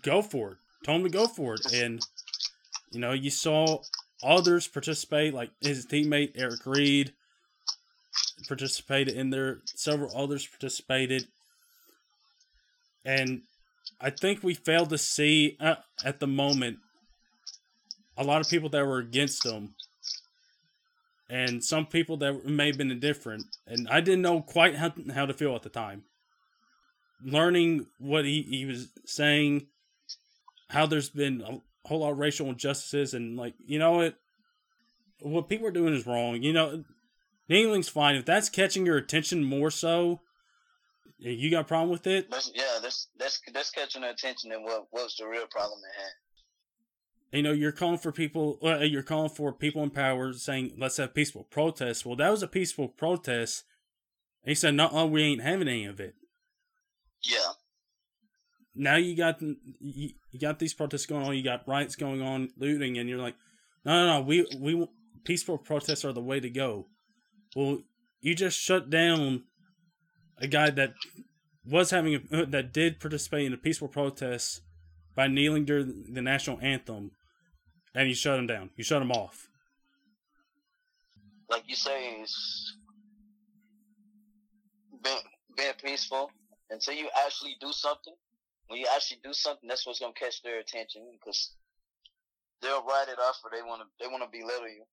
go 0.00 0.22
for 0.22 0.52
it. 0.52 0.58
Told 0.82 1.02
him 1.02 1.04
to 1.04 1.10
go 1.10 1.26
for 1.26 1.56
it, 1.56 1.74
and 1.74 2.00
you 2.90 3.00
know 3.00 3.12
you 3.12 3.28
saw 3.28 3.82
others 4.22 4.66
participate, 4.66 5.34
like 5.34 5.50
his 5.60 5.86
teammate 5.86 6.32
Eric 6.36 6.64
Reid 6.66 7.12
participated 8.46 9.16
in 9.16 9.30
there. 9.30 9.60
Several 9.64 10.16
others 10.16 10.46
participated, 10.46 11.26
and 13.04 13.42
I 14.00 14.10
think 14.10 14.42
we 14.42 14.54
failed 14.54 14.90
to 14.90 14.98
see 14.98 15.56
uh, 15.60 15.76
at 16.04 16.20
the 16.20 16.26
moment 16.26 16.78
a 18.16 18.24
lot 18.24 18.40
of 18.40 18.48
people 18.48 18.68
that 18.70 18.86
were 18.86 18.98
against 18.98 19.44
him 19.44 19.74
and 21.28 21.64
some 21.64 21.86
people 21.86 22.16
that 22.18 22.44
may 22.44 22.68
have 22.68 22.78
been 22.78 22.90
indifferent. 22.90 23.44
And 23.66 23.88
I 23.88 24.00
didn't 24.00 24.22
know 24.22 24.40
quite 24.40 24.76
how, 24.76 24.92
how 25.12 25.26
to 25.26 25.34
feel 25.34 25.54
at 25.54 25.62
the 25.62 25.68
time. 25.68 26.04
Learning 27.24 27.86
what 27.98 28.24
he, 28.24 28.42
he 28.42 28.66
was 28.66 28.88
saying, 29.06 29.66
how 30.68 30.86
there's 30.86 31.08
been 31.08 31.62
whole 31.84 32.00
lot 32.00 32.12
of 32.12 32.18
racial 32.18 32.48
injustices, 32.48 33.14
and 33.14 33.36
like, 33.36 33.54
you 33.66 33.78
know 33.78 33.92
what? 33.92 34.16
What 35.20 35.48
people 35.48 35.66
are 35.66 35.72
doing 35.72 35.94
is 35.94 36.06
wrong. 36.06 36.42
You 36.42 36.52
know, 36.52 36.84
kneeling's 37.48 37.88
fine. 37.88 38.16
If 38.16 38.24
that's 38.24 38.48
catching 38.48 38.84
your 38.84 38.96
attention 38.96 39.44
more 39.44 39.70
so, 39.70 40.20
you 41.18 41.50
got 41.50 41.60
a 41.60 41.64
problem 41.64 41.90
with 41.90 42.06
it? 42.06 42.30
That's, 42.30 42.50
yeah, 42.54 42.80
that's 42.82 43.08
that's 43.18 43.40
that's 43.52 43.70
catching 43.70 44.02
their 44.02 44.10
attention 44.10 44.52
and 44.52 44.64
what 44.64 44.88
what's 44.90 45.16
the 45.16 45.26
real 45.26 45.46
problem 45.50 45.80
at 45.88 46.00
hand. 46.00 46.12
you 47.34 47.42
know, 47.42 47.52
you're 47.52 47.72
calling 47.72 47.98
for 47.98 48.12
people, 48.12 48.58
uh, 48.62 48.78
you're 48.78 49.02
calling 49.02 49.28
for 49.28 49.52
people 49.52 49.82
in 49.82 49.90
power 49.90 50.32
saying, 50.32 50.72
let's 50.78 50.98
have 50.98 51.14
peaceful 51.14 51.44
protests. 51.50 52.06
Well, 52.06 52.16
that 52.16 52.30
was 52.30 52.42
a 52.42 52.48
peaceful 52.48 52.88
protest. 52.88 53.64
And 54.44 54.50
he 54.50 54.54
said, 54.54 54.74
no, 54.74 55.06
we 55.06 55.22
ain't 55.22 55.42
having 55.42 55.66
any 55.68 55.84
of 55.84 55.98
it. 55.98 56.14
Yeah, 57.22 57.52
now 58.74 58.96
you 58.96 59.16
got 59.16 59.40
you, 59.40 60.10
got 60.40 60.58
these 60.58 60.74
protests 60.74 61.06
going 61.06 61.26
on, 61.26 61.36
you 61.36 61.44
got 61.44 61.66
riots 61.68 61.96
going 61.96 62.22
on, 62.22 62.50
looting, 62.58 62.98
and 62.98 63.08
you're 63.08 63.18
like, 63.18 63.36
no, 63.84 64.06
no, 64.06 64.18
no, 64.18 64.24
we 64.24 64.46
we 64.58 64.86
peaceful 65.24 65.58
protests 65.58 66.04
are 66.04 66.12
the 66.12 66.20
way 66.20 66.40
to 66.40 66.50
go. 66.50 66.86
Well, 67.54 67.82
you 68.20 68.34
just 68.34 68.58
shut 68.58 68.90
down 68.90 69.44
a 70.38 70.46
guy 70.46 70.70
that 70.70 70.94
was 71.64 71.90
having 71.90 72.14
a, 72.14 72.42
uh, 72.42 72.44
that 72.48 72.72
did 72.72 73.00
participate 73.00 73.46
in 73.46 73.52
a 73.52 73.58
peaceful 73.58 73.88
protest 73.88 74.62
by 75.14 75.28
kneeling 75.28 75.64
during 75.64 76.12
the 76.12 76.22
national 76.22 76.58
anthem, 76.60 77.12
and 77.94 78.08
you 78.08 78.14
shut 78.14 78.38
him 78.38 78.46
down. 78.46 78.70
You 78.76 78.84
shut 78.84 79.02
him 79.02 79.12
off. 79.12 79.48
Like 81.48 81.62
you 81.66 81.76
say, 81.76 82.16
it's 82.20 82.76
being, 85.02 85.18
being 85.56 85.72
peaceful 85.82 86.30
until 86.70 86.94
you 86.94 87.08
actually 87.24 87.56
do 87.60 87.70
something. 87.70 88.14
When 88.68 88.80
you 88.80 88.86
actually 88.94 89.20
do 89.22 89.32
something, 89.32 89.68
that's 89.68 89.86
what's 89.86 90.00
gonna 90.00 90.14
catch 90.14 90.42
their 90.42 90.58
attention 90.58 91.02
because 91.12 91.52
they'll 92.62 92.84
write 92.84 93.08
it 93.08 93.18
off 93.18 93.40
or 93.44 93.50
they 93.52 93.62
want 93.62 93.82
to 93.82 93.88
they 94.00 94.10
want 94.10 94.24
to 94.24 94.30
belittle 94.32 94.68
you. 94.68 94.84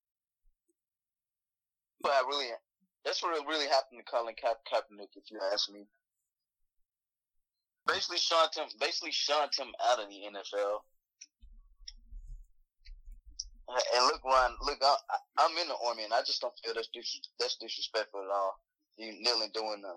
But 2.01 2.11
I 2.11 2.21
really, 2.27 2.49
that's 3.05 3.21
what 3.21 3.47
really 3.47 3.67
happened 3.67 4.01
to 4.03 4.11
Colin 4.11 4.35
Ka- 4.39 4.59
Kaepernick, 4.65 5.13
if 5.15 5.29
you 5.31 5.39
ask 5.53 5.71
me. 5.71 5.85
Basically, 7.87 8.17
shunned 8.17 8.53
him. 8.55 8.67
Basically, 8.79 9.11
shunned 9.11 9.53
him 9.57 9.69
out 9.89 9.99
of 9.99 10.09
the 10.09 10.21
NFL. 10.29 10.81
And 13.95 14.05
look, 14.05 14.23
Ron, 14.25 14.51
look, 14.61 14.79
I, 14.81 14.95
I'm 15.37 15.57
in 15.57 15.67
the 15.67 15.77
army, 15.87 16.03
and 16.03 16.13
I 16.13 16.21
just 16.25 16.41
don't 16.41 16.53
feel 16.63 16.73
that's 16.73 16.89
dis- 16.93 17.21
that's 17.39 17.55
disrespectful 17.55 18.21
at 18.21 18.29
all. 18.29 18.59
You 18.97 19.13
kneeling, 19.13 19.49
doing 19.53 19.81
the, 19.81 19.93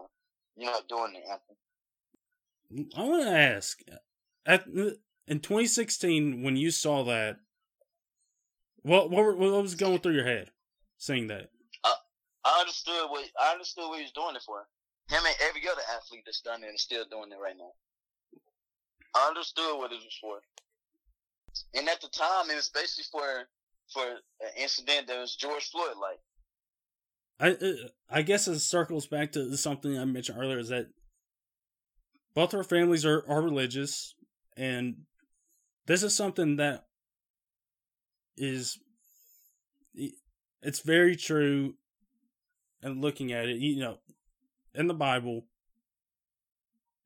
you 0.56 0.66
know, 0.66 0.78
doing 0.88 1.12
the 1.12 1.20
anthem. 1.28 1.56
I 2.96 3.02
want 3.02 3.22
to 3.22 3.30
ask, 3.30 3.80
at 4.46 4.66
in 4.66 5.40
2016, 5.40 6.42
when 6.42 6.56
you 6.56 6.70
saw 6.70 7.04
that, 7.04 7.36
what 8.82 9.10
what, 9.10 9.38
what 9.38 9.62
was 9.62 9.74
going 9.74 9.98
through 9.98 10.14
your 10.14 10.26
head, 10.26 10.50
seeing 10.98 11.28
that? 11.28 11.50
I 12.44 12.60
understood 12.60 13.08
what 13.08 13.24
I 13.40 13.52
understood 13.52 13.88
what 13.88 13.98
he 13.98 14.04
was 14.04 14.12
doing 14.12 14.36
it 14.36 14.42
for. 14.44 14.66
Him 15.08 15.22
and 15.26 15.36
every 15.48 15.62
other 15.68 15.82
athlete 15.96 16.22
that's 16.26 16.40
done 16.40 16.62
it 16.62 16.68
and 16.68 16.78
still 16.78 17.04
doing 17.10 17.32
it 17.32 17.40
right 17.42 17.56
now. 17.56 17.72
I 19.14 19.28
understood 19.28 19.78
what 19.78 19.92
it 19.92 19.96
was 19.96 20.18
for. 20.20 20.40
And 21.74 21.88
at 21.88 22.00
the 22.00 22.08
time, 22.08 22.50
it 22.50 22.56
was 22.56 22.68
basically 22.68 23.04
for 23.10 23.48
for 23.92 24.04
an 24.04 24.52
incident 24.58 25.06
that 25.06 25.18
was 25.18 25.36
George 25.36 25.70
Floyd 25.70 25.96
like. 26.00 26.20
I 27.40 27.56
I 28.10 28.22
guess 28.22 28.46
it 28.46 28.60
circles 28.60 29.06
back 29.06 29.32
to 29.32 29.56
something 29.56 29.98
I 29.98 30.04
mentioned 30.04 30.38
earlier 30.38 30.58
is 30.58 30.68
that 30.68 30.88
both 32.35 32.53
of 32.53 32.59
our 32.59 32.64
families 32.64 33.05
are, 33.05 33.24
are 33.28 33.43
religious, 33.43 34.14
and 34.57 34.97
this 35.87 36.03
is 36.03 36.16
something 36.16 36.57
that 36.57 36.85
is 38.37 38.78
it's 40.62 40.80
very 40.80 41.14
true 41.14 41.74
and 42.82 43.01
looking 43.01 43.32
at 43.32 43.49
it, 43.49 43.59
you 43.59 43.80
know, 43.80 43.99
in 44.74 44.89
the 44.89 44.95
Bible, 44.95 45.47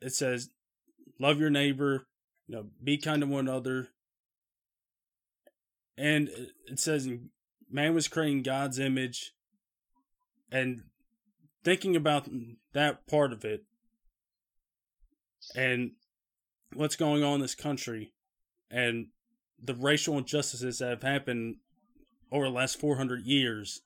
it 0.00 0.12
says, 0.12 0.50
love 1.20 1.38
your 1.38 1.50
neighbor, 1.50 2.06
you 2.46 2.56
know, 2.56 2.66
be 2.82 2.96
kind 2.98 3.20
to 3.22 3.26
one 3.26 3.48
another. 3.48 3.88
And 5.96 6.28
it 6.66 6.78
says, 6.78 7.08
man 7.70 7.94
was 7.94 8.08
creating 8.08 8.42
God's 8.42 8.78
image. 8.78 9.32
And 10.50 10.84
thinking 11.62 11.94
about 11.94 12.28
that 12.72 13.06
part 13.06 13.32
of 13.32 13.44
it 13.44 13.64
and 15.54 15.92
what's 16.74 16.96
going 16.96 17.22
on 17.22 17.36
in 17.36 17.40
this 17.40 17.54
country 17.54 18.12
and 18.70 19.08
the 19.62 19.74
racial 19.74 20.18
injustices 20.18 20.78
that 20.78 20.90
have 20.90 21.02
happened 21.02 21.56
over 22.30 22.44
the 22.44 22.50
last 22.50 22.78
400 22.78 23.22
years 23.22 23.80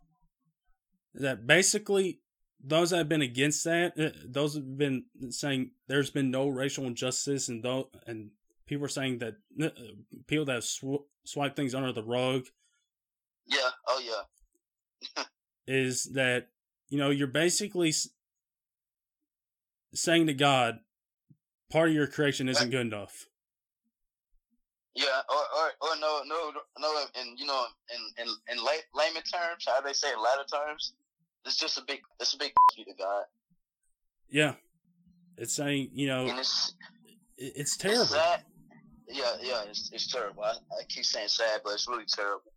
that 1.15 1.47
basically 1.47 2.21
those 2.63 2.91
that 2.91 2.99
have 2.99 3.09
been 3.09 3.23
against 3.23 3.65
that, 3.65 3.99
uh, 3.99 4.11
those 4.25 4.55
have 4.55 4.79
been 4.79 5.05
saying 5.31 5.73
there's 5.89 6.11
been 6.11 6.31
no 6.31 6.49
racial 6.49 6.85
injustice, 6.85 7.49
and 7.49 7.63
though 7.63 7.89
and 8.07 8.31
people 8.67 8.85
are 8.85 8.89
saying 8.89 9.19
that 9.19 9.35
uh, 9.61 9.71
people 10.27 10.45
that 10.45 10.55
have 10.55 10.65
sw- 10.65 11.05
swiped 11.25 11.57
things 11.57 11.75
under 11.75 11.93
the 11.93 12.03
rug. 12.03 12.47
Yeah. 13.47 13.71
Oh 13.89 14.01
yeah. 14.05 15.25
is 15.67 16.05
that 16.13 16.49
you 16.89 16.99
know 16.99 17.11
you're 17.11 17.27
basically 17.27 17.93
saying 19.95 20.27
to 20.29 20.35
God, 20.35 20.79
part 21.73 21.89
of 21.89 21.95
your 21.95 22.07
creation 22.07 22.49
isn't 22.49 22.71
good 22.71 22.87
enough. 22.87 23.27
Yeah, 24.95 25.07
or, 25.31 25.37
or, 25.37 25.67
or 25.81 26.01
no, 26.01 26.21
no, 26.27 26.53
no, 26.79 27.05
and 27.19 27.39
you 27.39 27.47
know, 27.47 27.65
in 27.95 28.25
in 28.27 28.33
in 28.53 28.63
lay, 28.63 28.77
layman 28.95 29.23
terms, 29.23 29.65
how 29.67 29.81
they 29.81 29.95
say 29.95 30.13
in 30.13 30.23
Latin 30.23 30.45
terms, 30.53 30.93
it's 31.47 31.57
just 31.57 31.79
a 31.79 31.83
big, 31.89 32.01
it's 32.21 32.35
a 32.35 32.37
big 32.37 32.53
you 32.77 32.85
to 32.85 32.93
God. 32.99 33.25
Yeah, 34.29 34.53
it's 35.39 35.55
saying 35.55 35.91
you 35.95 36.09
know, 36.09 36.27
it's, 36.27 36.75
it's 37.39 37.77
terrible. 37.79 38.03
It's 38.03 38.45
yeah, 39.09 39.33
yeah, 39.41 39.63
it's 39.67 39.91
it's 39.95 40.13
terrible. 40.13 40.45
I, 40.45 40.51
I 40.51 40.85
keep 40.91 41.07
saying 41.07 41.29
sad, 41.29 41.61
but 41.65 41.73
it's 41.73 41.89
really 41.89 42.05
terrible. 42.07 42.53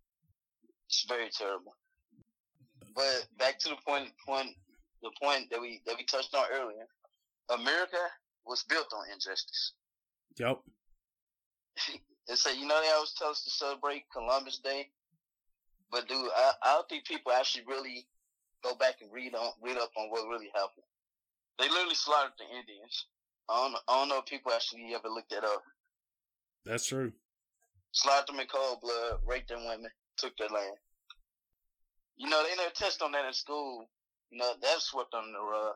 It's 0.89 1.05
very 1.07 1.29
terrible. 1.29 1.75
But 2.93 3.27
back 3.37 3.59
to 3.59 3.69
the 3.69 3.75
point, 3.87 4.09
point, 4.25 4.49
the 5.01 5.11
point 5.21 5.49
that 5.51 5.61
we 5.61 5.81
that 5.85 5.95
we 5.97 6.03
touched 6.03 6.35
on 6.35 6.45
earlier. 6.53 6.87
America 7.49 7.97
was 8.45 8.63
built 8.63 8.87
on 8.93 9.05
injustice. 9.11 9.73
Yep. 10.37 10.59
they 12.27 12.35
say, 12.35 12.57
you 12.57 12.67
know, 12.67 12.79
they 12.81 12.91
always 12.91 13.13
tell 13.17 13.29
us 13.29 13.43
to 13.43 13.49
celebrate 13.49 14.03
Columbus 14.13 14.59
Day, 14.59 14.89
but 15.91 16.07
dude, 16.07 16.29
I, 16.35 16.51
I 16.63 16.73
don't 16.73 16.89
think 16.89 17.05
people 17.05 17.31
actually 17.31 17.65
really 17.67 18.07
go 18.63 18.75
back 18.75 18.95
and 19.01 19.11
read 19.11 19.35
on 19.35 19.51
read 19.61 19.77
up 19.77 19.91
on 19.97 20.09
what 20.09 20.27
really 20.27 20.49
happened. 20.53 20.85
They 21.59 21.69
literally 21.69 21.95
slaughtered 21.95 22.33
the 22.37 22.45
Indians. 22.57 23.07
I 23.49 23.61
don't, 23.61 23.75
I 23.87 23.99
don't 23.99 24.09
know 24.09 24.19
if 24.19 24.25
people 24.25 24.51
actually 24.51 24.93
ever 24.93 25.07
looked 25.07 25.29
that 25.29 25.43
up. 25.43 25.63
That's 26.65 26.85
true. 26.85 27.13
Slaughtered 27.91 28.27
them 28.27 28.39
in 28.39 28.47
cold 28.47 28.81
blood, 28.81 29.19
raped 29.25 29.49
them 29.49 29.65
women, 29.65 29.91
took 30.17 30.35
their 30.37 30.49
land. 30.49 30.75
You 32.17 32.29
know, 32.29 32.43
they 32.43 32.55
never 32.55 32.73
touched 32.73 33.01
on 33.01 33.11
that 33.11 33.25
in 33.25 33.33
school. 33.33 33.87
You 34.31 34.39
know, 34.39 34.53
that's 34.61 34.85
swept 34.85 35.13
under 35.13 35.31
the 35.31 35.43
rug. 35.43 35.75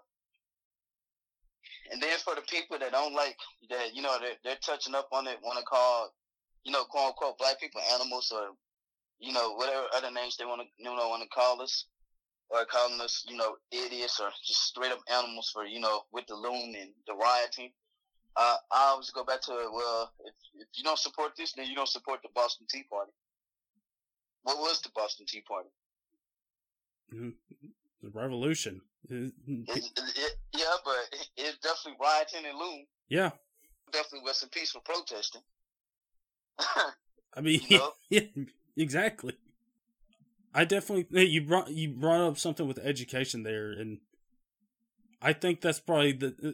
And 1.91 2.01
then 2.01 2.17
for 2.23 2.35
the 2.35 2.41
people 2.41 2.77
that 2.79 2.91
don't 2.91 3.13
like 3.13 3.37
that, 3.69 3.95
you 3.95 4.01
know, 4.01 4.17
they're, 4.19 4.37
they're 4.43 4.61
touching 4.63 4.95
up 4.95 5.09
on 5.11 5.27
it, 5.27 5.37
want 5.43 5.57
to 5.57 5.65
call, 5.65 6.13
you 6.63 6.71
know, 6.71 6.83
quote 6.83 7.07
unquote, 7.07 7.37
black 7.37 7.59
people 7.59 7.81
animals 7.93 8.31
or, 8.31 8.49
you 9.19 9.33
know, 9.33 9.53
whatever 9.55 9.85
other 9.95 10.11
names 10.11 10.37
they 10.37 10.45
want 10.45 10.61
to, 10.61 10.67
you 10.77 10.85
know, 10.85 11.09
want 11.09 11.23
to 11.23 11.29
call 11.29 11.61
us 11.61 11.85
or 12.49 12.65
calling 12.65 13.01
us, 13.01 13.25
you 13.27 13.37
know, 13.37 13.55
idiots 13.71 14.19
or 14.19 14.29
just 14.45 14.63
straight 14.63 14.91
up 14.91 14.99
animals 15.11 15.49
for, 15.53 15.65
you 15.65 15.79
know, 15.79 16.01
with 16.11 16.25
the 16.27 16.35
loon 16.35 16.75
and 16.79 16.91
the 17.07 17.13
rioting. 17.13 17.71
Uh, 18.35 18.55
I 18.71 18.89
always 18.91 19.09
go 19.09 19.23
back 19.23 19.41
to, 19.41 19.51
well, 19.51 20.13
if, 20.25 20.33
if 20.55 20.67
you 20.75 20.83
don't 20.83 20.99
support 20.99 21.31
this, 21.37 21.53
then 21.53 21.67
you 21.67 21.75
don't 21.75 21.89
support 21.89 22.21
the 22.21 22.29
Boston 22.33 22.67
Tea 22.69 22.85
Party. 22.89 23.11
What 24.43 24.59
was 24.59 24.81
the 24.81 24.89
Boston 24.95 25.25
Tea 25.27 25.41
Party? 25.41 25.69
Mm-hmm. 27.13 27.29
The 28.01 28.09
revolution. 28.17 28.81
Mm, 29.11 29.31
it, 29.47 29.91
it, 29.97 30.35
yeah, 30.55 30.65
but 30.83 30.95
it's 31.37 31.57
definitely 31.59 31.97
rioting 32.01 32.49
and 32.49 32.57
loon. 32.57 32.85
Yeah. 33.07 33.31
Definitely 33.91 34.25
was 34.25 34.37
some 34.37 34.49
peaceful 34.49 34.81
protesting. 34.81 35.41
I 37.33 37.41
mean, 37.41 37.61
you 37.67 37.77
know? 37.79 37.91
yeah, 38.09 38.21
exactly. 38.77 39.33
I 40.53 40.65
definitely 40.65 41.27
you 41.27 41.41
brought 41.41 41.69
you 41.69 41.89
brought 41.89 42.21
up 42.21 42.37
something 42.37 42.67
with 42.67 42.79
education 42.79 43.43
there, 43.43 43.71
and 43.71 43.99
I 45.21 45.33
think 45.33 45.61
that's 45.61 45.79
probably 45.79 46.13
the 46.13 46.35
uh, 46.43 46.51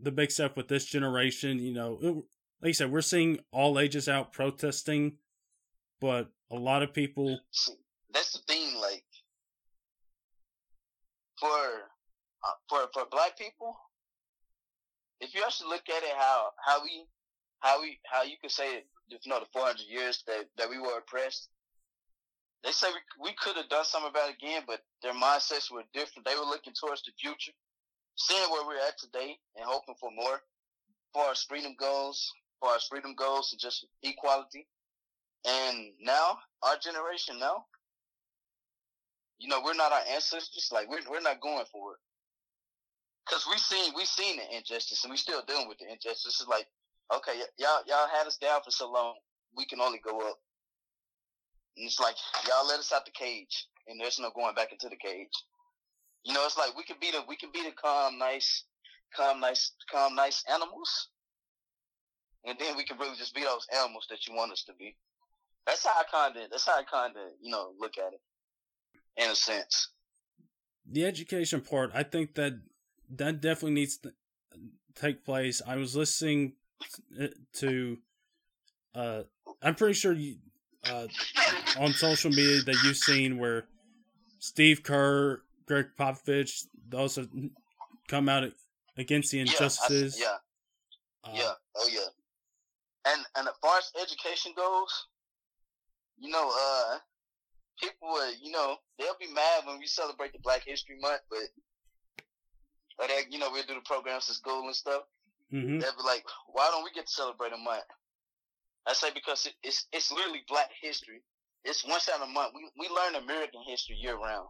the 0.00 0.10
big 0.10 0.30
step 0.30 0.56
with 0.56 0.68
this 0.68 0.86
generation. 0.86 1.58
You 1.58 1.74
know, 1.74 2.24
like 2.60 2.68
you 2.68 2.74
said, 2.74 2.90
we're 2.90 3.02
seeing 3.02 3.40
all 3.52 3.78
ages 3.78 4.08
out 4.08 4.32
protesting, 4.32 5.18
but 6.00 6.30
a 6.50 6.56
lot 6.56 6.82
of 6.82 6.92
people. 6.94 7.40
That's 8.12 8.32
the 8.32 8.40
thing, 8.46 8.74
like 8.80 9.04
for 11.42 11.58
uh, 12.46 12.56
for 12.70 12.86
for 12.94 13.10
black 13.10 13.36
people. 13.36 13.74
If 15.20 15.34
you 15.34 15.42
actually 15.44 15.70
look 15.70 15.88
at 15.90 16.02
it, 16.02 16.14
how 16.16 16.50
how 16.64 16.82
we 16.82 17.04
how 17.58 17.82
we 17.82 17.98
how 18.06 18.22
you 18.22 18.36
could 18.40 18.52
say 18.52 18.84
you 19.08 19.18
know 19.26 19.40
the 19.40 19.50
400 19.52 19.82
years 19.90 20.22
that 20.28 20.46
that 20.56 20.70
we 20.70 20.78
were 20.78 20.98
oppressed 20.98 21.48
they 22.64 22.70
say 22.70 22.86
we, 22.88 23.30
we 23.30 23.34
could 23.34 23.56
have 23.56 23.68
done 23.68 23.84
something 23.84 24.10
about 24.10 24.30
it 24.30 24.36
again, 24.36 24.62
but 24.66 24.80
their 25.02 25.14
mindsets 25.14 25.70
were 25.70 25.82
different. 25.92 26.26
They 26.26 26.36
were 26.36 26.46
looking 26.46 26.74
towards 26.78 27.02
the 27.02 27.12
future, 27.18 27.52
seeing 28.16 28.50
where 28.50 28.66
we're 28.66 28.86
at 28.86 28.98
today 28.98 29.36
and 29.56 29.66
hoping 29.66 29.96
for 30.00 30.10
more 30.14 30.40
for 31.12 31.24
our 31.24 31.34
freedom 31.34 31.74
goals, 31.78 32.32
for 32.60 32.70
our 32.70 32.80
freedom 32.88 33.14
goals 33.16 33.52
and 33.52 33.60
just 33.60 33.84
equality. 34.02 34.66
And 35.44 35.90
now, 36.00 36.38
our 36.62 36.76
generation 36.78 37.38
now, 37.38 37.66
you 39.42 39.48
know, 39.48 39.60
we're 39.64 39.74
not 39.74 39.90
our 39.90 40.06
ancestors. 40.14 40.70
Like 40.72 40.88
we're 40.88 41.02
we're 41.10 41.20
not 41.20 41.40
going 41.40 41.64
for 41.72 41.94
it, 41.94 42.00
cause 43.28 43.44
we 43.50 43.58
seen 43.58 43.92
we 43.96 44.04
seen 44.04 44.36
the 44.38 44.56
injustice 44.56 45.02
and 45.02 45.10
we 45.10 45.16
still 45.16 45.42
dealing 45.46 45.66
with 45.66 45.78
the 45.78 45.90
injustice. 45.90 46.38
It's 46.40 46.48
like 46.48 46.68
okay, 47.12 47.32
y'all 47.58 47.82
y'all 47.88 48.06
had 48.16 48.26
us 48.26 48.38
down 48.38 48.60
for 48.64 48.70
so 48.70 48.90
long. 48.90 49.14
We 49.56 49.66
can 49.66 49.80
only 49.80 49.98
go 49.98 50.20
up. 50.20 50.38
And 51.76 51.86
it's 51.86 51.98
like 51.98 52.14
y'all 52.46 52.68
let 52.68 52.78
us 52.78 52.92
out 52.92 53.04
the 53.04 53.10
cage, 53.10 53.66
and 53.88 54.00
there's 54.00 54.20
no 54.20 54.30
going 54.30 54.54
back 54.54 54.70
into 54.70 54.88
the 54.88 54.96
cage. 54.96 55.34
You 56.22 56.34
know, 56.34 56.44
it's 56.46 56.56
like 56.56 56.76
we 56.76 56.84
can 56.84 56.96
be 57.00 57.10
the 57.10 57.24
we 57.26 57.36
can 57.36 57.50
be 57.52 57.64
the 57.64 57.72
calm, 57.72 58.18
nice, 58.18 58.62
calm, 59.16 59.40
nice, 59.40 59.72
calm, 59.90 60.14
nice 60.14 60.44
animals, 60.48 61.08
and 62.44 62.56
then 62.60 62.76
we 62.76 62.84
can 62.84 62.96
really 62.96 63.16
just 63.16 63.34
be 63.34 63.42
those 63.42 63.66
animals 63.76 64.06
that 64.08 64.28
you 64.28 64.34
want 64.34 64.52
us 64.52 64.62
to 64.64 64.72
be. 64.78 64.94
That's 65.66 65.84
how 65.84 65.98
I 65.98 66.04
kind 66.10 66.36
of 66.36 66.50
that's 66.50 66.66
how 66.66 66.78
I 66.78 66.84
kind 66.84 67.16
of 67.16 67.32
you 67.40 67.50
know 67.50 67.72
look 67.80 67.98
at 67.98 68.12
it, 68.12 68.20
in 69.16 69.30
a 69.30 69.34
sense. 69.34 69.88
The 70.90 71.04
education 71.04 71.60
part, 71.60 71.90
I 71.94 72.02
think 72.02 72.34
that 72.34 72.54
that 73.10 73.40
definitely 73.40 73.72
needs 73.72 73.98
to 73.98 74.12
take 74.94 75.24
place. 75.24 75.62
I 75.66 75.76
was 75.76 75.94
listening 75.94 76.54
to, 77.54 77.98
uh, 78.94 79.22
I'm 79.62 79.74
pretty 79.74 79.94
sure 79.94 80.12
you, 80.12 80.36
uh, 80.90 81.06
on 81.78 81.92
social 81.92 82.30
media 82.30 82.62
that 82.62 82.76
you've 82.84 82.96
seen 82.96 83.38
where 83.38 83.66
Steve 84.38 84.82
Kerr, 84.82 85.42
Gregg 85.66 85.90
Popovich, 85.98 86.66
those 86.88 87.16
have 87.16 87.28
come 88.08 88.28
out 88.28 88.44
against 88.96 89.30
the 89.30 89.40
injustices. 89.40 90.18
Yeah, 90.18 90.36
I, 91.24 91.30
yeah, 91.30 91.32
uh, 91.32 91.36
yeah, 91.36 91.52
oh 91.76 91.88
yeah. 91.92 93.12
And 93.12 93.24
and 93.36 93.48
as 93.48 93.54
far 93.62 93.78
as 93.78 93.90
education 94.00 94.52
goes, 94.56 95.06
you 96.18 96.30
know, 96.30 96.50
uh, 96.52 96.98
people 97.82 98.08
would, 98.12 98.34
you 98.40 98.52
know, 98.52 98.76
they'll 98.98 99.18
be 99.20 99.32
mad 99.32 99.66
when 99.66 99.78
we 99.78 99.86
celebrate 99.86 100.32
the 100.32 100.38
Black 100.38 100.62
History 100.64 100.96
Month, 101.00 101.22
but 101.28 101.50
or 102.98 103.08
they, 103.08 103.22
you 103.30 103.38
know, 103.38 103.48
we'll 103.50 103.64
do 103.64 103.74
the 103.74 103.80
programs 103.84 104.28
at 104.30 104.36
school 104.36 104.66
and 104.66 104.74
stuff. 104.74 105.02
Mm-hmm. 105.52 105.80
They'll 105.80 105.96
be 105.96 106.06
like, 106.06 106.24
why 106.52 106.68
don't 106.70 106.84
we 106.84 106.90
get 106.94 107.06
to 107.06 107.12
celebrate 107.12 107.52
a 107.52 107.58
month? 107.58 107.84
I 108.86 108.94
say 108.94 109.08
because 109.14 109.46
it, 109.46 109.54
it's 109.62 109.86
it's 109.92 110.10
literally 110.10 110.42
Black 110.48 110.70
history. 110.80 111.22
It's 111.64 111.86
one 111.86 112.00
time 112.00 112.22
a 112.22 112.26
month. 112.26 112.52
We 112.54 112.68
we 112.78 112.88
learn 112.88 113.22
American 113.22 113.60
history 113.66 113.96
year 113.96 114.16
round. 114.16 114.48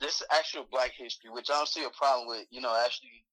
This 0.00 0.20
is 0.20 0.26
actual 0.32 0.66
Black 0.70 0.92
history, 0.96 1.30
which 1.30 1.50
I 1.50 1.54
don't 1.54 1.68
see 1.68 1.84
a 1.84 1.90
problem 1.90 2.28
with. 2.28 2.46
You 2.50 2.60
know, 2.60 2.74
actually 2.84 3.24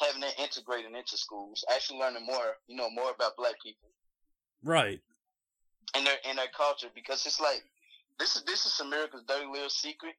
having 0.00 0.22
it 0.22 0.34
integrated 0.38 0.92
into 0.92 1.16
schools, 1.16 1.64
actually 1.72 2.00
learning 2.00 2.26
more. 2.26 2.56
You 2.66 2.76
know, 2.76 2.90
more 2.90 3.12
about 3.14 3.36
Black 3.36 3.54
people. 3.62 3.88
Right. 4.62 5.00
And 5.94 6.06
their 6.06 6.16
and 6.26 6.38
their 6.38 6.50
culture, 6.56 6.88
because 6.94 7.24
it's 7.26 7.40
like 7.40 7.62
this 8.18 8.36
is 8.36 8.42
this 8.44 8.66
is 8.66 8.80
America's 8.80 9.24
dirty 9.26 9.46
little 9.46 9.70
secret, 9.70 10.14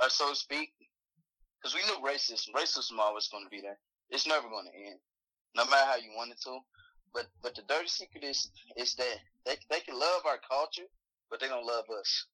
or 0.00 0.08
so 0.08 0.30
to 0.30 0.36
speak. 0.36 0.70
Because 1.60 1.74
we 1.74 1.82
knew 1.82 2.06
racism, 2.06 2.54
racism 2.54 2.98
always 2.98 3.28
going 3.28 3.44
to 3.44 3.50
be 3.50 3.60
there. 3.60 3.78
It's 4.10 4.26
never 4.26 4.48
going 4.48 4.66
to 4.66 4.90
end, 4.90 4.98
no 5.56 5.64
matter 5.64 5.86
how 5.86 5.96
you 5.96 6.10
want 6.16 6.32
it 6.32 6.40
to. 6.44 6.58
But 7.12 7.26
but 7.42 7.54
the 7.54 7.62
dirty 7.68 7.88
secret 7.88 8.24
is 8.24 8.50
is 8.76 8.94
that 8.96 9.16
they 9.44 9.56
they 9.70 9.80
can 9.80 9.98
love 9.98 10.22
our 10.26 10.38
culture, 10.48 10.88
but 11.30 11.40
they 11.40 11.48
don't 11.48 11.66
love 11.66 11.84
us. 11.98 12.26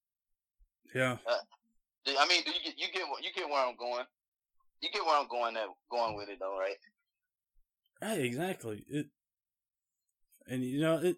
Yeah. 0.94 1.16
Uh, 1.26 1.38
I 2.18 2.26
mean, 2.26 2.42
you 2.44 2.52
get 2.52 2.78
you 2.78 2.86
get 2.92 3.04
you 3.22 3.30
get 3.34 3.48
where 3.48 3.66
I'm 3.66 3.76
going? 3.76 4.04
You 4.80 4.90
get 4.92 5.04
where 5.04 5.18
I'm 5.18 5.28
going 5.28 5.56
at 5.56 5.68
going 5.90 6.16
with 6.16 6.28
it, 6.28 6.38
though, 6.40 6.58
right? 6.58 6.76
Right, 8.02 8.20
exactly. 8.20 8.84
It, 8.88 9.06
and 10.48 10.64
you 10.64 10.80
know 10.80 10.98
it. 10.98 11.16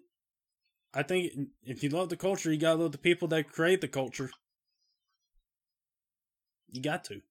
I 0.95 1.03
think 1.03 1.33
if 1.63 1.83
you 1.83 1.89
love 1.89 2.07
the 2.07 2.15
culture, 2.15 2.51
you 2.51 2.57
gotta 2.57 2.81
love 2.81 2.93
the 2.93 2.97
people 2.97 3.27
that 3.27 3.51
create 3.51 3.81
the 3.81 3.87
culture. 3.89 4.31
You 6.69 6.81
got 6.81 7.03
to. 7.05 7.21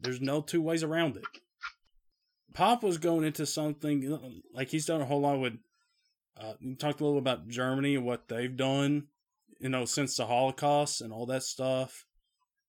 There's 0.00 0.20
no 0.20 0.40
two 0.40 0.62
ways 0.62 0.84
around 0.84 1.16
it. 1.16 1.24
Pop 2.54 2.84
was 2.84 2.98
going 2.98 3.24
into 3.24 3.44
something 3.44 4.18
like 4.54 4.68
he's 4.68 4.86
done 4.86 5.00
a 5.00 5.06
whole 5.06 5.20
lot 5.20 5.40
with. 5.40 5.58
Uh, 6.38 6.52
talked 6.78 7.00
a 7.00 7.04
little 7.04 7.18
about 7.18 7.48
Germany 7.48 7.96
and 7.96 8.04
what 8.04 8.28
they've 8.28 8.56
done, 8.56 9.06
you 9.58 9.70
know, 9.70 9.86
since 9.86 10.16
the 10.16 10.26
Holocaust 10.26 11.00
and 11.00 11.10
all 11.10 11.24
that 11.26 11.42
stuff, 11.42 12.04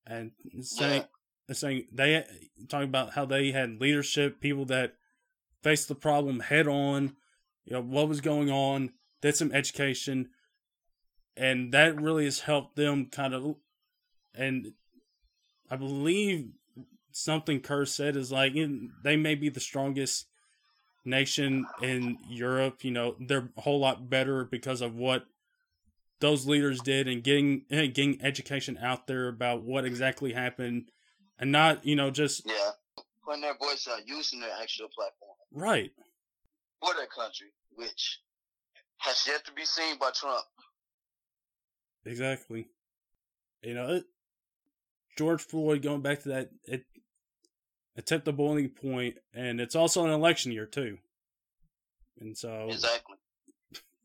and 0.05 0.32
saying 0.61 1.03
saying 1.51 1.86
they 1.91 2.24
talking 2.70 2.88
about 2.88 3.13
how 3.13 3.26
they 3.26 3.51
had 3.51 3.82
leadership, 3.82 4.39
people 4.39 4.65
that 4.65 4.93
faced 5.63 5.89
the 5.89 5.95
problem 5.95 6.39
head 6.39 6.68
on, 6.68 7.18
you 7.65 7.74
know, 7.74 7.82
what 7.82 8.07
was 8.07 8.22
going 8.22 8.49
on, 8.49 8.91
did 9.22 9.36
some 9.36 9.51
education, 9.51 10.30
and 11.36 11.72
that 11.74 11.99
really 11.99 12.26
has 12.26 12.41
helped 12.41 12.76
them 12.76 13.07
kind 13.07 13.34
of. 13.34 13.55
And 14.34 14.74
I 15.70 15.76
believe 15.76 16.49
something 17.11 17.59
Kerr 17.61 17.86
said 17.86 18.15
is 18.15 18.32
like 18.32 18.53
they 19.03 19.15
may 19.15 19.36
be 19.36 19.49
the 19.49 19.59
strongest 19.59 20.28
nation 21.03 21.65
in 21.82 22.18
Europe. 22.30 22.84
You 22.84 22.91
know, 22.91 23.15
they're 23.20 23.49
a 23.57 23.61
whole 23.61 23.80
lot 23.80 24.09
better 24.09 24.45
because 24.45 24.82
of 24.82 24.95
what 24.95 25.26
those 26.20 26.45
leaders 26.47 26.82
did 26.82 27.07
and 27.07 27.24
getting 27.24 27.63
getting 27.70 28.22
education 28.22 28.78
out 28.82 29.07
there 29.07 29.28
about 29.28 29.63
what 29.63 29.86
exactly 29.86 30.34
happened, 30.34 30.91
and 31.39 31.51
not 31.51 31.86
you 31.86 31.95
know 31.95 32.11
just 32.11 32.43
yeah 32.45 32.72
putting 33.26 33.41
their 33.41 33.57
voice 33.57 33.88
out, 33.91 34.07
using 34.07 34.39
their 34.39 34.53
actual 34.61 34.88
platform 34.89 35.36
right 35.51 35.91
for 36.82 36.93
their 36.95 37.07
country, 37.07 37.47
which 37.76 38.20
has 38.98 39.26
yet 39.28 39.45
to 39.45 39.52
be 39.54 39.66
seen 39.66 39.98
by 40.00 40.12
Trump. 40.12 40.45
Exactly. 42.06 42.68
You 43.62 43.74
know, 43.74 43.88
it, 43.95 44.06
George 45.18 45.41
Floyd 45.41 45.82
going 45.82 46.02
back 46.02 46.22
to 46.24 46.30
that, 46.30 46.50
it 46.64 46.86
attempt 47.98 48.26
the 48.26 48.34
boiling 48.34 48.70
point, 48.70 49.18
and 49.34 49.60
it's 49.60 49.76
also 49.76 50.06
an 50.06 50.12
election 50.12 50.52
year 50.52 50.66
too. 50.66 50.98
And 52.20 52.38
so 52.38 52.68
exactly, 52.70 53.18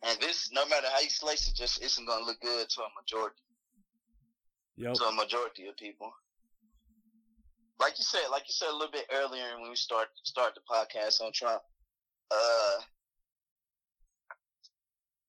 and 0.02 0.18
this 0.20 0.50
no 0.52 0.66
matter 0.66 0.86
how 0.92 1.00
you 1.00 1.10
slice 1.10 1.46
it, 1.48 1.54
just 1.54 1.82
isn't 1.82 2.06
going 2.06 2.20
to 2.20 2.26
look 2.26 2.40
good 2.40 2.68
to 2.68 2.80
a 2.82 2.88
majority. 3.00 3.36
Yep. 4.76 4.94
To 4.94 5.04
a 5.04 5.12
majority 5.12 5.66
of 5.68 5.76
people. 5.76 6.12
Like 7.78 7.98
you 7.98 8.04
said, 8.04 8.22
like 8.30 8.44
you 8.48 8.52
said 8.52 8.68
a 8.70 8.72
little 8.72 8.92
bit 8.92 9.06
earlier 9.12 9.58
when 9.60 9.68
we 9.68 9.76
start 9.76 10.08
start 10.24 10.54
the 10.54 10.60
podcast 10.68 11.20
on 11.20 11.32
Trump. 11.32 11.62
Uh, 12.30 12.80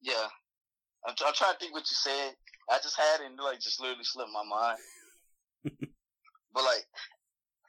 yeah, 0.03 0.27
I'm, 1.07 1.15
I'm 1.25 1.33
trying 1.33 1.53
to 1.53 1.59
think 1.59 1.73
what 1.73 1.89
you 1.89 1.95
said. 1.95 2.35
I 2.69 2.77
just 2.81 2.97
had 2.97 3.21
it 3.21 3.27
and 3.29 3.39
like 3.39 3.59
just 3.59 3.81
literally 3.81 4.03
slipped 4.03 4.31
my 4.31 4.43
mind. 4.43 4.77
but 6.53 6.63
like, 6.63 6.85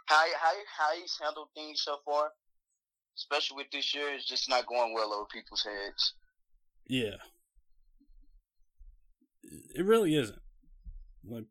how 0.07 0.25
how 0.41 0.53
how 0.77 1.01
he's 1.01 1.17
handled 1.23 1.49
things 1.55 1.83
so 1.83 1.97
far, 2.05 2.31
especially 3.17 3.57
with 3.57 3.71
this 3.73 3.95
year, 3.95 4.13
is 4.15 4.25
just 4.25 4.49
not 4.49 4.67
going 4.67 4.95
well 4.95 5.13
over 5.13 5.27
people's 5.33 5.65
heads. 5.65 6.15
Yeah, 6.87 7.17
it 9.75 9.85
really 9.85 10.15
isn't. 10.15 10.41
Like 11.27 11.47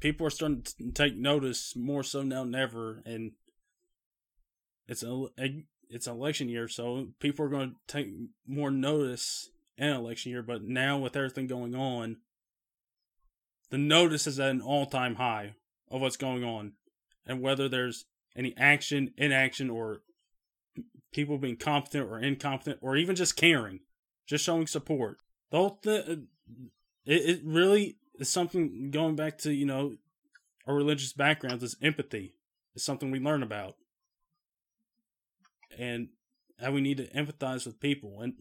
people 0.00 0.26
are 0.26 0.30
starting 0.30 0.62
to 0.62 0.92
take 0.92 1.16
notice 1.16 1.74
more 1.76 2.02
so 2.02 2.22
now 2.22 2.44
than 2.44 2.54
ever, 2.54 3.02
and 3.04 3.32
it's 4.88 5.02
a 5.02 5.26
it's 5.90 6.06
an 6.06 6.14
election 6.14 6.48
year, 6.48 6.68
so 6.68 7.08
people 7.20 7.44
are 7.44 7.50
going 7.50 7.70
to 7.70 7.76
take 7.86 8.08
more 8.46 8.70
notice 8.70 9.50
in 9.76 9.88
election 9.88 10.32
year. 10.32 10.42
But 10.42 10.62
now 10.62 10.98
with 10.98 11.16
everything 11.16 11.46
going 11.46 11.74
on, 11.74 12.18
the 13.70 13.78
notice 13.78 14.26
is 14.26 14.38
at 14.38 14.50
an 14.50 14.60
all 14.60 14.86
time 14.86 15.16
high 15.16 15.54
of 15.90 16.00
what's 16.00 16.16
going 16.16 16.44
on 16.44 16.72
and 17.26 17.40
whether 17.40 17.68
there's 17.68 18.06
any 18.36 18.54
action, 18.56 19.12
inaction, 19.16 19.70
or 19.70 20.02
people 21.12 21.38
being 21.38 21.56
competent 21.56 22.08
or 22.08 22.18
incompetent, 22.18 22.78
or 22.82 22.96
even 22.96 23.14
just 23.14 23.36
caring, 23.36 23.80
just 24.26 24.44
showing 24.44 24.66
support. 24.66 25.18
The 25.50 25.56
whole 25.56 25.78
thing, 25.82 26.02
uh, 26.08 26.12
it, 27.06 27.30
it 27.30 27.40
really 27.44 27.96
is 28.18 28.28
something 28.28 28.90
going 28.90 29.16
back 29.16 29.38
to, 29.38 29.52
you 29.52 29.66
know, 29.66 29.94
our 30.66 30.74
religious 30.74 31.12
backgrounds 31.12 31.62
is 31.62 31.76
empathy. 31.82 32.34
Is 32.74 32.84
something 32.84 33.10
we 33.10 33.20
learn 33.20 33.42
about. 33.42 33.76
And 35.78 36.08
how 36.60 36.72
we 36.72 36.80
need 36.80 36.96
to 36.96 37.08
empathize 37.10 37.66
with 37.66 37.80
people. 37.80 38.20
And 38.20 38.34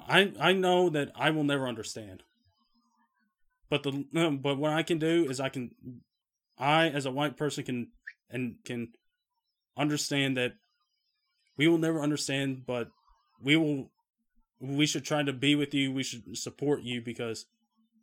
I 0.00 0.32
I 0.40 0.52
know 0.52 0.88
that 0.90 1.12
I 1.14 1.30
will 1.30 1.44
never 1.44 1.66
understand. 1.66 2.22
But 3.70 3.82
the 3.82 4.04
but 4.42 4.58
what 4.58 4.72
I 4.72 4.82
can 4.82 4.98
do 4.98 5.28
is 5.30 5.40
I 5.40 5.48
can 5.48 5.70
I, 6.58 6.88
as 6.88 7.06
a 7.06 7.10
white 7.10 7.36
person, 7.36 7.64
can 7.64 7.88
and 8.30 8.56
can 8.64 8.92
understand 9.76 10.36
that 10.36 10.54
we 11.56 11.66
will 11.68 11.78
never 11.78 12.00
understand, 12.00 12.66
but 12.66 12.88
we 13.42 13.56
will. 13.56 13.90
We 14.60 14.86
should 14.86 15.04
try 15.04 15.24
to 15.24 15.32
be 15.32 15.56
with 15.56 15.74
you. 15.74 15.90
We 15.90 16.04
should 16.04 16.38
support 16.38 16.82
you 16.82 17.00
because 17.00 17.46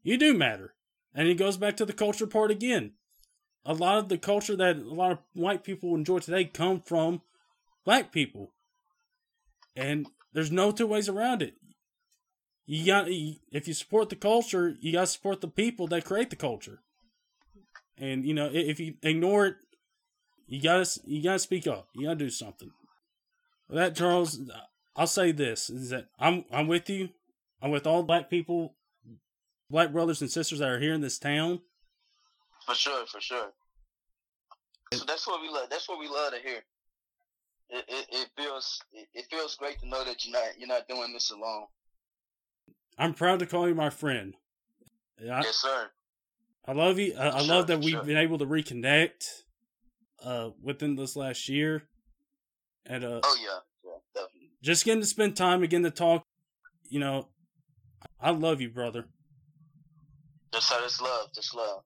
you 0.03 0.17
do 0.17 0.33
matter. 0.33 0.73
And 1.15 1.27
it 1.27 1.37
goes 1.37 1.55
back 1.55 1.77
to 1.77 1.85
the 1.85 1.93
culture 1.93 2.27
part 2.27 2.51
again. 2.51 2.93
A 3.65 3.73
lot 3.73 3.97
of 3.97 4.09
the 4.09 4.17
culture 4.17 4.57
that 4.57 4.75
a 4.75 4.93
lot 4.93 5.11
of 5.11 5.19
white 5.33 5.63
people 5.63 5.95
enjoy 5.95 6.19
today 6.19 6.43
come 6.43 6.81
from 6.81 7.21
black 7.85 8.11
people. 8.11 8.53
And 9.75 10.07
there's 10.33 10.51
no 10.51 10.71
two 10.71 10.87
ways 10.87 11.07
around 11.07 11.41
it. 11.41 11.55
You 12.71 12.85
got 12.85 13.07
if 13.09 13.67
you 13.67 13.73
support 13.73 14.09
the 14.09 14.15
culture, 14.15 14.75
you 14.79 14.93
got 14.93 15.01
to 15.01 15.07
support 15.07 15.41
the 15.41 15.47
people 15.47 15.87
that 15.87 16.05
create 16.05 16.29
the 16.29 16.35
culture. 16.35 16.81
And 17.97 18.23
you 18.23 18.35
know, 18.35 18.47
if 18.53 18.79
you 18.79 18.93
ignore 19.01 19.47
it, 19.47 19.55
you 20.45 20.61
gotta 20.61 20.87
you 21.03 21.23
gotta 21.23 21.39
speak 21.39 21.65
up. 21.65 21.87
You 21.95 22.05
gotta 22.05 22.17
do 22.17 22.29
something. 22.29 22.69
That 23.71 23.95
Charles, 23.95 24.39
I'll 24.95 25.07
say 25.07 25.31
this 25.31 25.71
is 25.71 25.89
that 25.89 26.09
I'm 26.19 26.45
I'm 26.51 26.67
with 26.67 26.87
you. 26.91 27.09
I'm 27.59 27.71
with 27.71 27.87
all 27.87 28.03
black 28.03 28.29
people, 28.29 28.75
black 29.71 29.91
brothers 29.91 30.21
and 30.21 30.29
sisters 30.29 30.59
that 30.59 30.69
are 30.69 30.79
here 30.79 30.93
in 30.93 31.01
this 31.01 31.17
town. 31.17 31.61
For 32.67 32.75
sure, 32.75 33.07
for 33.07 33.19
sure. 33.19 33.49
So 34.93 35.05
that's 35.07 35.25
what 35.25 35.41
we 35.41 35.49
love. 35.49 35.71
That's 35.71 35.89
what 35.89 35.97
we 35.97 36.07
love 36.07 36.33
to 36.33 36.39
hear. 36.39 36.59
It 37.71 37.85
it, 37.87 38.05
it 38.11 38.29
feels 38.37 38.79
it, 38.93 39.07
it 39.15 39.25
feels 39.31 39.55
great 39.55 39.79
to 39.79 39.89
know 39.89 40.05
that 40.05 40.23
you're 40.23 40.39
not 40.39 40.49
you're 40.59 40.67
not 40.67 40.87
doing 40.87 41.13
this 41.13 41.31
alone. 41.31 41.65
I'm 42.99 43.13
proud 43.13 43.39
to 43.39 43.45
call 43.45 43.67
you 43.67 43.73
my 43.73 43.89
friend. 43.89 44.35
I, 45.21 45.41
yes, 45.41 45.55
sir. 45.55 45.89
I 46.67 46.73
love 46.73 46.99
you. 46.99 47.15
I, 47.17 47.29
I 47.29 47.39
sure, 47.39 47.47
love 47.47 47.67
that 47.67 47.79
we've 47.79 47.91
sure. 47.91 48.03
been 48.03 48.17
able 48.17 48.37
to 48.37 48.45
reconnect 48.45 49.23
uh, 50.23 50.49
within 50.61 50.97
this 50.97 51.15
last 51.15 51.47
year. 51.47 51.83
And 52.85 53.05
uh, 53.05 53.21
oh 53.23 53.37
yeah, 53.41 53.59
yeah, 53.85 53.97
definitely. 54.13 54.51
Just 54.61 54.83
getting 54.83 55.01
to 55.01 55.07
spend 55.07 55.37
time 55.37 55.63
again 55.63 55.83
to 55.83 55.91
talk. 55.91 56.23
You 56.89 56.99
know, 56.99 57.29
I 58.19 58.31
love 58.31 58.59
you, 58.59 58.69
brother. 58.69 59.05
Just 60.53 60.69
how 60.69 60.81
this 60.81 60.99
love, 60.99 61.29
just 61.33 61.55
love. 61.55 61.83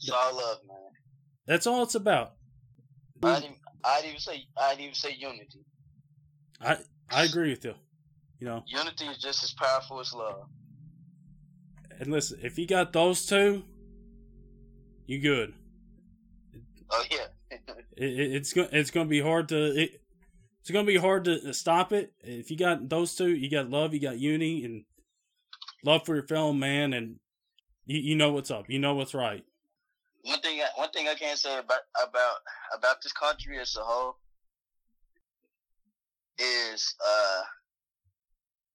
It's 0.00 0.10
all 0.10 0.36
love, 0.36 0.58
man. 0.66 0.76
That's 1.46 1.66
all 1.66 1.82
it's 1.82 1.94
about. 1.94 2.32
I 3.22 3.40
didn't, 3.40 3.58
I'd 3.84 4.04
even 4.06 4.18
say 4.18 4.44
I 4.58 4.70
didn't 4.70 4.82
even 4.82 4.94
say 4.94 5.14
unity. 5.18 5.64
I 6.60 6.78
I 7.10 7.24
agree 7.24 7.50
with 7.50 7.64
you. 7.64 7.74
You 8.42 8.48
know, 8.48 8.64
unity 8.66 9.04
is 9.04 9.18
just 9.18 9.44
as 9.44 9.52
powerful 9.52 10.00
as 10.00 10.12
love. 10.12 10.48
And 12.00 12.10
listen, 12.10 12.40
if 12.42 12.58
you 12.58 12.66
got 12.66 12.92
those 12.92 13.24
two, 13.24 13.62
you 15.06 15.20
good. 15.20 15.54
Oh 16.90 17.04
yeah. 17.08 17.26
it, 17.96 18.04
it, 18.04 18.34
it's 18.34 18.52
gonna 18.52 18.68
it's 18.72 18.90
gonna 18.90 19.08
be 19.08 19.20
hard 19.20 19.48
to 19.50 19.80
it, 19.80 20.02
it's 20.60 20.72
gonna 20.72 20.88
be 20.88 20.96
hard 20.96 21.22
to 21.26 21.54
stop 21.54 21.92
it. 21.92 22.14
If 22.24 22.50
you 22.50 22.56
got 22.56 22.88
those 22.88 23.14
two, 23.14 23.28
you 23.28 23.48
got 23.48 23.70
love, 23.70 23.94
you 23.94 24.00
got 24.00 24.18
unity, 24.18 24.64
and 24.64 24.86
love 25.84 26.04
for 26.04 26.16
your 26.16 26.26
fellow 26.26 26.52
man, 26.52 26.94
and 26.94 27.20
you, 27.86 28.00
you 28.00 28.16
know 28.16 28.32
what's 28.32 28.50
up. 28.50 28.68
You 28.68 28.80
know 28.80 28.96
what's 28.96 29.14
right. 29.14 29.44
One 30.22 30.40
thing, 30.40 30.60
one 30.74 30.90
thing 30.90 31.06
I 31.06 31.14
can't 31.14 31.38
say 31.38 31.58
about 31.58 31.82
about 32.02 32.38
about 32.76 33.02
this 33.04 33.12
country 33.12 33.60
as 33.60 33.76
a 33.76 33.84
whole 33.84 34.16
is 36.40 36.96
uh 37.06 37.42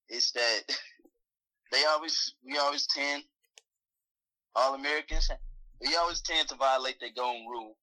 is 0.09 0.31
that 0.31 0.61
they 1.71 1.83
always 1.85 2.35
we 2.45 2.57
always 2.57 2.87
tend 2.87 3.23
all 4.55 4.73
Americans 4.73 5.29
we 5.81 5.95
always 5.95 6.21
tend 6.21 6.47
to 6.49 6.55
violate 6.55 6.99
their 6.99 7.11
golden 7.15 7.45
rule. 7.47 7.77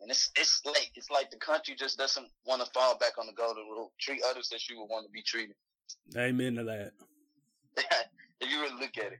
And 0.00 0.10
it's 0.10 0.30
it's 0.36 0.62
like 0.64 0.90
it's 0.94 1.10
like 1.10 1.30
the 1.30 1.38
country 1.38 1.74
just 1.76 1.98
doesn't 1.98 2.28
want 2.46 2.64
to 2.64 2.70
fall 2.70 2.96
back 2.98 3.18
on 3.18 3.26
the 3.26 3.32
golden 3.32 3.64
rule. 3.64 3.92
Treat 4.00 4.22
others 4.28 4.50
as 4.54 4.68
you 4.68 4.78
would 4.78 4.86
want 4.86 5.06
to 5.06 5.10
be 5.10 5.22
treated. 5.22 5.56
Amen 6.16 6.54
to 6.54 6.64
that. 6.64 6.92
if 8.40 8.50
you 8.50 8.60
really 8.60 8.80
look 8.80 8.96
at 8.98 9.12
it. 9.12 9.18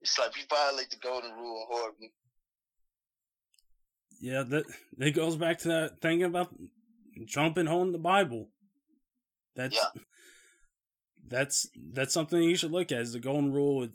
It's 0.00 0.18
like 0.18 0.34
you 0.36 0.44
violate 0.48 0.88
the 0.90 0.96
golden 0.96 1.32
rule 1.32 1.66
horribly. 1.68 2.12
Yeah, 4.20 4.42
that 4.44 4.64
that 4.96 5.14
goes 5.14 5.36
back 5.36 5.58
to 5.60 5.68
that 5.68 6.00
thing 6.00 6.22
about 6.22 6.48
jumping 7.26 7.68
on 7.68 7.92
the 7.92 7.98
Bible. 7.98 8.48
That's 9.54 9.76
yeah. 9.76 10.00
That's 11.30 11.68
that's 11.92 12.12
something 12.12 12.42
you 12.42 12.56
should 12.56 12.72
look 12.72 12.92
at. 12.92 13.00
Is 13.00 13.12
the 13.12 13.20
golden 13.20 13.52
rule 13.52 13.88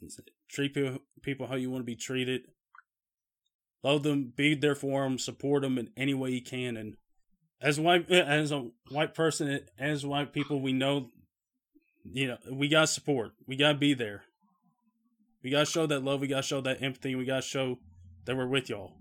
treat 0.50 0.74
people, 0.74 1.00
people 1.22 1.48
how 1.48 1.56
you 1.56 1.70
want 1.70 1.82
to 1.82 1.86
be 1.86 1.96
treated. 1.96 2.44
Love 3.84 4.04
them, 4.04 4.34
be 4.36 4.56
there 4.56 4.74
for 4.74 5.04
them, 5.04 5.20
support 5.20 5.62
them 5.62 5.78
in 5.78 5.92
any 5.96 6.14
way 6.14 6.32
you 6.32 6.42
can. 6.42 6.76
And 6.76 6.96
as 7.62 7.80
white, 7.80 8.10
as 8.10 8.52
a 8.52 8.70
white 8.90 9.14
person, 9.14 9.60
as 9.78 10.06
white 10.06 10.34
people, 10.34 10.60
we 10.60 10.74
know, 10.74 11.12
you 12.04 12.28
know, 12.30 12.38
we 12.52 12.68
got 12.68 12.90
support. 12.90 13.34
We 13.46 13.58
got 13.58 13.74
to 13.74 13.78
be 13.78 13.94
there. 13.94 14.24
We 15.44 15.52
got 15.52 15.60
to 15.60 15.72
show 15.72 15.86
that 15.86 16.04
love. 16.04 16.22
We 16.22 16.28
got 16.28 16.38
to 16.38 16.48
show 16.48 16.62
that 16.62 16.82
empathy. 16.82 17.14
We 17.14 17.26
got 17.26 17.44
to 17.44 17.48
show 17.48 17.78
that 18.26 18.36
we're 18.36 18.48
with 18.48 18.70
y'all. 18.70 18.94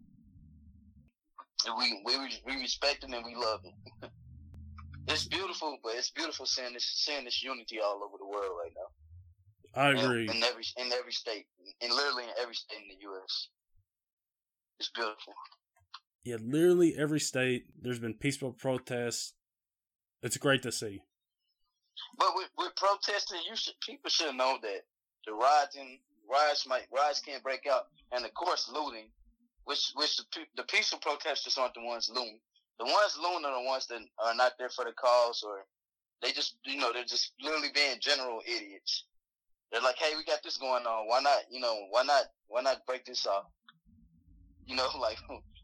we 1.78 2.02
we 2.04 2.16
we 2.44 2.60
respect 2.60 3.00
them 3.00 3.14
and 3.14 3.24
we 3.24 3.34
love 3.34 3.60
it. 3.64 4.10
it's 5.08 5.26
beautiful, 5.26 5.78
but 5.82 5.94
it's 5.96 6.10
beautiful 6.10 6.46
seeing 6.46 6.72
this 6.72 6.84
seeing 6.96 7.24
this 7.24 7.42
unity 7.42 7.78
all 7.80 8.00
over 8.04 8.16
the 8.18 8.26
world 8.26 8.56
right 8.62 8.72
now. 8.76 8.88
I 9.76 9.90
agree. 9.90 10.28
In, 10.28 10.36
in 10.36 10.42
every 10.44 10.64
in 10.76 10.92
every 10.92 11.12
state, 11.12 11.46
in 11.80 11.90
literally 11.90 12.24
in 12.24 12.30
every 12.40 12.54
state 12.54 12.78
in 12.82 12.88
the 12.88 13.02
U.S. 13.02 13.48
It's 14.78 14.90
beautiful. 14.90 15.34
Yeah, 16.24 16.36
literally 16.40 16.94
every 16.96 17.20
state. 17.20 17.66
There's 17.80 17.98
been 17.98 18.14
peaceful 18.14 18.52
protests. 18.52 19.34
It's 20.22 20.36
great 20.36 20.62
to 20.62 20.72
see. 20.72 21.02
But 22.18 22.28
with, 22.34 22.48
with 22.56 22.74
protesting, 22.76 23.40
you 23.48 23.56
should 23.56 23.74
people 23.80 24.10
should 24.10 24.34
know 24.34 24.58
that 24.62 24.82
the 25.26 25.32
rioting 25.32 25.98
riots 26.30 26.66
might 26.66 26.86
riots 26.94 27.20
can't 27.20 27.42
break 27.42 27.66
out, 27.70 27.86
and 28.12 28.24
of 28.24 28.32
course 28.34 28.70
looting, 28.72 29.10
which 29.64 29.92
which 29.94 30.16
the, 30.16 30.24
the 30.56 30.62
peaceful 30.64 30.98
protesters 30.98 31.58
aren't 31.58 31.74
the 31.74 31.82
ones 31.82 32.10
looting. 32.12 32.40
The 32.78 32.84
ones 32.84 33.18
looting 33.20 33.44
are 33.44 33.62
the 33.62 33.68
ones 33.68 33.86
that 33.86 34.00
are 34.24 34.34
not 34.34 34.52
there 34.58 34.68
for 34.68 34.84
the 34.84 34.92
cause, 34.92 35.42
or 35.46 35.64
they 36.22 36.32
just 36.32 36.56
you 36.64 36.78
know 36.78 36.92
they're 36.92 37.04
just 37.04 37.32
literally 37.40 37.68
being 37.74 37.96
general 38.00 38.40
idiots. 38.46 39.04
They're 39.74 39.82
like, 39.82 39.98
hey, 39.98 40.14
we 40.16 40.22
got 40.22 40.40
this 40.44 40.56
going 40.56 40.86
on. 40.86 41.08
Why 41.08 41.20
not, 41.20 41.38
you 41.50 41.58
know, 41.58 41.74
why 41.90 42.04
not, 42.04 42.26
why 42.46 42.62
not 42.62 42.86
break 42.86 43.04
this 43.04 43.26
off? 43.26 43.46
You 44.66 44.76
know, 44.76 44.88
like, 44.98 45.18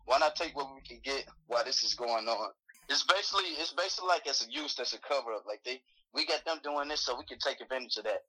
why 0.05 0.19
not 0.19 0.37
take 0.37 0.55
what 0.55 0.69
we 0.75 0.83
can 0.83 1.01
get 1.03 1.25
while 1.47 1.65
this 1.65 1.83
is 1.83 1.95
going 1.95 2.29
on? 2.29 2.51
It's 2.91 3.03
basically, 3.05 3.45
it's 3.59 3.73
basically 3.73 4.09
like 4.09 4.27
it's 4.27 4.47
a 4.47 4.51
use 4.51 4.75
that's 4.75 4.93
a 4.93 4.99
cover 4.99 5.33
up. 5.33 5.45
Like 5.47 5.63
they, 5.65 5.81
we 6.13 6.27
got 6.27 6.45
them 6.45 6.59
doing 6.63 6.89
this 6.89 7.01
so 7.01 7.17
we 7.17 7.25
can 7.25 7.39
take 7.39 7.63
advantage 7.63 7.97
of 7.97 8.05
that. 8.05 8.25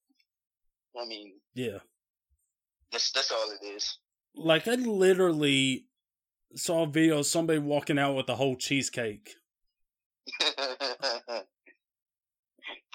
I 0.97 1.05
mean, 1.05 1.33
yeah, 1.55 1.79
that's 2.93 3.11
that's 3.11 3.33
all 3.33 3.51
it 3.51 3.65
is. 3.65 3.97
Like 4.33 4.69
I 4.69 4.75
literally 4.75 5.87
saw 6.55 6.83
a 6.83 6.87
video 6.87 7.19
of 7.19 7.25
somebody 7.25 7.59
walking 7.59 7.99
out 7.99 8.15
with 8.15 8.29
a 8.29 8.35
whole 8.35 8.55
cheesecake. 8.55 9.35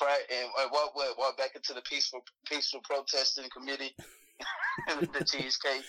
Right, 0.00 0.20
and 0.30 0.50
what 0.70 0.94
what 0.94 1.18
what 1.18 1.38
back 1.38 1.56
into 1.56 1.72
the 1.72 1.80
peaceful 1.80 2.22
peaceful 2.46 2.80
protesting 2.84 3.48
committee, 3.50 3.96
with 5.00 5.12
the 5.18 5.24
cheesecake. 5.24 5.84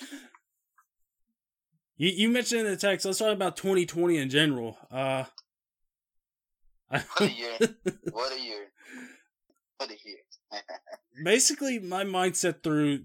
You 1.98 2.10
you 2.10 2.30
mentioned 2.30 2.62
in 2.62 2.68
the 2.68 2.78
text. 2.78 3.06
Let's 3.06 3.20
talk 3.20 3.34
about 3.34 3.58
2020 3.58 4.18
in 4.18 4.30
general. 4.30 4.78
Uh, 4.90 5.26
what 6.88 7.06
a 7.20 7.30
year! 7.30 7.58
What 8.12 8.32
a 8.32 8.42
year! 8.42 8.68
What 9.78 9.92
a 9.92 9.98
year! 10.06 10.62
Basically, 11.24 11.80
my 11.80 12.06
mindset 12.06 12.64
through 12.64 13.04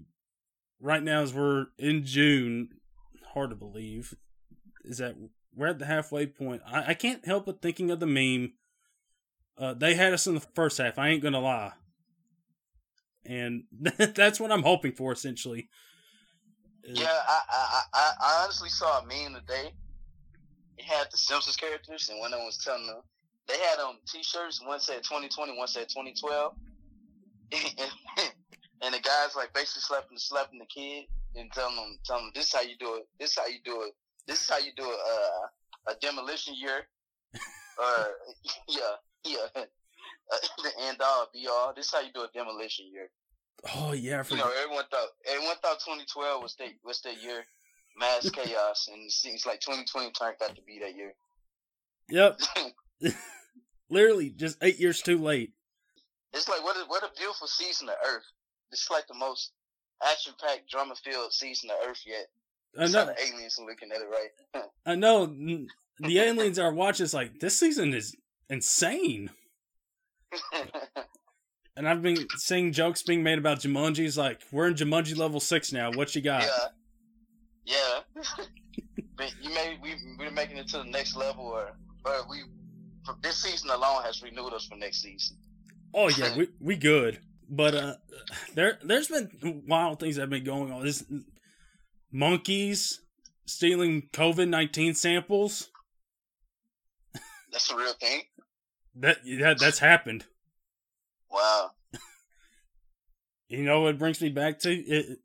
right 0.79 1.03
now 1.03 1.21
is 1.21 1.33
we're 1.33 1.67
in 1.77 2.05
June. 2.05 2.69
Hard 3.33 3.49
to 3.49 3.55
believe 3.57 4.15
is 4.83 4.97
that 4.97 5.15
we're 5.55 5.67
at 5.67 5.79
the 5.79 5.85
halfway 5.85 6.25
point. 6.25 6.61
I, 6.65 6.89
I 6.89 6.93
can't 6.93 7.25
help 7.25 7.45
but 7.45 7.61
thinking 7.61 7.91
of 7.91 7.99
the 7.99 8.07
meme 8.07 8.53
uh, 9.57 9.73
they 9.73 9.93
had 9.95 10.13
us 10.13 10.27
in 10.27 10.35
the 10.35 10.39
first 10.39 10.77
half. 10.77 10.97
I 10.97 11.09
ain't 11.09 11.21
gonna 11.21 11.39
lie, 11.39 11.73
and 13.25 13.63
that's 13.71 14.39
what 14.39 14.51
I'm 14.51 14.63
hoping 14.63 14.93
for 14.93 15.11
essentially. 15.11 15.69
Yeah, 16.83 17.05
I, 17.07 17.39
I 17.49 17.81
I 17.93 18.11
I 18.19 18.43
honestly 18.43 18.69
saw 18.69 18.99
a 18.99 19.05
meme 19.05 19.39
today. 19.39 19.71
It 20.77 20.85
had 20.85 21.07
the 21.11 21.17
Simpsons 21.17 21.55
characters, 21.55 22.09
and 22.09 22.19
one 22.19 22.33
of 22.33 22.39
them 22.39 22.45
was 22.45 22.57
telling 22.57 22.87
them 22.87 23.01
they 23.47 23.57
had 23.57 23.79
um 23.79 23.99
T-shirts. 24.07 24.61
One 24.65 24.79
said 24.79 25.03
2020, 25.03 25.55
one 25.57 25.67
said 25.67 25.87
2012, 25.89 26.55
and 28.81 28.93
the 28.93 28.99
guys 28.99 29.35
like 29.35 29.53
basically 29.53 29.81
slapping 29.81 30.17
slapping 30.17 30.59
the 30.59 30.65
kid 30.65 31.05
and 31.35 31.51
telling 31.51 31.75
them 31.75 31.99
telling 32.05 32.25
them 32.25 32.31
this 32.33 32.47
is 32.47 32.53
how 32.53 32.61
you 32.61 32.75
do 32.79 32.95
it. 32.95 33.07
This 33.19 33.31
is 33.31 33.37
how 33.37 33.45
you 33.45 33.59
do 33.63 33.83
it. 33.83 33.93
This 34.27 34.41
is 34.41 34.49
how 34.49 34.57
you 34.57 34.71
do 34.75 34.83
a 34.83 34.87
uh, 34.87 35.93
a 35.93 35.95
demolition 36.01 36.55
year. 36.55 36.87
or 37.79 38.07
yeah, 38.67 38.95
yeah. 39.25 39.63
The 40.63 40.71
end 40.87 40.97
all 41.03 41.27
be 41.33 41.47
all. 41.49 41.73
This 41.75 41.87
is 41.87 41.93
how 41.93 42.01
you 42.01 42.11
do 42.13 42.21
a 42.21 42.29
demolition 42.33 42.85
year. 42.91 43.09
Oh 43.75 43.93
yeah, 43.93 44.23
you 44.29 44.37
know 44.37 44.51
everyone 44.61 44.85
thought 44.91 45.09
everyone 45.25 45.55
thought 45.61 45.79
2012 45.79 46.41
was 46.41 46.55
the 46.55 46.65
was 46.83 47.01
the 47.01 47.13
year 47.15 47.45
mass 47.97 48.29
chaos, 48.29 48.89
and 48.91 49.05
it 49.05 49.11
seems 49.11 49.45
like 49.45 49.59
2020 49.61 50.11
turned 50.11 50.35
out 50.43 50.55
to 50.55 50.61
be 50.63 50.79
that 50.79 50.95
year. 50.95 51.13
Yep. 52.09 52.39
Literally, 53.89 54.29
just 54.29 54.57
eight 54.61 54.79
years 54.79 55.01
too 55.01 55.17
late. 55.17 55.53
It's 56.33 56.49
like 56.49 56.63
what 56.63 56.75
a 56.77 56.85
what 56.87 57.03
a 57.03 57.09
beautiful 57.17 57.47
season 57.47 57.89
of 57.89 57.95
Earth. 58.07 58.25
It's 58.71 58.89
like 58.89 59.07
the 59.07 59.13
most 59.13 59.51
action 60.03 60.33
packed 60.39 60.69
drama 60.69 60.95
filled 60.95 61.31
season 61.31 61.69
of 61.69 61.87
Earth 61.87 62.01
yet. 62.05 62.27
I 62.77 62.87
know. 62.87 63.05
The 63.05 63.15
aliens 63.21 63.59
are 63.59 63.65
looking 63.65 63.91
at 63.91 64.01
it 64.01 64.07
right. 64.09 64.63
I 64.85 64.95
know. 64.95 65.25
The 65.99 66.19
aliens 66.19 66.59
are 66.59 66.73
watching. 66.73 67.03
It's 67.03 67.13
like 67.13 67.39
this 67.39 67.57
season 67.57 67.93
is 67.93 68.15
insane. 68.49 69.29
and 71.77 71.87
I've 71.87 72.01
been 72.01 72.27
seeing 72.37 72.71
jokes 72.71 73.03
being 73.03 73.23
made 73.23 73.37
about 73.37 73.59
Jumanji's 73.59 74.17
like, 74.17 74.41
we're 74.51 74.67
in 74.67 74.75
Jumanji 74.75 75.17
level 75.17 75.39
six 75.39 75.71
now. 75.71 75.91
What 75.91 76.15
you 76.15 76.21
got? 76.21 76.43
Yeah, 77.65 78.01
yeah. 78.15 78.23
but 79.17 79.33
you 79.41 79.53
may 79.53 79.77
we 79.81 79.95
we're 80.17 80.31
making 80.31 80.57
it 80.57 80.67
to 80.69 80.79
the 80.79 80.85
next 80.85 81.15
level, 81.15 81.45
or 81.45 81.73
or 82.05 82.27
we 82.29 82.43
this 83.21 83.37
season 83.37 83.69
alone 83.69 84.03
has 84.03 84.21
renewed 84.23 84.53
us 84.53 84.65
for 84.65 84.75
next 84.75 85.01
season. 85.01 85.37
Oh 85.93 86.09
yeah, 86.09 86.35
we 86.35 86.49
we 86.59 86.75
good. 86.75 87.19
But 87.49 87.75
uh, 87.75 87.95
there 88.55 88.79
there's 88.83 89.09
been 89.09 89.63
wild 89.67 89.99
things 89.99 90.15
that 90.15 90.21
have 90.21 90.29
been 90.29 90.43
going 90.43 90.71
on. 90.71 90.83
This 90.83 91.03
monkeys 92.13 93.01
stealing 93.45 94.09
COVID 94.13 94.47
nineteen 94.47 94.93
samples. 94.93 95.69
That's 97.51 97.69
a 97.71 97.75
real 97.75 97.93
thing. 97.93 98.21
That 98.95 99.17
that 99.39 99.59
that's 99.59 99.79
happened. 99.79 100.25
Wow. 101.31 101.71
You 103.49 103.63
know 103.63 103.81
what 103.81 103.99
brings 103.99 104.21
me 104.21 104.29
back 104.29 104.59
to 104.59 104.71
it? 104.71 105.19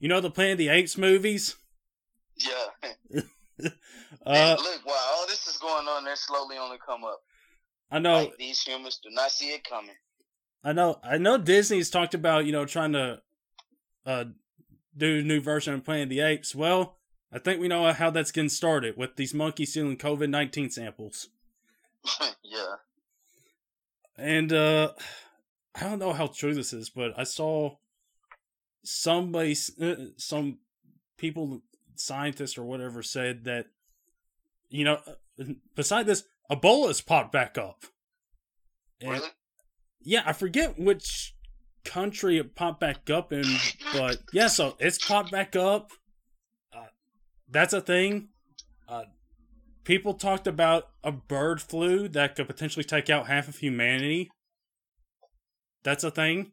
You 0.00 0.08
know 0.08 0.20
the 0.20 0.30
Planet 0.30 0.52
of 0.52 0.58
the 0.58 0.68
Apes 0.68 0.96
movies. 0.96 1.56
Yeah. 2.36 3.22
Uh, 4.24 4.56
look, 4.58 4.80
while 4.84 4.96
all 5.16 5.26
this 5.26 5.46
is 5.46 5.56
going 5.56 5.86
on, 5.88 6.04
they're 6.04 6.14
slowly 6.16 6.56
on 6.56 6.70
the 6.70 6.78
come 6.78 7.02
up. 7.02 7.20
I 7.90 7.98
know. 7.98 8.20
Like, 8.20 8.36
these 8.36 8.60
humans 8.60 9.00
do 9.02 9.10
not 9.10 9.30
see 9.30 9.46
it 9.46 9.64
coming. 9.64 9.94
I 10.62 10.72
know. 10.72 11.00
I 11.02 11.18
know. 11.18 11.38
Disney's 11.38 11.90
talked 11.90 12.14
about 12.14 12.44
you 12.44 12.52
know 12.52 12.64
trying 12.64 12.92
to 12.92 13.20
uh, 14.06 14.24
do 14.98 15.20
a 15.20 15.22
new 15.22 15.40
version 15.40 15.74
of 15.74 15.84
Planet 15.84 16.04
of 16.04 16.08
the 16.10 16.20
Apes. 16.20 16.54
Well, 16.54 16.96
I 17.32 17.38
think 17.38 17.60
we 17.60 17.68
know 17.68 17.92
how 17.92 18.10
that's 18.10 18.32
getting 18.32 18.48
started 18.48 18.96
with 18.96 19.16
these 19.16 19.34
monkeys 19.34 19.70
stealing 19.70 19.96
COVID 19.96 20.28
nineteen 20.28 20.70
samples. 20.70 21.28
yeah. 22.42 22.74
And 24.16 24.52
uh, 24.52 24.92
I 25.74 25.84
don't 25.84 26.00
know 26.00 26.12
how 26.12 26.26
true 26.26 26.54
this 26.54 26.72
is, 26.72 26.90
but 26.90 27.12
I 27.16 27.22
saw 27.22 27.76
somebody, 28.82 29.56
uh, 29.80 29.94
some 30.16 30.58
people, 31.16 31.62
scientists 31.94 32.58
or 32.58 32.64
whatever, 32.64 33.02
said 33.02 33.44
that 33.44 33.66
you 34.70 34.84
know, 34.84 35.00
beside 35.74 36.06
this, 36.06 36.24
Ebola's 36.50 37.00
popped 37.00 37.32
back 37.32 37.58
up. 37.58 37.84
And, 39.00 39.12
really? 39.12 39.28
Yeah, 40.00 40.22
I 40.26 40.32
forget 40.32 40.78
which 40.78 41.34
country 41.88 42.38
it 42.38 42.54
popped 42.54 42.80
back 42.80 43.08
up 43.10 43.32
in, 43.32 43.44
but 43.92 44.18
yeah, 44.32 44.48
so 44.48 44.76
it's 44.78 45.04
popped 45.04 45.30
back 45.30 45.56
up. 45.56 45.92
Uh, 46.72 46.86
that's 47.50 47.72
a 47.72 47.80
thing. 47.80 48.28
Uh, 48.88 49.04
people 49.84 50.14
talked 50.14 50.46
about 50.46 50.90
a 51.02 51.10
bird 51.10 51.60
flu 51.60 52.08
that 52.08 52.36
could 52.36 52.46
potentially 52.46 52.84
take 52.84 53.08
out 53.08 53.26
half 53.26 53.48
of 53.48 53.56
humanity. 53.56 54.30
That's 55.82 56.04
a 56.04 56.10
thing. 56.10 56.52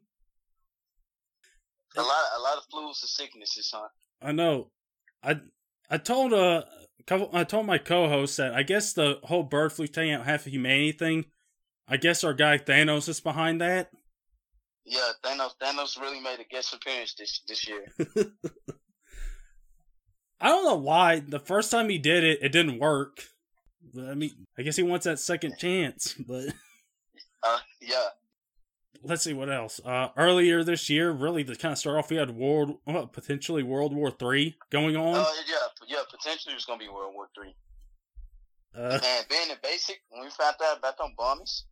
A 1.96 2.02
lot, 2.02 2.24
a 2.36 2.40
lot 2.40 2.56
of 2.58 2.64
flus 2.72 3.02
and 3.02 3.08
sicknesses, 3.08 3.72
huh? 3.74 3.88
I 4.22 4.32
know. 4.32 4.70
I 5.22 5.40
I 5.90 5.98
told 5.98 6.32
uh 6.32 6.62
couple, 7.06 7.30
I 7.32 7.44
told 7.44 7.66
my 7.66 7.78
co-host 7.78 8.36
that 8.36 8.54
I 8.54 8.62
guess 8.62 8.92
the 8.92 9.18
whole 9.24 9.42
bird 9.42 9.72
flu 9.72 9.86
taking 9.86 10.12
out 10.12 10.26
half 10.26 10.46
of 10.46 10.52
humanity 10.52 10.92
thing. 10.92 11.24
I 11.88 11.96
guess 11.96 12.24
our 12.24 12.34
guy 12.34 12.58
Thanos 12.58 13.08
is 13.08 13.20
behind 13.20 13.60
that. 13.60 13.90
Yeah, 14.86 15.10
Thanos. 15.22 15.50
Thanos 15.60 16.00
really 16.00 16.20
made 16.20 16.38
a 16.38 16.44
guest 16.44 16.72
appearance 16.72 17.14
this 17.14 17.42
this 17.48 17.68
year. 17.68 17.84
I 20.40 20.48
don't 20.48 20.64
know 20.64 20.76
why. 20.76 21.20
The 21.20 21.40
first 21.40 21.70
time 21.70 21.88
he 21.88 21.98
did 21.98 22.22
it, 22.22 22.38
it 22.40 22.52
didn't 22.52 22.78
work. 22.78 23.24
I 23.98 24.14
mean, 24.14 24.46
I 24.56 24.62
guess 24.62 24.76
he 24.76 24.82
wants 24.82 25.04
that 25.04 25.18
second 25.18 25.58
chance, 25.58 26.14
but. 26.26 26.46
Uh, 27.42 27.58
yeah. 27.80 28.08
Let's 29.02 29.22
see 29.22 29.34
what 29.34 29.50
else. 29.50 29.80
Uh, 29.84 30.08
earlier 30.16 30.64
this 30.64 30.88
year, 30.88 31.10
really 31.10 31.44
to 31.44 31.54
kind 31.56 31.72
of 31.72 31.78
start 31.78 31.96
off, 31.96 32.10
we 32.10 32.16
had 32.16 32.30
world 32.30 32.78
well, 32.86 33.06
potentially 33.06 33.62
World 33.62 33.94
War 33.94 34.10
Three 34.10 34.56
going 34.70 34.96
on. 34.96 35.14
Uh, 35.16 35.24
yeah, 35.48 35.56
yeah, 35.88 36.02
potentially 36.10 36.54
it's 36.54 36.64
gonna 36.64 36.78
be 36.78 36.88
World 36.88 37.14
War 37.14 37.28
Three. 37.34 37.54
Uh, 38.76 38.98
and 39.02 39.28
being 39.28 39.50
in 39.50 39.56
basic, 39.62 40.00
when 40.10 40.24
we 40.24 40.30
found 40.30 40.56
out 40.64 40.78
about 40.78 40.98
them 40.98 41.14
bombings, 41.18 41.62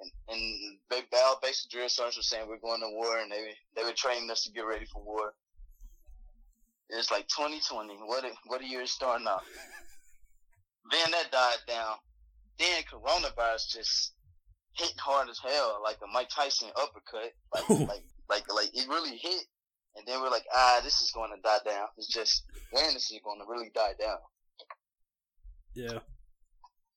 and, 0.00 0.10
and 0.28 0.78
Big 0.90 1.10
Bell 1.10 1.38
basic 1.42 1.70
drill 1.70 1.88
sergeants 1.88 2.16
were 2.16 2.22
saying 2.22 2.48
we're 2.48 2.58
going 2.58 2.80
to 2.80 2.90
war, 2.90 3.18
and 3.18 3.30
they 3.30 3.54
they 3.76 3.84
were 3.84 3.92
training 3.92 4.30
us 4.30 4.44
to 4.44 4.52
get 4.52 4.66
ready 4.66 4.86
for 4.86 5.02
war. 5.02 5.34
It's 6.90 7.10
like 7.10 7.26
2020. 7.28 7.94
What 8.04 8.24
a, 8.24 8.30
what 8.46 8.60
a 8.60 8.66
year 8.66 8.84
starting 8.86 9.26
off. 9.26 9.44
then 10.90 11.10
that 11.10 11.30
died 11.32 11.62
down. 11.66 11.94
Then 12.58 12.82
coronavirus 12.82 13.70
just 13.70 14.12
hit 14.74 14.92
hard 14.98 15.28
as 15.30 15.38
hell, 15.38 15.80
like 15.82 15.96
a 16.02 16.12
Mike 16.12 16.28
Tyson 16.28 16.68
uppercut. 16.76 17.32
Like 17.54 17.68
like 17.88 18.04
like 18.28 18.52
like 18.52 18.70
it 18.74 18.88
really 18.88 19.16
hit 19.16 19.44
and 19.96 20.06
then 20.06 20.20
we're 20.20 20.30
like, 20.30 20.46
ah, 20.54 20.80
this 20.82 21.00
is 21.00 21.10
going 21.10 21.30
to 21.34 21.40
die 21.42 21.58
down. 21.64 21.86
It's 21.96 22.08
just 22.08 22.44
when 22.70 22.96
is 22.96 23.10
it 23.14 23.22
going 23.22 23.40
to 23.40 23.46
really 23.48 23.70
die 23.74 23.94
down? 24.00 24.18
Yeah, 25.74 25.98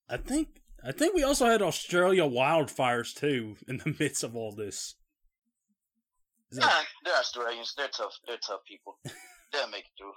I 0.08 0.16
think 0.18 0.60
I 0.86 0.92
think 0.92 1.14
we 1.14 1.24
also 1.24 1.46
had 1.46 1.62
Australia 1.62 2.22
wildfires 2.22 3.12
too 3.12 3.56
in 3.66 3.78
the 3.78 3.94
midst 3.98 4.22
of 4.22 4.36
all 4.36 4.52
this. 4.52 4.94
Is 6.52 6.58
nah, 6.58 6.66
that... 6.66 6.84
they're 7.04 7.16
Australians. 7.16 7.74
They're 7.76 7.88
tough. 7.88 8.18
They're 8.26 8.36
tough 8.36 8.60
people. 8.66 8.98
They'll 9.52 9.68
make 9.68 9.84
it 9.84 9.90
through. 9.98 10.12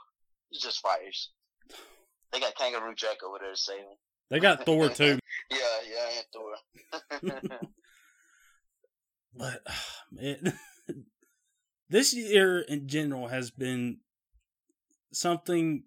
It's 0.51 0.63
just 0.63 0.81
fires. 0.81 1.31
They 2.31 2.39
got 2.39 2.55
Kangaroo 2.55 2.93
Jack 2.95 3.17
over 3.27 3.37
there 3.39 3.55
saving. 3.55 3.97
They 4.29 4.39
got 4.39 4.63
Thor 4.65 4.89
too. 4.89 5.17
yeah, 5.49 5.57
yeah, 5.89 6.09
and 6.17 6.25
Thor. 6.31 7.41
but 9.35 9.61
man, 10.11 10.53
this 11.89 12.13
year 12.13 12.59
in 12.59 12.87
general 12.87 13.27
has 13.27 13.49
been 13.49 13.97
something 15.11 15.83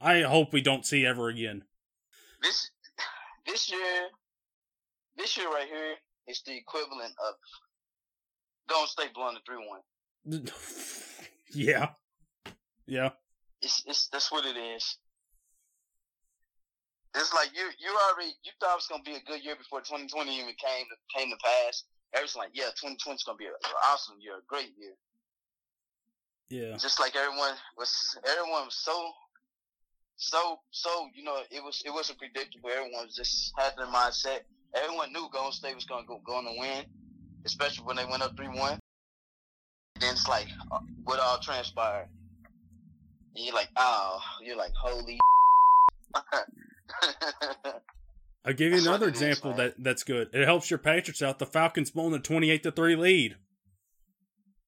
I 0.00 0.22
hope 0.22 0.52
we 0.52 0.62
don't 0.62 0.86
see 0.86 1.04
ever 1.04 1.28
again. 1.28 1.64
This 2.42 2.71
this 3.46 3.70
year 3.70 4.08
this 5.16 5.36
year 5.36 5.48
right 5.48 5.68
here 5.68 5.94
is 6.28 6.42
the 6.46 6.56
equivalent 6.56 7.12
of 7.28 7.34
Golden 8.68 8.88
State 8.88 9.14
blowing 9.14 9.34
the 9.34 9.40
three 9.46 9.60
one. 9.68 9.82
yeah. 11.54 11.90
Yeah. 12.86 13.10
It's 13.60 13.82
it's 13.86 14.08
that's 14.08 14.32
what 14.32 14.44
it 14.46 14.56
is. 14.58 14.98
It's 17.14 17.34
like 17.34 17.50
you 17.54 17.64
you 17.78 17.92
already 18.10 18.32
you 18.42 18.52
thought 18.60 18.72
it 18.72 18.82
was 18.82 18.86
gonna 18.88 19.02
be 19.02 19.16
a 19.16 19.30
good 19.30 19.44
year 19.44 19.56
before 19.56 19.80
2020 19.80 20.32
even 20.32 20.54
came 20.56 20.86
to, 20.88 20.96
came 21.18 21.30
to 21.30 21.36
pass. 21.42 21.84
Everyone's 22.14 22.36
like, 22.36 22.50
yeah, 22.52 22.72
2020 22.80 23.16
is 23.16 23.22
gonna 23.24 23.36
be 23.36 23.46
an 23.46 23.52
awesome 23.90 24.16
year, 24.20 24.38
a 24.38 24.46
great 24.48 24.72
year. 24.78 24.94
Yeah. 26.52 26.76
Just 26.76 27.00
like 27.00 27.16
everyone 27.16 27.56
was, 27.78 27.88
everyone 28.28 28.68
was 28.68 28.76
so, 28.76 28.92
so, 30.16 30.60
so. 30.70 31.08
You 31.14 31.24
know, 31.24 31.38
it 31.50 31.62
was 31.62 31.82
it 31.84 31.90
wasn't 31.90 32.18
predictable. 32.18 32.70
Everyone 32.70 33.06
was 33.06 33.16
just 33.16 33.52
had 33.58 33.72
their 33.76 33.86
mindset. 33.86 34.40
Everyone 34.74 35.12
knew 35.12 35.28
Golden 35.32 35.52
State 35.52 35.74
was 35.74 35.84
gonna 35.84 36.06
go 36.06 36.20
going 36.24 36.46
to 36.46 36.54
win, 36.58 36.84
especially 37.44 37.84
when 37.84 37.96
they 37.96 38.04
went 38.04 38.22
up 38.22 38.36
three 38.36 38.48
one. 38.48 38.78
Then 40.00 40.12
it's 40.12 40.26
like, 40.28 40.48
uh, 40.70 40.78
what 41.04 41.20
all 41.20 41.38
transpired? 41.38 42.08
And 43.36 43.44
you're 43.44 43.54
like, 43.54 43.70
oh, 43.76 44.18
you're 44.42 44.56
like, 44.56 44.72
holy. 44.74 45.18
I'll 48.44 48.52
give 48.52 48.72
you 48.72 48.72
that's 48.72 48.86
another 48.86 49.08
example 49.08 49.52
is, 49.52 49.56
that 49.58 49.74
that's 49.78 50.02
good. 50.02 50.30
It 50.32 50.44
helps 50.44 50.70
your 50.70 50.78
Patriots 50.78 51.22
out. 51.22 51.38
The 51.38 51.46
Falcons 51.46 51.90
blowing 51.90 52.14
a 52.14 52.18
twenty-eight 52.18 52.64
to 52.64 52.72
three 52.72 52.96
lead. 52.96 53.36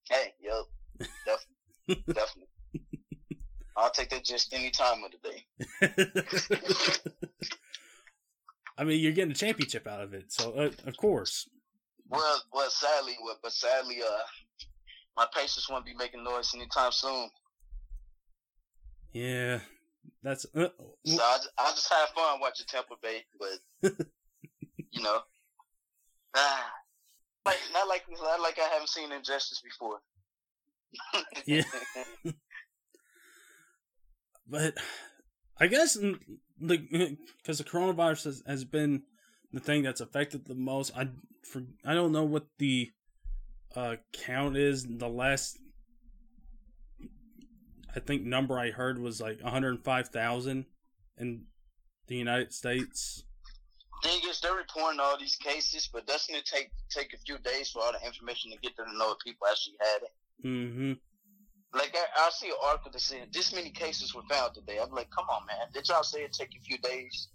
Hey, 0.09 0.33
yo, 0.41 0.63
definitely. 1.87 2.44
I'll 3.77 3.91
take 3.91 4.09
that 4.09 4.23
just 4.23 4.53
any 4.53 4.71
time 4.71 5.03
of 5.03 5.11
the 5.11 5.29
day. 5.29 5.45
I 8.77 8.83
mean, 8.83 8.99
you're 8.99 9.13
getting 9.13 9.31
a 9.31 9.35
championship 9.35 9.87
out 9.87 10.01
of 10.01 10.13
it, 10.13 10.31
so 10.31 10.53
uh, 10.53 10.69
of 10.85 10.97
course. 10.97 11.49
Well, 12.09 12.41
well, 12.53 12.69
sadly, 12.69 13.15
well, 13.23 13.37
but 13.41 13.51
sadly, 13.51 14.01
uh, 14.01 14.23
my 15.17 15.27
Pacers 15.33 15.67
won't 15.69 15.85
be 15.85 15.93
making 15.95 16.23
noise 16.23 16.53
anytime 16.53 16.91
soon. 16.91 17.29
Yeah, 19.11 19.59
that's. 20.23 20.45
Uh, 20.53 20.67
so 21.05 21.21
I, 21.21 21.37
I 21.57 21.71
just 21.71 21.91
have 21.91 22.09
fun 22.09 22.39
watching 22.39 22.65
Tampa 22.67 22.95
Bay, 23.01 23.25
but 23.39 23.91
you 24.91 25.01
know, 25.01 25.19
ah, 26.35 26.71
like 27.45 27.59
not 27.73 27.87
like 27.87 28.03
not 28.21 28.41
like 28.41 28.59
I 28.59 28.67
haven't 28.73 28.89
seen 28.89 29.11
injustice 29.11 29.61
before 29.61 29.99
yeah. 31.45 31.61
but 34.47 34.75
I 35.59 35.67
guess 35.67 35.93
the 35.93 36.17
because 36.59 37.57
the 37.57 37.63
coronavirus 37.63 38.25
has, 38.25 38.43
has 38.47 38.65
been 38.65 39.03
the 39.51 39.59
thing 39.59 39.83
that's 39.83 40.01
affected 40.01 40.45
the 40.45 40.55
most. 40.55 40.91
I 40.95 41.09
for 41.43 41.63
I 41.85 41.93
don't 41.93 42.11
know 42.11 42.23
what 42.23 42.47
the 42.57 42.91
uh, 43.75 43.95
count 44.13 44.57
is. 44.57 44.85
The 44.85 45.09
last 45.09 45.57
I 47.95 47.99
think 47.99 48.23
number 48.23 48.59
I 48.59 48.71
heard 48.71 48.99
was 48.99 49.21
like 49.21 49.41
105,000 49.41 50.65
in 51.17 51.45
the 52.07 52.15
United 52.15 52.53
States. 52.53 53.23
Thing 54.03 54.19
is, 54.29 54.41
they're 54.41 54.53
reporting 54.53 54.99
all 54.99 55.17
these 55.17 55.37
cases, 55.37 55.89
but 55.91 56.05
doesn't 56.05 56.35
it 56.35 56.45
take 56.45 56.69
take 56.89 57.13
a 57.13 57.17
few 57.17 57.37
days 57.39 57.71
for 57.71 57.81
all 57.81 57.93
the 57.93 58.05
information 58.05 58.51
to 58.51 58.57
get 58.57 58.75
to 58.75 58.83
know 58.97 59.13
if 59.13 59.19
people 59.25 59.47
actually 59.49 59.77
had 59.79 60.01
it? 60.03 60.47
Mm-hmm. 60.47 60.93
Like 61.75 61.93
I, 61.93 62.27
I 62.27 62.29
see 62.31 62.47
an 62.47 62.55
article 62.63 62.91
that 62.91 63.01
said 63.01 63.27
this 63.33 63.53
many 63.53 63.69
cases 63.69 64.15
were 64.15 64.21
found 64.29 64.53
today. 64.53 64.79
I'm 64.81 64.91
like, 64.91 65.09
come 65.11 65.25
on, 65.29 65.45
man! 65.45 65.67
Did 65.73 65.87
y'all 65.89 66.03
say 66.03 66.19
it 66.23 66.31
take 66.33 66.55
a 66.55 66.63
few 66.63 66.77
days? 66.77 67.27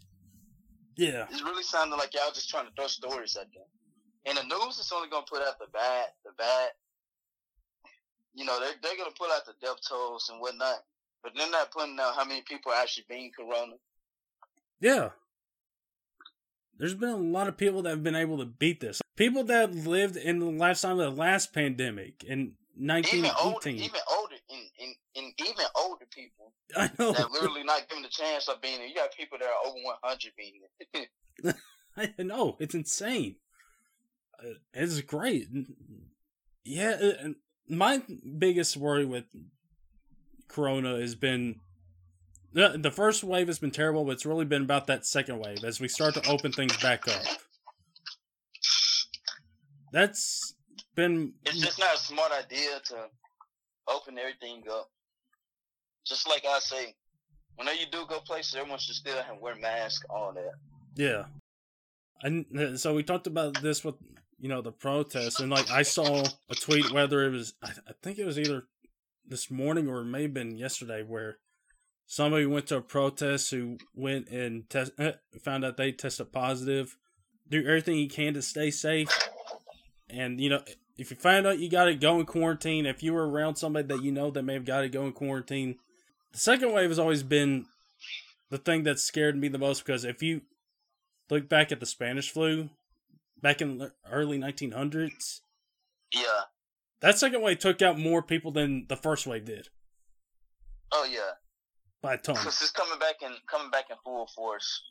Yeah. 0.97 1.27
It's 1.31 1.43
really 1.43 1.63
sounding 1.63 1.99
like 1.99 2.15
y'all 2.15 2.33
just 2.33 2.51
trying 2.51 2.67
to 2.67 2.73
throw 2.77 2.87
stories 2.87 3.37
at 3.37 3.53
them. 3.53 3.65
And 4.27 4.37
the 4.37 4.43
news 4.43 4.79
is 4.79 4.93
only 4.95 5.09
gonna 5.09 5.25
put 5.29 5.41
out 5.41 5.59
the 5.59 5.67
bad, 5.73 6.07
the 6.25 6.33
bad. 6.37 6.71
You 8.35 8.45
know, 8.45 8.59
they're 8.61 8.75
they're 8.83 8.97
gonna 8.97 9.15
put 9.19 9.31
out 9.31 9.47
the 9.47 9.55
death 9.61 9.79
tolls 9.89 10.29
and 10.31 10.41
whatnot, 10.41 10.85
but 11.23 11.33
they're 11.37 11.51
not 11.51 11.71
putting 11.71 11.99
out 11.99 12.15
how 12.17 12.25
many 12.25 12.43
people 12.43 12.73
are 12.73 12.83
actually 12.83 13.05
being 13.09 13.31
corona. 13.35 13.75
Yeah. 14.81 15.11
There's 16.79 16.95
been 16.95 17.11
a 17.11 17.17
lot 17.17 17.49
of 17.49 17.57
people 17.57 17.83
that 17.83 17.91
have 17.91 18.03
been 18.03 18.15
able 18.15 18.39
to 18.39 18.47
beat 18.47 18.81
this. 18.81 19.03
People 19.17 19.45
that 19.45 19.75
lived 19.75 20.17
in 20.17 20.39
the 20.39 20.47
lifetime 20.47 20.99
of 20.99 21.15
the 21.15 21.21
last 21.21 21.53
pandemic 21.53 22.25
in 22.25 22.55
Even 22.79 23.31
old, 23.39 23.65
1918. 23.65 23.77
even 23.77 24.01
older, 24.11 24.20
in, 24.53 24.61
in, 24.79 24.95
in 25.15 25.33
even 25.47 25.65
older 25.77 26.07
people 26.11 26.53
I 26.77 26.91
know. 26.99 27.13
that 27.13 27.31
literally 27.31 27.63
not 27.65 27.89
given 27.89 28.03
the 28.03 28.09
chance 28.09 28.49
of 28.49 28.61
being 28.61 28.79
there. 28.79 28.87
You 28.87 28.95
got 28.95 29.13
people 29.17 29.39
that 29.39 29.47
are 29.47 29.67
over 29.67 29.79
one 29.83 29.97
hundred 30.03 30.33
being 30.37 30.61
it. 30.95 31.09
I 32.19 32.23
know. 32.23 32.57
It's 32.61 32.75
insane. 32.75 33.37
Uh, 34.43 34.55
It's 34.75 35.01
great. 35.03 35.49
Yeah. 36.65 36.99
uh, 37.25 37.29
My 37.69 38.03
biggest 38.39 38.77
worry 38.77 39.05
with 39.05 39.25
Corona 40.49 40.99
has 41.01 41.15
been 41.15 41.61
the, 42.53 42.77
the 42.77 42.91
first 42.91 43.23
wave 43.23 43.47
has 43.47 43.59
been 43.61 43.71
terrible, 43.71 44.05
but 44.05 44.13
it's 44.13 44.27
really 44.27 44.45
been 44.45 44.63
about 44.63 44.89
that 44.89 45.07
second 45.07 45.39
wave 45.39 45.63
as 45.65 45.81
we 45.81 45.87
start 45.89 46.15
to 46.15 46.29
open 46.29 46.51
things 46.53 46.77
back 46.79 47.07
up. 47.07 47.23
That's 49.93 50.55
been 50.95 51.35
It's 51.45 51.61
just 51.61 51.79
not 51.79 51.95
a 51.95 51.99
smart 51.99 52.33
idea 52.33 52.81
to 52.87 52.97
open 53.91 54.19
everything 54.19 54.63
up. 54.71 54.91
Just 56.07 56.29
like 56.29 56.45
I 56.49 56.59
say, 56.61 56.95
whenever 57.57 57.79
you 57.79 57.87
do 57.91 58.05
go 58.09 58.21
places, 58.21 58.55
everyone 58.55 58.79
should 58.79 58.95
still 58.95 59.21
have 59.23 59.39
wear 59.39 59.57
masks, 59.57 60.05
all 60.09 60.33
that. 60.33 60.53
Yeah. 60.95 61.25
And 62.23 62.47
uh, 62.59 62.77
so 62.77 62.95
we 62.95 63.03
talked 63.03 63.27
about 63.27 63.61
this 63.61 63.85
with, 63.85 63.97
you 64.39 64.49
know, 64.49 64.63
the 64.63 64.73
protests, 64.73 65.41
and 65.41 65.51
like 65.51 65.71
I 65.71 65.83
saw 65.83 66.25
a 66.49 66.55
tweet, 66.55 66.91
whether 66.93 67.25
it 67.25 67.31
was, 67.31 67.55
I, 67.63 67.73
think 68.03 68.19
it 68.19 68.25
was 68.25 68.39
either 68.39 68.65
this 69.27 69.51
morning 69.51 69.89
or 69.89 70.01
it 70.01 70.07
may 70.07 70.23
have 70.23 70.35
been 70.35 70.57
yesterday, 70.57 71.03
where 71.03 71.39
somebody 72.07 72.47
went 72.47 72.67
to 72.69 72.79
a 72.79 72.83
protest 72.83 73.51
who 73.51 73.79
went 73.95 74.29
and 74.29 74.69
test, 74.69 74.93
uh, 74.99 75.13
found 75.43 75.65
out 75.65 75.77
they 75.77 75.93
tested 75.93 76.33
positive. 76.33 76.97
Do 77.49 77.61
everything 77.61 77.99
you 77.99 78.09
can 78.09 78.35
to 78.35 78.43
stay 78.43 78.71
safe. 78.71 79.09
And, 80.09 80.41
you 80.41 80.51
know, 80.51 80.63
if 81.01 81.11
you 81.11 81.17
find 81.17 81.47
out 81.47 81.59
you 81.59 81.69
got 81.71 81.89
it, 81.89 82.01
go 82.01 82.21
in 82.21 82.27
quarantine. 82.27 82.87
If 82.87 83.03
you 83.03 83.13
were 83.13 83.29
around 83.29 83.57
somebody 83.57 83.89
that 83.89 84.03
you 84.03 84.13
know 84.13 84.31
that 84.31 84.43
may 84.43 84.55
have 84.55 84.65
got 84.65 84.85
it, 84.85 84.93
go 84.93 85.05
in 85.07 85.13
quarantine. 85.13 85.77
The 86.33 86.39
second 86.39 86.73
wave 86.73 86.91
has 86.91 86.99
always 86.99 87.23
been 87.23 87.67
the 88.51 88.59
thing 88.59 88.85
that 88.85 88.99
scared 88.99 89.37
me 89.37 89.49
the 89.49 89.59
most 89.59 89.85
because 89.85 90.05
if 90.05 90.23
you 90.23 90.43
look 91.31 91.49
back 91.49 91.73
at 91.73 91.81
the 91.81 91.87
Spanish 91.87 92.31
flu 92.31 92.71
back 93.41 93.61
in 93.61 93.79
the 93.79 93.93
early 94.11 94.39
1900s, 94.39 95.41
Yeah. 96.13 96.43
that 97.01 97.19
second 97.19 97.41
wave 97.43 97.59
took 97.59 97.81
out 97.83 97.99
more 97.99 98.23
people 98.23 98.51
than 98.53 98.87
the 98.89 98.97
first 98.97 99.27
wave 99.27 99.45
did 99.45 99.69
Oh 100.93 101.05
yeah. 101.05 101.33
by 102.03 102.15
a 102.15 102.19
ton. 102.19 102.35
Because 102.35 102.61
it's 102.61 102.71
coming 102.73 102.99
back 102.99 103.23
in 103.23 103.33
coming 103.49 103.71
back 103.71 103.87
in 103.91 103.97
full 104.05 104.27
force. 104.35 104.83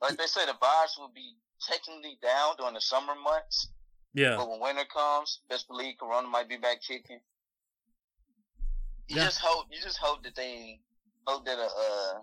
Like 0.00 0.16
they 0.18 0.26
say, 0.26 0.44
the 0.46 0.54
virus 0.60 0.96
will 0.98 1.12
be 1.14 1.36
technically 1.68 2.18
down 2.20 2.56
during 2.58 2.74
the 2.74 2.80
summer 2.80 3.14
months, 3.14 3.68
Yeah, 4.14 4.36
but 4.36 4.48
when 4.48 4.60
winter 4.60 4.84
comes, 4.92 5.40
best 5.48 5.68
believe 5.68 5.94
Corona 5.98 6.28
might 6.28 6.48
be 6.48 6.56
back 6.56 6.82
kicking. 6.82 7.20
You 9.08 9.16
Yeah. 9.16 9.24
just 9.24 9.40
hope 9.40 9.66
you 9.70 9.80
just 9.82 9.98
hope 9.98 10.22
that 10.24 10.34
they 10.34 10.80
hope 11.26 11.44
that 11.46 11.58
a 11.58 11.64
uh, 11.66 12.20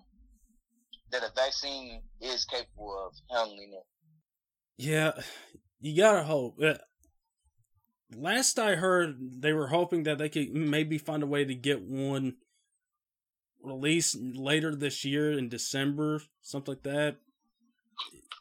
that 1.11 1.23
a 1.23 1.31
vaccine 1.35 2.01
is 2.21 2.45
capable 2.45 3.07
of 3.07 3.13
handling 3.35 3.73
it. 3.73 3.85
yeah, 4.77 5.11
you 5.81 5.95
gotta 5.95 6.23
hope. 6.23 6.61
Uh, 6.61 6.75
Last 8.15 8.57
I 8.57 8.75
heard, 8.75 9.41
they 9.41 9.53
were 9.53 9.67
hoping 9.67 10.03
that 10.03 10.17
they 10.17 10.29
could 10.29 10.51
maybe 10.53 10.97
find 10.97 11.21
a 11.21 11.27
way 11.27 11.45
to 11.45 11.53
get 11.53 11.81
one 11.83 12.37
released 13.61 14.17
later 14.19 14.73
this 14.75 15.05
year 15.05 15.31
in 15.31 15.47
December, 15.49 16.21
something 16.41 16.73
like 16.73 16.83
that. 16.83 17.17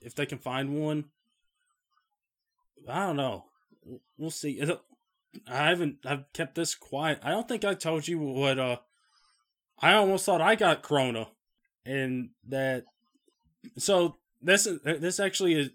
If 0.00 0.14
they 0.14 0.24
can 0.26 0.38
find 0.38 0.80
one, 0.80 1.04
I 2.86 3.06
don't 3.06 3.16
know. 3.16 3.44
We'll 4.16 4.30
see. 4.30 4.62
I 5.46 5.68
haven't. 5.68 5.98
I've 6.04 6.32
kept 6.32 6.54
this 6.54 6.74
quiet. 6.74 7.20
I 7.22 7.30
don't 7.30 7.48
think 7.48 7.64
I 7.64 7.74
told 7.74 8.08
you 8.08 8.18
what. 8.18 8.58
Uh, 8.58 8.76
I 9.80 9.94
almost 9.94 10.26
thought 10.26 10.40
I 10.40 10.54
got 10.54 10.82
Corona, 10.82 11.28
and 11.84 12.30
that. 12.48 12.84
So 13.76 14.16
this 14.42 14.68
this 14.84 15.20
actually 15.20 15.54
is. 15.54 15.70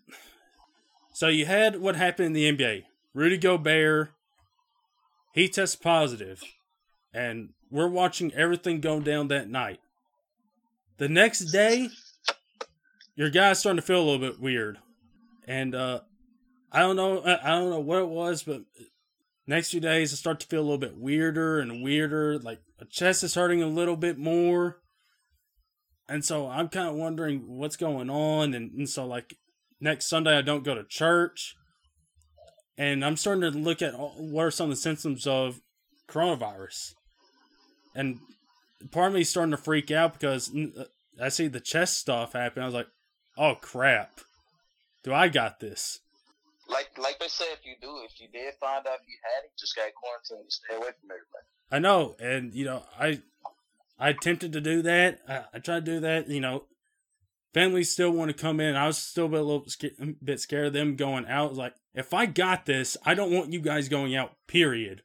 So 1.13 1.27
you 1.27 1.45
had 1.45 1.79
what 1.79 1.95
happened 1.95 2.27
in 2.27 2.33
the 2.33 2.51
NBA. 2.51 2.83
Rudy 3.13 3.37
Gobert, 3.37 4.11
he 5.33 5.47
tests 5.47 5.75
positive, 5.75 6.43
and 7.13 7.49
we're 7.69 7.87
watching 7.87 8.33
everything 8.33 8.81
go 8.81 8.99
down 8.99 9.27
that 9.27 9.49
night. 9.49 9.79
The 10.97 11.09
next 11.09 11.45
day, 11.51 11.89
your 13.15 13.29
guy's 13.29 13.59
starting 13.59 13.79
to 13.79 13.85
feel 13.85 14.01
a 14.01 14.05
little 14.05 14.19
bit 14.19 14.39
weird, 14.39 14.79
and 15.47 15.75
uh, 15.75 16.01
I 16.73 16.79
don't 16.79 16.95
know, 16.95 17.21
I 17.23 17.51
don't 17.51 17.69
know 17.69 17.79
what 17.79 17.99
it 17.99 18.09
was, 18.09 18.41
but 18.41 18.63
next 19.45 19.69
few 19.69 19.79
days 19.79 20.11
I 20.11 20.15
start 20.15 20.39
to 20.39 20.47
feel 20.47 20.61
a 20.61 20.63
little 20.63 20.79
bit 20.79 20.97
weirder 20.97 21.59
and 21.59 21.83
weirder. 21.83 22.39
Like 22.39 22.61
my 22.79 22.87
chest 22.89 23.23
is 23.23 23.35
hurting 23.35 23.61
a 23.61 23.67
little 23.67 23.95
bit 23.95 24.17
more, 24.17 24.79
and 26.09 26.25
so 26.25 26.47
I'm 26.47 26.69
kind 26.69 26.87
of 26.87 26.95
wondering 26.95 27.43
what's 27.47 27.75
going 27.75 28.09
on. 28.09 28.55
And, 28.55 28.71
and 28.71 28.89
so 28.89 29.05
like 29.05 29.37
next 29.79 30.07
Sunday 30.07 30.35
I 30.35 30.41
don't 30.41 30.63
go 30.63 30.73
to 30.73 30.83
church, 30.83 31.55
and 32.75 33.05
I'm 33.05 33.17
starting 33.17 33.51
to 33.51 33.57
look 33.57 33.83
at 33.83 33.93
all- 33.93 34.15
what 34.17 34.45
are 34.45 34.51
some 34.51 34.71
of 34.71 34.75
the 34.75 34.81
symptoms 34.81 35.27
of 35.27 35.61
coronavirus, 36.09 36.95
and 37.93 38.17
part 38.91 39.09
of 39.09 39.13
me 39.13 39.21
is 39.21 39.29
starting 39.29 39.51
to 39.51 39.57
freak 39.57 39.91
out 39.91 40.13
because 40.13 40.51
uh, 40.55 40.85
I 41.21 41.29
see 41.29 41.47
the 41.47 41.59
chest 41.59 41.99
stuff 41.99 42.33
happen. 42.33 42.63
I 42.63 42.65
was 42.65 42.73
like, 42.73 42.87
oh 43.37 43.55
crap, 43.61 44.21
do 45.03 45.13
I 45.13 45.27
got 45.27 45.59
this? 45.59 45.99
Like 46.97 47.19
they 47.19 47.27
said, 47.27 47.47
if 47.53 47.65
you 47.65 47.75
do, 47.81 48.01
if 48.05 48.19
you 48.19 48.27
did 48.31 48.53
find 48.59 48.85
out 48.85 48.99
if 49.01 49.07
you 49.07 49.17
had 49.23 49.45
it, 49.45 49.51
just 49.57 49.75
got 49.75 49.85
quarantined, 49.93 50.51
stay 50.51 50.75
away 50.75 50.89
from 50.99 51.09
everybody. 51.09 51.45
I 51.71 51.79
know, 51.79 52.15
and 52.19 52.53
you 52.53 52.65
know, 52.65 52.83
I 52.99 53.21
I 53.99 54.09
attempted 54.09 54.53
to 54.53 54.61
do 54.61 54.81
that. 54.83 55.19
I, 55.27 55.43
I 55.53 55.59
tried 55.59 55.85
to 55.85 55.91
do 55.93 55.99
that. 56.01 56.29
You 56.29 56.39
know, 56.39 56.65
families 57.53 57.91
still 57.91 58.11
want 58.11 58.29
to 58.29 58.37
come 58.37 58.59
in. 58.59 58.75
I 58.75 58.87
was 58.87 58.97
still 58.97 59.25
a 59.25 59.29
bit, 59.29 59.39
a 59.39 59.43
little 59.43 59.65
a 59.99 60.05
bit 60.23 60.39
scared 60.39 60.67
of 60.67 60.73
them 60.73 60.95
going 60.95 61.25
out. 61.27 61.55
Like, 61.55 61.75
if 61.93 62.13
I 62.13 62.25
got 62.25 62.65
this, 62.65 62.97
I 63.05 63.13
don't 63.13 63.31
want 63.31 63.53
you 63.53 63.59
guys 63.59 63.89
going 63.89 64.15
out. 64.15 64.33
Period. 64.47 65.03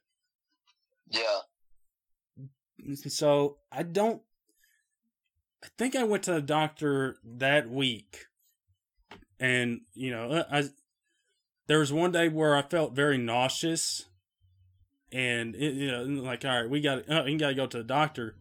Yeah. 1.09 1.39
So 3.07 3.57
I 3.71 3.83
don't. 3.83 4.21
I 5.63 5.67
think 5.77 5.95
I 5.95 6.03
went 6.03 6.23
to 6.23 6.33
the 6.33 6.41
doctor 6.41 7.17
that 7.23 7.69
week, 7.69 8.27
and 9.39 9.81
you 9.93 10.11
know, 10.11 10.45
I 10.51 10.69
there 11.69 11.79
was 11.79 11.93
one 11.93 12.11
day 12.11 12.27
where 12.27 12.55
I 12.55 12.63
felt 12.63 12.93
very 12.93 13.19
nauseous, 13.19 14.07
and 15.13 15.55
it, 15.55 15.75
you 15.75 15.91
know, 15.91 16.03
like 16.03 16.43
all 16.43 16.61
right, 16.61 16.69
we 16.69 16.81
got 16.81 17.09
uh, 17.09 17.25
you 17.25 17.37
got 17.37 17.49
to 17.49 17.55
go 17.55 17.67
to 17.67 17.77
the 17.77 17.83
doctor. 17.83 18.35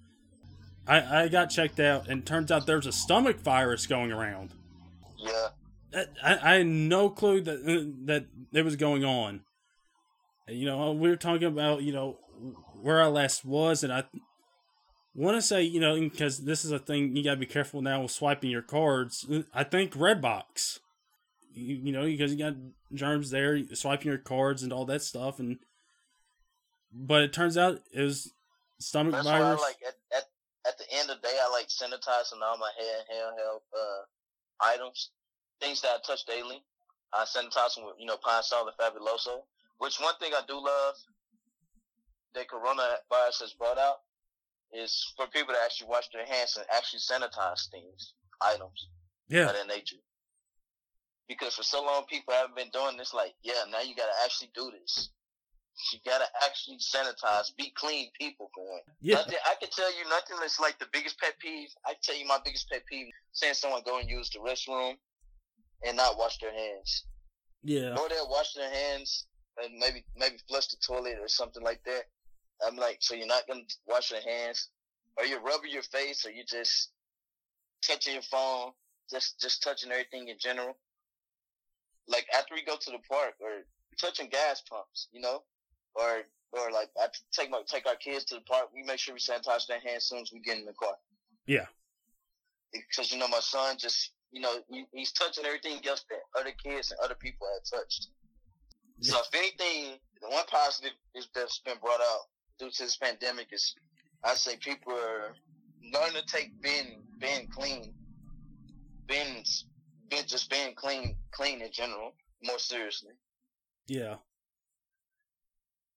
I 0.86 1.24
I 1.24 1.28
got 1.28 1.50
checked 1.50 1.78
out, 1.78 2.08
and 2.08 2.24
turns 2.24 2.50
out 2.50 2.66
there's 2.66 2.86
a 2.86 2.92
stomach 2.92 3.38
virus 3.40 3.86
going 3.86 4.10
around. 4.10 4.54
Yeah. 5.18 5.48
I, 6.24 6.38
I 6.42 6.54
had 6.56 6.66
no 6.66 7.10
clue 7.10 7.42
that 7.42 7.60
uh, 7.60 7.92
that 8.06 8.26
it 8.52 8.64
was 8.64 8.76
going 8.76 9.04
on. 9.04 9.42
You 10.48 10.64
know, 10.64 10.92
we 10.92 11.10
were 11.10 11.16
talking 11.16 11.48
about 11.48 11.82
you 11.82 11.92
know 11.92 12.16
where 12.80 13.02
I 13.02 13.08
last 13.08 13.44
was, 13.44 13.84
and 13.84 13.92
I 13.92 14.04
want 15.14 15.36
to 15.36 15.42
say 15.42 15.62
you 15.62 15.80
know 15.80 16.00
because 16.00 16.44
this 16.44 16.64
is 16.64 16.72
a 16.72 16.78
thing 16.78 17.14
you 17.14 17.22
got 17.22 17.32
to 17.32 17.36
be 17.40 17.46
careful 17.46 17.82
now 17.82 18.00
with 18.00 18.10
swiping 18.10 18.50
your 18.50 18.62
cards. 18.62 19.26
I 19.52 19.64
think 19.64 19.92
Redbox, 19.92 20.78
you, 21.52 21.76
you 21.76 21.92
know, 21.92 22.04
because 22.04 22.32
you 22.32 22.38
got 22.38 22.54
germs 22.92 23.30
there, 23.30 23.62
swiping 23.74 24.08
your 24.08 24.18
cards 24.18 24.62
and 24.62 24.72
all 24.72 24.84
that 24.86 25.02
stuff, 25.02 25.38
and 25.38 25.58
but 26.92 27.22
it 27.22 27.32
turns 27.32 27.56
out 27.56 27.80
it 27.92 28.02
was 28.02 28.32
stomach 28.78 29.12
That's 29.12 29.26
why 29.26 29.36
I 29.36 29.40
virus. 29.40 29.60
like 29.60 29.78
at, 29.86 30.16
at 30.16 30.24
at 30.66 30.78
the 30.78 30.84
end 30.92 31.10
of 31.10 31.20
the 31.20 31.28
day, 31.28 31.34
I 31.42 31.50
like 31.50 31.68
sanitizing 31.68 32.42
all 32.42 32.58
my 32.58 32.70
hand 32.78 33.04
handheld 33.12 33.62
uh, 33.74 34.02
items, 34.60 35.10
things 35.60 35.80
that 35.82 35.88
I 35.88 35.98
touch 36.06 36.24
daily. 36.26 36.62
I 37.12 37.24
sanitize 37.24 37.74
them 37.74 37.86
with 37.86 37.96
you 37.98 38.06
know 38.06 38.16
Pine 38.16 38.42
Sol 38.42 38.68
and 38.68 38.76
Fabuloso. 38.76 39.42
Which 39.78 39.98
one 40.00 40.14
thing 40.20 40.32
I 40.34 40.42
do 40.46 40.54
love 40.54 40.94
that 42.34 42.48
coronavirus 42.48 43.40
has 43.40 43.54
brought 43.58 43.78
out 43.78 43.98
is 44.72 45.12
for 45.16 45.26
people 45.28 45.54
to 45.54 45.60
actually 45.64 45.88
wash 45.88 46.08
their 46.12 46.26
hands 46.26 46.56
and 46.56 46.66
actually 46.74 47.00
sanitize 47.00 47.70
things, 47.70 48.14
items 48.42 48.88
yeah, 49.28 49.48
of 49.48 49.54
that 49.54 49.68
nature. 49.68 49.96
Because 51.28 51.54
for 51.54 51.62
so 51.62 51.84
long, 51.84 52.04
people 52.08 52.32
haven't 52.34 52.56
been 52.56 52.70
doing 52.72 52.96
this. 52.96 53.12
Like, 53.12 53.34
yeah, 53.42 53.64
now 53.70 53.80
you 53.82 53.94
got 53.94 54.06
to 54.06 54.24
actually 54.24 54.50
do 54.54 54.70
this. 54.80 55.10
you 55.92 55.98
gotta 56.04 56.24
actually 56.44 56.78
sanitize, 56.78 57.54
be 57.56 57.70
clean 57.76 58.10
people 58.18 58.50
for 58.54 58.64
one. 58.68 58.80
Yeah. 59.00 59.16
Nothing, 59.16 59.38
I 59.46 59.54
can 59.60 59.70
tell 59.70 59.90
you 59.96 60.08
nothing 60.08 60.36
that's 60.40 60.58
like 60.58 60.78
the 60.80 60.86
biggest 60.92 61.18
pet 61.20 61.38
peeve. 61.38 61.68
I 61.86 61.90
can 61.92 62.00
tell 62.02 62.16
you 62.18 62.26
my 62.26 62.38
biggest 62.44 62.68
pet 62.68 62.82
peeve: 62.90 63.06
seeing 63.32 63.54
someone 63.54 63.82
go 63.86 63.98
and 64.00 64.08
use 64.10 64.28
the 64.30 64.40
restroom 64.40 64.94
and 65.86 65.96
not 65.96 66.18
wash 66.18 66.38
their 66.38 66.52
hands, 66.52 67.04
Yeah. 67.62 67.94
or 67.96 68.08
they'll 68.08 68.28
wash 68.28 68.54
their 68.54 68.68
hands 68.70 69.26
and 69.62 69.78
maybe 69.78 70.04
maybe 70.16 70.38
flush 70.48 70.66
the 70.68 70.76
toilet 70.84 71.18
or 71.20 71.28
something 71.28 71.62
like 71.62 71.82
that. 71.84 72.04
I'm 72.66 72.76
like, 72.76 72.98
so 73.00 73.14
you're 73.14 73.26
not 73.28 73.46
gonna 73.46 73.62
wash 73.86 74.10
your 74.10 74.20
hands, 74.22 74.70
or 75.16 75.26
you're 75.26 75.40
rubbing 75.42 75.70
your 75.70 75.82
face, 75.82 76.26
or 76.26 76.30
you 76.32 76.42
just 76.44 76.90
touching 77.86 78.14
your 78.14 78.22
phone, 78.22 78.72
just 79.12 79.38
just 79.40 79.62
touching 79.62 79.92
everything 79.92 80.26
in 80.26 80.38
general. 80.40 80.76
Like 82.08 82.26
after 82.36 82.54
we 82.54 82.64
go 82.64 82.76
to 82.76 82.90
the 82.90 82.98
park, 83.08 83.34
or 83.40 83.64
touching 84.00 84.28
gas 84.28 84.62
pumps, 84.68 85.08
you 85.12 85.20
know, 85.20 85.42
or 85.94 86.22
or 86.52 86.70
like 86.72 86.88
I 86.98 87.08
take 87.32 87.50
my 87.50 87.62
take 87.66 87.86
our 87.86 87.96
kids 87.96 88.24
to 88.26 88.36
the 88.36 88.40
park, 88.42 88.68
we 88.74 88.82
make 88.82 88.98
sure 88.98 89.14
we 89.14 89.20
sanitize 89.20 89.66
their 89.66 89.80
hands 89.80 89.96
as 89.96 90.04
soon 90.08 90.20
as 90.20 90.32
we 90.32 90.40
get 90.40 90.58
in 90.58 90.64
the 90.64 90.72
car. 90.72 90.94
Yeah. 91.46 91.66
Because 92.72 93.12
you 93.12 93.18
know 93.18 93.28
my 93.28 93.40
son 93.40 93.76
just 93.78 94.12
you 94.32 94.40
know 94.40 94.54
he, 94.68 94.84
he's 94.92 95.12
touching 95.12 95.44
everything 95.44 95.80
else 95.86 96.04
that 96.10 96.20
other 96.38 96.52
kids 96.62 96.90
and 96.90 97.00
other 97.00 97.14
people 97.14 97.46
have 97.54 97.80
touched. 97.80 98.08
So 99.00 99.16
if 99.18 99.34
anything, 99.34 99.98
the 100.20 100.28
one 100.28 100.44
positive 100.46 100.92
is 101.14 101.28
that's 101.34 101.60
been 101.60 101.78
brought 101.80 102.00
out 102.00 102.22
due 102.58 102.70
to 102.70 102.82
this 102.82 102.96
pandemic 102.96 103.48
is 103.52 103.74
I 104.24 104.34
say 104.34 104.56
people 104.56 104.92
are 104.92 105.34
learning 105.92 106.22
to 106.22 106.26
take 106.26 106.60
being 106.60 107.02
being 107.18 107.48
clean, 107.48 107.94
being, 109.06 109.44
being 110.10 110.24
just 110.26 110.50
being 110.50 110.74
clean 110.74 111.16
clean 111.30 111.62
in 111.62 111.70
general 111.72 112.12
more 112.42 112.58
seriously. 112.58 113.12
Yeah. 113.86 114.16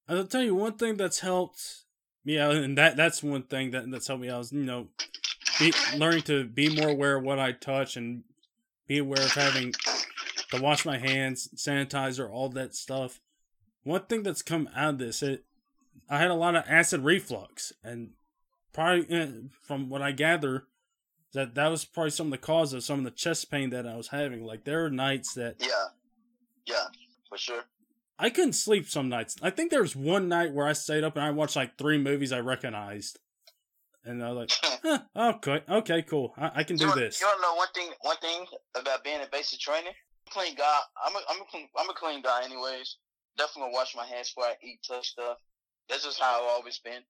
I'll 0.08 0.26
tell 0.26 0.44
you 0.44 0.56
one 0.56 0.74
thing 0.74 0.98
that's 0.98 1.20
helped 1.20 1.86
me 2.26 2.38
out, 2.38 2.56
and 2.56 2.78
that 2.78 2.98
that's 2.98 3.24
one 3.24 3.44
thing 3.44 3.72
that 3.72 3.90
that's 3.90 4.08
helped 4.08 4.22
me 4.22 4.30
out 4.30 4.42
is 4.42 4.52
you 4.52 4.64
know, 4.64 4.88
be, 5.60 5.74
learning 5.96 6.24
to 6.24 6.46
be 6.46 6.76
more 6.76 6.90
aware 6.90 7.18
of 7.18 7.24
what 7.24 7.40
I 7.40 7.52
touch 7.52 7.96
and 7.96 8.24
be 8.88 8.98
aware 8.98 9.24
of 9.24 9.34
having 9.34 9.74
to 10.52 10.62
wash 10.62 10.86
my 10.86 10.98
hands, 10.98 11.50
sanitizer, 11.56 12.30
all 12.30 12.50
that 12.50 12.76
stuff. 12.76 13.22
One 13.84 14.02
thing 14.02 14.24
that's 14.24 14.42
come 14.42 14.70
out 14.76 14.96
of 14.96 15.00
this, 15.00 15.24
it 15.24 15.46
I 16.10 16.18
had 16.18 16.32
a 16.32 16.36
lot 16.36 16.56
of 16.56 16.66
acid 16.68 17.02
reflux, 17.02 17.72
and 17.84 18.12
probably 18.74 19.10
eh, 19.16 19.28
from 19.62 19.90
what 19.90 20.02
I 20.02 20.12
gather, 20.12 20.66
that 21.34 21.56
that 21.56 21.68
was 21.68 21.86
probably 21.86 22.12
some 22.12 22.28
of 22.28 22.32
the 22.32 22.38
cause 22.38 22.74
of 22.74 22.84
some 22.84 23.00
of 23.00 23.06
the 23.06 23.12
chest 23.12 23.50
pain 23.52 23.70
that 23.72 23.88
I 23.88 23.96
was 23.96 24.10
having. 24.10 24.46
Like 24.46 24.64
there 24.64 24.86
are 24.86 24.90
nights 24.90 25.34
that 25.36 25.56
Yeah, 25.60 25.68
yeah, 26.66 26.88
for 27.30 27.38
sure. 27.38 27.64
I 28.20 28.30
couldn't 28.30 28.54
sleep 28.54 28.88
some 28.88 29.10
nights. 29.10 29.36
I 29.42 29.50
think 29.50 29.72
there 29.72 29.82
was 29.82 29.96
one 29.96 30.28
night 30.28 30.54
where 30.54 30.68
I 30.68 30.74
stayed 30.74 31.04
up 31.04 31.16
and 31.16 31.26
I 31.26 31.32
watched 31.32 31.56
like 31.56 31.78
three 31.78 31.98
movies 31.98 32.32
I 32.32 32.40
recognized, 32.40 33.18
and 34.06 34.24
I 34.24 34.32
was 34.32 34.38
like, 34.64 34.80
huh, 35.16 35.34
"Okay, 35.36 35.64
okay, 35.68 36.02
cool. 36.04 36.34
I, 36.38 36.52
I 36.56 36.64
can 36.64 36.76
do 36.76 36.84
you 36.84 36.90
wanna- 36.90 37.02
this." 37.02 37.20
You 37.20 37.28
want 37.28 37.38
to 37.38 37.42
know 37.42 37.56
one 37.56 37.68
thing? 37.74 37.90
One 38.02 38.18
thing 38.18 38.46
about 38.76 39.04
being 39.04 39.22
a 39.22 39.28
basic 39.32 39.60
trainer. 39.60 39.90
Clean 40.30 40.54
guy. 40.56 40.80
I'm 41.04 41.16
a 41.16 41.20
I'm 41.30 41.42
a 41.42 41.46
clean, 41.46 41.68
I'm 41.78 41.90
a 41.90 41.94
clean 41.94 42.22
guy, 42.22 42.44
anyways. 42.46 42.98
Definitely 43.38 43.72
gonna 43.72 43.74
wash 43.74 43.96
my 43.96 44.06
hands 44.06 44.30
before 44.30 44.46
I 44.52 44.56
eat, 44.64 44.80
touch 44.88 45.08
stuff. 45.10 45.38
That's 45.90 46.04
just 46.06 46.20
how 46.22 46.40
I've 46.42 46.50
always 46.52 46.78
been. 46.80 47.02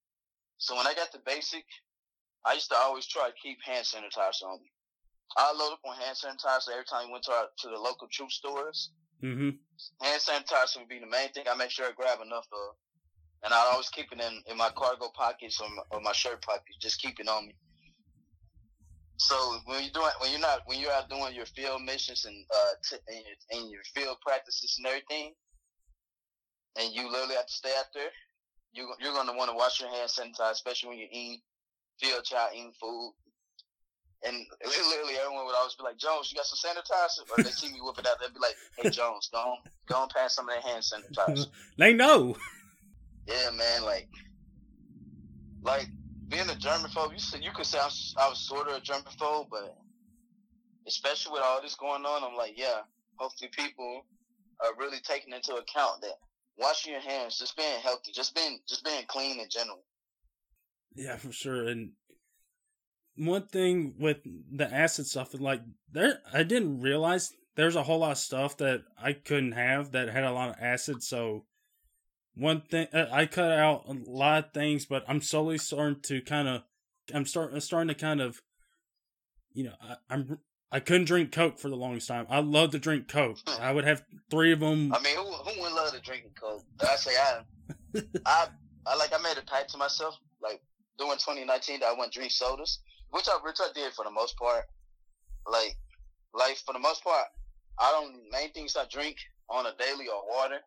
So 0.57 0.75
when 0.77 0.87
I 0.87 0.93
got 0.93 1.11
the 1.11 1.19
basic, 1.25 1.65
I 2.45 2.53
used 2.53 2.69
to 2.69 2.77
always 2.77 3.05
try 3.05 3.29
to 3.29 3.35
keep 3.41 3.57
hand 3.63 3.85
sanitizer 3.85 4.45
on 4.45 4.61
me. 4.61 4.71
I 5.37 5.53
load 5.53 5.73
up 5.73 5.79
on 5.85 5.95
hand 5.95 6.17
sanitizer 6.17 6.71
every 6.73 6.85
time 6.85 7.07
we 7.07 7.13
went 7.13 7.23
to 7.25 7.31
our, 7.31 7.47
to 7.59 7.67
the 7.69 7.77
local 7.77 8.07
troop 8.11 8.31
stores. 8.31 8.91
Mm-hmm. 9.23 9.51
Hand 10.01 10.21
sanitizer 10.21 10.79
would 10.79 10.89
be 10.89 10.99
the 10.99 11.07
main 11.07 11.31
thing 11.31 11.45
I 11.49 11.55
make 11.55 11.69
sure 11.69 11.85
I 11.85 11.91
grab 11.95 12.19
enough 12.25 12.47
of. 12.51 12.75
And 13.43 13.53
I'd 13.53 13.69
always 13.71 13.89
keep 13.89 14.11
it 14.11 14.21
in, 14.21 14.41
in 14.51 14.57
my 14.57 14.69
cargo 14.75 15.09
pockets 15.15 15.59
or 15.61 15.69
my, 15.69 15.81
or 15.91 16.01
my 16.01 16.11
shirt 16.11 16.41
pockets. 16.43 16.77
Just 16.79 17.01
keep 17.01 17.19
it 17.19 17.27
on 17.27 17.47
me. 17.47 17.55
So 19.17 19.35
when 19.65 19.83
you're 19.83 19.93
doing, 19.93 20.11
when 20.19 20.31
you're 20.31 20.41
not, 20.41 20.61
when 20.65 20.79
you're 20.79 20.91
out 20.91 21.09
doing 21.09 21.35
your 21.35 21.45
field 21.45 21.83
missions 21.83 22.25
and 22.25 22.45
uh 22.51 22.73
t- 22.89 23.03
and, 23.07 23.23
your, 23.25 23.61
and 23.61 23.71
your 23.71 23.83
field 23.93 24.17
practices 24.25 24.75
and 24.77 24.87
everything, 24.87 25.33
and 26.79 26.93
you 26.93 27.09
literally 27.11 27.35
have 27.35 27.45
to 27.45 27.53
stay 27.53 27.73
out 27.77 27.85
there, 27.93 28.09
you 28.73 28.89
you're 28.99 29.13
gonna 29.13 29.37
want 29.37 29.51
to 29.51 29.55
wash 29.55 29.79
your 29.79 29.89
hands 29.89 30.17
sanitize, 30.19 30.53
especially 30.53 30.89
when 30.89 30.97
you're 30.97 31.07
eating 31.11 31.39
field 32.01 32.23
child 32.23 32.51
eating 32.53 32.73
food. 32.79 33.13
And 34.23 34.35
literally 34.65 35.15
everyone 35.23 35.45
would 35.45 35.55
always 35.55 35.75
be 35.75 35.83
like, 35.83 35.97
Jones, 35.97 36.31
you 36.31 36.37
got 36.37 36.45
some 36.45 36.59
sanitizer? 36.59 37.29
Or 37.29 37.43
they 37.43 37.51
see 37.51 37.71
me 37.71 37.79
whip 37.81 37.97
it 37.99 38.07
out, 38.07 38.17
they'd 38.19 38.33
be 38.33 38.39
like, 38.39 38.55
Hey 38.77 38.89
Jones, 38.89 39.29
go 39.31 39.37
on, 39.37 39.57
go 39.87 39.95
on 39.95 40.09
pass 40.09 40.35
some 40.35 40.49
of 40.49 40.55
that 40.55 40.63
hand 40.63 40.83
sanitizer. 40.83 41.47
They 41.77 41.93
know. 41.93 42.35
Yeah, 43.27 43.51
man, 43.51 43.83
like, 43.85 44.09
like 45.63 45.87
being 46.27 46.49
a 46.49 46.53
germaphobe. 46.53 47.13
You 47.13 47.19
said 47.19 47.43
you 47.43 47.51
could 47.51 47.65
say 47.65 47.77
I 47.79 47.85
was, 47.85 48.15
I 48.17 48.29
was 48.29 48.39
sort 48.39 48.67
of 48.67 48.75
a 48.75 48.81
germaphobe, 48.81 49.47
but 49.51 49.77
especially 50.87 51.33
with 51.33 51.43
all 51.43 51.61
this 51.61 51.75
going 51.75 52.05
on, 52.05 52.23
I'm 52.23 52.35
like, 52.35 52.57
yeah. 52.57 52.81
Hopefully, 53.17 53.51
people 53.55 54.05
are 54.61 54.73
really 54.79 54.97
taking 55.03 55.33
into 55.33 55.53
account 55.55 56.01
that 56.01 56.17
washing 56.57 56.93
your 56.93 57.01
hands, 57.01 57.37
just 57.37 57.55
being 57.55 57.79
healthy, 57.81 58.11
just 58.13 58.35
being 58.35 58.59
just 58.67 58.83
being 58.83 59.03
clean 59.07 59.39
in 59.39 59.47
general. 59.49 59.83
Yeah, 60.95 61.15
for 61.17 61.31
sure. 61.31 61.67
And 61.67 61.91
one 63.15 63.47
thing 63.47 63.95
with 63.99 64.17
the 64.23 64.71
acid 64.73 65.07
stuff, 65.07 65.33
like 65.39 65.61
there, 65.91 66.19
I 66.33 66.43
didn't 66.43 66.81
realize 66.81 67.33
there's 67.55 67.75
a 67.75 67.83
whole 67.83 67.99
lot 67.99 68.11
of 68.11 68.17
stuff 68.17 68.57
that 68.57 68.83
I 69.01 69.13
couldn't 69.13 69.53
have 69.53 69.91
that 69.91 70.09
had 70.09 70.23
a 70.23 70.31
lot 70.31 70.49
of 70.49 70.55
acid. 70.59 71.03
So 71.03 71.45
one 72.35 72.61
thing 72.61 72.87
uh, 72.93 73.07
I 73.11 73.25
cut 73.25 73.51
out 73.51 73.85
a 73.87 73.97
lot 74.09 74.45
of 74.45 74.53
things, 74.53 74.85
but 74.85 75.03
I'm 75.07 75.21
slowly 75.21 75.57
starting 75.57 76.01
to 76.03 76.21
kind 76.21 76.47
of, 76.47 76.63
I'm 77.13 77.25
starting 77.25 77.59
starting 77.59 77.89
to 77.89 77.95
kind 77.95 78.21
of, 78.21 78.41
you 79.53 79.65
know, 79.65 79.73
I, 79.81 79.95
I'm. 80.09 80.39
I 80.73 80.79
couldn't 80.79 81.03
drink 81.03 81.33
Coke 81.33 81.59
for 81.59 81.67
the 81.67 81.75
longest 81.75 82.07
time. 82.07 82.25
I 82.29 82.39
love 82.39 82.71
to 82.71 82.79
drink 82.79 83.09
Coke. 83.09 83.39
I 83.59 83.73
would 83.73 83.83
have 83.83 84.05
three 84.29 84.53
of 84.53 84.61
them. 84.61 84.93
I 84.93 85.01
mean, 85.01 85.17
who 85.17 85.23
who 85.23 85.59
wouldn't 85.59 85.75
love 85.75 85.91
to 85.91 85.99
drink 85.99 86.23
Coke? 86.39 86.63
I 86.79 86.95
say 86.95 87.11
I, 87.17 87.41
I, 88.25 88.47
I 88.85 88.95
like 88.95 89.11
I 89.13 89.21
made 89.21 89.37
a 89.37 89.41
pact 89.41 89.71
to 89.71 89.77
myself, 89.77 90.17
like 90.41 90.61
during 91.01 91.17
2019 91.17 91.79
that 91.79 91.89
I 91.89 91.93
wouldn't 91.93 92.13
drink 92.13 92.31
sodas, 92.31 92.79
which 93.09 93.27
I 93.27 93.37
which 93.43 93.57
I 93.59 93.73
did 93.73 93.93
for 93.93 94.05
the 94.05 94.11
most 94.11 94.37
part. 94.37 94.65
Like, 95.49 95.75
like 96.33 96.57
for 96.57 96.73
the 96.73 96.79
most 96.79 97.03
part, 97.03 97.25
I 97.79 97.89
don't 97.91 98.21
main 98.31 98.51
things 98.53 98.77
I 98.77 98.85
drink 98.89 99.17
on 99.49 99.65
a 99.65 99.73
daily 99.77 100.07
or 100.07 100.21
water, 100.29 100.59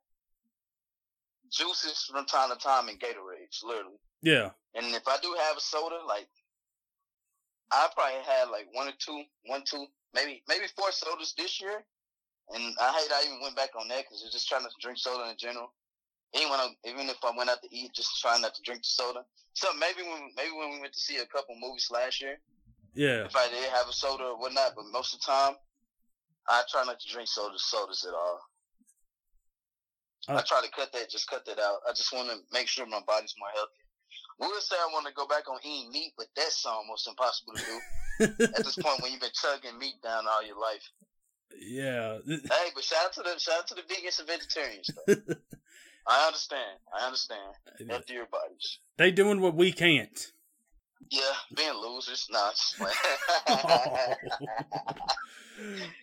juices 1.51 2.11
from 2.11 2.27
time 2.27 2.51
to 2.51 2.57
time, 2.57 2.89
and 2.89 2.99
Gatorades, 2.99 3.63
literally. 3.63 3.99
Yeah, 4.23 4.51
And 4.75 4.95
if 4.95 5.07
I 5.07 5.17
do 5.23 5.37
have 5.47 5.57
a 5.57 5.61
soda, 5.61 6.01
like 6.09 6.29
I 7.71 7.89
probably 7.95 8.25
had 8.27 8.51
like 8.51 8.67
one 8.73 8.89
or 8.89 8.97
two, 8.99 9.23
one, 9.47 9.63
two, 9.65 9.87
maybe 10.15 10.43
maybe 10.49 10.65
four 10.77 10.91
sodas 10.91 11.35
this 11.37 11.61
year. 11.61 11.85
And 12.53 12.75
I 12.81 12.93
hate 12.93 13.13
I 13.13 13.25
even 13.27 13.41
went 13.41 13.57
back 13.57 13.71
on 13.79 13.89
that 13.89 14.05
because 14.05 14.23
I'm 14.25 14.33
just 14.33 14.49
trying 14.49 14.63
to 14.63 14.71
drink 14.81 14.99
soda 14.99 15.31
in 15.31 15.37
general. 15.39 15.73
Even 16.35 16.51
when 16.51 16.61
I, 16.61 16.69
even 16.85 17.09
if 17.09 17.19
I 17.23 17.33
went 17.37 17.51
out 17.51 17.63
to 17.63 17.69
eat, 17.75 17.93
just 17.95 18.21
trying 18.21 18.43
not 18.43 18.55
to 18.55 18.63
drink 18.63 18.83
the 18.83 18.89
soda. 18.89 19.25
So 19.55 19.69
maybe 19.79 20.03
when 20.03 20.31
maybe 20.37 20.51
when 20.53 20.71
we 20.73 20.81
went 20.81 20.93
to 20.93 21.01
see 21.01 21.19
a 21.19 21.27
couple 21.27 21.55
movies 21.61 21.89
last 21.93 22.21
year, 22.21 22.39
yeah. 22.95 23.25
if 23.25 23.37
I 23.37 23.49
did 23.49 23.71
have 23.71 23.89
a 23.89 23.93
soda 23.93 24.25
or 24.25 24.39
whatnot, 24.39 24.73
but 24.75 24.87
most 24.93 25.15
of 25.15 25.21
the 25.21 25.27
time, 25.27 25.55
I 26.49 26.63
try 26.71 26.85
not 26.85 26.99
to 27.01 27.13
drink 27.13 27.29
sodas, 27.29 27.65
sodas 27.65 28.05
at 28.07 28.15
all. 28.15 28.41
Uh, 30.29 30.37
I 30.37 30.43
try 30.43 30.63
to 30.63 30.71
cut 30.71 30.93
that, 30.93 31.11
just 31.11 31.29
cut 31.29 31.45
that 31.47 31.59
out. 31.59 31.81
I 31.89 31.93
just 31.93 32.13
want 32.13 32.29
to 32.31 32.37
make 32.53 32.67
sure 32.67 32.87
my 32.87 33.01
body's 33.07 33.35
more 33.39 33.49
healthy. 33.55 33.73
We 34.41 34.49
would 34.49 34.63
say 34.63 34.77
I 34.77 34.93
want 34.93 35.07
to 35.07 35.13
go 35.13 35.27
back 35.27 35.49
on 35.49 35.59
eating 35.63 35.93
meat, 35.93 36.15
but 36.17 36.27
that's 36.35 36.65
almost 36.67 37.07
impossible 37.07 37.55
to 37.55 37.65
do 37.65 38.45
at 38.45 38.65
this 38.65 38.77
point 38.77 39.03
when 39.03 39.13
you've 39.13 39.21
been 39.21 39.31
chugging 39.35 39.79
meat 39.79 40.03
down 40.03 40.25
all 40.27 40.45
your 40.45 40.59
life. 40.59 40.91
yeah. 41.61 42.19
Hey, 42.27 42.71
but 42.75 42.83
shout 42.83 43.07
out 43.07 43.13
to 43.15 43.23
the 43.23 43.39
shout 43.39 43.59
out 43.61 43.67
to 43.69 43.75
the 43.75 43.83
vegans 43.83 44.19
and 44.19 44.29
vegetarians. 44.29 44.91
I 46.07 46.27
understand. 46.27 46.79
I 46.99 47.07
understand. 47.07 47.55
Healthy 47.89 48.15
your 48.15 48.27
bodies. 48.27 48.79
They 48.99 49.11
doing 49.11 49.41
what 49.41 49.55
we 49.55 49.73
can't. 49.73 50.33
Yeah, 51.11 51.23
being 51.57 51.75
losers, 51.75 52.29
nah. 52.31 52.51
playing. 52.77 52.95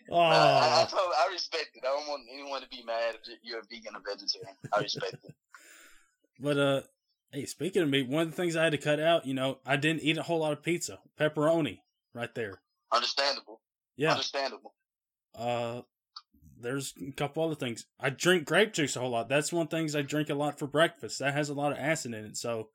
Oh, 0.09 0.19
I, 0.19 0.83
I, 0.83 0.87
told, 0.89 1.11
I 1.17 1.31
respect 1.31 1.71
it. 1.75 1.83
I 1.83 1.87
don't 1.87 2.07
want 2.07 2.23
anyone 2.31 2.61
to 2.61 2.69
be 2.69 2.83
mad 2.83 3.15
if 3.27 3.39
you're 3.43 3.59
a 3.59 3.63
vegan 3.63 3.95
or 3.95 4.01
vegetarian. 4.05 4.55
I 4.73 4.81
respect 4.81 5.17
it. 5.23 5.35
but 6.39 6.57
uh, 6.57 6.81
hey, 7.31 7.45
speaking 7.45 7.81
of 7.81 7.89
meat, 7.89 8.07
one 8.07 8.23
of 8.23 8.31
the 8.31 8.35
things 8.35 8.55
I 8.55 8.63
had 8.63 8.71
to 8.71 8.77
cut 8.77 8.99
out, 8.99 9.25
you 9.25 9.33
know, 9.33 9.57
I 9.65 9.75
didn't 9.75 10.03
eat 10.03 10.17
a 10.17 10.23
whole 10.23 10.39
lot 10.39 10.53
of 10.53 10.63
pizza, 10.63 10.99
pepperoni, 11.19 11.79
right 12.13 12.33
there. 12.33 12.61
Understandable. 12.91 13.61
Yeah. 13.97 14.11
Understandable. 14.11 14.73
Uh, 15.37 15.81
there's 16.61 16.93
a 17.07 17.11
couple 17.11 17.43
other 17.43 17.55
things. 17.55 17.85
I 17.99 18.09
drink 18.09 18.45
grape 18.45 18.73
juice 18.73 18.95
a 18.95 18.99
whole 18.99 19.09
lot. 19.11 19.29
That's 19.29 19.51
one 19.53 19.63
of 19.63 19.69
the 19.69 19.77
things 19.77 19.95
I 19.95 20.01
drink 20.01 20.29
a 20.29 20.35
lot 20.35 20.57
for 20.59 20.67
breakfast. 20.67 21.19
That 21.19 21.33
has 21.33 21.49
a 21.49 21.53
lot 21.53 21.71
of 21.71 21.77
acid 21.77 22.13
in 22.13 22.25
it, 22.25 22.37
so 22.37 22.69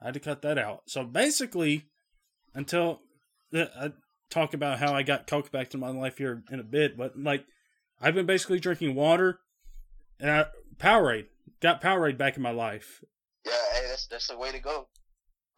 I 0.00 0.06
had 0.06 0.14
to 0.14 0.20
cut 0.20 0.42
that 0.42 0.58
out. 0.58 0.82
So 0.86 1.04
basically, 1.04 1.86
until 2.54 3.00
uh, 3.54 3.66
I 3.80 3.92
talk 4.30 4.54
about 4.54 4.78
how 4.78 4.92
I 4.94 5.02
got 5.02 5.26
Coke 5.26 5.50
back 5.52 5.70
to 5.70 5.78
my 5.78 5.88
life 5.88 6.18
here 6.18 6.42
in 6.50 6.60
a 6.60 6.64
bit, 6.64 6.96
but 6.96 7.18
like 7.18 7.44
I've 8.00 8.14
been 8.14 8.26
basically 8.26 8.60
drinking 8.60 8.94
water 8.94 9.40
and 10.20 10.30
I, 10.30 10.46
Powerade. 10.78 11.26
got 11.60 11.80
Powerade 11.82 12.18
back 12.18 12.36
in 12.36 12.42
my 12.42 12.50
life. 12.50 13.02
Yeah, 13.44 13.52
hey, 13.74 13.86
that's 13.88 14.06
that's 14.08 14.26
the 14.28 14.36
way 14.38 14.52
to 14.52 14.58
go. 14.60 14.88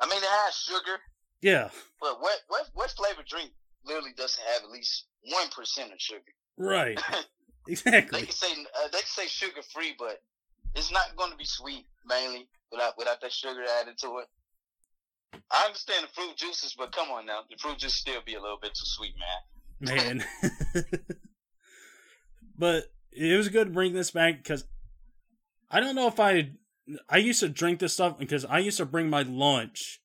I 0.01 0.07
mean, 0.07 0.19
it 0.19 0.29
has 0.29 0.55
sugar, 0.55 1.01
Yeah, 1.43 1.71
but 2.01 2.21
what 2.21 2.39
what 2.49 2.69
what 2.75 2.91
flavor 2.91 3.23
drink 3.29 3.51
literally 3.85 4.13
doesn't 4.17 4.45
have 4.53 4.63
at 4.63 4.71
least 4.71 5.07
one 5.33 5.49
percent 5.49 5.93
of 5.93 6.01
sugar? 6.01 6.23
right. 6.57 7.01
They 7.69 7.73
exactly. 7.73 8.23
can 8.23 8.31
say 8.31 8.53
uh, 8.53 8.89
they 8.91 8.99
can 8.99 9.07
say 9.07 9.27
sugar 9.27 9.61
free, 9.63 9.95
but 9.99 10.23
it's 10.75 10.91
not 10.91 11.15
going 11.17 11.31
to 11.31 11.37
be 11.37 11.45
sweet 11.45 11.85
mainly 12.07 12.49
without 12.73 12.97
without 12.97 13.21
that 13.21 13.33
sugar 13.33 13.63
added 13.81 13.99
to 13.99 14.19
it. 14.19 15.41
I 15.51 15.67
understand 15.67 16.05
the 16.05 16.09
fruit 16.09 16.35
juices, 16.37 16.75
but 16.79 16.93
come 16.93 17.11
on 17.11 17.27
now, 17.27 17.41
the 17.51 17.57
fruit 17.59 17.79
juice 17.79 17.95
still 17.95 18.21
be 18.25 18.35
a 18.35 18.41
little 18.41 18.59
bit 18.61 18.73
too 18.75 18.87
sweet, 18.87 19.15
man. 19.81 20.25
man. 20.25 20.85
but 22.59 22.85
it 23.13 23.37
was 23.37 23.49
good 23.49 23.67
to 23.67 23.73
bring 23.73 23.93
this 23.93 24.13
back 24.13 24.39
because 24.39 24.65
I 25.71 25.81
don't 25.81 25.95
know 25.95 26.09
if 26.09 26.19
I 26.19 26.53
I 27.11 27.19
used 27.19 27.41
to 27.41 27.51
drink 27.51 27.81
this 27.81 27.93
stuff 27.93 28.19
because 28.19 28.47
I 28.47 28.61
used 28.61 28.79
to 28.79 28.87
bring 28.87 29.11
my 29.11 29.23
lunch 29.23 30.01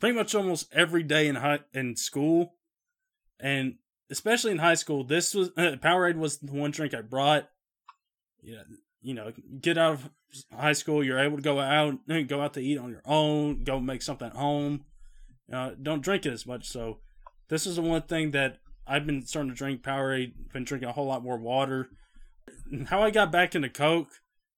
pretty 0.00 0.16
much 0.16 0.34
almost 0.34 0.66
every 0.72 1.04
day 1.04 1.28
in 1.28 1.36
high 1.36 1.60
in 1.72 1.94
school, 1.94 2.54
and 3.38 3.76
especially 4.10 4.52
in 4.52 4.58
high 4.58 4.74
school. 4.74 5.04
This 5.04 5.34
was 5.34 5.48
uh, 5.56 5.76
Powerade 5.82 6.16
was 6.16 6.38
the 6.38 6.52
one 6.52 6.70
drink 6.70 6.94
I 6.94 7.00
brought. 7.00 7.48
Yeah, 8.42 8.62
you 9.02 9.14
know, 9.14 9.32
get 9.60 9.78
out 9.78 9.94
of 9.94 10.10
high 10.52 10.72
school, 10.72 11.04
you're 11.04 11.18
able 11.18 11.36
to 11.36 11.42
go 11.42 11.60
out, 11.60 11.98
go 12.28 12.40
out 12.40 12.54
to 12.54 12.60
eat 12.60 12.78
on 12.78 12.90
your 12.90 13.02
own, 13.04 13.64
go 13.64 13.80
make 13.80 14.02
something 14.02 14.28
at 14.28 14.36
home. 14.36 14.84
Uh, 15.52 15.72
don't 15.80 16.02
drink 16.02 16.26
it 16.26 16.32
as 16.32 16.46
much. 16.46 16.68
So 16.68 16.98
this 17.48 17.66
is 17.66 17.76
the 17.76 17.82
one 17.82 18.02
thing 18.02 18.30
that 18.32 18.58
I've 18.86 19.06
been 19.06 19.26
starting 19.26 19.50
to 19.50 19.56
drink 19.56 19.82
Powerade. 19.82 20.32
Been 20.52 20.64
drinking 20.64 20.88
a 20.88 20.92
whole 20.92 21.06
lot 21.06 21.24
more 21.24 21.38
water. 21.38 21.88
How 22.86 23.02
I 23.02 23.10
got 23.10 23.32
back 23.32 23.54
into 23.54 23.68
Coke. 23.68 24.08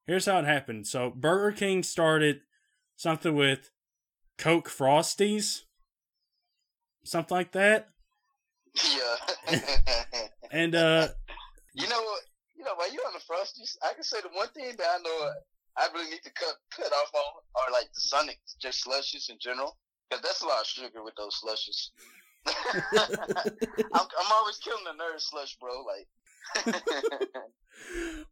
Here's 0.07 0.27
how 0.27 0.39
it 0.39 0.45
happened. 0.45 0.87
So 0.87 1.11
Burger 1.11 1.57
King 1.57 1.83
started 1.83 2.41
something 2.97 3.35
with 3.35 3.71
Coke 4.37 4.69
Frosties, 4.69 5.61
something 7.05 7.37
like 7.37 7.53
that, 7.53 7.92
Yeah. 8.75 9.61
and 10.51 10.75
uh, 10.75 11.09
you 11.75 11.89
know 11.89 12.01
what? 12.03 12.23
You 12.57 12.65
know, 12.65 12.75
while 12.77 12.93
you're 12.93 13.07
on 13.07 13.13
the 13.13 13.21
frosties, 13.21 13.77
I 13.83 13.93
can 13.95 14.05
say 14.05 14.21
the 14.23 14.29
one 14.33 14.49
thing 14.49 14.73
that 14.79 14.87
I 14.87 14.99
know 15.03 15.31
I 15.77 15.89
really 15.95 16.11
need 16.11 16.23
to 16.25 16.33
cut 16.33 16.55
cut 16.75 16.93
off 16.93 17.15
on 17.15 17.43
are 17.57 17.73
like 17.73 17.93
the 17.95 18.01
Sonic 18.01 18.39
just 18.61 18.83
slushes 18.83 19.29
in 19.31 19.37
general, 19.41 19.77
because 20.09 20.23
that's 20.23 20.43
a 20.43 20.47
lot 20.47 20.61
of 20.61 20.67
sugar 20.67 21.03
with 21.03 21.15
those 21.17 21.39
slushes. 21.41 21.91
I'm, 22.47 23.87
I'm 23.93 24.33
always 24.33 24.59
killing 24.59 24.85
the 24.85 24.93
nerd 24.93 25.19
slush, 25.21 25.57
bro. 25.59 25.85
Like, 25.85 26.77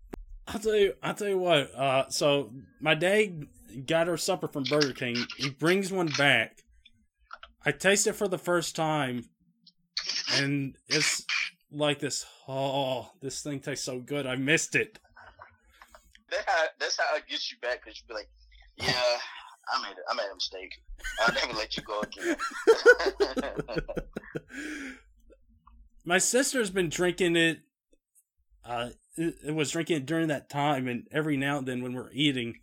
I'll 0.48 0.60
tell 0.60 0.76
you, 0.76 0.94
I'll 1.02 1.14
tell 1.14 1.28
you 1.28 1.38
what. 1.38 1.74
Uh, 1.74 2.08
so 2.08 2.50
my 2.80 2.94
dad 2.94 3.46
got 3.86 4.08
her 4.08 4.16
supper 4.16 4.48
from 4.48 4.64
Burger 4.64 4.92
King. 4.92 5.16
He 5.36 5.50
brings 5.50 5.92
one 5.92 6.08
back. 6.18 6.58
I 7.64 7.72
taste 7.72 8.06
it 8.06 8.14
for 8.14 8.26
the 8.26 8.38
first 8.38 8.74
time, 8.74 9.28
and 10.35 10.77
it's 10.89 11.24
like 11.72 11.98
this. 11.98 12.27
Oh, 12.48 13.10
this 13.20 13.43
thing 13.43 13.60
tastes 13.60 13.85
so 13.85 14.01
good. 14.01 14.27
I 14.27 14.36
missed 14.36 14.74
it. 14.74 14.98
that's 16.31 16.44
how 16.47 16.64
that's 16.78 16.98
how 16.98 17.16
it 17.16 17.28
gets 17.28 17.51
you 17.51 17.59
back, 17.60 17.85
because 17.85 18.01
you 18.01 18.06
be 18.09 18.14
like, 18.14 18.28
yeah, 18.77 19.18
I 19.68 19.82
made 19.82 19.97
I 20.09 20.14
made 20.14 20.31
a 20.31 20.35
mistake. 20.35 20.81
I'll 21.20 21.35
never 21.35 21.52
let 21.59 21.77
you 21.77 21.82
go 21.82 22.01
again. 22.01 22.36
my 26.05 26.18
sister's 26.18 26.70
been 26.70 26.89
drinking 26.89 27.36
it. 27.36 27.60
Uh, 28.64 28.90
it, 29.16 29.36
it 29.48 29.55
was 29.55 29.70
drinking 29.70 29.98
it 29.98 30.06
during 30.06 30.28
that 30.28 30.51
time, 30.51 30.89
and 30.89 31.06
every 31.12 31.36
now 31.36 31.59
and 31.59 31.66
then 31.66 31.82
when 31.82 31.94
we're 31.94 32.12
eating, 32.12 32.55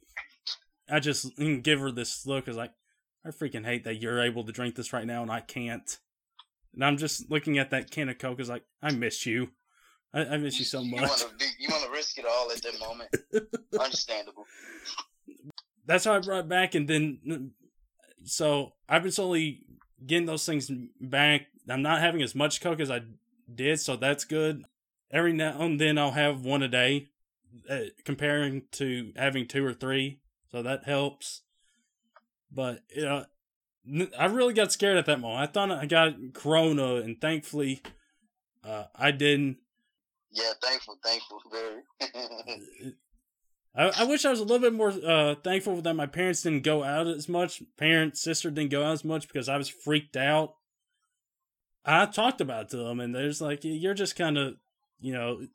I 0.89 0.99
just 0.99 1.35
give 1.61 1.80
her 1.80 1.91
this 1.91 2.26
look. 2.26 2.47
Is 2.47 2.57
like, 2.57 2.72
I 3.26 3.30
freaking 3.30 3.65
hate 3.65 3.84
that 3.84 4.01
you're 4.01 4.22
able 4.22 4.45
to 4.45 4.51
drink 4.51 4.76
this 4.76 4.93
right 4.93 5.05
now 5.05 5.22
and 5.22 5.31
I 5.31 5.41
can't. 5.41 5.97
And 6.77 6.85
I'm 6.85 6.97
just 6.97 7.31
looking 7.31 7.57
at 7.57 7.71
that 7.71 7.89
can 7.89 8.07
of 8.07 8.19
Coke. 8.19 8.39
Is 8.39 8.49
like, 8.49 8.63
I 8.83 8.91
miss 8.91 9.25
you. 9.25 9.49
I, 10.13 10.25
I 10.25 10.37
miss 10.37 10.59
you 10.59 10.65
so 10.65 10.83
much. 10.83 11.23
you 11.57 11.69
want 11.71 11.83
to 11.83 11.89
risk 11.91 12.19
it 12.19 12.25
all 12.29 12.51
at 12.51 12.61
that 12.61 12.79
moment. 12.79 13.09
Understandable. 13.83 14.45
That's 15.87 16.05
how 16.05 16.13
I 16.13 16.19
brought 16.19 16.41
it 16.41 16.49
back, 16.49 16.75
and 16.75 16.87
then 16.87 17.51
so 18.25 18.73
I've 18.87 19.01
been 19.01 19.11
slowly 19.11 19.63
getting 20.05 20.27
those 20.27 20.45
things 20.45 20.69
back. 21.01 21.47
I'm 21.67 21.81
not 21.81 21.99
having 21.99 22.21
as 22.21 22.35
much 22.35 22.61
Coke 22.61 22.79
as 22.79 22.91
I 22.91 23.01
did, 23.53 23.79
so 23.79 23.95
that's 23.95 24.23
good. 24.23 24.63
Every 25.09 25.33
now 25.33 25.59
and 25.59 25.81
then 25.81 25.97
I'll 25.97 26.11
have 26.11 26.45
one 26.45 26.61
a 26.61 26.67
day, 26.67 27.07
uh, 27.67 27.85
comparing 28.05 28.65
to 28.73 29.13
having 29.15 29.47
two 29.47 29.65
or 29.65 29.73
three, 29.73 30.19
so 30.51 30.61
that 30.61 30.83
helps. 30.83 31.41
But 32.51 32.81
you 32.95 33.01
know, 33.01 33.25
I 34.18 34.26
really 34.26 34.53
got 34.53 34.72
scared 34.72 34.97
at 34.97 35.05
that 35.05 35.19
moment. 35.19 35.41
I 35.41 35.51
thought 35.51 35.72
I 35.72 35.85
got 35.85 36.15
Corona, 36.34 36.95
and 36.95 37.19
thankfully, 37.19 37.81
uh, 38.64 38.85
I 38.95 39.11
didn't. 39.11 39.57
Yeah, 40.31 40.51
thankful, 40.61 40.97
thankful, 41.03 41.41
very. 41.51 41.84
I, 43.76 44.01
I 44.01 44.03
wish 44.05 44.26
I 44.26 44.31
was 44.31 44.39
a 44.39 44.43
little 44.43 44.59
bit 44.59 44.73
more 44.73 44.89
uh, 44.89 45.35
thankful 45.35 45.81
that 45.81 45.93
my 45.93 46.07
parents 46.07 46.41
didn't 46.41 46.64
go 46.64 46.84
out 46.84 47.07
as 47.07 47.30
much. 47.30 47.61
Parents, 47.77 48.22
sister 48.22 48.49
didn't 48.49 48.72
go 48.72 48.84
out 48.84 48.93
as 48.93 49.05
much 49.05 49.27
because 49.27 49.47
I 49.47 49.57
was 49.57 49.69
freaked 49.69 50.18
out. 50.18 50.55
I 51.85 52.05
talked 52.07 52.41
about 52.41 52.64
it 52.64 52.69
to 52.69 52.77
them, 52.77 52.99
and 52.99 53.15
they're 53.15 53.30
just 53.30 53.41
like, 53.41 53.64
"You're 53.64 53.93
just 53.93 54.18
kind 54.18 54.38
of, 54.38 54.55
you 54.99 55.14
know, 55.14 55.47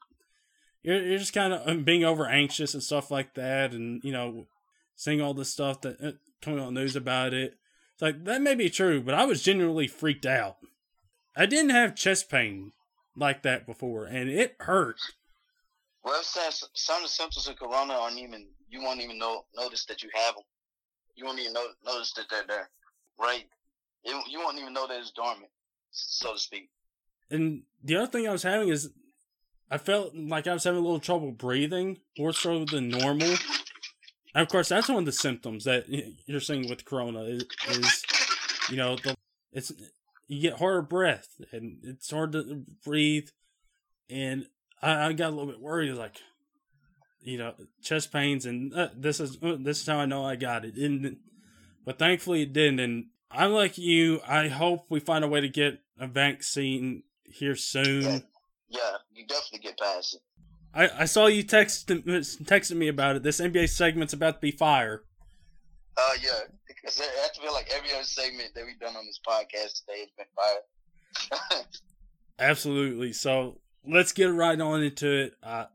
you're 0.82 1.02
you're 1.02 1.18
just 1.18 1.34
kind 1.34 1.52
of 1.52 1.84
being 1.84 2.04
over 2.04 2.26
anxious 2.26 2.72
and 2.72 2.82
stuff 2.82 3.10
like 3.10 3.34
that, 3.34 3.72
and 3.72 4.02
you 4.02 4.12
know, 4.12 4.46
seeing 4.96 5.20
all 5.20 5.34
this 5.34 5.50
stuff 5.50 5.82
that 5.82 6.00
uh, 6.00 6.12
coming 6.40 6.60
on 6.60 6.72
the 6.72 6.80
news 6.80 6.96
about 6.96 7.34
it. 7.34 7.58
Like 8.02 8.24
that 8.24 8.42
may 8.42 8.56
be 8.56 8.68
true, 8.68 9.00
but 9.00 9.14
I 9.14 9.24
was 9.24 9.44
genuinely 9.44 9.86
freaked 9.86 10.26
out. 10.26 10.56
I 11.36 11.46
didn't 11.46 11.70
have 11.70 11.94
chest 11.94 12.28
pain 12.28 12.72
like 13.16 13.42
that 13.44 13.64
before, 13.64 14.06
and 14.06 14.28
it 14.28 14.56
hurt. 14.58 14.98
well, 16.02 16.16
I'm 16.16 16.22
some 16.74 16.96
of 16.96 17.02
the 17.02 17.08
symptoms 17.08 17.46
of 17.46 17.56
corona 17.56 17.94
aren't 17.94 18.18
even 18.18 18.48
you 18.68 18.82
won't 18.82 19.00
even 19.00 19.18
know 19.18 19.44
notice 19.54 19.84
that 19.84 20.02
you 20.02 20.10
have 20.14 20.34
them. 20.34 20.42
You 21.14 21.26
won't 21.26 21.38
even 21.38 21.52
know, 21.52 21.64
notice 21.86 22.12
that 22.14 22.24
they're 22.28 22.42
there, 22.48 22.70
right? 23.20 23.44
You, 24.04 24.20
you 24.28 24.40
won't 24.40 24.58
even 24.58 24.72
know 24.72 24.88
that 24.88 24.98
it's 24.98 25.12
dormant, 25.12 25.50
so 25.92 26.32
to 26.32 26.38
speak. 26.40 26.70
And 27.30 27.62
the 27.84 27.96
other 27.96 28.08
thing 28.08 28.26
I 28.26 28.32
was 28.32 28.42
having 28.42 28.68
is 28.68 28.90
I 29.70 29.78
felt 29.78 30.12
like 30.16 30.48
I 30.48 30.54
was 30.54 30.64
having 30.64 30.80
a 30.80 30.82
little 30.82 30.98
trouble 30.98 31.30
breathing, 31.30 32.00
more 32.18 32.32
so 32.32 32.64
than 32.64 32.88
normal. 32.88 33.36
And 34.34 34.42
of 34.42 34.48
course, 34.48 34.68
that's 34.68 34.88
one 34.88 34.98
of 34.98 35.04
the 35.04 35.12
symptoms 35.12 35.64
that 35.64 35.84
you're 36.26 36.40
seeing 36.40 36.68
with 36.68 36.84
corona 36.84 37.22
is, 37.24 37.44
is 37.68 38.02
you 38.70 38.76
know, 38.76 38.96
the 38.96 39.14
it's 39.52 39.72
you 40.26 40.40
get 40.40 40.58
harder 40.58 40.82
breath 40.82 41.28
and 41.52 41.78
it's 41.82 42.10
hard 42.10 42.32
to 42.32 42.64
breathe. 42.84 43.28
And 44.08 44.46
I, 44.80 45.06
I 45.06 45.12
got 45.12 45.28
a 45.28 45.34
little 45.34 45.46
bit 45.46 45.60
worried, 45.60 45.92
like, 45.92 46.16
you 47.20 47.38
know, 47.38 47.54
chest 47.82 48.12
pains, 48.12 48.46
and 48.46 48.74
uh, 48.74 48.88
this 48.96 49.20
is 49.20 49.36
uh, 49.42 49.56
this 49.60 49.80
is 49.80 49.86
how 49.86 49.98
I 49.98 50.06
know 50.06 50.24
I 50.24 50.36
got 50.36 50.64
it. 50.64 50.76
And 50.76 51.18
but 51.84 51.98
thankfully 51.98 52.42
it 52.42 52.52
didn't. 52.52 52.80
And 52.80 53.06
I'm 53.30 53.52
like 53.52 53.78
you. 53.78 54.20
I 54.26 54.48
hope 54.48 54.86
we 54.88 55.00
find 55.00 55.24
a 55.24 55.28
way 55.28 55.40
to 55.40 55.48
get 55.48 55.80
a 55.98 56.06
vaccine 56.06 57.02
here 57.24 57.56
soon. 57.56 58.02
Yeah, 58.02 58.18
yeah, 58.68 58.96
you 59.12 59.26
definitely 59.26 59.60
get 59.60 59.78
past 59.78 60.14
it. 60.14 60.20
I, 60.74 60.88
I 61.00 61.04
saw 61.04 61.26
you 61.26 61.42
text 61.42 61.88
texted 61.88 62.76
me 62.76 62.88
about 62.88 63.16
it. 63.16 63.22
This 63.22 63.40
NBA 63.40 63.68
segment's 63.68 64.12
about 64.12 64.36
to 64.36 64.40
be 64.40 64.50
fire. 64.50 65.02
Oh 65.96 66.16
yeah, 66.22 66.40
because 66.66 67.00
I 67.00 67.40
feel 67.40 67.52
like 67.52 67.70
every 67.74 67.92
other 67.92 68.04
segment 68.04 68.54
that 68.54 68.64
we've 68.64 68.80
done 68.80 68.96
on 68.96 69.06
this 69.06 69.20
podcast 69.26 69.80
today 69.80 70.00
has 70.00 70.10
been 70.16 70.26
fire. 70.34 71.64
Absolutely. 72.38 73.12
So 73.12 73.60
let's 73.86 74.12
get 74.12 74.26
right 74.26 74.58
on 74.58 74.82
into 74.82 75.10
it. 75.10 75.34
Uh, 75.42 75.66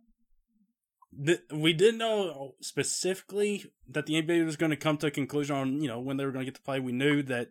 th- 1.26 1.44
we 1.54 1.74
didn't 1.74 2.00
know 2.00 2.56
specifically 2.62 3.72
that 3.90 4.06
the 4.06 4.22
NBA 4.22 4.46
was 4.46 4.58
going 4.58 4.72
to 4.72 4.76
come 4.76 4.98
to 4.98 5.08
a 5.08 5.12
conclusion 5.12 5.56
on 5.56 5.82
you 5.82 5.88
know 5.88 6.00
when 6.00 6.18
they 6.18 6.26
were 6.26 6.32
going 6.32 6.46
to 6.46 6.52
get 6.52 6.56
to 6.56 6.62
play. 6.62 6.80
We 6.80 6.92
knew 6.92 7.22
that 7.24 7.50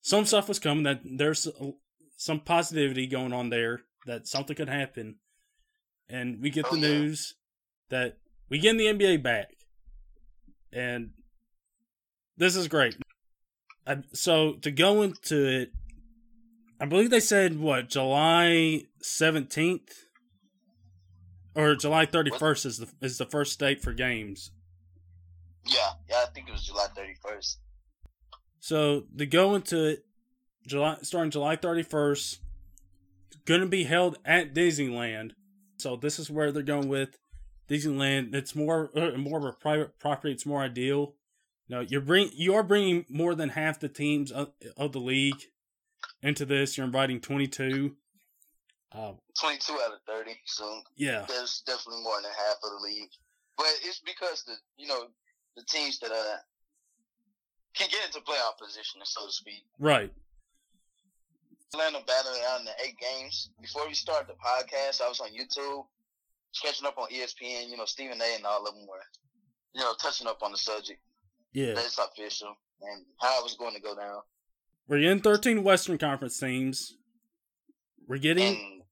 some 0.00 0.24
stuff 0.24 0.48
was 0.48 0.58
coming. 0.58 0.84
That 0.84 1.00
there's 1.04 1.46
some 2.16 2.40
positivity 2.40 3.06
going 3.06 3.32
on 3.32 3.50
there. 3.50 3.82
That 4.06 4.26
something 4.26 4.56
could 4.56 4.68
happen, 4.68 5.16
and 6.08 6.40
we 6.42 6.50
get 6.50 6.66
Oh, 6.70 6.74
the 6.76 6.80
yeah. 6.80 6.88
news 6.88 7.34
that 7.90 8.18
we 8.48 8.58
get 8.58 8.76
the 8.78 8.86
NBA 8.86 9.22
back, 9.22 9.48
and 10.72 11.10
this 12.36 12.56
is 12.56 12.68
great. 12.68 12.96
I, 13.86 13.98
so 14.12 14.54
to 14.62 14.70
go 14.70 15.02
into 15.02 15.46
it, 15.46 15.70
I 16.80 16.86
believe 16.86 17.10
they 17.10 17.20
said 17.20 17.58
what 17.58 17.88
July 17.88 18.82
seventeenth 19.00 20.04
or 21.54 21.74
July 21.74 22.04
thirty 22.06 22.30
first 22.38 22.66
is 22.66 22.78
the 22.78 22.88
is 23.00 23.18
the 23.18 23.26
first 23.26 23.58
date 23.58 23.82
for 23.82 23.92
games. 23.92 24.50
yeah, 25.64 25.92
yeah, 26.08 26.16
I 26.22 26.26
think 26.34 26.48
it 26.48 26.52
was 26.52 26.64
July 26.64 26.86
thirty 26.94 27.14
first. 27.22 27.58
So 28.60 29.04
to 29.16 29.26
go 29.26 29.54
into 29.54 29.84
it, 29.90 30.04
July 30.66 30.98
starting 31.02 31.30
July 31.30 31.56
thirty 31.56 31.82
first, 31.82 32.40
going 33.44 33.60
to 33.60 33.66
be 33.68 33.84
held 33.84 34.18
at 34.24 34.52
Disneyland. 34.54 35.32
So 35.78 35.96
this 35.96 36.18
is 36.18 36.30
where 36.30 36.52
they're 36.52 36.62
going 36.62 36.88
with 36.88 37.18
Disneyland. 37.68 38.34
It's 38.34 38.54
more 38.54 38.90
uh, 38.96 39.16
more 39.16 39.38
of 39.38 39.44
a 39.44 39.52
private 39.52 39.98
property. 39.98 40.32
It's 40.32 40.46
more 40.46 40.62
ideal. 40.62 41.14
You 41.68 41.76
know, 41.76 41.80
you're 41.80 42.00
bring 42.00 42.30
you 42.32 42.54
are 42.54 42.62
bringing 42.62 43.04
more 43.08 43.34
than 43.34 43.50
half 43.50 43.80
the 43.80 43.88
teams 43.88 44.30
of, 44.30 44.52
of 44.76 44.92
the 44.92 45.00
league 45.00 45.42
into 46.22 46.44
this. 46.44 46.76
You're 46.76 46.86
inviting 46.86 47.20
22. 47.20 47.96
Uh, 48.92 49.12
22 49.40 49.72
out 49.72 49.92
of 49.92 49.98
30. 50.06 50.30
So 50.46 50.80
yeah, 50.96 51.26
there's 51.28 51.62
definitely 51.66 52.02
more 52.02 52.20
than 52.22 52.30
half 52.30 52.56
of 52.62 52.70
the 52.70 52.88
league. 52.88 53.10
But 53.56 53.66
it's 53.84 54.00
because 54.00 54.44
the 54.44 54.54
you 54.76 54.86
know 54.86 55.06
the 55.56 55.64
teams 55.64 55.98
that 56.00 56.12
uh 56.12 56.36
can 57.74 57.88
get 57.90 58.06
into 58.06 58.20
playoff 58.20 58.58
position, 58.58 59.00
so 59.04 59.26
to 59.26 59.32
speak. 59.32 59.64
Right. 59.78 60.12
Atlanta 61.76 62.04
battling 62.06 62.40
out 62.48 62.60
in 62.60 62.64
the 62.64 62.72
eight 62.84 62.96
games. 62.98 63.50
Before 63.60 63.86
we 63.86 63.94
start 63.94 64.26
the 64.26 64.32
podcast, 64.34 65.02
I 65.02 65.08
was 65.08 65.20
on 65.20 65.28
YouTube, 65.28 65.84
catching 66.62 66.86
up 66.86 66.96
on 66.96 67.08
ESPN. 67.08 67.68
You 67.68 67.76
know, 67.76 67.84
Stephen 67.84 68.20
A. 68.20 68.36
and 68.36 68.46
all 68.46 68.66
of 68.66 68.74
them 68.74 68.86
were, 68.86 69.04
you 69.74 69.82
know, 69.82 69.92
touching 70.00 70.26
up 70.26 70.42
on 70.42 70.52
the 70.52 70.58
subject. 70.58 71.00
Yeah. 71.52 71.74
That's 71.74 71.98
official 71.98 72.54
and 72.80 73.04
how 73.20 73.40
it 73.40 73.42
was 73.42 73.56
going 73.58 73.74
to 73.74 73.80
go 73.80 73.94
down. 73.94 74.20
We're 74.88 75.00
getting 75.00 75.20
13 75.20 75.62
Western 75.62 75.98
Conference 75.98 76.38
teams. 76.38 76.96
We're 78.08 78.18
getting 78.18 78.56
and, 78.56 78.82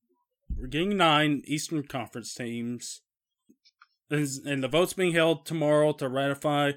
we're 0.59 0.67
getting 0.67 0.97
nine 0.97 1.43
Eastern 1.47 1.85
Conference 1.85 2.35
teams. 2.35 3.01
And, 4.11 4.29
and 4.47 4.63
the 4.63 4.69
vote's 4.69 4.93
being 4.93 5.15
held 5.15 5.47
tomorrow 5.47 5.93
to 5.95 6.09
ratify 6.09 6.73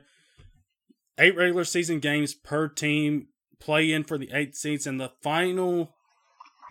eight 1.17 1.35
regular 1.35 1.65
season 1.65 1.99
games 1.99 2.33
per 2.33 2.69
team 2.69 3.27
play 3.59 3.91
in 3.91 4.03
for 4.03 4.17
the 4.17 4.29
eight 4.33 4.55
seats 4.55 4.85
and 4.85 4.99
the 4.99 5.11
final 5.21 5.95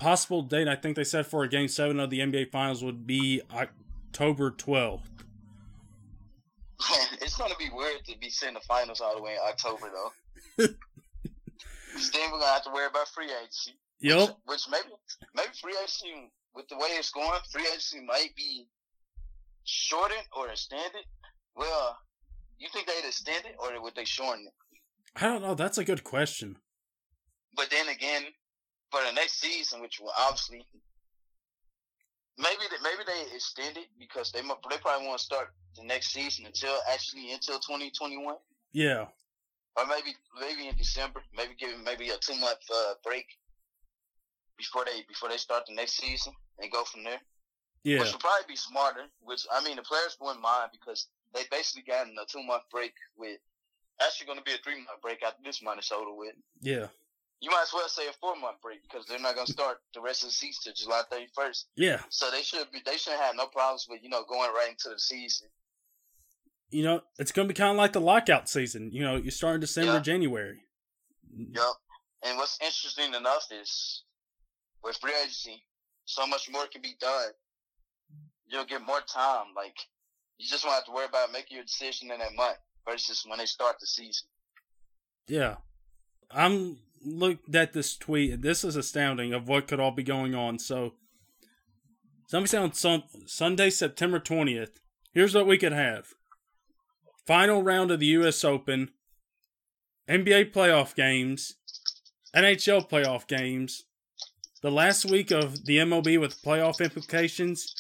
possible 0.01 0.43
date 0.43 0.69
I 0.69 0.77
think 0.77 0.97
they 0.97 1.05
said 1.05 1.27
for 1.27 1.43
a 1.43 1.49
game 1.49 1.69
seven 1.69 2.01
of 2.01 2.11
the 2.11 2.21
NBA 2.21 2.51
finals 2.51 2.83
would 2.85 3.07
be 3.07 3.43
October 3.53 4.51
12th. 4.51 5.01
it's 7.23 7.37
going 7.37 7.51
to 7.51 7.57
be 7.59 7.71
weird 7.73 8.05
to 8.07 8.19
be 8.19 8.31
seeing 8.31 8.55
the 8.55 8.61
finals 8.61 9.01
all 9.01 9.17
the 9.17 9.23
way 9.23 9.33
in 9.33 9.39
October, 9.49 9.91
though. 9.93 10.13
then 10.67 10.75
we're 11.97 12.31
going 12.31 12.43
to 12.43 12.47
have 12.47 12.65
to 12.65 12.71
worry 12.71 12.87
about 12.87 13.09
free 13.09 13.27
agency. 13.27 13.73
Yep. 14.01 14.19
Which, 14.19 14.31
which 14.47 14.63
maybe 14.71 14.95
maybe 15.35 15.49
free 15.61 15.75
agency, 15.83 16.31
with 16.55 16.69
the 16.69 16.77
way 16.77 16.89
it's 16.91 17.11
going, 17.11 17.41
free 17.51 17.67
agency 17.67 18.01
might 18.05 18.35
be 18.37 18.67
shortened 19.65 20.27
or 20.37 20.49
extended. 20.49 21.05
Well, 21.57 21.99
you 22.59 22.69
think 22.73 22.87
they'd 22.87 23.07
extend 23.07 23.47
it 23.47 23.57
or 23.59 23.81
would 23.83 23.95
they 23.95 24.05
shorten 24.05 24.47
it? 24.47 24.53
I 25.17 25.27
don't 25.27 25.43
know. 25.43 25.55
That's 25.55 25.79
a 25.79 25.85
good 25.85 26.05
question. 26.05 26.57
But 27.55 27.71
then 27.71 27.89
again, 27.89 28.25
for 28.91 29.01
the 29.05 29.13
next 29.13 29.41
season, 29.41 29.81
which 29.81 30.01
will 30.01 30.13
obviously 30.19 30.67
maybe 32.39 32.63
they, 32.71 32.77
maybe 32.83 33.03
they 33.07 33.35
extend 33.35 33.77
it 33.77 33.89
because 33.99 34.33
they 34.33 34.41
they 34.41 34.77
probably 34.79 35.07
want 35.07 35.19
to 35.19 35.25
start 35.25 35.49
the 35.77 35.85
next 35.85 36.13
season 36.13 36.47
until 36.47 36.75
actually 36.93 37.33
until 37.33 37.59
twenty 37.59 37.91
twenty 37.91 38.17
one. 38.17 38.37
Yeah. 38.73 39.07
Or 39.77 39.87
maybe 39.87 40.17
maybe 40.41 40.69
in 40.69 40.77
December, 40.77 41.23
maybe 41.37 41.55
give 41.59 41.71
maybe 41.85 42.11
a 42.11 42.17
two 42.19 42.37
month 42.37 42.61
uh, 42.73 42.95
break 43.05 43.27
before 44.57 44.85
they 44.85 45.03
before 45.09 45.29
they 45.29 45.37
start 45.37 45.65
the 45.67 45.75
next 45.75 45.97
season 45.97 46.33
and 46.59 46.73
go 46.73 46.85
from 46.85 47.05
there. 47.05 47.21
Yeah. 47.85 48.01
Which 48.01 48.13
would 48.13 48.21
probably 48.21 48.49
be 48.49 48.57
smarter. 48.57 49.05
Which 49.21 49.47
I 49.53 49.63
mean, 49.65 49.77
the 49.77 49.83
players 49.83 50.17
wouldn't 50.21 50.41
mind 50.41 50.71
because 50.73 51.09
they 51.35 51.43
basically 51.51 51.85
got 51.87 52.07
a 52.07 52.27
two 52.31 52.43
month 52.43 52.63
break 52.71 52.95
with 53.17 53.39
actually 54.01 54.27
going 54.27 54.39
to 54.39 54.45
be 54.45 54.53
a 54.53 54.59
three 54.65 54.77
month 54.77 55.01
break 55.03 55.23
after 55.23 55.43
this 55.45 55.63
Minnesota 55.63 56.13
with. 56.15 56.35
Yeah 56.61 56.87
you 57.41 57.51
might 57.51 57.63
as 57.63 57.73
well 57.73 57.89
say 57.89 58.07
a 58.09 58.13
four 58.21 58.35
month 58.37 58.61
break 58.63 58.83
because 58.83 59.07
they're 59.07 59.19
not 59.19 59.35
going 59.35 59.47
to 59.47 59.53
start 59.53 59.79
the 59.95 60.01
rest 60.01 60.23
of 60.23 60.31
the 60.31 60.33
season 60.33 60.61
till 60.65 60.75
July 60.75 61.03
31st. 61.13 61.65
Yeah. 61.77 62.01
So 62.09 62.31
they 62.31 62.43
should 62.43 62.71
be 62.73 62.81
they 62.85 62.97
shouldn't 62.97 63.23
have 63.23 63.37
no 63.37 63.47
problems 63.47 63.87
with 63.89 64.03
you 64.03 64.09
know 64.09 64.25
going 64.29 64.51
right 64.51 64.71
into 64.71 64.89
the 64.89 64.99
season. 64.99 65.49
You 66.71 66.83
know, 66.83 67.01
it's 67.19 67.33
going 67.33 67.47
to 67.47 67.55
be 67.55 67.57
kind 67.57 67.71
of 67.71 67.77
like 67.77 67.93
the 67.93 68.01
lockout 68.01 68.49
season. 68.49 68.91
You 68.93 69.03
know, 69.03 69.17
you 69.17 69.31
start 69.31 69.57
in 69.57 69.61
December, 69.61 69.95
yep. 69.95 70.03
January. 70.03 70.63
Yep. 71.37 71.63
And 72.25 72.39
what's 72.39 72.59
interesting 72.61 73.15
enough 73.15 73.47
is 73.53 74.03
with 74.83 74.97
free 74.97 75.13
agency, 75.23 75.63
so 76.07 76.27
much 76.27 76.51
more 76.51 76.67
can 76.67 76.83
be 76.83 76.95
done. 77.01 77.31
You'll 78.47 78.65
get 78.65 78.85
more 78.85 79.01
time. 79.01 79.47
Like 79.55 79.77
you 80.39 80.49
just 80.49 80.65
won't 80.65 80.77
have 80.77 80.85
to 80.87 80.93
worry 80.93 81.07
about 81.07 81.33
making 81.33 81.57
your 81.57 81.65
decision 81.65 82.11
in 82.11 82.19
that 82.19 82.35
month 82.35 82.59
versus 82.89 83.25
when 83.27 83.39
they 83.39 83.47
start 83.47 83.77
the 83.79 83.87
season. 83.87 84.29
Yeah. 85.29 85.57
I'm 86.31 86.79
looked 87.05 87.55
at 87.55 87.73
this 87.73 87.97
tweet. 87.97 88.43
This 88.43 88.65
is 88.65 88.77
astounding 88.77 89.33
of 89.33 89.49
what 89.49 89.69
could 89.69 89.81
all 89.81 89.91
be 89.91 90.03
going 90.03 90.35
on. 90.35 90.59
So, 90.59 90.95
somebody 92.27 92.49
said 92.49 92.63
on 92.63 92.73
some, 92.73 93.05
Sunday, 93.27 93.71
September 93.71 94.21
20th, 94.21 94.79
here's 95.13 95.35
what 95.35 95.47
we 95.47 95.59
could 95.59 95.73
have 95.73 96.15
final 97.27 97.63
round 97.63 97.91
of 97.91 98.01
the 98.01 98.07
U.S. 98.07 98.45
Open, 98.45 98.91
NBA 100.09 100.53
playoff 100.53 100.95
games, 100.95 101.57
NHL 102.35 102.89
playoff 102.89 103.27
games, 103.27 103.85
the 104.63 104.71
last 104.71 105.05
week 105.05 105.31
of 105.31 105.67
the 105.67 105.79
MLB 105.79 106.21
with 106.21 106.43
playoff 106.43 106.81
implications, 106.83 107.75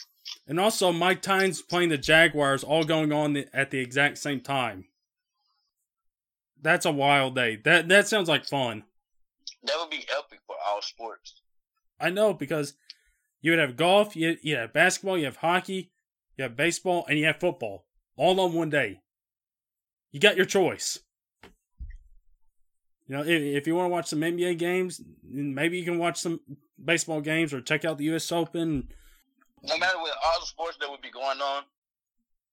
and 0.47 0.59
also 0.59 0.93
Mike 0.93 1.23
Tynes 1.23 1.63
playing 1.63 1.89
the 1.89 1.99
Jaguars 1.99 2.65
all 2.65 2.85
going 2.85 3.13
on 3.13 3.37
at 3.53 3.71
the 3.71 3.79
exact 3.79 4.19
same 4.19 4.41
time. 4.41 4.87
That's 6.61 6.87
a 6.87 6.91
wild 6.91 7.35
day. 7.35 7.57
That 7.65 7.89
that 7.89 8.09
sounds 8.09 8.29
like 8.29 8.47
fun. 8.47 8.85
That 9.63 9.77
would 9.79 9.91
be 9.91 10.07
epic 10.17 10.41
for 10.47 10.57
all 10.67 10.83
sports. 10.83 11.43
I 11.99 12.11
know 12.11 12.35
because 12.35 12.75
you 13.41 13.53
would 13.53 13.61
have 13.61 13.77
golf, 13.77 14.17
you, 14.17 14.37
you 14.43 14.57
have 14.57 14.73
basketball, 14.73 15.19
you 15.19 15.25
have 15.25 15.37
hockey, 15.37 15.91
you 16.37 16.43
have 16.43 16.57
baseball, 16.57 17.07
and 17.09 17.19
you 17.19 17.27
have 17.27 17.41
football 17.41 17.87
all 18.17 18.39
on 18.41 18.53
one 18.53 18.71
day. 18.71 19.01
You 20.13 20.21
got 20.21 20.37
your 20.37 20.47
choice. 20.47 20.99
You 23.09 23.17
know, 23.17 23.23
if, 23.23 23.29
if 23.29 23.67
you 23.67 23.77
want 23.77 23.87
to 23.87 23.91
watch 23.91 24.07
some 24.09 24.21
NBA 24.21 24.59
games, 24.59 25.01
maybe 25.23 25.79
you 25.79 25.85
can 25.85 25.99
watch 25.99 26.19
some 26.19 26.41
baseball 26.83 27.21
games 27.21 27.53
or 27.53 27.61
check 27.61 27.85
out 27.85 27.99
the 27.99 28.05
U.S. 28.05 28.33
Open. 28.33 28.89
No 29.63 29.79
matter 29.79 29.99
what, 29.99 30.13
all 30.25 30.41
the 30.41 30.47
sports 30.47 30.77
that 30.81 30.91
would 30.91 31.03
be 31.03 31.11
going 31.11 31.41
on, 31.41 31.63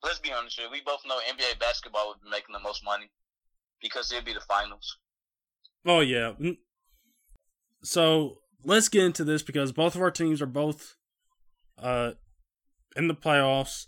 let's 0.04 0.20
be 0.20 0.32
honest 0.32 0.60
here. 0.60 0.70
We 0.72 0.82
both 0.82 1.02
know 1.08 1.20
NBA 1.28 1.60
basketball 1.60 2.10
would 2.10 2.24
be 2.24 2.30
making 2.30 2.54
the 2.54 2.60
most 2.60 2.84
money 2.84 3.10
because 3.82 4.12
it'd 4.12 4.26
be 4.26 4.34
the 4.34 4.42
finals. 4.42 4.98
Oh 5.86 6.00
yeah, 6.02 6.34
so 7.84 8.40
let's 8.64 8.90
get 8.90 9.04
into 9.04 9.24
this 9.24 9.44
because 9.44 9.72
both 9.72 9.96
of 9.96 10.02
our 10.02 10.12
teams 10.12 10.42
are 10.42 10.48
both 10.48 10.96
uh, 11.78 12.12
in 12.96 13.08
the 13.08 13.16
playoffs. 13.16 13.88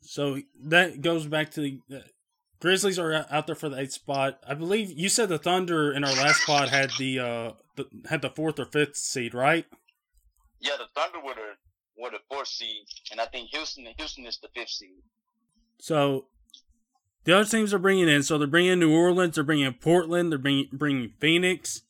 So 0.00 0.40
that 0.64 1.02
goes 1.02 1.26
back 1.26 1.50
to 1.52 1.60
the 1.60 1.80
uh, 1.94 1.98
Grizzlies 2.60 2.98
are 2.98 3.26
out 3.30 3.46
there 3.46 3.54
for 3.54 3.68
the 3.68 3.78
eighth 3.78 3.92
spot. 3.92 4.38
I 4.46 4.54
believe 4.54 4.90
you 4.90 5.08
said 5.08 5.28
the 5.28 5.38
Thunder 5.38 5.92
in 5.92 6.04
our 6.04 6.12
last 6.12 6.46
pod 6.46 6.70
had 6.70 6.90
the, 6.98 7.18
uh, 7.18 7.52
the 7.76 7.86
had 8.08 8.22
the 8.22 8.30
fourth 8.30 8.58
or 8.58 8.64
fifth 8.64 8.96
seed, 8.96 9.34
right? 9.34 9.66
Yeah, 10.60 10.72
the 10.78 10.86
Thunder 10.98 11.18
were 11.20 11.34
the 11.34 12.02
were 12.02 12.10
the 12.10 12.20
fourth 12.30 12.48
seed, 12.48 12.84
and 13.10 13.20
I 13.20 13.26
think 13.26 13.50
Houston 13.50 13.86
Houston 13.98 14.24
is 14.24 14.38
the 14.38 14.48
fifth 14.54 14.70
seed. 14.70 15.02
So 15.78 16.28
the 17.26 17.36
other 17.36 17.44
teams 17.44 17.74
are 17.74 17.78
bringing 17.80 18.08
in, 18.08 18.22
so 18.22 18.38
they're 18.38 18.46
bringing 18.46 18.78
New 18.78 18.94
Orleans, 18.94 19.34
they're 19.34 19.42
bringing 19.42 19.72
Portland, 19.74 20.30
they're 20.30 20.38
bringing, 20.38 20.68
bringing 20.72 21.10
Phoenix, 21.18 21.82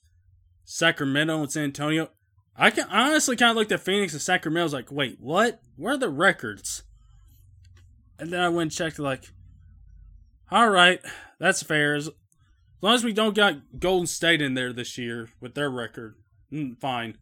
Sacramento, 0.64 1.42
and 1.42 1.52
San 1.52 1.64
Antonio. 1.64 2.08
I 2.56 2.70
can 2.70 2.88
honestly 2.88 3.36
kind 3.36 3.50
of 3.50 3.56
looked 3.56 3.70
at 3.70 3.82
Phoenix 3.82 4.14
and 4.14 4.22
Sacramento. 4.22 4.62
I 4.62 4.64
was 4.64 4.72
like, 4.72 4.90
wait, 4.90 5.18
what? 5.20 5.60
Where 5.76 5.92
are 5.92 5.98
the 5.98 6.08
records? 6.08 6.84
And 8.18 8.32
then 8.32 8.40
I 8.40 8.48
went 8.48 8.62
and 8.62 8.72
checked, 8.72 8.98
like, 8.98 9.30
all 10.50 10.70
right, 10.70 11.00
that's 11.38 11.62
fair. 11.62 11.94
As 11.96 12.08
long 12.80 12.94
as 12.94 13.04
we 13.04 13.12
don't 13.12 13.36
got 13.36 13.78
Golden 13.78 14.06
State 14.06 14.40
in 14.40 14.54
there 14.54 14.72
this 14.72 14.96
year 14.96 15.28
with 15.38 15.54
their 15.54 15.68
record, 15.68 16.14
mm, 16.50 16.78
fine. 16.80 17.18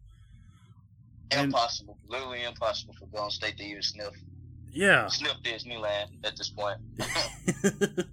Impossible, 1.31 1.97
and, 2.01 2.09
literally 2.09 2.43
impossible 2.43 2.93
for 2.97 3.07
Golden 3.07 3.31
State 3.31 3.57
to 3.57 3.63
even 3.65 3.81
sniff 3.81 4.13
yeah. 4.75 5.07
Sniff 5.07 5.41
Disneyland 5.41 6.09
at 6.23 6.35
this 6.35 6.49
point. 6.49 6.77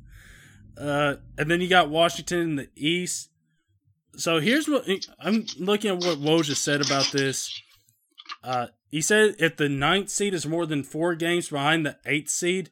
uh, 0.79 1.17
and 1.37 1.51
then 1.51 1.61
you 1.61 1.69
got 1.69 1.91
Washington 1.91 2.41
in 2.41 2.57
the 2.57 2.69
East. 2.77 3.31
So 4.17 4.41
here's 4.41 4.69
what 4.69 4.87
I'm 5.21 5.47
looking 5.59 5.91
at 5.91 5.97
what 5.97 6.19
Woj 6.19 6.45
just 6.45 6.63
said 6.63 6.85
about 6.85 7.11
this. 7.13 7.61
Uh, 8.45 8.69
he 8.89 9.01
said 9.01 9.37
if 9.39 9.57
the 9.57 9.69
ninth 9.69 10.11
seed 10.11 10.35
is 10.35 10.47
more 10.47 10.67
than 10.67 10.85
four 10.85 11.15
games 11.15 11.49
behind 11.49 11.85
the 11.85 11.97
eighth 12.07 12.31
seed, 12.31 12.71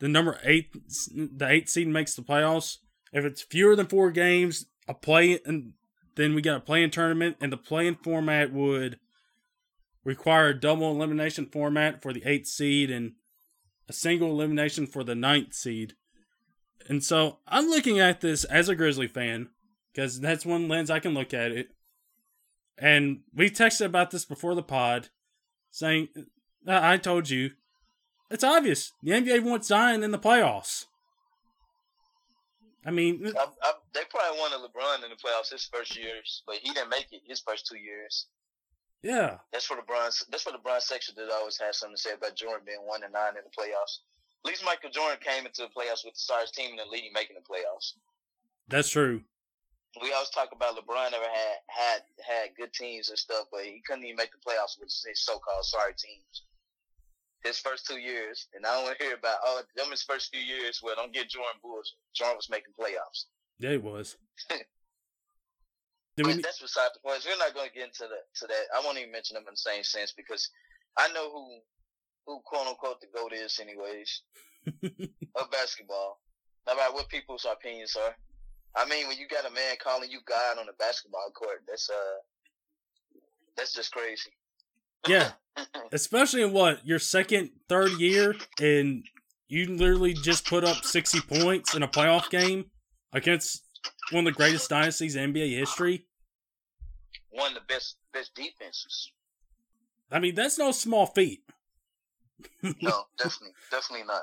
the 0.00 0.08
number 0.08 0.38
eight, 0.44 0.72
the 1.14 1.48
eighth 1.48 1.70
seed 1.70 1.88
makes 1.88 2.14
the 2.14 2.22
playoffs. 2.22 2.78
If 3.12 3.24
it's 3.24 3.42
fewer 3.42 3.76
than 3.76 3.86
four 3.86 4.10
games, 4.10 4.66
a 4.88 4.94
play, 4.94 5.38
and 5.46 5.74
then 6.16 6.34
we 6.34 6.42
got 6.42 6.56
a 6.56 6.60
play-in 6.60 6.90
tournament, 6.90 7.36
and 7.40 7.52
the 7.52 7.56
play-in 7.56 7.94
format 7.94 8.52
would 8.52 8.98
require 10.04 10.48
a 10.48 10.58
double 10.58 10.90
elimination 10.90 11.46
format 11.46 12.02
for 12.02 12.12
the 12.12 12.22
eighth 12.24 12.48
seed 12.48 12.90
and 12.90 13.12
a 13.88 13.92
single 13.92 14.30
elimination 14.30 14.86
for 14.86 15.04
the 15.04 15.14
ninth 15.14 15.54
seed. 15.54 15.94
And 16.88 17.02
so 17.02 17.38
I'm 17.46 17.68
looking 17.68 18.00
at 18.00 18.20
this 18.20 18.44
as 18.44 18.68
a 18.68 18.74
Grizzly 18.74 19.06
fan 19.06 19.50
because 19.92 20.20
that's 20.20 20.46
one 20.46 20.68
lens 20.68 20.90
I 20.90 21.00
can 21.00 21.14
look 21.14 21.32
at 21.34 21.52
it. 21.52 21.68
And 22.78 23.20
we 23.34 23.50
texted 23.50 23.86
about 23.86 24.10
this 24.10 24.24
before 24.24 24.54
the 24.54 24.62
pod, 24.62 25.10
saying, 25.70 26.08
uh, 26.66 26.80
I 26.82 26.96
told 26.96 27.28
you, 27.28 27.50
it's 28.30 28.44
obvious. 28.44 28.92
The 29.02 29.12
NBA 29.12 29.42
wants 29.44 29.68
Zion 29.68 30.02
in 30.02 30.10
the 30.10 30.18
playoffs. 30.18 30.86
I 32.84 32.90
mean, 32.90 33.24
I, 33.24 33.46
I, 33.62 33.72
they 33.94 34.00
probably 34.10 34.40
wanted 34.40 34.58
LeBron 34.58 35.04
in 35.04 35.10
the 35.10 35.16
playoffs 35.16 35.52
his 35.52 35.68
first 35.72 35.96
years, 35.96 36.42
but 36.46 36.56
he 36.56 36.72
didn't 36.72 36.88
make 36.88 37.06
it 37.12 37.20
his 37.26 37.40
first 37.40 37.66
two 37.66 37.78
years. 37.78 38.26
Yeah, 39.02 39.38
that's 39.52 39.66
for 39.66 39.76
the 39.76 39.82
bronze. 39.82 40.24
That's 40.30 40.44
for 40.44 40.52
the 40.52 40.62
bronze 40.62 40.86
section 40.86 41.14
that 41.16 41.30
always 41.32 41.58
has 41.58 41.78
something 41.78 41.96
to 41.96 42.00
say 42.02 42.14
about 42.14 42.36
Jordan 42.36 42.62
being 42.64 42.86
one 42.86 43.02
and 43.02 43.12
nine 43.12 43.34
in 43.34 43.42
the 43.42 43.50
playoffs. 43.50 44.06
At 44.44 44.48
least 44.48 44.64
Michael 44.64 44.90
Jordan 44.90 45.18
came 45.22 45.46
into 45.46 45.62
the 45.62 45.74
playoffs 45.74 46.04
with 46.04 46.14
the 46.14 46.22
Stars 46.22 46.50
team 46.50 46.70
in 46.70 46.76
the 46.76 46.90
league, 46.90 47.12
making 47.14 47.36
the 47.36 47.46
playoffs. 47.46 47.94
That's 48.68 48.90
true. 48.90 49.22
We 50.00 50.12
always 50.12 50.30
talk 50.30 50.50
about 50.52 50.74
LeBron 50.74 51.10
never 51.10 51.24
had 51.24 51.58
had 51.68 52.00
had 52.24 52.56
good 52.56 52.72
teams 52.72 53.10
and 53.10 53.18
stuff, 53.18 53.46
but 53.52 53.64
he 53.64 53.82
couldn't 53.86 54.04
even 54.04 54.16
make 54.16 54.30
the 54.32 54.38
playoffs 54.38 54.78
with 54.78 54.88
his 54.88 55.20
so-called 55.20 55.64
sorry 55.64 55.94
teams. 55.98 56.46
His 57.44 57.58
first 57.58 57.86
two 57.86 57.98
years, 57.98 58.46
and 58.54 58.64
I 58.64 58.74
don't 58.74 58.84
want 58.84 58.98
to 58.98 59.04
hear 59.04 59.14
about 59.14 59.38
oh 59.44 59.62
them 59.76 59.90
his 59.90 60.02
first 60.02 60.30
few 60.32 60.40
years. 60.40 60.80
Well, 60.82 60.94
don't 60.94 61.12
get 61.12 61.28
Jordan 61.28 61.60
Bulls. 61.60 61.94
Jordan 62.14 62.36
was 62.36 62.48
making 62.48 62.72
playoffs. 62.78 63.26
Yeah, 63.58 63.72
he 63.72 63.78
was. 63.78 64.16
Did 66.16 66.26
we... 66.26 66.42
That's 66.42 66.60
beside 66.60 66.90
the 66.94 67.00
point. 67.00 67.24
We're 67.24 67.38
not 67.38 67.54
going 67.54 67.68
to 67.68 67.74
get 67.74 67.86
into 67.86 68.04
that. 68.04 68.28
To 68.40 68.46
that, 68.46 68.64
I 68.76 68.84
won't 68.84 68.98
even 68.98 69.12
mention 69.12 69.34
them 69.34 69.44
in 69.48 69.54
the 69.54 69.56
same 69.56 69.82
sense 69.82 70.12
because 70.12 70.50
I 70.98 71.08
know 71.12 71.30
who, 71.32 71.58
who 72.26 72.40
quote 72.44 72.66
unquote 72.66 73.00
the 73.00 73.08
goat 73.14 73.32
is, 73.32 73.60
anyways, 73.60 74.22
of 75.36 75.50
basketball. 75.50 76.20
No 76.66 76.76
matter 76.76 76.92
what 76.92 77.08
people's 77.08 77.46
opinions 77.50 77.96
are. 77.96 78.14
I 78.76 78.88
mean, 78.88 79.08
when 79.08 79.18
you 79.18 79.26
got 79.28 79.50
a 79.50 79.52
man 79.52 79.76
calling 79.82 80.10
you 80.10 80.20
God 80.26 80.58
on 80.58 80.66
the 80.66 80.72
basketball 80.78 81.30
court, 81.34 81.62
that's 81.66 81.90
uh, 81.90 83.18
that's 83.56 83.72
just 83.72 83.92
crazy. 83.92 84.30
Yeah, 85.06 85.32
especially 85.92 86.42
in 86.42 86.52
what 86.52 86.86
your 86.86 86.98
second, 86.98 87.50
third 87.68 87.92
year, 87.92 88.34
and 88.60 89.04
you 89.48 89.76
literally 89.76 90.14
just 90.14 90.46
put 90.46 90.64
up 90.64 90.84
sixty 90.84 91.20
points 91.20 91.74
in 91.74 91.82
a 91.82 91.88
playoff 91.88 92.30
game 92.30 92.66
against 93.12 93.62
one 94.10 94.26
of 94.26 94.34
the 94.34 94.36
greatest 94.36 94.68
dynasties 94.68 95.16
in 95.16 95.32
NBA 95.32 95.56
history. 95.58 96.06
One 97.30 97.48
of 97.48 97.54
the 97.54 97.74
best 97.74 97.96
best 98.12 98.34
defenses. 98.34 99.10
I 100.10 100.18
mean, 100.18 100.34
that's 100.34 100.58
no 100.58 100.70
small 100.72 101.06
feat. 101.06 101.40
no, 102.62 102.72
definitely, 103.18 103.54
definitely 103.70 104.06
not. 104.06 104.22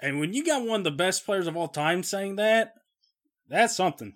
And 0.00 0.18
when 0.18 0.32
you 0.32 0.44
got 0.44 0.66
one 0.66 0.80
of 0.80 0.84
the 0.84 0.90
best 0.90 1.24
players 1.24 1.46
of 1.46 1.56
all 1.56 1.68
time 1.68 2.02
saying 2.02 2.36
that, 2.36 2.74
that's 3.48 3.76
something. 3.76 4.14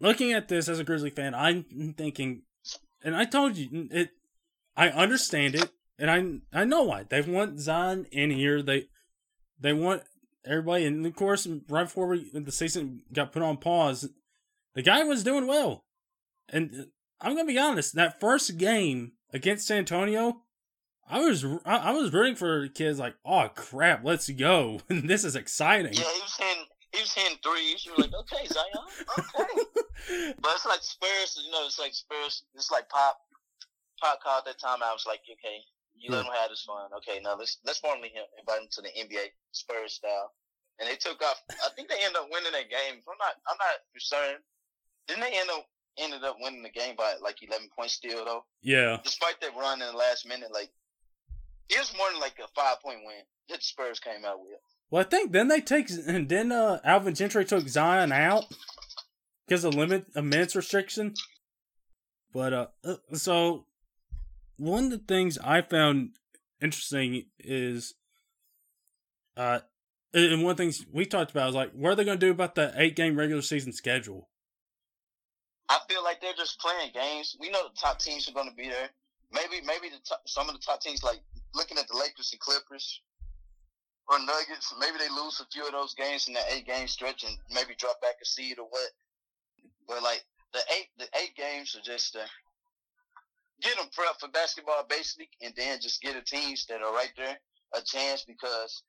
Looking 0.00 0.32
at 0.32 0.48
this 0.48 0.68
as 0.68 0.80
a 0.80 0.84
Grizzly 0.84 1.10
fan, 1.10 1.34
I'm 1.34 1.94
thinking, 1.96 2.42
and 3.02 3.14
I 3.14 3.24
told 3.24 3.56
you 3.56 3.88
it. 3.90 4.10
I 4.76 4.88
understand 4.88 5.54
it, 5.54 5.70
and 5.98 6.10
I 6.10 6.60
I 6.62 6.64
know 6.64 6.82
why 6.82 7.04
they 7.08 7.22
want 7.22 7.60
Zion 7.60 8.06
in 8.10 8.30
here. 8.30 8.60
They 8.60 8.86
they 9.60 9.72
want 9.72 10.02
everybody, 10.44 10.84
and 10.84 11.04
of 11.04 11.14
course, 11.14 11.46
right 11.68 11.84
before 11.84 12.08
we, 12.08 12.30
the 12.32 12.52
season 12.52 13.02
got 13.12 13.32
put 13.32 13.42
on 13.42 13.56
pause, 13.56 14.08
the 14.74 14.82
guy 14.82 15.04
was 15.04 15.24
doing 15.24 15.46
well. 15.46 15.84
And 16.48 16.88
I'm 17.20 17.34
gonna 17.34 17.46
be 17.46 17.58
honest, 17.58 17.94
that 17.94 18.20
first 18.20 18.58
game 18.58 19.12
against 19.32 19.66
San 19.66 19.78
Antonio, 19.78 20.42
I 21.08 21.20
was 21.20 21.44
I, 21.64 21.92
was 21.92 22.12
rooting 22.12 22.36
for 22.36 22.68
kids 22.68 22.98
like, 22.98 23.14
oh 23.24 23.48
crap, 23.54 24.04
let's 24.04 24.28
go, 24.30 24.80
this 24.88 25.24
is 25.24 25.36
exciting. 25.36 25.92
Yeah, 25.94 26.00
he 26.00 26.20
was 26.20 26.36
hitting 26.36 26.64
he 26.92 27.00
was 27.00 27.12
hitting 27.12 27.38
threes. 27.42 27.84
You 27.84 27.92
were 27.92 28.04
like, 28.04 28.14
okay, 28.14 28.46
Zion, 28.46 28.66
okay. 29.18 30.32
but 30.40 30.52
it's 30.54 30.66
like 30.66 30.82
Spurs, 30.82 31.42
you 31.44 31.50
know, 31.50 31.66
it's 31.66 31.78
like 31.78 31.94
Spurs. 31.94 32.44
It's 32.54 32.70
like 32.70 32.88
Pop. 32.88 33.18
Pop 34.00 34.20
called 34.22 34.44
that 34.46 34.58
time. 34.58 34.78
I 34.84 34.92
was 34.92 35.04
like, 35.06 35.20
okay, 35.22 35.58
you 35.96 36.10
let 36.10 36.26
him 36.26 36.32
have 36.32 36.50
his 36.50 36.62
fun. 36.62 36.90
Okay, 36.98 37.20
now 37.22 37.36
let's 37.36 37.58
let's 37.64 37.78
formally 37.78 38.12
invite 38.38 38.62
him 38.62 38.68
to 38.72 38.82
the 38.82 38.88
NBA 38.88 39.32
Spurs 39.52 39.94
style. 39.94 40.32
And 40.80 40.88
they 40.88 40.96
took 40.96 41.22
off. 41.22 41.40
I 41.50 41.70
think 41.76 41.88
they 41.88 42.02
ended 42.02 42.16
up 42.16 42.28
winning 42.30 42.52
that 42.52 42.68
game. 42.68 42.98
I'm 42.98 43.18
not. 43.18 43.34
I'm 43.46 43.58
not 43.58 43.78
concerned. 43.92 44.42
Didn't 45.06 45.22
they 45.22 45.38
end 45.38 45.50
up 45.50 45.66
ended 45.98 46.24
up 46.24 46.36
winning 46.40 46.62
the 46.62 46.70
game 46.70 46.96
by 46.96 47.14
like 47.22 47.42
11 47.42 47.68
points 47.76 47.94
still 47.94 48.24
though? 48.24 48.44
Yeah. 48.62 48.98
Despite 49.04 49.40
that 49.40 49.56
run 49.56 49.80
in 49.80 49.88
the 49.88 49.96
last 49.96 50.26
minute, 50.26 50.52
like 50.52 50.70
it 51.68 51.78
was 51.78 51.94
more 51.96 52.10
than 52.10 52.20
like 52.20 52.38
a 52.42 52.48
five 52.54 52.80
point 52.82 53.00
win 53.04 53.22
that 53.48 53.58
the 53.58 53.64
Spurs 53.64 54.00
came 54.00 54.24
out 54.24 54.40
with. 54.40 54.58
Well, 54.90 55.04
I 55.04 55.08
think 55.08 55.32
then 55.32 55.48
they 55.48 55.60
take 55.60 55.90
and 55.90 56.28
then 56.28 56.52
uh, 56.52 56.80
Alvin 56.84 57.14
Gentry 57.14 57.44
took 57.44 57.68
Zion 57.68 58.12
out 58.12 58.44
because 59.46 59.64
of 59.64 59.74
limit 59.74 60.06
minutes 60.16 60.56
restriction. 60.56 61.14
But 62.32 62.52
uh, 62.52 62.66
uh 62.84 62.96
so 63.12 63.66
one 64.56 64.84
of 64.84 64.90
the 64.90 64.98
things 64.98 65.38
I 65.38 65.62
found 65.62 66.10
interesting 66.60 67.26
is, 67.38 67.94
uh, 69.36 69.60
and 70.12 70.42
one 70.42 70.52
of 70.52 70.56
the 70.56 70.62
things 70.62 70.86
we 70.92 71.06
talked 71.06 71.30
about 71.30 71.48
is 71.48 71.54
like, 71.54 71.72
what 71.72 71.92
are 71.92 71.94
they 71.96 72.04
going 72.04 72.18
to 72.18 72.26
do 72.26 72.30
about 72.30 72.54
the 72.54 72.72
eight 72.76 72.96
game 72.96 73.16
regular 73.16 73.42
season 73.42 73.72
schedule? 73.72 74.28
I 75.68 75.78
feel 75.88 76.04
like 76.04 76.20
they're 76.20 76.34
just 76.36 76.60
playing 76.60 76.92
games. 76.94 77.36
We 77.40 77.50
know 77.50 77.64
the 77.64 77.80
top 77.80 77.98
teams 77.98 78.28
are 78.28 78.32
going 78.32 78.48
to 78.48 78.54
be 78.54 78.68
there. 78.68 78.90
Maybe, 79.32 79.64
maybe 79.66 79.88
the 79.88 80.00
top, 80.06 80.20
some 80.26 80.48
of 80.48 80.54
the 80.54 80.60
top 80.60 80.80
teams, 80.80 81.02
like 81.02 81.20
looking 81.54 81.78
at 81.78 81.88
the 81.88 81.96
Lakers 81.96 82.30
and 82.32 82.40
Clippers 82.40 83.00
or 84.08 84.18
Nuggets, 84.20 84.72
maybe 84.78 84.98
they 84.98 85.08
lose 85.08 85.40
a 85.40 85.46
few 85.52 85.66
of 85.66 85.72
those 85.72 85.94
games 85.94 86.28
in 86.28 86.34
that 86.34 86.44
eight 86.52 86.66
game 86.66 86.86
stretch 86.86 87.24
and 87.24 87.36
maybe 87.52 87.74
drop 87.78 88.00
back 88.00 88.16
a 88.22 88.26
seed 88.26 88.58
or 88.58 88.66
what. 88.68 88.90
But 89.88 90.02
like 90.02 90.24
the 90.52 90.60
eight, 90.78 90.88
the 90.98 91.08
eight 91.20 91.34
games 91.34 91.74
are 91.74 91.82
just. 91.82 92.14
Uh, 92.14 92.26
get 93.62 93.76
them 93.76 93.86
prep 93.92 94.18
for 94.20 94.28
basketball 94.28 94.84
basically, 94.88 95.28
and 95.42 95.54
then 95.56 95.78
just 95.80 96.02
get 96.02 96.14
the 96.14 96.22
teams 96.22 96.66
that 96.66 96.82
are 96.82 96.92
right 96.92 97.12
there 97.16 97.36
a 97.74 97.82
chance 97.82 98.24
because 98.24 98.82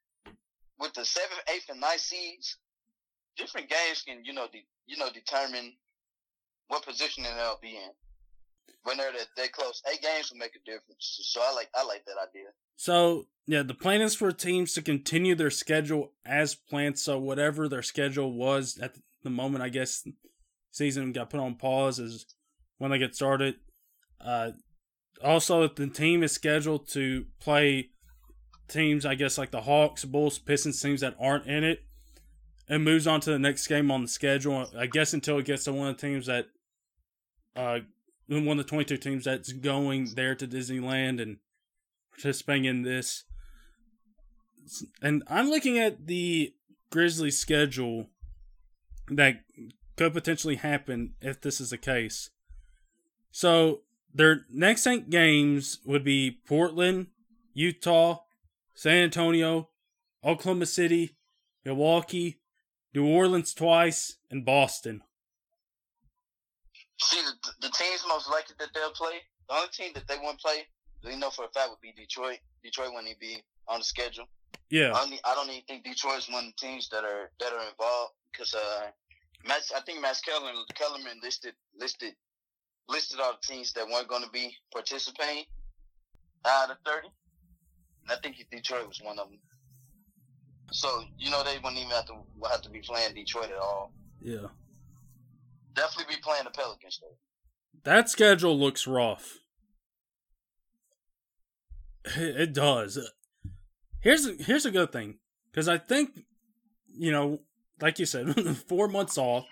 with 0.78 0.92
the 0.94 1.04
seventh, 1.04 1.40
eighth, 1.54 1.68
and 1.68 1.80
ninth 1.80 2.00
seeds, 2.00 2.58
different 3.36 3.68
games 3.68 4.02
can 4.06 4.24
you 4.24 4.32
know 4.32 4.46
de- 4.52 4.66
you 4.86 4.96
know 4.96 5.10
determine 5.10 5.72
what 6.68 6.84
position 6.84 7.24
they'll 7.24 7.58
be 7.60 7.76
in. 7.76 7.90
When 8.82 8.96
they're 8.96 9.12
that 9.12 9.26
they 9.36 9.48
close, 9.48 9.82
eight 9.92 10.02
games 10.02 10.30
will 10.30 10.38
make 10.38 10.54
a 10.54 10.70
difference. 10.70 11.20
So 11.22 11.40
I 11.42 11.52
like 11.54 11.68
I 11.74 11.84
like 11.84 12.04
that 12.06 12.16
idea. 12.28 12.48
So 12.76 13.26
yeah, 13.46 13.62
the 13.62 13.74
plan 13.74 14.00
is 14.00 14.14
for 14.14 14.32
teams 14.32 14.74
to 14.74 14.82
continue 14.82 15.34
their 15.34 15.50
schedule 15.50 16.12
as 16.24 16.54
planned. 16.54 16.98
So 16.98 17.18
whatever 17.18 17.68
their 17.68 17.82
schedule 17.82 18.32
was 18.32 18.78
at 18.78 18.96
the 19.22 19.30
moment, 19.30 19.62
I 19.62 19.68
guess 19.68 20.06
season 20.70 21.12
got 21.12 21.30
put 21.30 21.40
on 21.40 21.54
pause 21.54 21.98
is 21.98 22.26
when 22.78 22.90
they 22.90 22.98
get 22.98 23.14
started. 23.14 23.56
Uh, 24.20 24.52
also, 25.22 25.66
the 25.68 25.86
team 25.86 26.22
is 26.22 26.32
scheduled 26.32 26.88
to 26.88 27.26
play 27.40 27.90
teams, 28.68 29.06
I 29.06 29.14
guess, 29.14 29.38
like 29.38 29.50
the 29.50 29.62
Hawks, 29.62 30.04
Bulls, 30.04 30.38
Pistons, 30.38 30.80
teams 30.80 31.00
that 31.00 31.16
aren't 31.20 31.46
in 31.46 31.64
it, 31.64 31.84
and 32.68 32.84
moves 32.84 33.06
on 33.06 33.20
to 33.20 33.30
the 33.30 33.38
next 33.38 33.66
game 33.66 33.90
on 33.90 34.02
the 34.02 34.08
schedule. 34.08 34.66
I 34.76 34.86
guess 34.86 35.12
until 35.12 35.38
it 35.38 35.46
gets 35.46 35.64
to 35.64 35.72
one 35.72 35.88
of 35.88 35.96
the 35.96 36.06
teams 36.06 36.26
that, 36.26 36.46
uh, 37.54 37.80
one 38.28 38.58
of 38.58 38.64
the 38.64 38.64
22 38.64 38.96
teams 38.96 39.24
that's 39.24 39.52
going 39.52 40.14
there 40.14 40.34
to 40.34 40.46
Disneyland 40.46 41.22
and 41.22 41.38
participating 42.10 42.64
in 42.64 42.82
this. 42.82 43.24
And 45.00 45.22
I'm 45.28 45.48
looking 45.48 45.78
at 45.78 46.06
the 46.06 46.52
Grizzlies 46.90 47.38
schedule 47.38 48.08
that 49.08 49.40
could 49.96 50.12
potentially 50.12 50.56
happen 50.56 51.14
if 51.20 51.40
this 51.40 51.60
is 51.60 51.70
the 51.70 51.78
case. 51.78 52.30
So 53.30 53.82
their 54.16 54.46
next 54.50 54.86
eight 54.86 55.10
games 55.10 55.78
would 55.84 56.02
be 56.02 56.40
Portland, 56.46 57.08
Utah, 57.52 58.20
San 58.74 59.04
Antonio, 59.04 59.68
Oklahoma 60.24 60.66
City, 60.66 61.16
Milwaukee, 61.64 62.40
New 62.94 63.06
Orleans 63.06 63.52
twice, 63.52 64.16
and 64.30 64.44
Boston. 64.44 65.02
See, 67.00 67.20
the, 67.20 67.50
the 67.60 67.72
teams 67.72 68.04
most 68.08 68.30
likely 68.30 68.54
that 68.58 68.68
they'll 68.74 68.90
play, 68.92 69.18
the 69.48 69.54
only 69.54 69.68
team 69.68 69.92
that 69.94 70.08
they 70.08 70.16
won't 70.22 70.40
play, 70.40 70.66
we 71.04 71.16
know 71.16 71.30
for 71.30 71.44
a 71.44 71.48
fact 71.48 71.68
would 71.70 71.80
be 71.82 71.92
Detroit. 71.92 72.38
Detroit 72.64 72.88
wouldn't 72.88 73.08
even 73.08 73.18
be 73.20 73.42
on 73.68 73.80
the 73.80 73.84
schedule. 73.84 74.24
Yeah. 74.70 74.92
I, 74.94 75.02
only, 75.02 75.20
I 75.24 75.34
don't 75.34 75.50
even 75.50 75.62
think 75.68 75.84
Detroit's 75.84 76.30
one 76.30 76.46
of 76.46 76.52
the 76.56 76.66
teams 76.66 76.88
that 76.88 77.04
are 77.04 77.30
that 77.38 77.52
are 77.52 77.68
involved 77.68 78.14
because 78.32 78.54
uh, 78.54 78.86
Max, 79.46 79.70
I 79.76 79.80
think 79.80 80.00
Max 80.00 80.20
Kellerman, 80.20 80.64
Kellerman 80.74 81.20
listed 81.22 81.54
listed 81.78 82.14
listed 82.88 83.20
all 83.20 83.32
the 83.32 83.54
teams 83.54 83.72
that 83.72 83.86
weren't 83.88 84.08
going 84.08 84.22
to 84.22 84.30
be 84.30 84.54
participating 84.72 85.44
out 86.46 86.70
of 86.70 86.76
30. 86.84 87.08
And 88.02 88.12
I 88.12 88.20
think 88.20 88.36
Detroit 88.50 88.86
was 88.86 89.00
one 89.02 89.18
of 89.18 89.28
them. 89.28 89.38
So, 90.72 91.04
you 91.18 91.30
know, 91.30 91.42
they 91.44 91.56
wouldn't 91.58 91.78
even 91.78 91.90
have 91.90 92.06
to, 92.06 92.14
have 92.50 92.62
to 92.62 92.70
be 92.70 92.80
playing 92.80 93.14
Detroit 93.14 93.50
at 93.50 93.58
all. 93.58 93.92
Yeah. 94.20 94.48
Definitely 95.74 96.16
be 96.16 96.20
playing 96.22 96.44
the 96.44 96.50
Pelicans, 96.50 97.00
though. 97.00 97.16
That 97.84 98.08
schedule 98.08 98.58
looks 98.58 98.86
rough. 98.86 99.38
It 102.16 102.52
does. 102.52 102.98
Here's 104.00 104.26
a, 104.26 104.34
here's 104.34 104.64
a 104.64 104.70
good 104.70 104.92
thing 104.92 105.18
because 105.50 105.68
I 105.68 105.78
think, 105.78 106.10
you 106.88 107.10
know, 107.10 107.40
like 107.80 107.98
you 107.98 108.06
said, 108.06 108.56
four 108.68 108.88
months 108.88 109.18
off, 109.18 109.44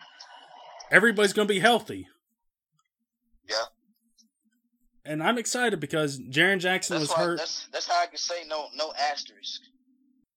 everybody's 0.91 1.33
going 1.33 1.49
to 1.49 1.55
be 1.55 1.61
healthy. 1.61 2.07
And 5.05 5.23
I'm 5.23 5.39
excited 5.39 5.81
because 5.81 6.19
Jaren 6.19 6.59
Jackson 6.59 6.99
that's 6.99 7.11
was 7.11 7.17
why, 7.17 7.25
hurt. 7.25 7.39
That's 7.39 7.69
that's 7.73 7.89
how 7.89 8.03
I 8.03 8.07
can 8.07 8.17
say 8.17 8.45
no 8.49 8.67
no 8.75 8.93
asterisk. 8.99 9.63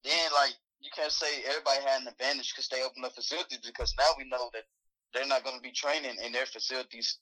Then 0.04 0.30
like 0.36 0.54
you 0.82 0.90
can't 0.96 1.12
say 1.12 1.28
everybody 1.48 1.82
had 1.86 2.02
an 2.02 2.08
advantage 2.08 2.54
because 2.54 2.68
they 2.68 2.84
opened 2.84 3.06
up 3.06 3.14
facilities 3.14 3.60
because 3.66 3.94
now 3.98 4.10
we 4.18 4.28
know 4.30 4.50
that 4.54 4.64
they're 5.14 5.28
not 5.28 5.44
going 5.44 5.56
to 5.56 5.62
be 5.62 5.72
training 5.72 6.18
in 6.24 6.32
their 6.32 6.46
facilities. 6.46 7.20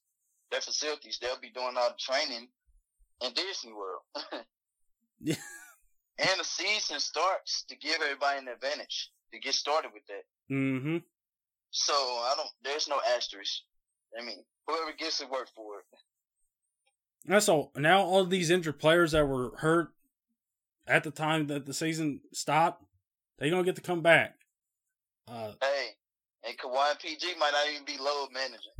Their 0.52 0.62
facilities 0.62 1.20
they'll 1.22 1.40
be 1.40 1.52
doing 1.52 1.76
all 1.78 1.90
the 1.90 1.98
training 2.00 2.48
in 3.22 3.34
Disney 3.34 3.74
World. 3.74 4.02
Yeah. 5.22 5.36
And 6.18 6.40
the 6.40 6.44
season 6.44 7.00
starts 7.00 7.64
to 7.68 7.76
give 7.76 8.02
everybody 8.02 8.40
an 8.40 8.48
advantage 8.48 9.12
to 9.34 9.40
get 9.40 9.54
started 9.54 9.92
with 9.94 10.04
that. 10.08 10.54
mm-hmm. 10.54 10.98
So 11.72 11.94
I 11.94 12.34
don't. 12.38 12.50
There's 12.64 12.88
no 12.88 13.00
asterisk. 13.16 13.62
I 14.18 14.24
mean, 14.24 14.44
whoever 14.68 14.94
gets 14.94 15.22
it, 15.22 15.30
work 15.30 15.50
for 15.56 15.80
it. 15.80 15.86
That's 17.28 17.50
all. 17.50 17.72
Now 17.76 18.02
all 18.02 18.26
these 18.26 18.50
injured 18.50 18.80
players 18.80 19.12
that 19.14 19.26
were 19.26 19.54
hurt 19.58 19.90
at 20.88 21.04
the 21.04 21.12
time 21.12 21.48
that 21.48 21.66
the 21.66 21.74
season 21.74 22.22
stopped, 22.34 22.84
they 23.40 23.50
gonna 23.50 23.64
get 23.64 23.76
to 23.76 23.82
come 23.82 24.02
back. 24.02 24.36
Uh, 25.28 25.54
Hey, 25.62 25.90
and 26.44 26.58
Kawhi 26.58 26.92
and 26.92 27.00
PG 27.00 27.34
might 27.40 27.52
not 27.52 27.68
even 27.72 27.86
be 27.86 27.98
load 27.98 28.30
managing. 28.32 28.72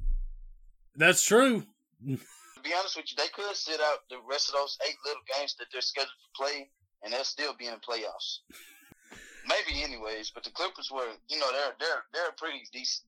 that's 0.96 1.24
true. 1.24 1.64
To 2.08 2.62
be 2.64 2.74
honest 2.78 2.98
with 2.98 3.06
you, 3.10 3.16
they 3.18 3.30
could 3.34 3.56
sit 3.56 3.80
out 3.82 4.08
the 4.10 4.18
rest 4.30 4.50
of 4.50 4.54
those 4.56 4.78
eight 4.88 4.96
little 5.06 5.22
games 5.38 5.56
that 5.58 5.68
they're 5.72 5.82
scheduled 5.82 6.10
to 6.10 6.44
play, 6.44 6.70
and 7.04 7.12
they'll 7.14 7.24
still 7.24 7.54
be 7.58 7.66
in 7.68 7.74
the 7.74 7.80
playoffs. 7.80 8.40
Maybe, 9.48 9.84
anyways. 9.84 10.32
But 10.32 10.44
the 10.44 10.50
Clippers 10.52 10.90
were, 10.92 11.08
you 11.30 11.40
know, 11.40 11.52
they're 11.52 11.74
they're 11.80 12.04
they're 12.14 12.30
a 12.30 12.34
pretty 12.34 12.62
decent, 12.74 13.06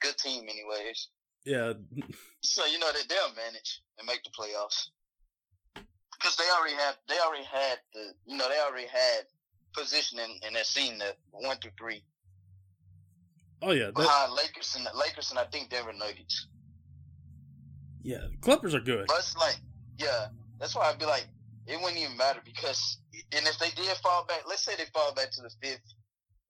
good 0.00 0.16
team, 0.18 0.42
anyways. 0.48 1.08
Yeah, 1.44 1.72
So 2.42 2.66
you 2.66 2.78
know 2.78 2.92
that 2.92 3.08
they'll 3.08 3.34
manage 3.34 3.82
and 3.98 4.06
make 4.06 4.22
the 4.24 4.30
playoffs 4.30 4.88
because 6.20 6.36
they 6.36 6.44
already 6.58 6.74
have 6.74 6.96
they 7.08 7.16
already 7.26 7.44
had 7.44 7.78
the 7.94 8.12
you 8.26 8.36
know 8.36 8.48
they 8.48 8.60
already 8.60 8.86
had 8.86 9.24
positioning 9.74 10.38
in, 10.46 10.54
that 10.54 10.66
scene 10.66 10.98
that 10.98 11.16
one 11.32 11.56
through 11.58 11.70
three 11.78 12.02
oh 13.62 13.72
yeah, 13.72 13.86
that, 13.86 13.94
behind 13.94 14.32
Lakers 14.32 14.76
and 14.76 14.86
Lakers 14.98 15.30
and 15.30 15.38
I 15.38 15.44
think 15.44 15.70
Denver 15.70 15.92
Nuggets. 15.92 16.46
yeah. 18.02 18.24
Clippers 18.40 18.74
are 18.74 18.80
good. 18.80 19.06
But 19.06 19.18
it's 19.18 19.36
like, 19.36 19.58
yeah, 19.98 20.28
that's 20.58 20.74
why 20.74 20.90
I'd 20.90 20.98
be 20.98 21.06
like, 21.06 21.26
it 21.66 21.80
wouldn't 21.80 22.00
even 22.00 22.16
matter 22.16 22.40
because, 22.44 22.98
and 23.32 23.46
if 23.46 23.58
they 23.58 23.70
did 23.70 23.96
fall 23.98 24.24
back, 24.26 24.42
let's 24.48 24.64
say 24.64 24.72
they 24.76 24.86
fall 24.92 25.14
back 25.14 25.30
to 25.32 25.42
the 25.42 25.50
fifth 25.62 25.94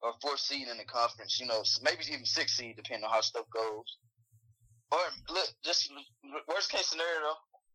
or 0.03 0.13
fourth 0.23 0.41
seed 0.41 0.69
in 0.69 0.79
the 0.79 0.85
conference, 0.85 1.39
you 1.39 1.47
know, 1.47 1.63
maybe 1.83 2.03
even 2.11 2.25
sixth 2.25 2.57
seed, 2.57 2.77
depending 2.77 3.05
on 3.05 3.11
how 3.11 3.21
stuff 3.21 3.45
goes. 3.53 3.97
Or 4.93 4.99
look, 5.33 5.49
just 5.65 5.93
worst 6.49 6.71
case 6.71 6.87
scenario, 6.89 7.35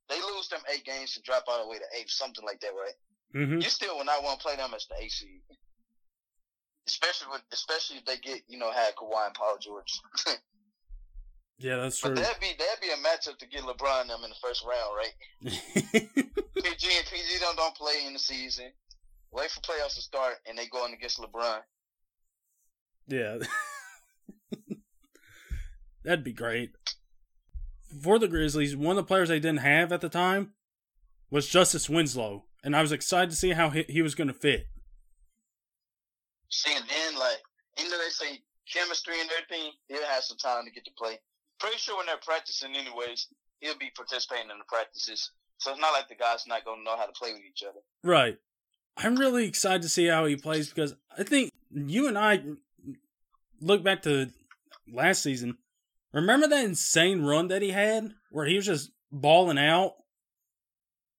they 0.09 0.19
lose 0.21 0.47
them 0.49 0.61
eight 0.73 0.83
games 0.85 1.15
and 1.15 1.23
drop 1.23 1.43
all 1.47 1.63
the 1.63 1.69
way 1.69 1.77
to 1.77 1.85
eight, 1.99 2.09
something 2.09 2.45
like 2.45 2.59
that, 2.61 2.71
right? 2.75 2.93
hmm 3.33 3.59
You 3.61 3.69
still 3.69 3.97
will 3.97 4.05
not 4.05 4.23
want 4.23 4.39
to 4.39 4.43
play 4.45 4.55
them 4.55 4.73
as 4.75 4.85
the 4.87 4.95
eight 5.03 5.11
seed. 5.11 5.41
Especially 6.87 7.27
with, 7.31 7.41
especially 7.51 7.97
if 7.97 8.05
they 8.05 8.17
get, 8.17 8.41
you 8.47 8.59
know, 8.59 8.71
had 8.71 8.95
Kawhi 8.95 9.25
and 9.25 9.33
Paul 9.33 9.57
George. 9.59 9.99
Yeah, 11.57 11.77
that's 11.77 12.01
but 12.01 12.09
true. 12.09 12.21
that'd 12.21 12.41
be 12.41 12.47
that'd 12.59 12.81
be 12.81 12.89
a 12.89 12.97
matchup 12.97 13.37
to 13.37 13.47
get 13.47 13.61
LeBron 13.61 14.07
them 14.09 14.19
in 14.25 14.29
the 14.29 14.35
first 14.43 14.61
round, 14.65 14.93
right? 14.97 15.13
PG 15.41 16.87
and 16.97 17.05
PG 17.07 17.39
don't 17.39 17.55
don't 17.55 17.73
play 17.75 18.05
in 18.05 18.11
the 18.11 18.19
season. 18.19 18.65
Wait 19.31 19.49
for 19.49 19.61
playoffs 19.61 19.95
to 19.95 20.01
start, 20.01 20.35
and 20.45 20.57
they 20.57 20.67
going 20.67 20.93
against 20.93 21.17
LeBron. 21.17 21.59
yeah, 23.07 23.37
that'd 26.03 26.25
be 26.25 26.33
great. 26.33 26.71
For 28.01 28.19
the 28.19 28.27
Grizzlies, 28.27 28.75
one 28.75 28.97
of 28.97 29.03
the 29.03 29.07
players 29.07 29.29
they 29.29 29.39
didn't 29.39 29.59
have 29.59 29.91
at 29.91 30.01
the 30.01 30.09
time 30.09 30.53
was 31.29 31.47
Justise 31.47 31.89
Winslow, 31.89 32.45
and 32.63 32.75
I 32.75 32.81
was 32.81 32.91
excited 32.91 33.29
to 33.29 33.35
see 33.35 33.51
how 33.51 33.69
he, 33.69 33.83
he 33.83 34.01
was 34.01 34.15
going 34.15 34.27
to 34.27 34.33
fit. 34.33 34.67
See, 36.49 36.75
and 36.75 36.85
then 36.87 37.19
like, 37.19 37.41
even 37.79 37.91
though 37.91 37.97
they 37.97 38.09
say 38.09 38.41
chemistry 38.71 39.19
and 39.19 39.29
everything, 39.29 39.71
he'll 39.87 40.05
have 40.05 40.23
some 40.23 40.37
time 40.37 40.65
to 40.65 40.71
get 40.71 40.85
to 40.85 40.91
play. 40.97 41.19
Pretty 41.59 41.77
sure 41.77 41.97
when 41.97 42.05
they're 42.05 42.17
practicing, 42.23 42.75
anyways, 42.75 43.27
he'll 43.59 43.77
be 43.77 43.91
participating 43.95 44.49
in 44.51 44.57
the 44.57 44.65
practices. 44.67 45.31
So 45.57 45.71
it's 45.71 45.79
not 45.79 45.93
like 45.93 46.09
the 46.09 46.15
guys 46.15 46.45
not 46.47 46.65
gonna 46.65 46.83
know 46.83 46.97
how 46.97 47.05
to 47.05 47.11
play 47.13 47.33
with 47.33 47.41
each 47.49 47.63
other. 47.63 47.79
Right. 48.03 48.37
I'm 48.97 49.15
really 49.15 49.47
excited 49.47 49.81
to 49.81 49.89
see 49.89 50.07
how 50.07 50.25
he 50.25 50.35
plays 50.35 50.69
because 50.69 50.95
I 51.17 51.23
think 51.23 51.51
you 51.71 52.07
and 52.07 52.17
I 52.17 52.41
look 53.59 53.83
back 53.83 54.03
to 54.03 54.29
last 54.91 55.23
season. 55.23 55.57
Remember 56.15 56.47
that 56.47 56.63
insane 56.63 57.23
run 57.23 57.49
that 57.49 57.61
he 57.61 57.71
had 57.71 58.13
where 58.31 58.45
he 58.45 58.55
was 58.55 58.65
just 58.65 58.91
balling 59.11 59.57
out? 59.57 59.95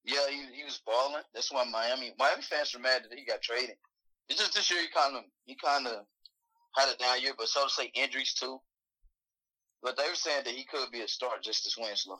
Yeah, 0.03 0.27
he, 0.27 0.41
he 0.57 0.63
was 0.63 0.81
balling. 0.87 1.21
That's 1.35 1.51
why 1.51 1.65
Miami 1.65 2.13
Miami 2.17 2.41
fans 2.41 2.73
were 2.73 2.81
mad 2.81 3.03
that 3.03 3.17
he 3.17 3.23
got 3.23 3.43
traded. 3.43 3.75
It's 4.27 4.39
just 4.39 4.55
this 4.55 4.71
year 4.71 4.81
he 4.81 4.87
kind 4.87 5.15
of 5.15 5.23
he 5.45 5.55
kind 5.63 5.85
of 5.85 5.93
had 6.75 6.89
a 6.91 6.97
down 6.97 7.21
year, 7.21 7.33
but 7.37 7.47
so 7.47 7.65
to 7.65 7.69
say 7.69 7.91
injuries 7.93 8.33
too. 8.33 8.59
But 9.83 9.97
they 9.97 10.09
were 10.09 10.15
saying 10.15 10.41
that 10.45 10.53
he 10.55 10.63
could 10.63 10.91
be 10.91 11.01
a 11.01 11.07
star 11.07 11.33
Justise 11.43 11.77
Winslow. 11.77 12.19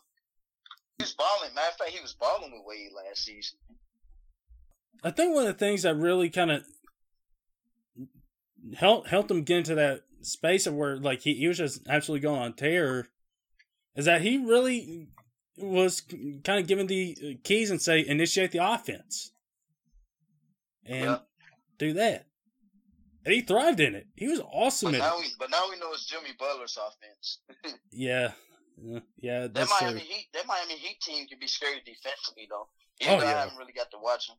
He 1.00 1.04
was 1.04 1.14
balling. 1.14 1.56
Matter 1.56 1.70
of 1.72 1.78
fact, 1.78 1.90
he 1.90 2.02
was 2.02 2.14
balling 2.14 2.52
with 2.52 2.62
Wade 2.64 2.92
last 2.96 3.26
season. 3.26 3.58
I 5.04 5.10
think 5.10 5.34
one 5.34 5.48
of 5.48 5.58
the 5.58 5.66
things 5.66 5.82
that 5.82 5.96
really 5.96 6.30
kind 6.30 6.52
of 6.52 6.64
helped 8.78 9.08
helped 9.08 9.32
him 9.32 9.42
get 9.42 9.58
into 9.58 9.76
that 9.76 10.02
space 10.22 10.68
of 10.68 10.74
where 10.74 10.98
like 10.98 11.22
he, 11.22 11.34
he 11.36 11.48
was 11.48 11.58
just 11.58 11.88
absolutely 11.88 12.22
going 12.22 12.42
on 12.42 12.54
tear 12.54 13.08
is 13.96 14.06
that 14.06 14.22
he 14.22 14.38
really 14.38 15.08
was 15.58 16.02
kind 16.44 16.60
of 16.60 16.68
given 16.68 16.88
the 16.88 17.38
keys 17.44 17.72
and 17.72 17.82
say 17.82 18.06
initiate 18.06 18.52
the 18.52 18.60
offense 18.64 19.32
and 20.86 21.04
Yeah. 21.06 21.18
do 21.80 21.94
that. 21.94 22.26
And 23.26 23.34
he 23.34 23.42
thrived 23.42 23.80
in 23.80 23.94
it. 23.96 24.08
He 24.16 24.28
was 24.28 24.40
awesome 24.40 24.92
But 24.92 25.02
at 25.02 25.04
now 25.10 25.18
it. 25.18 25.22
we 25.22 25.28
but 25.40 25.50
now 25.50 25.64
we 25.70 25.78
know 25.80 25.92
it's 25.94 26.06
Jimmy 26.06 26.30
Butler's 26.40 26.78
offense. 26.78 27.40
Yeah. 27.92 28.32
Yeah, 28.80 29.00
Yeah, 29.18 29.40
that 29.42 29.54
that's 29.56 29.82
Miami 29.82 30.00
true. 30.02 30.10
Heat 30.10 30.28
that 30.34 30.46
Miami 30.48 30.76
Heat 30.76 31.02
team 31.02 31.28
can 31.28 31.40
be 31.40 31.48
scary 31.48 31.82
defensively 31.86 32.48
though. 32.50 32.68
Even 33.02 33.16
Oh, 33.16 33.20
though 33.20 33.26
yeah. 33.26 33.36
I 33.36 33.40
haven't 33.42 33.58
really 33.58 33.74
got 33.74 33.90
to 33.92 33.98
watch 34.00 34.28
them. 34.28 34.38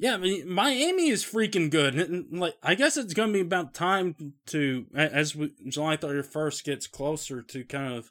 Yeah, 0.00 0.14
I 0.14 0.16
mean, 0.16 0.48
Miami 0.48 1.10
is 1.10 1.22
freaking 1.22 1.70
good. 1.70 2.32
Like, 2.32 2.54
I 2.62 2.74
guess 2.74 2.96
it's 2.96 3.12
going 3.12 3.28
to 3.28 3.34
be 3.34 3.42
about 3.42 3.74
time 3.74 4.32
to, 4.46 4.86
as 4.94 5.36
we, 5.36 5.52
July 5.68 5.96
thirty 5.96 6.22
first 6.22 6.64
gets 6.64 6.86
closer 6.86 7.42
to 7.42 7.64
kind 7.64 7.92
of 7.92 8.10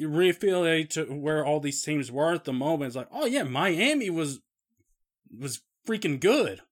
reaffiliate 0.00 0.90
to 0.90 1.04
where 1.04 1.46
all 1.46 1.60
these 1.60 1.80
teams 1.84 2.10
were 2.10 2.34
at 2.34 2.42
the 2.42 2.52
moment. 2.52 2.88
It's 2.88 2.96
like, 2.96 3.06
oh 3.12 3.26
yeah, 3.26 3.44
Miami 3.44 4.10
was 4.10 4.40
was 5.38 5.60
freaking 5.86 6.18
good. 6.18 6.62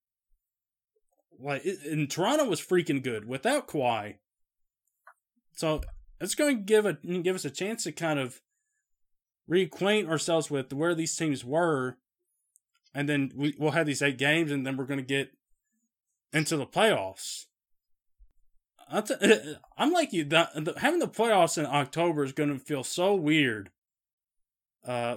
Like, 1.39 1.65
and 1.87 2.11
Toronto 2.11 2.47
was 2.47 2.61
freaking 2.61 3.05
good 3.05 3.28
without 3.28 3.69
Kawhi. 3.69 4.16
So 5.55 5.82
it's 6.20 6.35
going 6.35 6.57
to 6.57 6.62
give 6.65 6.85
a 6.85 6.95
give 6.95 7.37
us 7.37 7.45
a 7.45 7.51
chance 7.51 7.85
to 7.85 7.93
kind 7.93 8.19
of 8.19 8.41
reacquaint 9.49 10.09
ourselves 10.09 10.51
with 10.51 10.73
where 10.73 10.97
these 10.97 11.15
teams 11.15 11.45
were 11.45 11.97
and 12.94 13.08
then 13.08 13.32
we, 13.34 13.54
we'll 13.58 13.72
have 13.72 13.86
these 13.86 14.02
eight 14.02 14.18
games, 14.18 14.50
and 14.50 14.66
then 14.66 14.76
we're 14.76 14.84
going 14.84 15.00
to 15.00 15.06
get 15.06 15.32
into 16.32 16.56
the 16.56 16.66
playoffs. 16.66 17.46
I 18.90 19.00
t- 19.00 19.14
I'm 19.78 19.92
like 19.92 20.12
you. 20.12 20.24
The, 20.24 20.48
the, 20.54 20.74
having 20.78 21.00
the 21.00 21.08
playoffs 21.08 21.58
in 21.58 21.66
October 21.66 22.24
is 22.24 22.32
going 22.32 22.52
to 22.52 22.58
feel 22.58 22.84
so 22.84 23.14
weird. 23.14 23.70
Uh, 24.86 25.16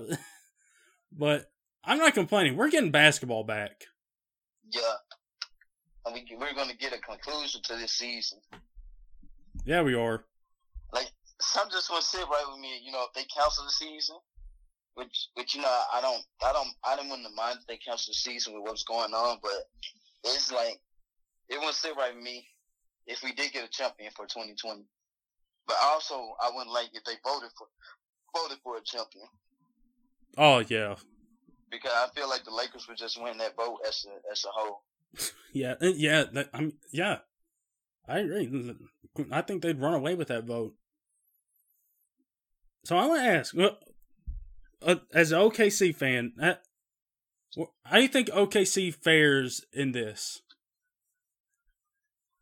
but 1.12 1.52
I'm 1.84 1.98
not 1.98 2.14
complaining. 2.14 2.56
We're 2.56 2.70
getting 2.70 2.92
basketball 2.92 3.44
back. 3.44 3.86
Yeah. 4.72 4.82
And 6.06 6.16
we 6.16 6.26
we're 6.38 6.54
gonna 6.54 6.74
get 6.74 6.94
a 6.94 6.98
conclusion 6.98 7.62
to 7.64 7.76
this 7.76 7.94
season. 7.94 8.40
Yeah, 9.66 9.84
we 9.84 9.94
are. 9.94 10.26
Like 10.94 11.12
some 11.40 11.70
just 11.72 11.90
want 11.90 12.04
to 12.04 12.10
sit 12.10 12.22
right 12.22 12.46
with 12.50 12.60
me. 12.60 12.80
You 12.84 12.92
know, 12.92 13.06
if 13.08 13.14
they 13.14 13.24
cancel 13.24 13.64
the 13.64 13.72
season, 13.72 14.18
which, 14.96 15.28
which 15.36 15.56
you 15.56 15.62
know, 15.62 15.80
I 15.94 16.02
don't, 16.02 16.22
I 16.44 16.54
don't, 16.54 16.70
I 16.84 16.96
didn't 16.96 17.10
want 17.10 17.24
to 17.24 17.36
mind 17.36 17.60
if 17.62 17.68
they 17.68 17.78
cancel 17.78 18.12
the 18.12 18.16
season 18.16 18.54
with 18.54 18.64
what's 18.64 18.84
going 18.84 19.14
on, 19.14 19.40
but 19.42 19.52
it's 20.24 20.52
like 20.52 20.80
it 21.50 21.58
wouldn't 21.58 21.76
sit 21.76 21.96
right 21.98 22.16
with 22.16 22.24
me 22.24 22.48
if 23.08 23.24
we 23.24 23.34
did 23.34 23.52
get 23.52 23.66
a 23.66 23.70
champion 23.70 24.12
for 24.16 24.26
2020. 24.26 24.86
But 25.68 25.78
also, 25.82 26.36
I 26.42 26.52
wouldn't 26.54 26.74
like 26.74 26.90
if 26.94 27.04
they 27.04 27.14
voted 27.24 27.50
for 27.58 27.68
voted 28.36 28.58
for 28.64 28.78
a 28.78 28.82
champion 28.82 29.28
Oh 30.38 30.60
yeah, 30.68 30.96
because 31.70 31.92
I 31.96 32.08
feel 32.16 32.30
like 32.30 32.44
the 32.44 32.52
Lakers 32.52 32.88
would 32.88 32.98
just 32.98 33.22
win 33.22 33.38
that 33.38 33.56
vote 33.56 33.80
as 33.88 34.06
a 34.08 34.32
as 34.32 34.46
a 34.46 34.50
whole. 34.52 34.84
yeah, 35.54 35.76
yeah. 35.82 36.24
That, 36.32 36.50
I'm 36.54 36.74
yeah. 36.92 37.20
I 38.08 38.20
agree. 38.20 38.76
I 39.32 39.42
think 39.42 39.62
they'd 39.62 39.80
run 39.80 39.94
away 39.94 40.16
with 40.16 40.28
that 40.30 40.46
vote. 40.46 40.74
So 42.84 42.98
I 42.98 43.06
want 43.06 43.24
to 43.24 43.30
ask, 43.30 43.56
uh, 44.86 44.96
as 45.14 45.32
an 45.32 45.40
OKC 45.40 45.96
fan, 45.96 46.34
I, 47.86 48.08
think 48.08 48.30
OKC 48.30 48.94
fares 48.94 49.66
in 49.72 49.92
this? 49.92 50.42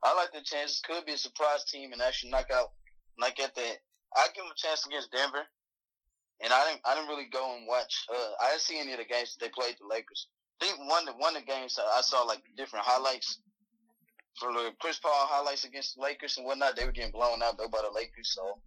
I 0.03 0.15
like 0.15 0.31
the 0.33 0.41
chances 0.41 0.81
could 0.81 1.05
be 1.05 1.13
a 1.13 1.17
surprise 1.17 1.63
team 1.65 1.93
and 1.93 2.01
actually 2.01 2.31
knock 2.31 2.47
out, 2.53 2.71
knock 3.19 3.39
at 3.39 3.53
that. 3.55 3.77
I 4.15 4.27
give 4.33 4.43
them 4.43 4.51
a 4.51 4.57
chance 4.57 4.85
against 4.85 5.11
Denver, 5.11 5.45
and 6.43 6.51
I 6.51 6.65
didn't 6.67 6.81
I 6.85 6.95
didn't 6.95 7.09
really 7.09 7.29
go 7.31 7.55
and 7.55 7.67
watch. 7.67 8.05
Uh, 8.09 8.31
I 8.41 8.49
didn't 8.49 8.61
see 8.61 8.79
any 8.79 8.93
of 8.93 8.97
the 8.97 9.05
games 9.05 9.35
that 9.35 9.45
they 9.45 9.49
played 9.49 9.75
the 9.79 9.87
Lakers. 9.87 10.27
I 10.61 10.65
think 10.65 10.79
one 10.89 11.05
one 11.19 11.35
of 11.35 11.45
the 11.45 11.51
games 11.51 11.79
I 11.79 12.01
saw 12.01 12.23
like 12.23 12.41
different 12.57 12.85
highlights 12.85 13.39
for 14.39 14.51
the 14.51 14.71
Chris 14.79 14.99
Paul 14.99 15.11
highlights 15.13 15.65
against 15.65 15.95
the 15.95 16.01
Lakers 16.01 16.37
and 16.37 16.45
whatnot. 16.45 16.75
They 16.75 16.85
were 16.85 16.91
getting 16.91 17.11
blown 17.11 17.43
out 17.43 17.57
though 17.57 17.69
by 17.69 17.81
the 17.83 17.93
Lakers, 17.93 18.33
so 18.33 18.57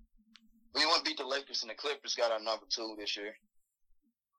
we 0.75 0.87
want 0.87 1.05
to 1.05 1.11
beat 1.11 1.19
the 1.19 1.27
Lakers 1.27 1.63
and 1.63 1.71
the 1.71 1.75
Clippers 1.75 2.15
got 2.15 2.33
our 2.33 2.41
number 2.41 2.67
two 2.69 2.95
this 2.99 3.17
year. 3.17 3.35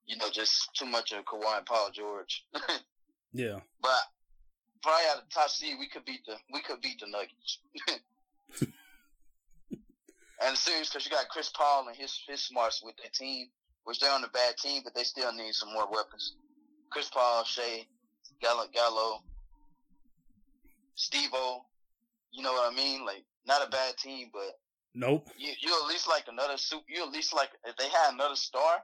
You 0.06 0.18
know, 0.18 0.30
just 0.32 0.70
too 0.76 0.86
much 0.86 1.12
of 1.12 1.26
Kawhi 1.26 1.58
and 1.58 1.66
Paul 1.66 1.90
George. 1.92 2.46
yeah. 3.34 3.60
But 3.82 4.02
probably 4.84 5.06
out 5.10 5.24
of 5.24 5.30
top 5.30 5.50
seed, 5.50 5.76
we 5.80 5.88
could 5.88 6.06
beat 6.06 6.26
the 6.26 6.36
we 6.54 6.62
could 6.62 6.82
beat 6.82 7.00
the 7.00 7.08
Nuggets. 7.08 7.60
and 10.42 10.58
serious 10.58 10.90
because 10.90 11.06
you 11.06 11.12
got 11.12 11.30
Chris 11.30 11.50
Paul 11.50 11.88
and 11.88 11.98
his 11.98 12.20
his 12.28 12.42
smarts 12.42 12.82
with 12.84 12.96
that 12.98 13.14
team, 13.14 13.48
which 13.84 14.00
they're 14.00 14.12
on 14.12 14.24
a 14.24 14.30
bad 14.30 14.58
team, 14.58 14.82
but 14.84 14.94
they 14.94 15.04
still 15.04 15.34
need 15.34 15.54
some 15.54 15.74
more 15.74 15.88
weapons. 15.90 16.36
Chris 16.92 17.10
Paul, 17.10 17.44
Shai, 17.44 17.88
Gallo, 18.42 18.66
Gallo, 18.74 19.24
Steve-O, 20.94 21.66
you 22.32 22.44
know 22.44 22.54
what 22.54 22.72
I 22.72 22.76
mean? 22.76 23.06
Like 23.06 23.24
not 23.48 23.66
a 23.66 23.70
bad 23.70 23.98
team, 23.98 24.30
but 24.34 24.60
nope. 24.94 25.30
You 25.38 25.52
you 25.60 25.74
at 25.82 25.88
least 25.88 26.08
like 26.08 26.26
another 26.28 26.58
soup. 26.58 26.84
You 26.88 27.04
at 27.04 27.12
least 27.12 27.34
like 27.34 27.50
if 27.66 27.76
they 27.78 27.90
had 27.90 28.14
another 28.14 28.36
star 28.36 28.84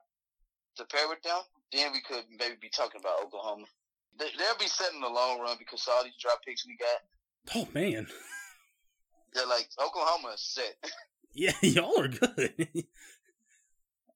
to 0.77 0.85
pair 0.85 1.07
with 1.09 1.21
them, 1.23 1.41
then 1.71 1.91
we 1.91 2.01
could 2.01 2.23
maybe 2.37 2.55
be 2.61 2.69
talking 2.69 2.99
about 2.99 3.21
Oklahoma. 3.23 3.65
They, 4.19 4.25
will 4.25 4.57
be 4.59 4.67
set 4.67 4.93
in 4.93 5.01
the 5.01 5.07
long 5.07 5.39
run 5.39 5.55
because 5.57 5.87
all 5.87 6.03
these 6.03 6.13
drop 6.19 6.41
picks 6.45 6.65
we 6.65 6.77
got. 6.77 7.55
Oh 7.55 7.67
man. 7.73 8.07
They're 9.33 9.47
like 9.47 9.69
Oklahoma 9.83 10.33
is 10.35 10.41
set. 10.41 10.75
Yeah, 11.33 11.53
y'all 11.61 11.97
are 11.97 12.09
good. 12.09 12.67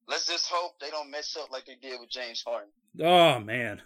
Let's 0.06 0.28
just 0.28 0.50
hope 0.52 0.78
they 0.82 0.90
don't 0.90 1.10
mess 1.10 1.38
up 1.40 1.50
like 1.50 1.66
they 1.66 1.78
did 1.82 1.98
with 1.98 2.10
James 2.10 2.44
Harden. 2.46 2.68
Oh 3.02 3.40
man. 3.40 3.82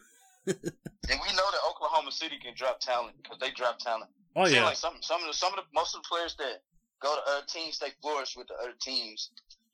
and 0.48 0.58
we 0.58 1.36
know 1.36 1.46
that 1.52 1.62
Oklahoma 1.70 2.12
City 2.12 2.40
can 2.42 2.56
drop 2.56 2.80
talent 2.80 3.16
because 3.22 3.38
they 3.38 3.52
drop 3.52 3.78
talent. 3.78 4.10
Oh 4.36 4.48
yeah. 4.48 4.64
Like 4.66 4.78
some 4.78 4.96
some 5.02 5.22
of 5.22 5.28
the 5.28 5.34
some 5.34 5.54
of 5.54 5.58
the 5.58 5.66
most 5.76 5.96
of 5.96 6.02
the 6.02 6.08
players 6.10 6.36
that 6.38 6.64
go 7.02 7.16
to 7.16 7.32
other 7.32 7.46
teams, 7.48 7.80
they 7.80 7.90
flourish 8.02 8.36
with 8.36 8.48
the 8.48 8.56
other 8.56 8.74
teams. 8.82 9.30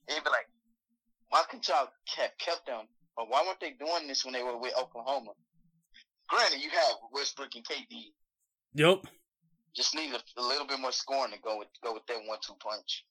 They'd 0.08 0.24
be 0.24 0.30
like, 0.30 0.50
why 1.36 1.44
couldn't 1.50 1.68
y'all 1.68 1.90
kept 2.08 2.40
kept 2.40 2.66
them? 2.66 2.86
Or 3.18 3.28
why 3.28 3.44
weren't 3.46 3.60
they 3.60 3.72
doing 3.72 4.08
this 4.08 4.24
when 4.24 4.34
they 4.34 4.42
were 4.42 4.58
with 4.58 4.74
Oklahoma? 4.80 5.32
Granted, 6.30 6.62
you 6.62 6.70
have 6.70 6.96
Westbrook 7.12 7.56
and 7.56 7.66
KD. 7.66 8.14
Yep. 8.74 9.06
Just 9.76 9.96
need 9.96 10.14
a, 10.14 10.20
a 10.40 10.42
little 10.42 10.66
bit 10.66 10.80
more 10.80 10.94
scoring 10.94 11.34
to 11.34 11.40
go 11.40 11.58
with 11.58 11.68
go 11.84 11.94
with 11.94 12.06
that 12.08 12.20
one 12.26 12.40
two 12.42 12.54
punch. 12.60 13.04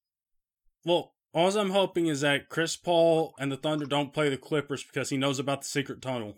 Well, 0.87 1.13
all 1.35 1.55
I'm 1.55 1.71
hoping 1.71 2.07
is 2.07 2.23
that 2.23 2.49
Chris 2.49 2.77
Paul 2.77 3.35
and 3.39 3.53
the 3.53 3.59
Thunder 3.59 3.85
don't 3.85 4.15
play 4.15 4.31
the 4.31 4.39
Clippers 4.39 4.83
because 4.83 5.11
he 5.11 5.19
knows 5.19 5.39
about 5.39 5.61
the 5.61 5.69
secret 5.69 6.01
tunnel. 6.01 6.35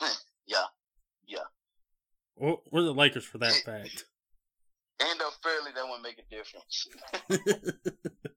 yeah, 0.46 0.64
yeah. 1.26 1.38
Or, 2.36 2.60
or 2.70 2.82
the 2.82 2.92
Lakers 2.92 3.24
for 3.24 3.38
that 3.38 3.54
fact. 3.64 4.04
And 5.00 5.18
though 5.18 5.30
fairly, 5.42 5.70
that 5.74 5.86
won't 5.86 6.02
make 6.02 6.18
a 6.18 6.34
difference. 6.34 6.88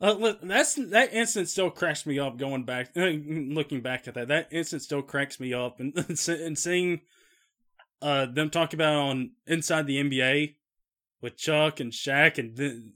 uh, 0.00 0.34
that's 0.42 0.74
that 0.74 1.14
instant 1.14 1.48
still 1.48 1.70
cracks 1.70 2.04
me 2.04 2.18
up. 2.18 2.36
Going 2.36 2.64
back, 2.64 2.90
looking 2.94 3.80
back 3.80 4.08
at 4.08 4.14
that, 4.14 4.28
that 4.28 4.48
instant 4.52 4.82
still 4.82 5.02
cracks 5.02 5.38
me 5.38 5.54
up, 5.54 5.80
and 5.80 5.94
and 6.28 6.58
seeing 6.58 7.00
uh, 8.02 8.26
them 8.26 8.50
talk 8.50 8.74
about 8.74 8.94
on 8.94 9.32
inside 9.46 9.86
the 9.86 10.02
NBA 10.02 10.56
with 11.22 11.36
Chuck 11.36 11.80
and 11.80 11.92
Shaq 11.92 12.38
and 12.38 12.56
then 12.56 12.92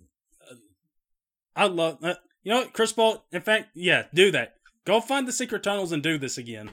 I 1.58 1.66
love 1.66 2.00
that. 2.02 2.18
You 2.44 2.52
know, 2.52 2.66
Chris 2.66 2.92
Paul. 2.92 3.26
In 3.32 3.42
fact, 3.42 3.70
yeah, 3.74 4.04
do 4.14 4.30
that. 4.30 4.54
Go 4.84 5.00
find 5.00 5.26
the 5.26 5.32
secret 5.32 5.64
tunnels 5.64 5.90
and 5.90 6.02
do 6.02 6.16
this 6.16 6.38
again. 6.38 6.70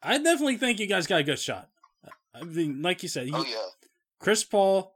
I 0.00 0.16
definitely 0.18 0.58
think 0.58 0.78
you 0.78 0.86
guys 0.86 1.08
got 1.08 1.20
a 1.20 1.24
good 1.24 1.40
shot. 1.40 1.68
I 2.32 2.44
mean, 2.44 2.82
like 2.82 3.02
you 3.02 3.08
said, 3.08 3.28
oh 3.32 3.44
yeah, 3.44 3.66
Chris 4.20 4.44
Paul. 4.44 4.94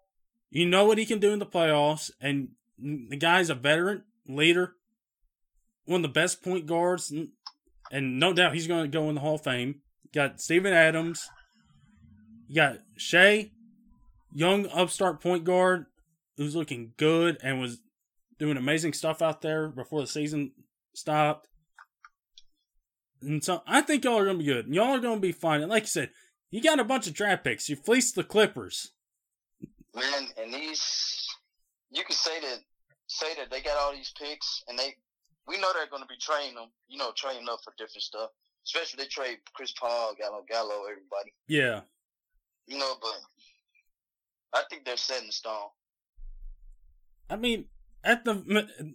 You 0.52 0.66
know 0.66 0.85
what 0.85 0.98
he 0.98 1.06
can 1.06 1.18
do 1.18 1.32
in 1.32 1.39
the 1.39 1.47
playoffs, 1.47 2.10
and 2.20 2.51
the 2.78 3.16
guy's 3.16 3.51
a 3.51 3.55
veteran 3.55 4.05
leader, 4.26 4.74
one 5.84 5.98
of 5.98 6.02
the 6.02 6.09
best 6.09 6.42
point 6.42 6.66
guards, 6.66 7.12
and 7.90 8.20
no 8.20 8.32
doubt 8.32 8.55
he's 8.55 8.66
going 8.66 8.82
to 8.82 8.88
go 8.88 9.09
in 9.09 9.14
the 9.14 9.20
Hall 9.20 9.34
of 9.34 9.42
Fame. 9.42 9.80
You 10.05 10.10
got 10.14 10.40
Steven 10.40 10.72
Adams. 10.72 11.28
You 12.48 12.56
got 12.56 12.78
Shai, 12.97 13.51
young 14.32 14.66
upstart 14.68 15.20
point 15.20 15.44
guard 15.44 15.86
who's 16.36 16.56
looking 16.56 16.92
good 16.97 17.38
and 17.42 17.60
was 17.60 17.78
doing 18.38 18.56
amazing 18.56 18.92
stuff 18.92 19.22
out 19.22 19.42
there 19.42 19.68
before 19.68 20.01
the 20.01 20.06
season 20.06 20.52
stopped. 20.94 21.47
And 23.22 23.44
so 23.44 23.62
I 23.66 23.82
think 23.82 24.05
y'all 24.05 24.18
are 24.18 24.24
going 24.24 24.38
to 24.38 24.44
be 24.44 24.51
good. 24.51 24.66
Y'all 24.68 24.94
are 24.94 25.01
going 25.01 25.16
to 25.16 25.20
be 25.20 25.32
fine. 25.32 25.60
And 25.60 25.70
like 25.70 25.82
you 25.82 25.88
said, 25.88 26.10
you 26.51 26.62
got 26.62 26.80
a 26.80 26.84
bunch 26.84 27.06
of 27.06 27.14
draft 27.14 27.44
picks. 27.44 27.68
You 27.68 27.76
fleeced 27.76 28.14
the 28.14 28.24
Clippers. 28.24 28.92
Man, 29.94 30.28
and 30.40 30.52
these, 30.52 31.28
you 31.90 32.02
can 32.02 32.16
say 32.16 32.40
that, 32.40 32.60
say 33.11 33.35
that 33.37 33.51
they 33.51 33.61
got 33.61 33.77
all 33.77 33.93
these 33.93 34.12
picks, 34.19 34.62
and 34.69 34.78
they, 34.78 34.95
we 35.49 35.59
know 35.59 35.69
they're 35.74 35.91
going 35.91 36.03
to 36.03 36.09
be 36.09 36.16
training 36.20 36.55
them, 36.55 36.69
you 36.89 36.97
know, 36.97 37.11
training 37.16 37.47
up 37.51 37.59
for 37.65 37.73
different 37.77 38.03
stuff. 38.03 38.31
Especially 38.65 39.03
they 39.03 39.09
trade 39.09 39.39
Chris 39.55 39.73
Paul, 39.73 40.15
Gallo, 40.19 40.45
Gallo, 40.49 40.85
everybody. 40.85 41.32
Yeah. 41.49 41.81
You 42.66 42.78
know, 42.78 42.95
but 43.01 44.61
I 44.61 44.62
think 44.69 44.85
they're 44.85 44.97
set 44.97 45.23
in 45.23 45.31
stone. 45.31 45.70
I 47.28 47.37
mean, 47.37 47.65
at 48.05 48.24
the 48.24 48.95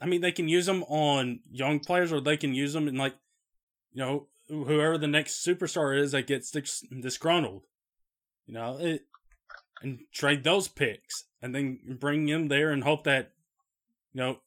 I 0.00 0.06
mean, 0.06 0.20
they 0.20 0.32
can 0.32 0.48
use 0.48 0.66
them 0.66 0.82
on 0.84 1.40
young 1.50 1.80
players, 1.80 2.12
or 2.12 2.20
they 2.20 2.36
can 2.36 2.54
use 2.54 2.72
them 2.72 2.88
in 2.88 2.96
like, 2.96 3.14
you 3.92 4.02
know, 4.02 4.28
whoever 4.48 4.98
the 4.98 5.08
next 5.08 5.44
superstar 5.44 5.98
is 5.98 6.12
that 6.12 6.26
gets 6.26 6.50
disgruntled, 6.50 7.64
you 8.46 8.54
know, 8.54 8.78
it, 8.78 9.06
and 9.82 10.00
trade 10.12 10.44
those 10.44 10.68
picks, 10.68 11.24
and 11.42 11.54
then 11.54 11.98
bring 12.00 12.28
him 12.28 12.48
there 12.48 12.70
and 12.70 12.84
hope 12.84 13.04
that, 13.04 13.32
you 14.12 14.20
know, 14.20 14.38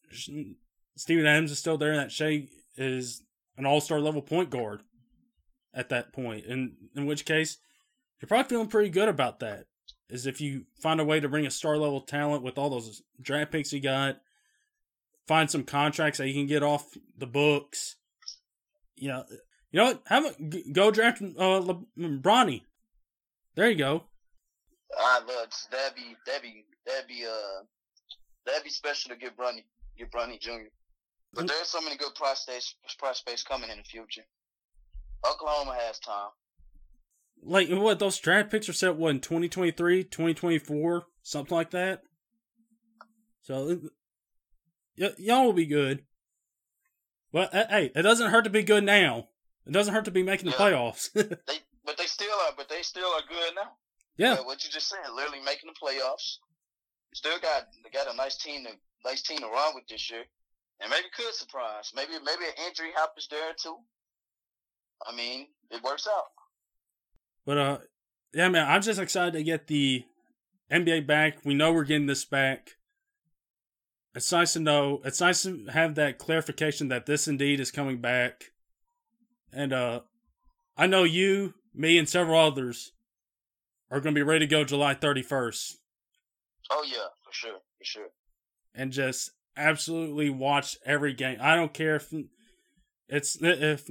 Steven 0.95 1.26
Adams 1.26 1.51
is 1.51 1.60
still 1.60 1.77
there, 1.77 1.91
and 1.91 1.99
that 1.99 2.11
Shai 2.11 2.47
is 2.77 3.22
an 3.57 3.65
All 3.65 3.81
Star 3.81 3.99
level 3.99 4.22
point 4.22 4.49
guard 4.49 4.81
at 5.73 5.89
that 5.89 6.14
point. 6.14 6.45
And 6.45 6.73
in 6.95 7.06
which 7.06 7.26
case, 7.26 7.57
you're 8.19 8.27
probably 8.27 8.49
feeling 8.49 8.68
pretty 8.68 8.89
good 8.89 9.07
about 9.07 9.39
that 9.39 9.65
is 10.10 10.26
if 10.26 10.41
you 10.41 10.65
find 10.81 10.99
a 10.99 11.06
way 11.06 11.19
to 11.19 11.30
bring 11.30 11.45
a 11.45 11.51
star 11.51 11.77
level 11.77 12.01
talent 12.01 12.43
with 12.43 12.57
all 12.57 12.69
those 12.69 13.01
draft 13.22 13.51
picks 13.51 13.72
you 13.72 13.80
got, 13.80 14.18
find 15.27 15.49
some 15.49 15.64
contracts 15.64 16.18
that 16.18 16.27
you 16.27 16.34
can 16.34 16.47
get 16.47 16.64
off 16.64 16.97
the 17.18 17.27
books. 17.27 17.95
You 18.95 19.10
know, 19.10 19.23
you 19.72 19.80
know 19.80 19.85
what? 19.85 20.01
Have 20.07 20.26
a, 20.26 20.72
go 20.72 20.91
draft 20.91 21.22
uh, 21.22 21.60
Le, 21.60 21.76
Bronny. 21.97 22.64
There 23.56 23.69
you 23.69 23.77
go. 23.77 24.03
I 24.98 25.20
love 25.20 25.49
that'd 25.72 25.95
be 25.95 26.16
that'd 26.26 26.41
be 26.41 26.66
that'd 26.86 27.07
be 27.07 27.26
uh 27.26 27.64
that'd 28.45 28.64
be 28.64 28.70
special 28.70 29.10
to 29.11 29.18
get 29.18 29.38
Bronny 29.38 29.64
get 29.98 30.11
Bronny 30.11 30.40
Jr. 30.40 30.72
But 31.34 31.45
mm. 31.45 31.48
there's 31.48 31.68
so 31.68 31.82
many 31.82 31.95
good 31.98 32.16
prospects 32.16 32.76
prospects 32.98 33.44
coming 33.44 33.70
in 33.70 33.78
the 33.78 33.84
future. 33.84 34.24
Oklahoma 35.26 35.78
has 35.80 35.99
time 35.99 36.30
like 37.44 37.70
what 37.70 37.99
those 37.99 38.20
draft 38.20 38.52
picks 38.52 38.70
are 38.70 38.74
set 38.74 38.95
what 38.95 39.11
in 39.11 39.20
2023 39.20 40.03
2024 40.03 41.06
something 41.22 41.56
like 41.56 41.72
that 41.72 42.02
so 43.41 43.80
y- 44.98 45.10
y'all 45.18 45.45
will 45.45 45.53
be 45.53 45.66
good 45.66 46.03
but 47.32 47.53
uh, 47.53 47.66
hey 47.70 47.91
it 47.95 48.02
doesn't 48.02 48.32
hurt 48.32 48.44
to 48.44 48.49
be 48.49 48.64
good 48.64 48.84
now 48.84 49.28
it 49.66 49.72
doesn't 49.72 49.94
hurt 49.94 50.06
to 50.06 50.11
be 50.11 50.24
making 50.24 50.45
the 50.45 50.52
yeah. 50.52 50.57
playoffs 50.57 51.11
they, 51.14 51.60
but 51.86 51.98
they 51.98 52.06
still 52.06 52.28
are 52.48 52.53
but 52.57 52.70
they 52.70 52.82
still 52.82 53.07
are 53.07 53.24
good 53.28 53.56
now 53.56 53.72
yeah 54.20 54.36
but 54.36 54.46
what 54.46 54.64
you 54.64 54.70
just 54.70 54.88
said 54.88 55.00
literally 55.16 55.41
making 55.44 55.70
the 55.70 55.80
playoffs 55.80 56.38
still 57.16 57.40
got 57.41 57.66
they 57.84 57.90
got 57.90 58.14
a 58.14 58.16
nice 58.16 58.38
team 58.38 58.64
to 58.64 58.72
nice 59.04 59.24
team 59.24 59.40
to 59.40 59.48
run 59.48 59.74
with 59.74 59.88
this 59.90 60.12
year 60.12 60.24
and 60.82 60.91
maybe 60.91 61.06
could 61.16 61.34
surprise 61.34 61.91
maybe 61.96 62.12
maybe 62.14 62.46
an 62.46 62.68
injury 62.68 62.91
happens 62.96 63.28
there 63.32 63.54
too 63.58 63.78
i 65.08 65.16
mean 65.16 65.48
it 65.72 65.82
works 65.82 66.08
out 66.08 66.30
but 67.50 67.58
uh, 67.58 67.78
yeah, 68.32 68.50
man, 68.50 68.68
I'm 68.68 68.84
just 68.84 69.00
excited 69.00 69.34
to 69.34 69.44
get 69.44 69.66
the 69.66 70.04
NBA 70.72 71.08
back. 71.08 71.40
We 71.44 71.56
know 71.56 71.74
we're 71.74 71.84
getting 71.84 72.06
this 72.06 72.24
back. 72.24 72.76
It's 74.14 74.32
nice 74.32 74.54
to 74.54 74.60
know. 74.60 75.02
It's 75.04 75.20
nice 75.20 75.41
to 75.44 75.66
have 75.72 75.96
that 75.96 76.20
clarification 76.20 76.90
that 76.90 77.08
this 77.08 77.28
indeed 77.28 77.60
is 77.60 77.72
coming 77.72 78.02
back. 78.02 78.52
And 79.52 79.74
uh, 79.74 80.02
I 80.78 80.86
know 80.86 81.06
you, 81.06 81.56
me, 81.74 81.98
and 81.98 82.08
several 82.08 82.40
others 82.40 82.91
are 83.91 83.99
going 83.99 84.14
to 84.14 84.20
be 84.20 84.24
ready 84.24 84.45
to 84.45 84.49
go 84.49 84.64
July 84.64 84.95
31st. 84.95 85.74
Oh 86.72 86.86
yeah, 86.88 87.07
for 87.24 87.34
sure, 87.34 87.60
for 87.78 87.84
sure. 87.84 88.07
And 88.76 88.91
just 88.91 89.32
absolutely 89.57 90.30
watch 90.30 90.78
every 90.86 91.14
game. 91.14 91.38
I 91.41 91.56
don't 91.56 91.74
care 91.74 91.95
if 91.95 92.14
it's 93.07 93.38
if 93.41 93.90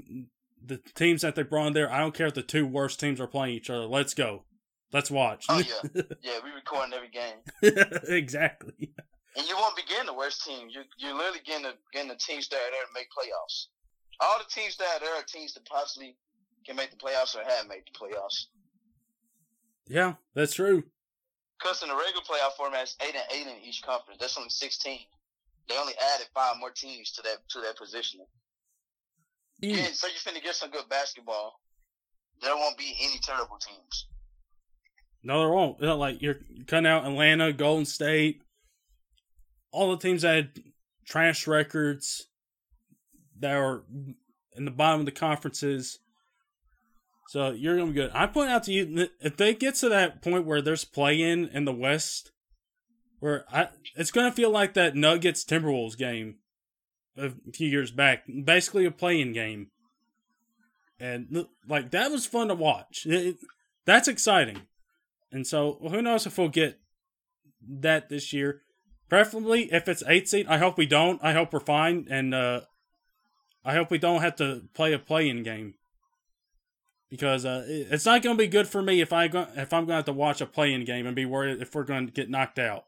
the 0.65 0.79
teams 0.95 1.23
that 1.23 1.35
they 1.35 1.43
brought 1.43 1.69
in 1.69 1.73
there, 1.73 1.91
I 1.91 1.99
don't 1.99 2.15
care 2.15 2.29
if 2.29 2.35
the 2.35 2.43
two 2.43 2.67
worst 2.67 3.01
teams 3.01 3.21
are 3.21 3.27
playing 3.27 3.55
each 3.55 3.71
other. 3.71 3.87
Let's 3.87 4.15
go. 4.15 4.45
Let's 4.93 5.11
watch. 5.11 5.47
Oh 5.49 5.59
yeah, 5.95 6.03
yeah. 6.23 6.39
We 6.43 6.51
recording 6.51 6.95
every 6.95 7.11
game. 7.11 7.43
exactly. 8.17 8.93
And 9.37 9.47
you 9.47 9.57
won't 9.57 9.77
be 9.77 9.83
getting 9.89 10.07
the 10.07 10.15
worst 10.15 10.45
team. 10.45 10.69
You 10.71 10.83
you're 10.97 11.15
literally 11.15 11.41
getting 11.45 11.65
the 11.65 11.75
getting 11.93 12.09
the 12.09 12.17
teams 12.17 12.49
that 12.49 12.57
are 12.57 12.71
there 12.71 12.87
to 12.87 12.95
make 12.95 13.09
playoffs. 13.11 13.67
All 14.21 14.39
the 14.39 14.51
teams 14.51 14.77
that 14.77 14.87
are 14.97 15.01
there 15.01 15.15
are 15.15 15.23
teams 15.23 15.55
that 15.55 15.65
possibly 15.67 16.17
can 16.67 16.77
make 16.77 16.91
the 16.91 16.97
playoffs 16.97 17.37
or 17.37 17.43
have 17.45 17.69
made 17.69 17.83
the 17.87 17.99
playoffs. 17.99 18.47
Yeah, 19.89 20.15
that's 20.35 20.55
true. 20.55 20.85
Because 21.59 21.83
in 21.83 21.89
the 21.89 21.97
regular 21.97 22.23
playoff 22.23 22.53
format, 22.57 22.83
it's 22.83 22.97
eight 23.01 23.15
and 23.15 23.25
eight 23.35 23.47
in 23.47 23.63
each 23.65 23.83
conference. 23.83 24.21
That's 24.21 24.37
only 24.37 24.51
sixteen. 24.51 25.01
They 25.69 25.77
only 25.77 25.95
added 26.15 26.29
five 26.35 26.57
more 26.61 26.71
teams 26.71 27.11
to 27.13 27.23
that 27.23 27.39
to 27.51 27.61
that 27.61 27.77
position. 27.77 28.21
Yeah, 29.61 29.89
so 29.93 30.07
you're 30.07 30.17
finna 30.17 30.43
get 30.43 30.55
some 30.55 30.71
good 30.71 30.89
basketball. 30.89 31.61
There 32.41 32.55
won't 32.55 32.79
be 32.79 32.95
any 33.01 33.19
terrible 33.23 33.59
teams. 33.59 34.07
No, 35.25 35.41
there 35.41 35.51
won't. 35.51 35.83
Like 35.83 36.23
you're 36.23 36.39
cutting 36.69 36.87
out 36.87 37.05
Atlanta, 37.05 37.53
Golden 37.53 37.85
State, 37.85 38.41
all 39.73 39.91
the 39.91 39.97
teams 40.01 40.23
that 40.23 40.37
had 40.37 40.51
trash 41.07 41.49
records 41.49 42.29
that 43.41 43.55
are 43.55 43.83
in 44.57 44.65
the 44.65 44.71
bottom 44.71 45.01
of 45.01 45.07
the 45.07 45.13
conferences. 45.13 45.99
So 47.29 47.51
you're 47.51 47.77
gonna 47.77 47.89
be 47.89 47.93
good. 47.93 48.11
I 48.15 48.27
point 48.27 48.49
out 48.49 48.63
to 48.65 48.73
you 48.73 49.11
if 49.21 49.37
they 49.37 49.53
get 49.53 49.75
to 49.77 49.91
that 49.91 50.23
point 50.23 50.47
where 50.47 50.63
there's 50.63 50.87
play 50.87 51.21
in 51.21 51.49
in 51.49 51.67
the 51.67 51.75
West, 51.75 52.33
where 53.21 53.45
I 53.53 53.69
it's 53.95 54.11
gonna 54.11 54.33
feel 54.33 54.51
like 54.51 54.73
that 54.75 54.97
Nuggets 54.97 55.45
Timberwolves 55.45 55.99
game 55.99 56.37
a 57.19 57.33
few 57.53 57.69
years 57.69 57.91
back, 57.91 58.25
basically 58.27 58.87
a 58.87 58.91
play-in 58.91 59.35
game, 59.35 59.67
and 60.99 61.47
like 61.69 61.91
that 61.91 62.11
was 62.11 62.25
fun 62.25 62.49
to 62.49 62.55
watch. 62.55 63.05
It, 63.05 63.37
that's 63.85 64.09
exciting, 64.09 64.63
and 65.31 65.47
so 65.47 65.87
who 65.91 66.01
knows 66.01 66.25
if 66.27 66.39
we'll 66.39 66.49
get 66.49 66.81
that 67.61 68.09
this 68.09 68.33
year. 68.33 68.63
Preferably, 69.11 69.71
if 69.71 69.87
it's 69.87 70.03
eight 70.07 70.31
seed, 70.31 70.47
I 70.49 70.57
hope 70.57 70.79
we 70.79 70.87
don't. 70.87 71.23
I 71.23 71.35
hope 71.35 71.53
we're 71.53 71.61
fine, 71.61 72.07
and 72.09 72.35
uh, 72.35 72.63
I 73.67 73.75
hope 73.75 73.91
we 73.91 73.99
don't 73.99 74.23
have 74.23 74.37
to 74.37 74.63
play 74.73 74.95
a 74.95 74.99
play-in 74.99 75.43
game 75.43 75.75
because 77.11 77.45
uh, 77.45 77.65
it's 77.67 78.05
not 78.05 78.23
going 78.23 78.37
to 78.37 78.43
be 78.43 78.49
good 78.49 78.69
for 78.69 78.83
me 78.83 79.01
if 79.01 79.13
I 79.13 79.29
go, 79.29 79.47
if 79.57 79.73
I'm 79.73 79.83
going 79.83 79.89
to 79.89 79.95
have 79.95 80.05
to 80.07 80.13
watch 80.13 80.41
a 80.41 80.47
play-in 80.47 80.85
game 80.85 81.07
and 81.07 81.17
be 81.17 81.27
worried 81.27 81.61
if 81.63 81.75
we're 81.75 81.85
going 81.85 82.07
to 82.07 82.13
get 82.13 82.31
knocked 82.31 82.59
out. 82.59 82.85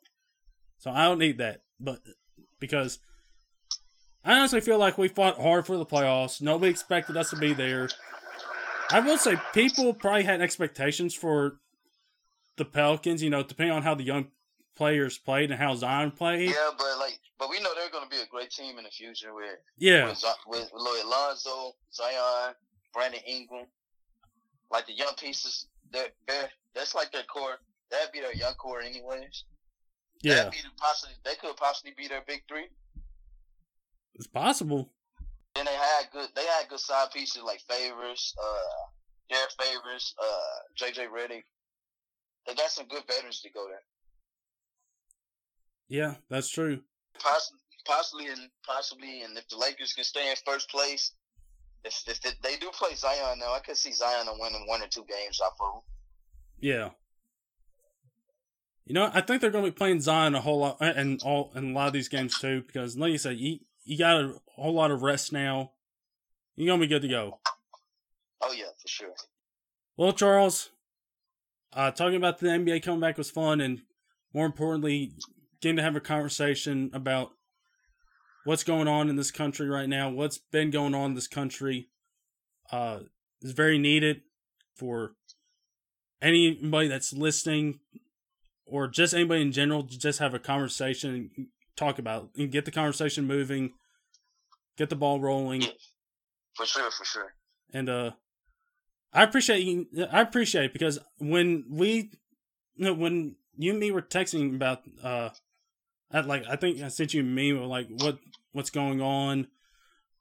So 0.78 0.90
I 0.90 1.05
don't 1.05 1.18
need 1.18 1.38
that, 1.38 1.62
but 1.78 2.01
because 2.59 2.98
I 4.24 4.38
honestly 4.38 4.60
feel 4.60 4.78
like 4.78 4.98
we 4.98 5.09
fought 5.09 5.40
hard 5.40 5.66
for 5.66 5.76
the 5.76 5.86
playoffs. 5.86 6.42
Nobody 6.42 6.70
expected 6.70 7.16
us 7.16 7.30
to 7.30 7.36
be 7.36 7.55
there. 7.55 7.88
I 8.90 9.01
will 9.01 9.18
say 9.18 9.36
people 9.55 9.94
probably 9.94 10.24
had 10.24 10.40
expectations 10.40 11.14
for 11.14 11.59
the 12.56 12.64
Pelicans. 12.64 13.22
You 13.22 13.30
know, 13.30 13.42
depending 13.42 13.74
on 13.74 13.82
how 13.82 13.94
the 13.94 14.02
young 14.02 14.28
players 14.76 15.16
played 15.16 15.51
and 15.51 15.60
how 15.60 15.74
Zion 15.74 16.10
played. 16.10 16.51
Yeah, 16.51 16.70
but 16.76 16.98
like, 16.98 17.18
but 17.38 17.48
we 17.48 17.60
know 17.60 17.70
they're 17.74 17.90
going 17.90 18.05
to 18.05 18.10
be 18.10 18.22
a 18.22 18.26
great 18.26 18.51
team 18.51 18.78
in 18.78 18.84
the 18.84 18.90
future 18.90 19.34
with 19.34 19.59
yeah 19.78 20.06
with, 20.06 20.24
with, 20.47 20.70
with 20.72 21.05
Lonzo, 21.06 21.72
Zion, 21.92 22.55
Brandon 22.92 23.20
Ingram, 23.26 23.66
like 24.70 24.86
the 24.86 24.94
young 24.94 25.14
pieces. 25.18 25.66
They're 25.92 26.09
that's 26.74 26.94
like 26.94 27.12
their 27.12 27.24
core. 27.24 27.59
That'd 27.90 28.12
be 28.12 28.20
their 28.20 28.34
young 28.34 28.55
core, 28.55 28.80
anyways. 28.80 29.44
Yeah, 30.22 30.34
That'd 30.34 30.52
be 30.52 30.59
the 30.59 30.68
possibly 30.76 31.14
they 31.24 31.34
could 31.34 31.56
possibly 31.56 31.92
be 31.97 32.09
their 32.09 32.22
big 32.26 32.42
three. 32.48 32.68
It's 34.14 34.26
possible. 34.26 34.90
Then 35.55 35.64
they 35.64 35.72
had 35.74 36.10
good. 36.12 36.28
They 36.36 36.44
had 36.44 36.68
good 36.68 36.78
side 36.78 37.09
pieces 37.12 37.42
like 37.42 37.60
Favors, 37.68 38.34
uh, 38.40 38.88
Derrick 39.30 39.51
Favors, 39.60 40.14
uh, 40.22 40.84
JJ 40.84 41.09
Redick. 41.09 41.42
They 42.47 42.55
got 42.55 42.70
some 42.70 42.86
good 42.86 43.02
veterans 43.06 43.40
to 43.42 43.51
go 43.51 43.66
there. 43.68 43.82
Yeah, 45.88 46.14
that's 46.28 46.48
true. 46.48 46.80
Possibly, 47.18 47.59
possibly, 47.84 48.26
and 48.28 48.48
possibly, 48.64 49.22
and 49.22 49.36
if 49.36 49.48
the 49.48 49.56
Lakers 49.56 49.92
can 49.92 50.05
stay 50.05 50.30
in 50.30 50.36
first 50.47 50.70
place, 50.70 51.12
if 51.85 52.02
if 52.07 52.40
they 52.43 52.57
do 52.57 52.70
play 52.73 52.94
Zion 52.94 53.39
now, 53.39 53.55
I 53.55 53.61
could 53.61 53.77
see 53.77 53.93
Zion 53.93 54.27
winning 54.39 54.66
one 54.66 54.82
or 54.82 54.86
two 54.86 55.05
games 55.09 55.40
off 55.40 55.55
of 55.61 55.73
them. 55.74 55.82
Yeah. 56.61 56.90
You 58.86 58.94
know, 58.94 59.11
I 59.12 59.20
think 59.20 59.40
they're 59.40 59.51
going 59.51 59.65
to 59.65 59.70
be 59.70 59.77
playing 59.77 60.01
Zion 60.01 60.35
a 60.35 60.40
whole 60.40 60.59
lot 60.59 60.78
and 60.81 61.23
all 61.23 61.52
in 61.55 61.70
a 61.70 61.74
lot 61.74 61.86
of 61.86 61.93
these 61.93 62.09
games 62.09 62.39
too, 62.39 62.62
because 62.66 62.97
like 62.97 63.12
you 63.12 63.19
said, 63.19 63.39
you 63.39 63.61
you 63.85 63.97
got 63.97 64.16
a 64.16 64.35
whole 64.57 64.74
lot 64.74 64.90
of 64.90 65.02
rest 65.02 65.32
now. 65.32 65.73
You're 66.57 66.66
gonna 66.66 66.81
be 66.81 66.86
good 66.86 67.02
to 67.02 67.09
go. 67.09 67.40
Oh 68.40 68.52
yeah, 68.52 68.65
for 68.81 68.89
sure. 68.89 69.15
Well, 69.97 70.12
Charles, 70.12 70.70
uh, 71.73 71.90
talking 71.90 72.16
about 72.16 72.39
the 72.39 72.48
NBA 72.48 72.82
coming 72.82 73.01
back 73.01 73.16
was 73.16 73.31
fun, 73.31 73.61
and 73.61 73.82
more 74.35 74.47
importantly, 74.47 75.12
getting 75.61 75.77
to 75.77 75.82
have 75.82 75.97
a 75.97 76.01
conversation 76.01 76.90
about 76.93 77.32
what's 78.45 78.65
going 78.65 78.89
on 78.89 79.09
in 79.09 79.17
this 79.17 79.31
country 79.31 79.69
right 79.69 79.89
now, 79.89 80.11
what's 80.11 80.39
been 80.39 80.71
going 80.71 80.95
on 80.95 81.11
in 81.11 81.15
this 81.15 81.29
country, 81.29 81.89
uh, 82.73 83.01
is 83.43 83.53
very 83.53 83.79
needed 83.79 84.23
for 84.75 85.12
anybody 86.23 86.89
that's 86.89 87.12
listening, 87.12 87.81
or 88.67 88.89
just 88.89 89.15
anybody 89.15 89.43
in 89.43 89.53
general, 89.53 89.83
to 89.85 89.99
just 89.99 90.19
have 90.19 90.35
a 90.35 90.39
conversation 90.39 91.31
and 91.37 91.47
talk 91.77 91.99
about 91.99 92.31
and 92.37 92.53
get 92.53 92.65
the 92.65 92.71
conversation 92.71 93.27
moving, 93.27 93.73
get 94.77 94.91
the 94.91 94.97
ball 94.97 95.21
rolling. 95.21 95.62
For 96.55 96.67
sure, 96.67 96.91
for 96.91 97.05
sure. 97.05 97.35
And 97.73 97.89
uh, 97.89 98.11
I 99.12 99.23
appreciate 99.23 99.62
you. 99.62 99.87
I 100.11 100.21
appreciate 100.21 100.67
it 100.67 100.73
because 100.73 100.99
when 101.19 101.65
we, 101.69 102.11
you 102.77 102.85
know, 102.87 102.95
when 102.95 103.37
you 103.57 103.73
and 103.73 103.81
me 103.81 103.91
were 103.91 104.03
texting 104.03 104.55
about 104.55 104.83
uh 105.03 105.31
I, 106.12 106.21
like 106.21 106.45
I 106.49 106.57
think 106.57 106.83
I 106.83 106.89
sent 106.89 107.15
you 107.15 107.21
a 107.21 107.25
meme 107.25 107.62
of 107.62 107.69
like 107.69 107.89
what 107.89 108.19
what's 108.52 108.70
going 108.70 109.01
on, 109.01 109.48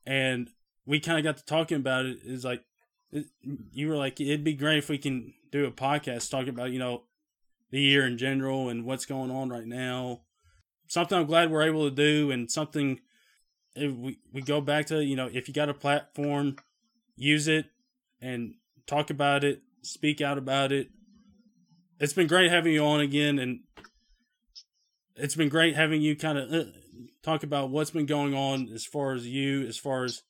and 0.06 0.50
we 0.86 1.00
kind 1.00 1.18
of 1.18 1.24
got 1.24 1.38
to 1.38 1.46
talking 1.46 1.78
about 1.78 2.06
it. 2.06 2.20
Is 2.24 2.44
like 2.44 2.64
it, 3.12 3.26
you 3.72 3.90
were 3.90 3.98
like 3.98 4.20
it'd 4.20 4.44
be 4.44 4.54
great 4.54 4.80
if 4.80 4.90
we 4.90 4.98
can 4.98 5.34
do 5.52 5.66
a 5.66 5.72
podcast 5.72 6.30
talking 6.30 6.50
about 6.50 6.72
you 6.72 6.80
know 6.80 7.04
the 7.72 7.82
year 7.82 8.06
in 8.06 8.18
general 8.18 8.70
and 8.70 8.86
what's 8.86 9.06
going 9.06 9.32
on 9.32 9.50
right 9.50 9.68
now. 9.68 10.22
Something 10.88 11.20
I'm 11.20 11.28
glad 11.28 11.52
we're 11.52 11.68
able 11.68 11.90
to 11.90 11.96
do, 11.96 12.32
and 12.32 12.50
something 12.50 13.00
if 13.76 13.94
we 13.94 14.20
we 14.34 14.42
go 14.42 14.62
back 14.62 14.88
to 14.88 15.04
you 15.04 15.16
know 15.16 15.30
if 15.32 15.48
you 15.48 15.54
got 15.54 15.70
a 15.70 15.74
platform, 15.74 16.58
use 17.16 17.48
it 17.48 17.66
and 18.22 18.56
talk 18.88 19.10
about 19.10 19.44
it, 19.44 19.62
speak 19.82 20.22
out 20.22 20.38
about 20.38 20.72
it. 20.72 20.90
It's 22.00 22.14
been 22.14 22.28
great 22.28 22.52
having 22.52 22.74
you 22.74 22.84
on 22.86 23.02
again, 23.02 23.40
and 23.40 23.60
it's 25.16 25.36
been 25.36 25.50
great 25.50 25.76
having 25.76 26.02
you 26.02 26.16
kind 26.16 26.38
of 26.38 26.54
uh, 26.54 26.70
talk 27.24 27.44
about 27.44 27.70
what's 27.70 27.92
been 27.92 28.06
going 28.06 28.34
on 28.34 28.70
as 28.74 28.86
far 28.86 29.14
as 29.14 29.28
you, 29.28 29.66
as 29.66 29.78
far 29.78 30.04
as 30.04 30.24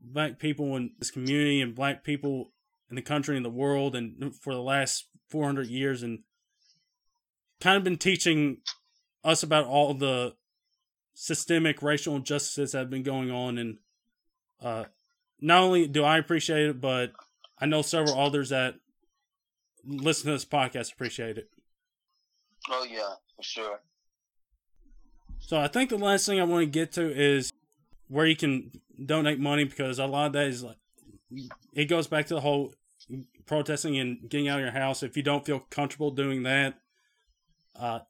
black 0.00 0.38
people 0.38 0.76
in 0.76 0.92
this 0.98 1.10
community 1.10 1.60
and 1.60 1.74
black 1.74 2.04
people 2.04 2.52
in 2.88 2.96
the 2.96 3.02
country 3.02 3.36
and 3.36 3.44
the 3.44 3.50
world, 3.50 3.94
and 3.94 4.34
for 4.34 4.54
the 4.54 4.62
last 4.62 5.06
400 5.28 5.68
years, 5.68 6.02
and 6.02 6.20
kind 7.60 7.76
of 7.76 7.84
been 7.84 7.98
teaching 7.98 8.58
us 9.22 9.42
about 9.42 9.66
all 9.66 9.94
the 9.94 10.34
systemic 11.14 11.82
racial 11.82 12.16
injustices 12.16 12.72
that 12.72 12.78
have 12.78 12.90
been 12.90 13.02
going 13.02 13.30
on. 13.30 13.58
And 13.58 13.78
uh, 14.62 14.84
not 15.40 15.62
only 15.62 15.86
do 15.86 16.02
I 16.02 16.18
appreciate 16.18 16.66
it, 16.66 16.80
but 16.80 17.12
I 17.58 17.66
know 17.66 17.82
several 17.82 18.18
others 18.18 18.48
that 18.48 18.76
listen 19.84 20.26
to 20.26 20.32
this 20.32 20.44
podcast 20.44 20.92
appreciate 20.92 21.38
it. 21.38 21.50
Oh 22.68 22.86
yeah, 22.90 23.14
for 23.36 23.42
sure. 23.42 23.80
So 25.40 25.58
I 25.58 25.68
think 25.68 25.90
the 25.90 25.98
last 25.98 26.26
thing 26.26 26.40
I 26.40 26.44
want 26.44 26.62
to 26.62 26.70
get 26.70 26.92
to 26.92 27.10
is 27.10 27.52
where 28.08 28.26
you 28.26 28.36
can 28.36 28.70
donate 29.04 29.40
money 29.40 29.64
because 29.64 29.98
a 29.98 30.06
lot 30.06 30.26
of 30.26 30.32
that 30.34 30.46
is 30.46 30.62
like 30.62 30.76
it 31.74 31.86
goes 31.86 32.06
back 32.06 32.26
to 32.26 32.34
the 32.34 32.40
whole 32.40 32.74
protesting 33.46 33.98
and 33.98 34.28
getting 34.28 34.48
out 34.48 34.58
of 34.58 34.64
your 34.64 34.72
house. 34.72 35.02
If 35.02 35.16
you 35.16 35.22
don't 35.22 35.44
feel 35.44 35.60
comfortable 35.70 36.10
doing 36.10 36.42
that, 36.44 36.74
uh, 37.78 38.00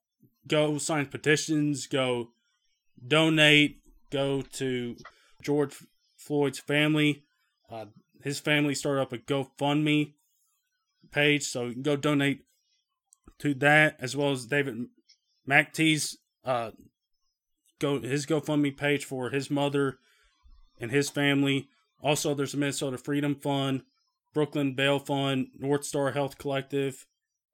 go 0.47 0.79
sign 0.79 1.07
petitions, 1.07 1.87
go 1.87 2.31
donate, 3.07 3.81
go 4.11 4.43
to 4.43 4.97
George 5.43 5.75
Floyd's 6.17 6.59
family. 6.59 7.25
Uh, 7.71 7.87
his 8.23 8.41
family 8.41 8.75
started 8.75 9.01
up 9.01 9.13
a 9.13 9.19
GoFundMe 9.19 10.13
page, 11.11 11.45
so 11.45 11.67
you 11.67 11.73
can 11.73 11.83
go 11.83 11.97
donate 11.97 12.45
to 13.39 13.55
that 13.55 13.97
as 14.01 14.17
well 14.17 14.33
as 14.33 14.47
David 14.47 14.87
McAtee's 15.49 16.19
uh, 16.45 16.73
go 17.81 18.01
his 18.01 18.27
GoFundMe 18.27 18.77
page 18.77 19.05
for 19.05 19.31
his 19.31 19.51
mother 19.51 19.99
and 20.79 20.91
his 20.91 21.11
family. 21.11 21.69
Also, 22.03 22.35
there's 22.35 22.55
a 22.55 22.57
Minnesota 22.57 22.97
Freedom 22.97 23.35
Fund, 23.35 23.83
Brooklyn 24.33 24.75
Bail 24.75 24.99
Fund, 24.99 25.49
North 25.59 25.85
Star 25.85 26.13
Health 26.13 26.39
Collective, 26.39 27.07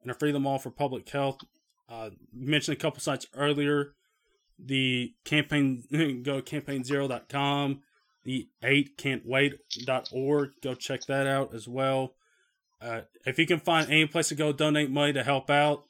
and 0.03 0.11
a 0.11 0.15
Freedom 0.15 0.43
Mall 0.43 0.59
for 0.59 0.70
Public 0.70 1.09
Health. 1.09 1.39
Uh, 1.89 2.11
mentioned 2.32 2.77
a 2.77 2.81
couple 2.81 3.01
sites 3.01 3.27
earlier. 3.35 3.94
The 4.59 5.15
campaign 5.24 5.85
go 6.23 6.43
campaignzero.com, 6.43 7.81
the 8.24 8.48
8can'twait.org. 8.62 10.51
Go 10.62 10.74
check 10.74 11.03
that 11.07 11.27
out 11.27 11.55
as 11.55 11.66
well. 11.69 12.15
Uh, 12.81 13.03
if 13.24 13.39
you 13.39 13.47
can 13.47 13.59
find 13.59 13.90
any 13.90 14.07
place 14.07 14.28
to 14.28 14.35
go 14.35 14.53
donate 14.53 14.90
money 14.90 15.12
to 15.12 15.23
help 15.23 15.48
out, 15.51 15.85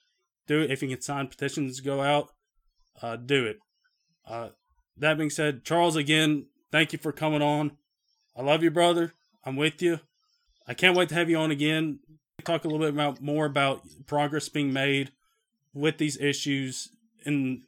do 0.47 0.63
it. 0.63 0.71
If 0.71 0.83
you 0.83 0.89
can 0.89 1.01
sign 1.01 1.27
petitions, 1.27 1.81
go 1.81 2.01
out. 2.01 2.31
uh, 3.03 3.17
do 3.17 3.45
it. 3.45 3.59
Uh, 4.27 4.48
that 4.97 5.19
being 5.19 5.31
said, 5.31 5.65
Charles, 5.65 5.97
again, 5.97 6.47
thank 6.73 6.93
you 6.93 6.98
for 6.98 7.12
coming 7.12 7.43
on. 7.43 7.73
I 8.36 8.43
love 8.43 8.62
you, 8.62 8.70
brother. 8.70 9.12
I'm 9.44 9.57
with 9.57 9.81
you. 9.81 10.01
I 10.66 10.74
can't 10.74 10.97
wait 10.97 11.09
to 11.11 11.15
have 11.15 11.31
you 11.31 11.36
on 11.36 11.51
again. 11.51 12.01
Talk 12.44 12.65
a 12.65 12.69
little 12.69 12.85
bit 12.85 12.94
about 12.94 13.20
more 13.20 13.47
about 13.47 13.82
progress 14.07 14.48
being 14.48 14.73
made 14.73 15.12
with 15.74 15.98
these 15.98 16.19
issues 16.19 16.90
in 17.24 17.62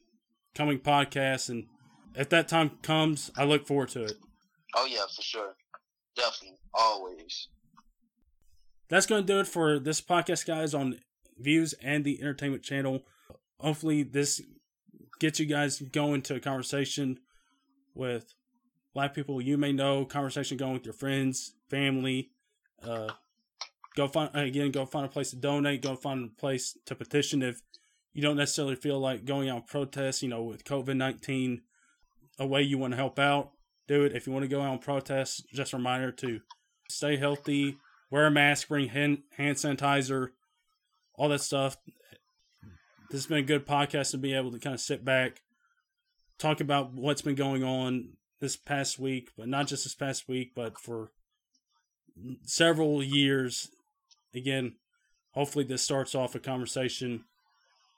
coming 0.55 0.78
podcasts, 0.78 1.48
and 1.48 1.66
if 2.14 2.28
that 2.30 2.48
time 2.48 2.70
comes, 2.82 3.30
I 3.36 3.44
look 3.44 3.66
forward 3.66 3.90
to 3.90 4.05
it. 4.05 4.14
Oh 4.74 4.86
yeah, 4.86 5.05
for 5.14 5.22
sure, 5.22 5.55
definitely, 6.16 6.59
always. 6.74 7.48
That's 8.89 9.06
going 9.06 9.22
to 9.22 9.32
do 9.32 9.40
it 9.40 9.47
for 9.47 9.78
this 9.78 10.01
podcast, 10.01 10.47
guys, 10.47 10.74
on 10.74 10.98
Views 11.39 11.74
and 11.82 12.05
the 12.05 12.20
Entertainment 12.20 12.62
Channel. 12.62 13.02
Hopefully, 13.60 14.02
this 14.02 14.40
gets 15.19 15.40
you 15.40 15.47
guys 15.47 15.81
going 15.81 16.23
to 16.23 16.36
a 16.36 16.40
conversation 16.40 17.19
with 17.95 18.35
black 18.95 19.15
people 19.15 19.40
you 19.40 19.59
may 19.59 19.73
know, 19.73 20.05
conversation 20.05 20.57
going 20.57 20.74
with 20.74 20.85
your 20.85 20.95
friends, 20.95 21.55
family. 21.69 22.31
Uh, 22.82 23.11
go 23.97 24.09
find 24.09 24.31
again, 24.35 24.70
go 24.70 24.86
find 24.86 25.07
a 25.07 25.09
place 25.09 25.31
to 25.31 25.36
donate. 25.36 25.82
Go 25.82 25.97
find 25.97 26.31
a 26.31 26.40
place 26.40 26.77
to 26.86 26.95
petition 26.95 27.43
if 27.43 27.61
you 28.12 28.23
don't 28.23 28.36
necessarily 28.36 28.77
feel 28.77 28.99
like 28.99 29.24
going 29.24 29.49
out 29.49 29.57
and 29.57 29.66
protest. 29.66 30.23
You 30.23 30.28
know, 30.28 30.43
with 30.43 30.65
COVID 30.65 30.97
nineteen, 30.97 31.62
a 32.39 32.47
way 32.47 32.62
you 32.62 32.78
want 32.78 32.93
to 32.93 32.97
help 32.97 33.19
out, 33.19 33.53
do 33.86 34.05
it. 34.05 34.15
If 34.15 34.27
you 34.27 34.32
want 34.32 34.45
to 34.45 34.49
go 34.49 34.62
out 34.62 34.73
and 34.73 34.81
protest, 34.81 35.47
just 35.53 35.73
a 35.73 35.77
reminder 35.77 36.12
to 36.12 36.40
stay 36.89 37.16
healthy, 37.16 37.78
wear 38.11 38.27
a 38.27 38.31
mask, 38.31 38.69
bring 38.69 38.89
hand 38.89 39.23
sanitizer, 39.36 40.28
all 41.15 41.28
that 41.28 41.40
stuff. 41.40 41.77
This 43.10 43.22
has 43.22 43.26
been 43.26 43.39
a 43.39 43.43
good 43.43 43.66
podcast 43.66 44.10
to 44.10 44.18
be 44.18 44.35
able 44.35 44.52
to 44.52 44.59
kind 44.59 44.74
of 44.74 44.80
sit 44.80 45.05
back, 45.05 45.40
talk 46.39 46.60
about 46.60 46.93
what's 46.93 47.22
been 47.22 47.35
going 47.35 47.64
on 47.64 48.10
this 48.40 48.56
past 48.56 48.98
week, 48.98 49.30
but 49.36 49.48
not 49.48 49.66
just 49.66 49.85
this 49.85 49.94
past 49.94 50.28
week, 50.28 50.52
but 50.55 50.78
for 50.78 51.10
several 52.44 53.02
years. 53.02 53.68
Again, 54.35 54.74
hopefully 55.32 55.64
this 55.64 55.82
starts 55.82 56.14
off 56.14 56.35
a 56.35 56.39
conversation 56.39 57.24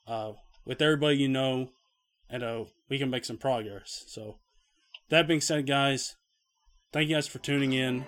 uh, 0.06 0.32
with 0.64 0.80
everybody 0.80 1.16
you 1.16 1.28
know, 1.28 1.70
and 2.28 2.42
uh, 2.44 2.64
we 2.88 2.98
can 2.98 3.10
make 3.10 3.24
some 3.24 3.36
progress. 3.36 4.04
So, 4.06 4.36
that 5.08 5.26
being 5.26 5.40
said, 5.40 5.66
guys, 5.66 6.14
thank 6.92 7.08
you 7.08 7.16
guys 7.16 7.26
for 7.26 7.40
tuning 7.40 7.72
in, 7.72 8.04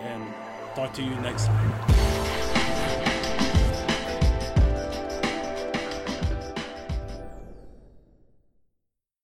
and 0.00 0.34
talk 0.76 0.92
to 0.94 1.02
you 1.02 1.10
next 1.16 1.46
time. 1.46 1.97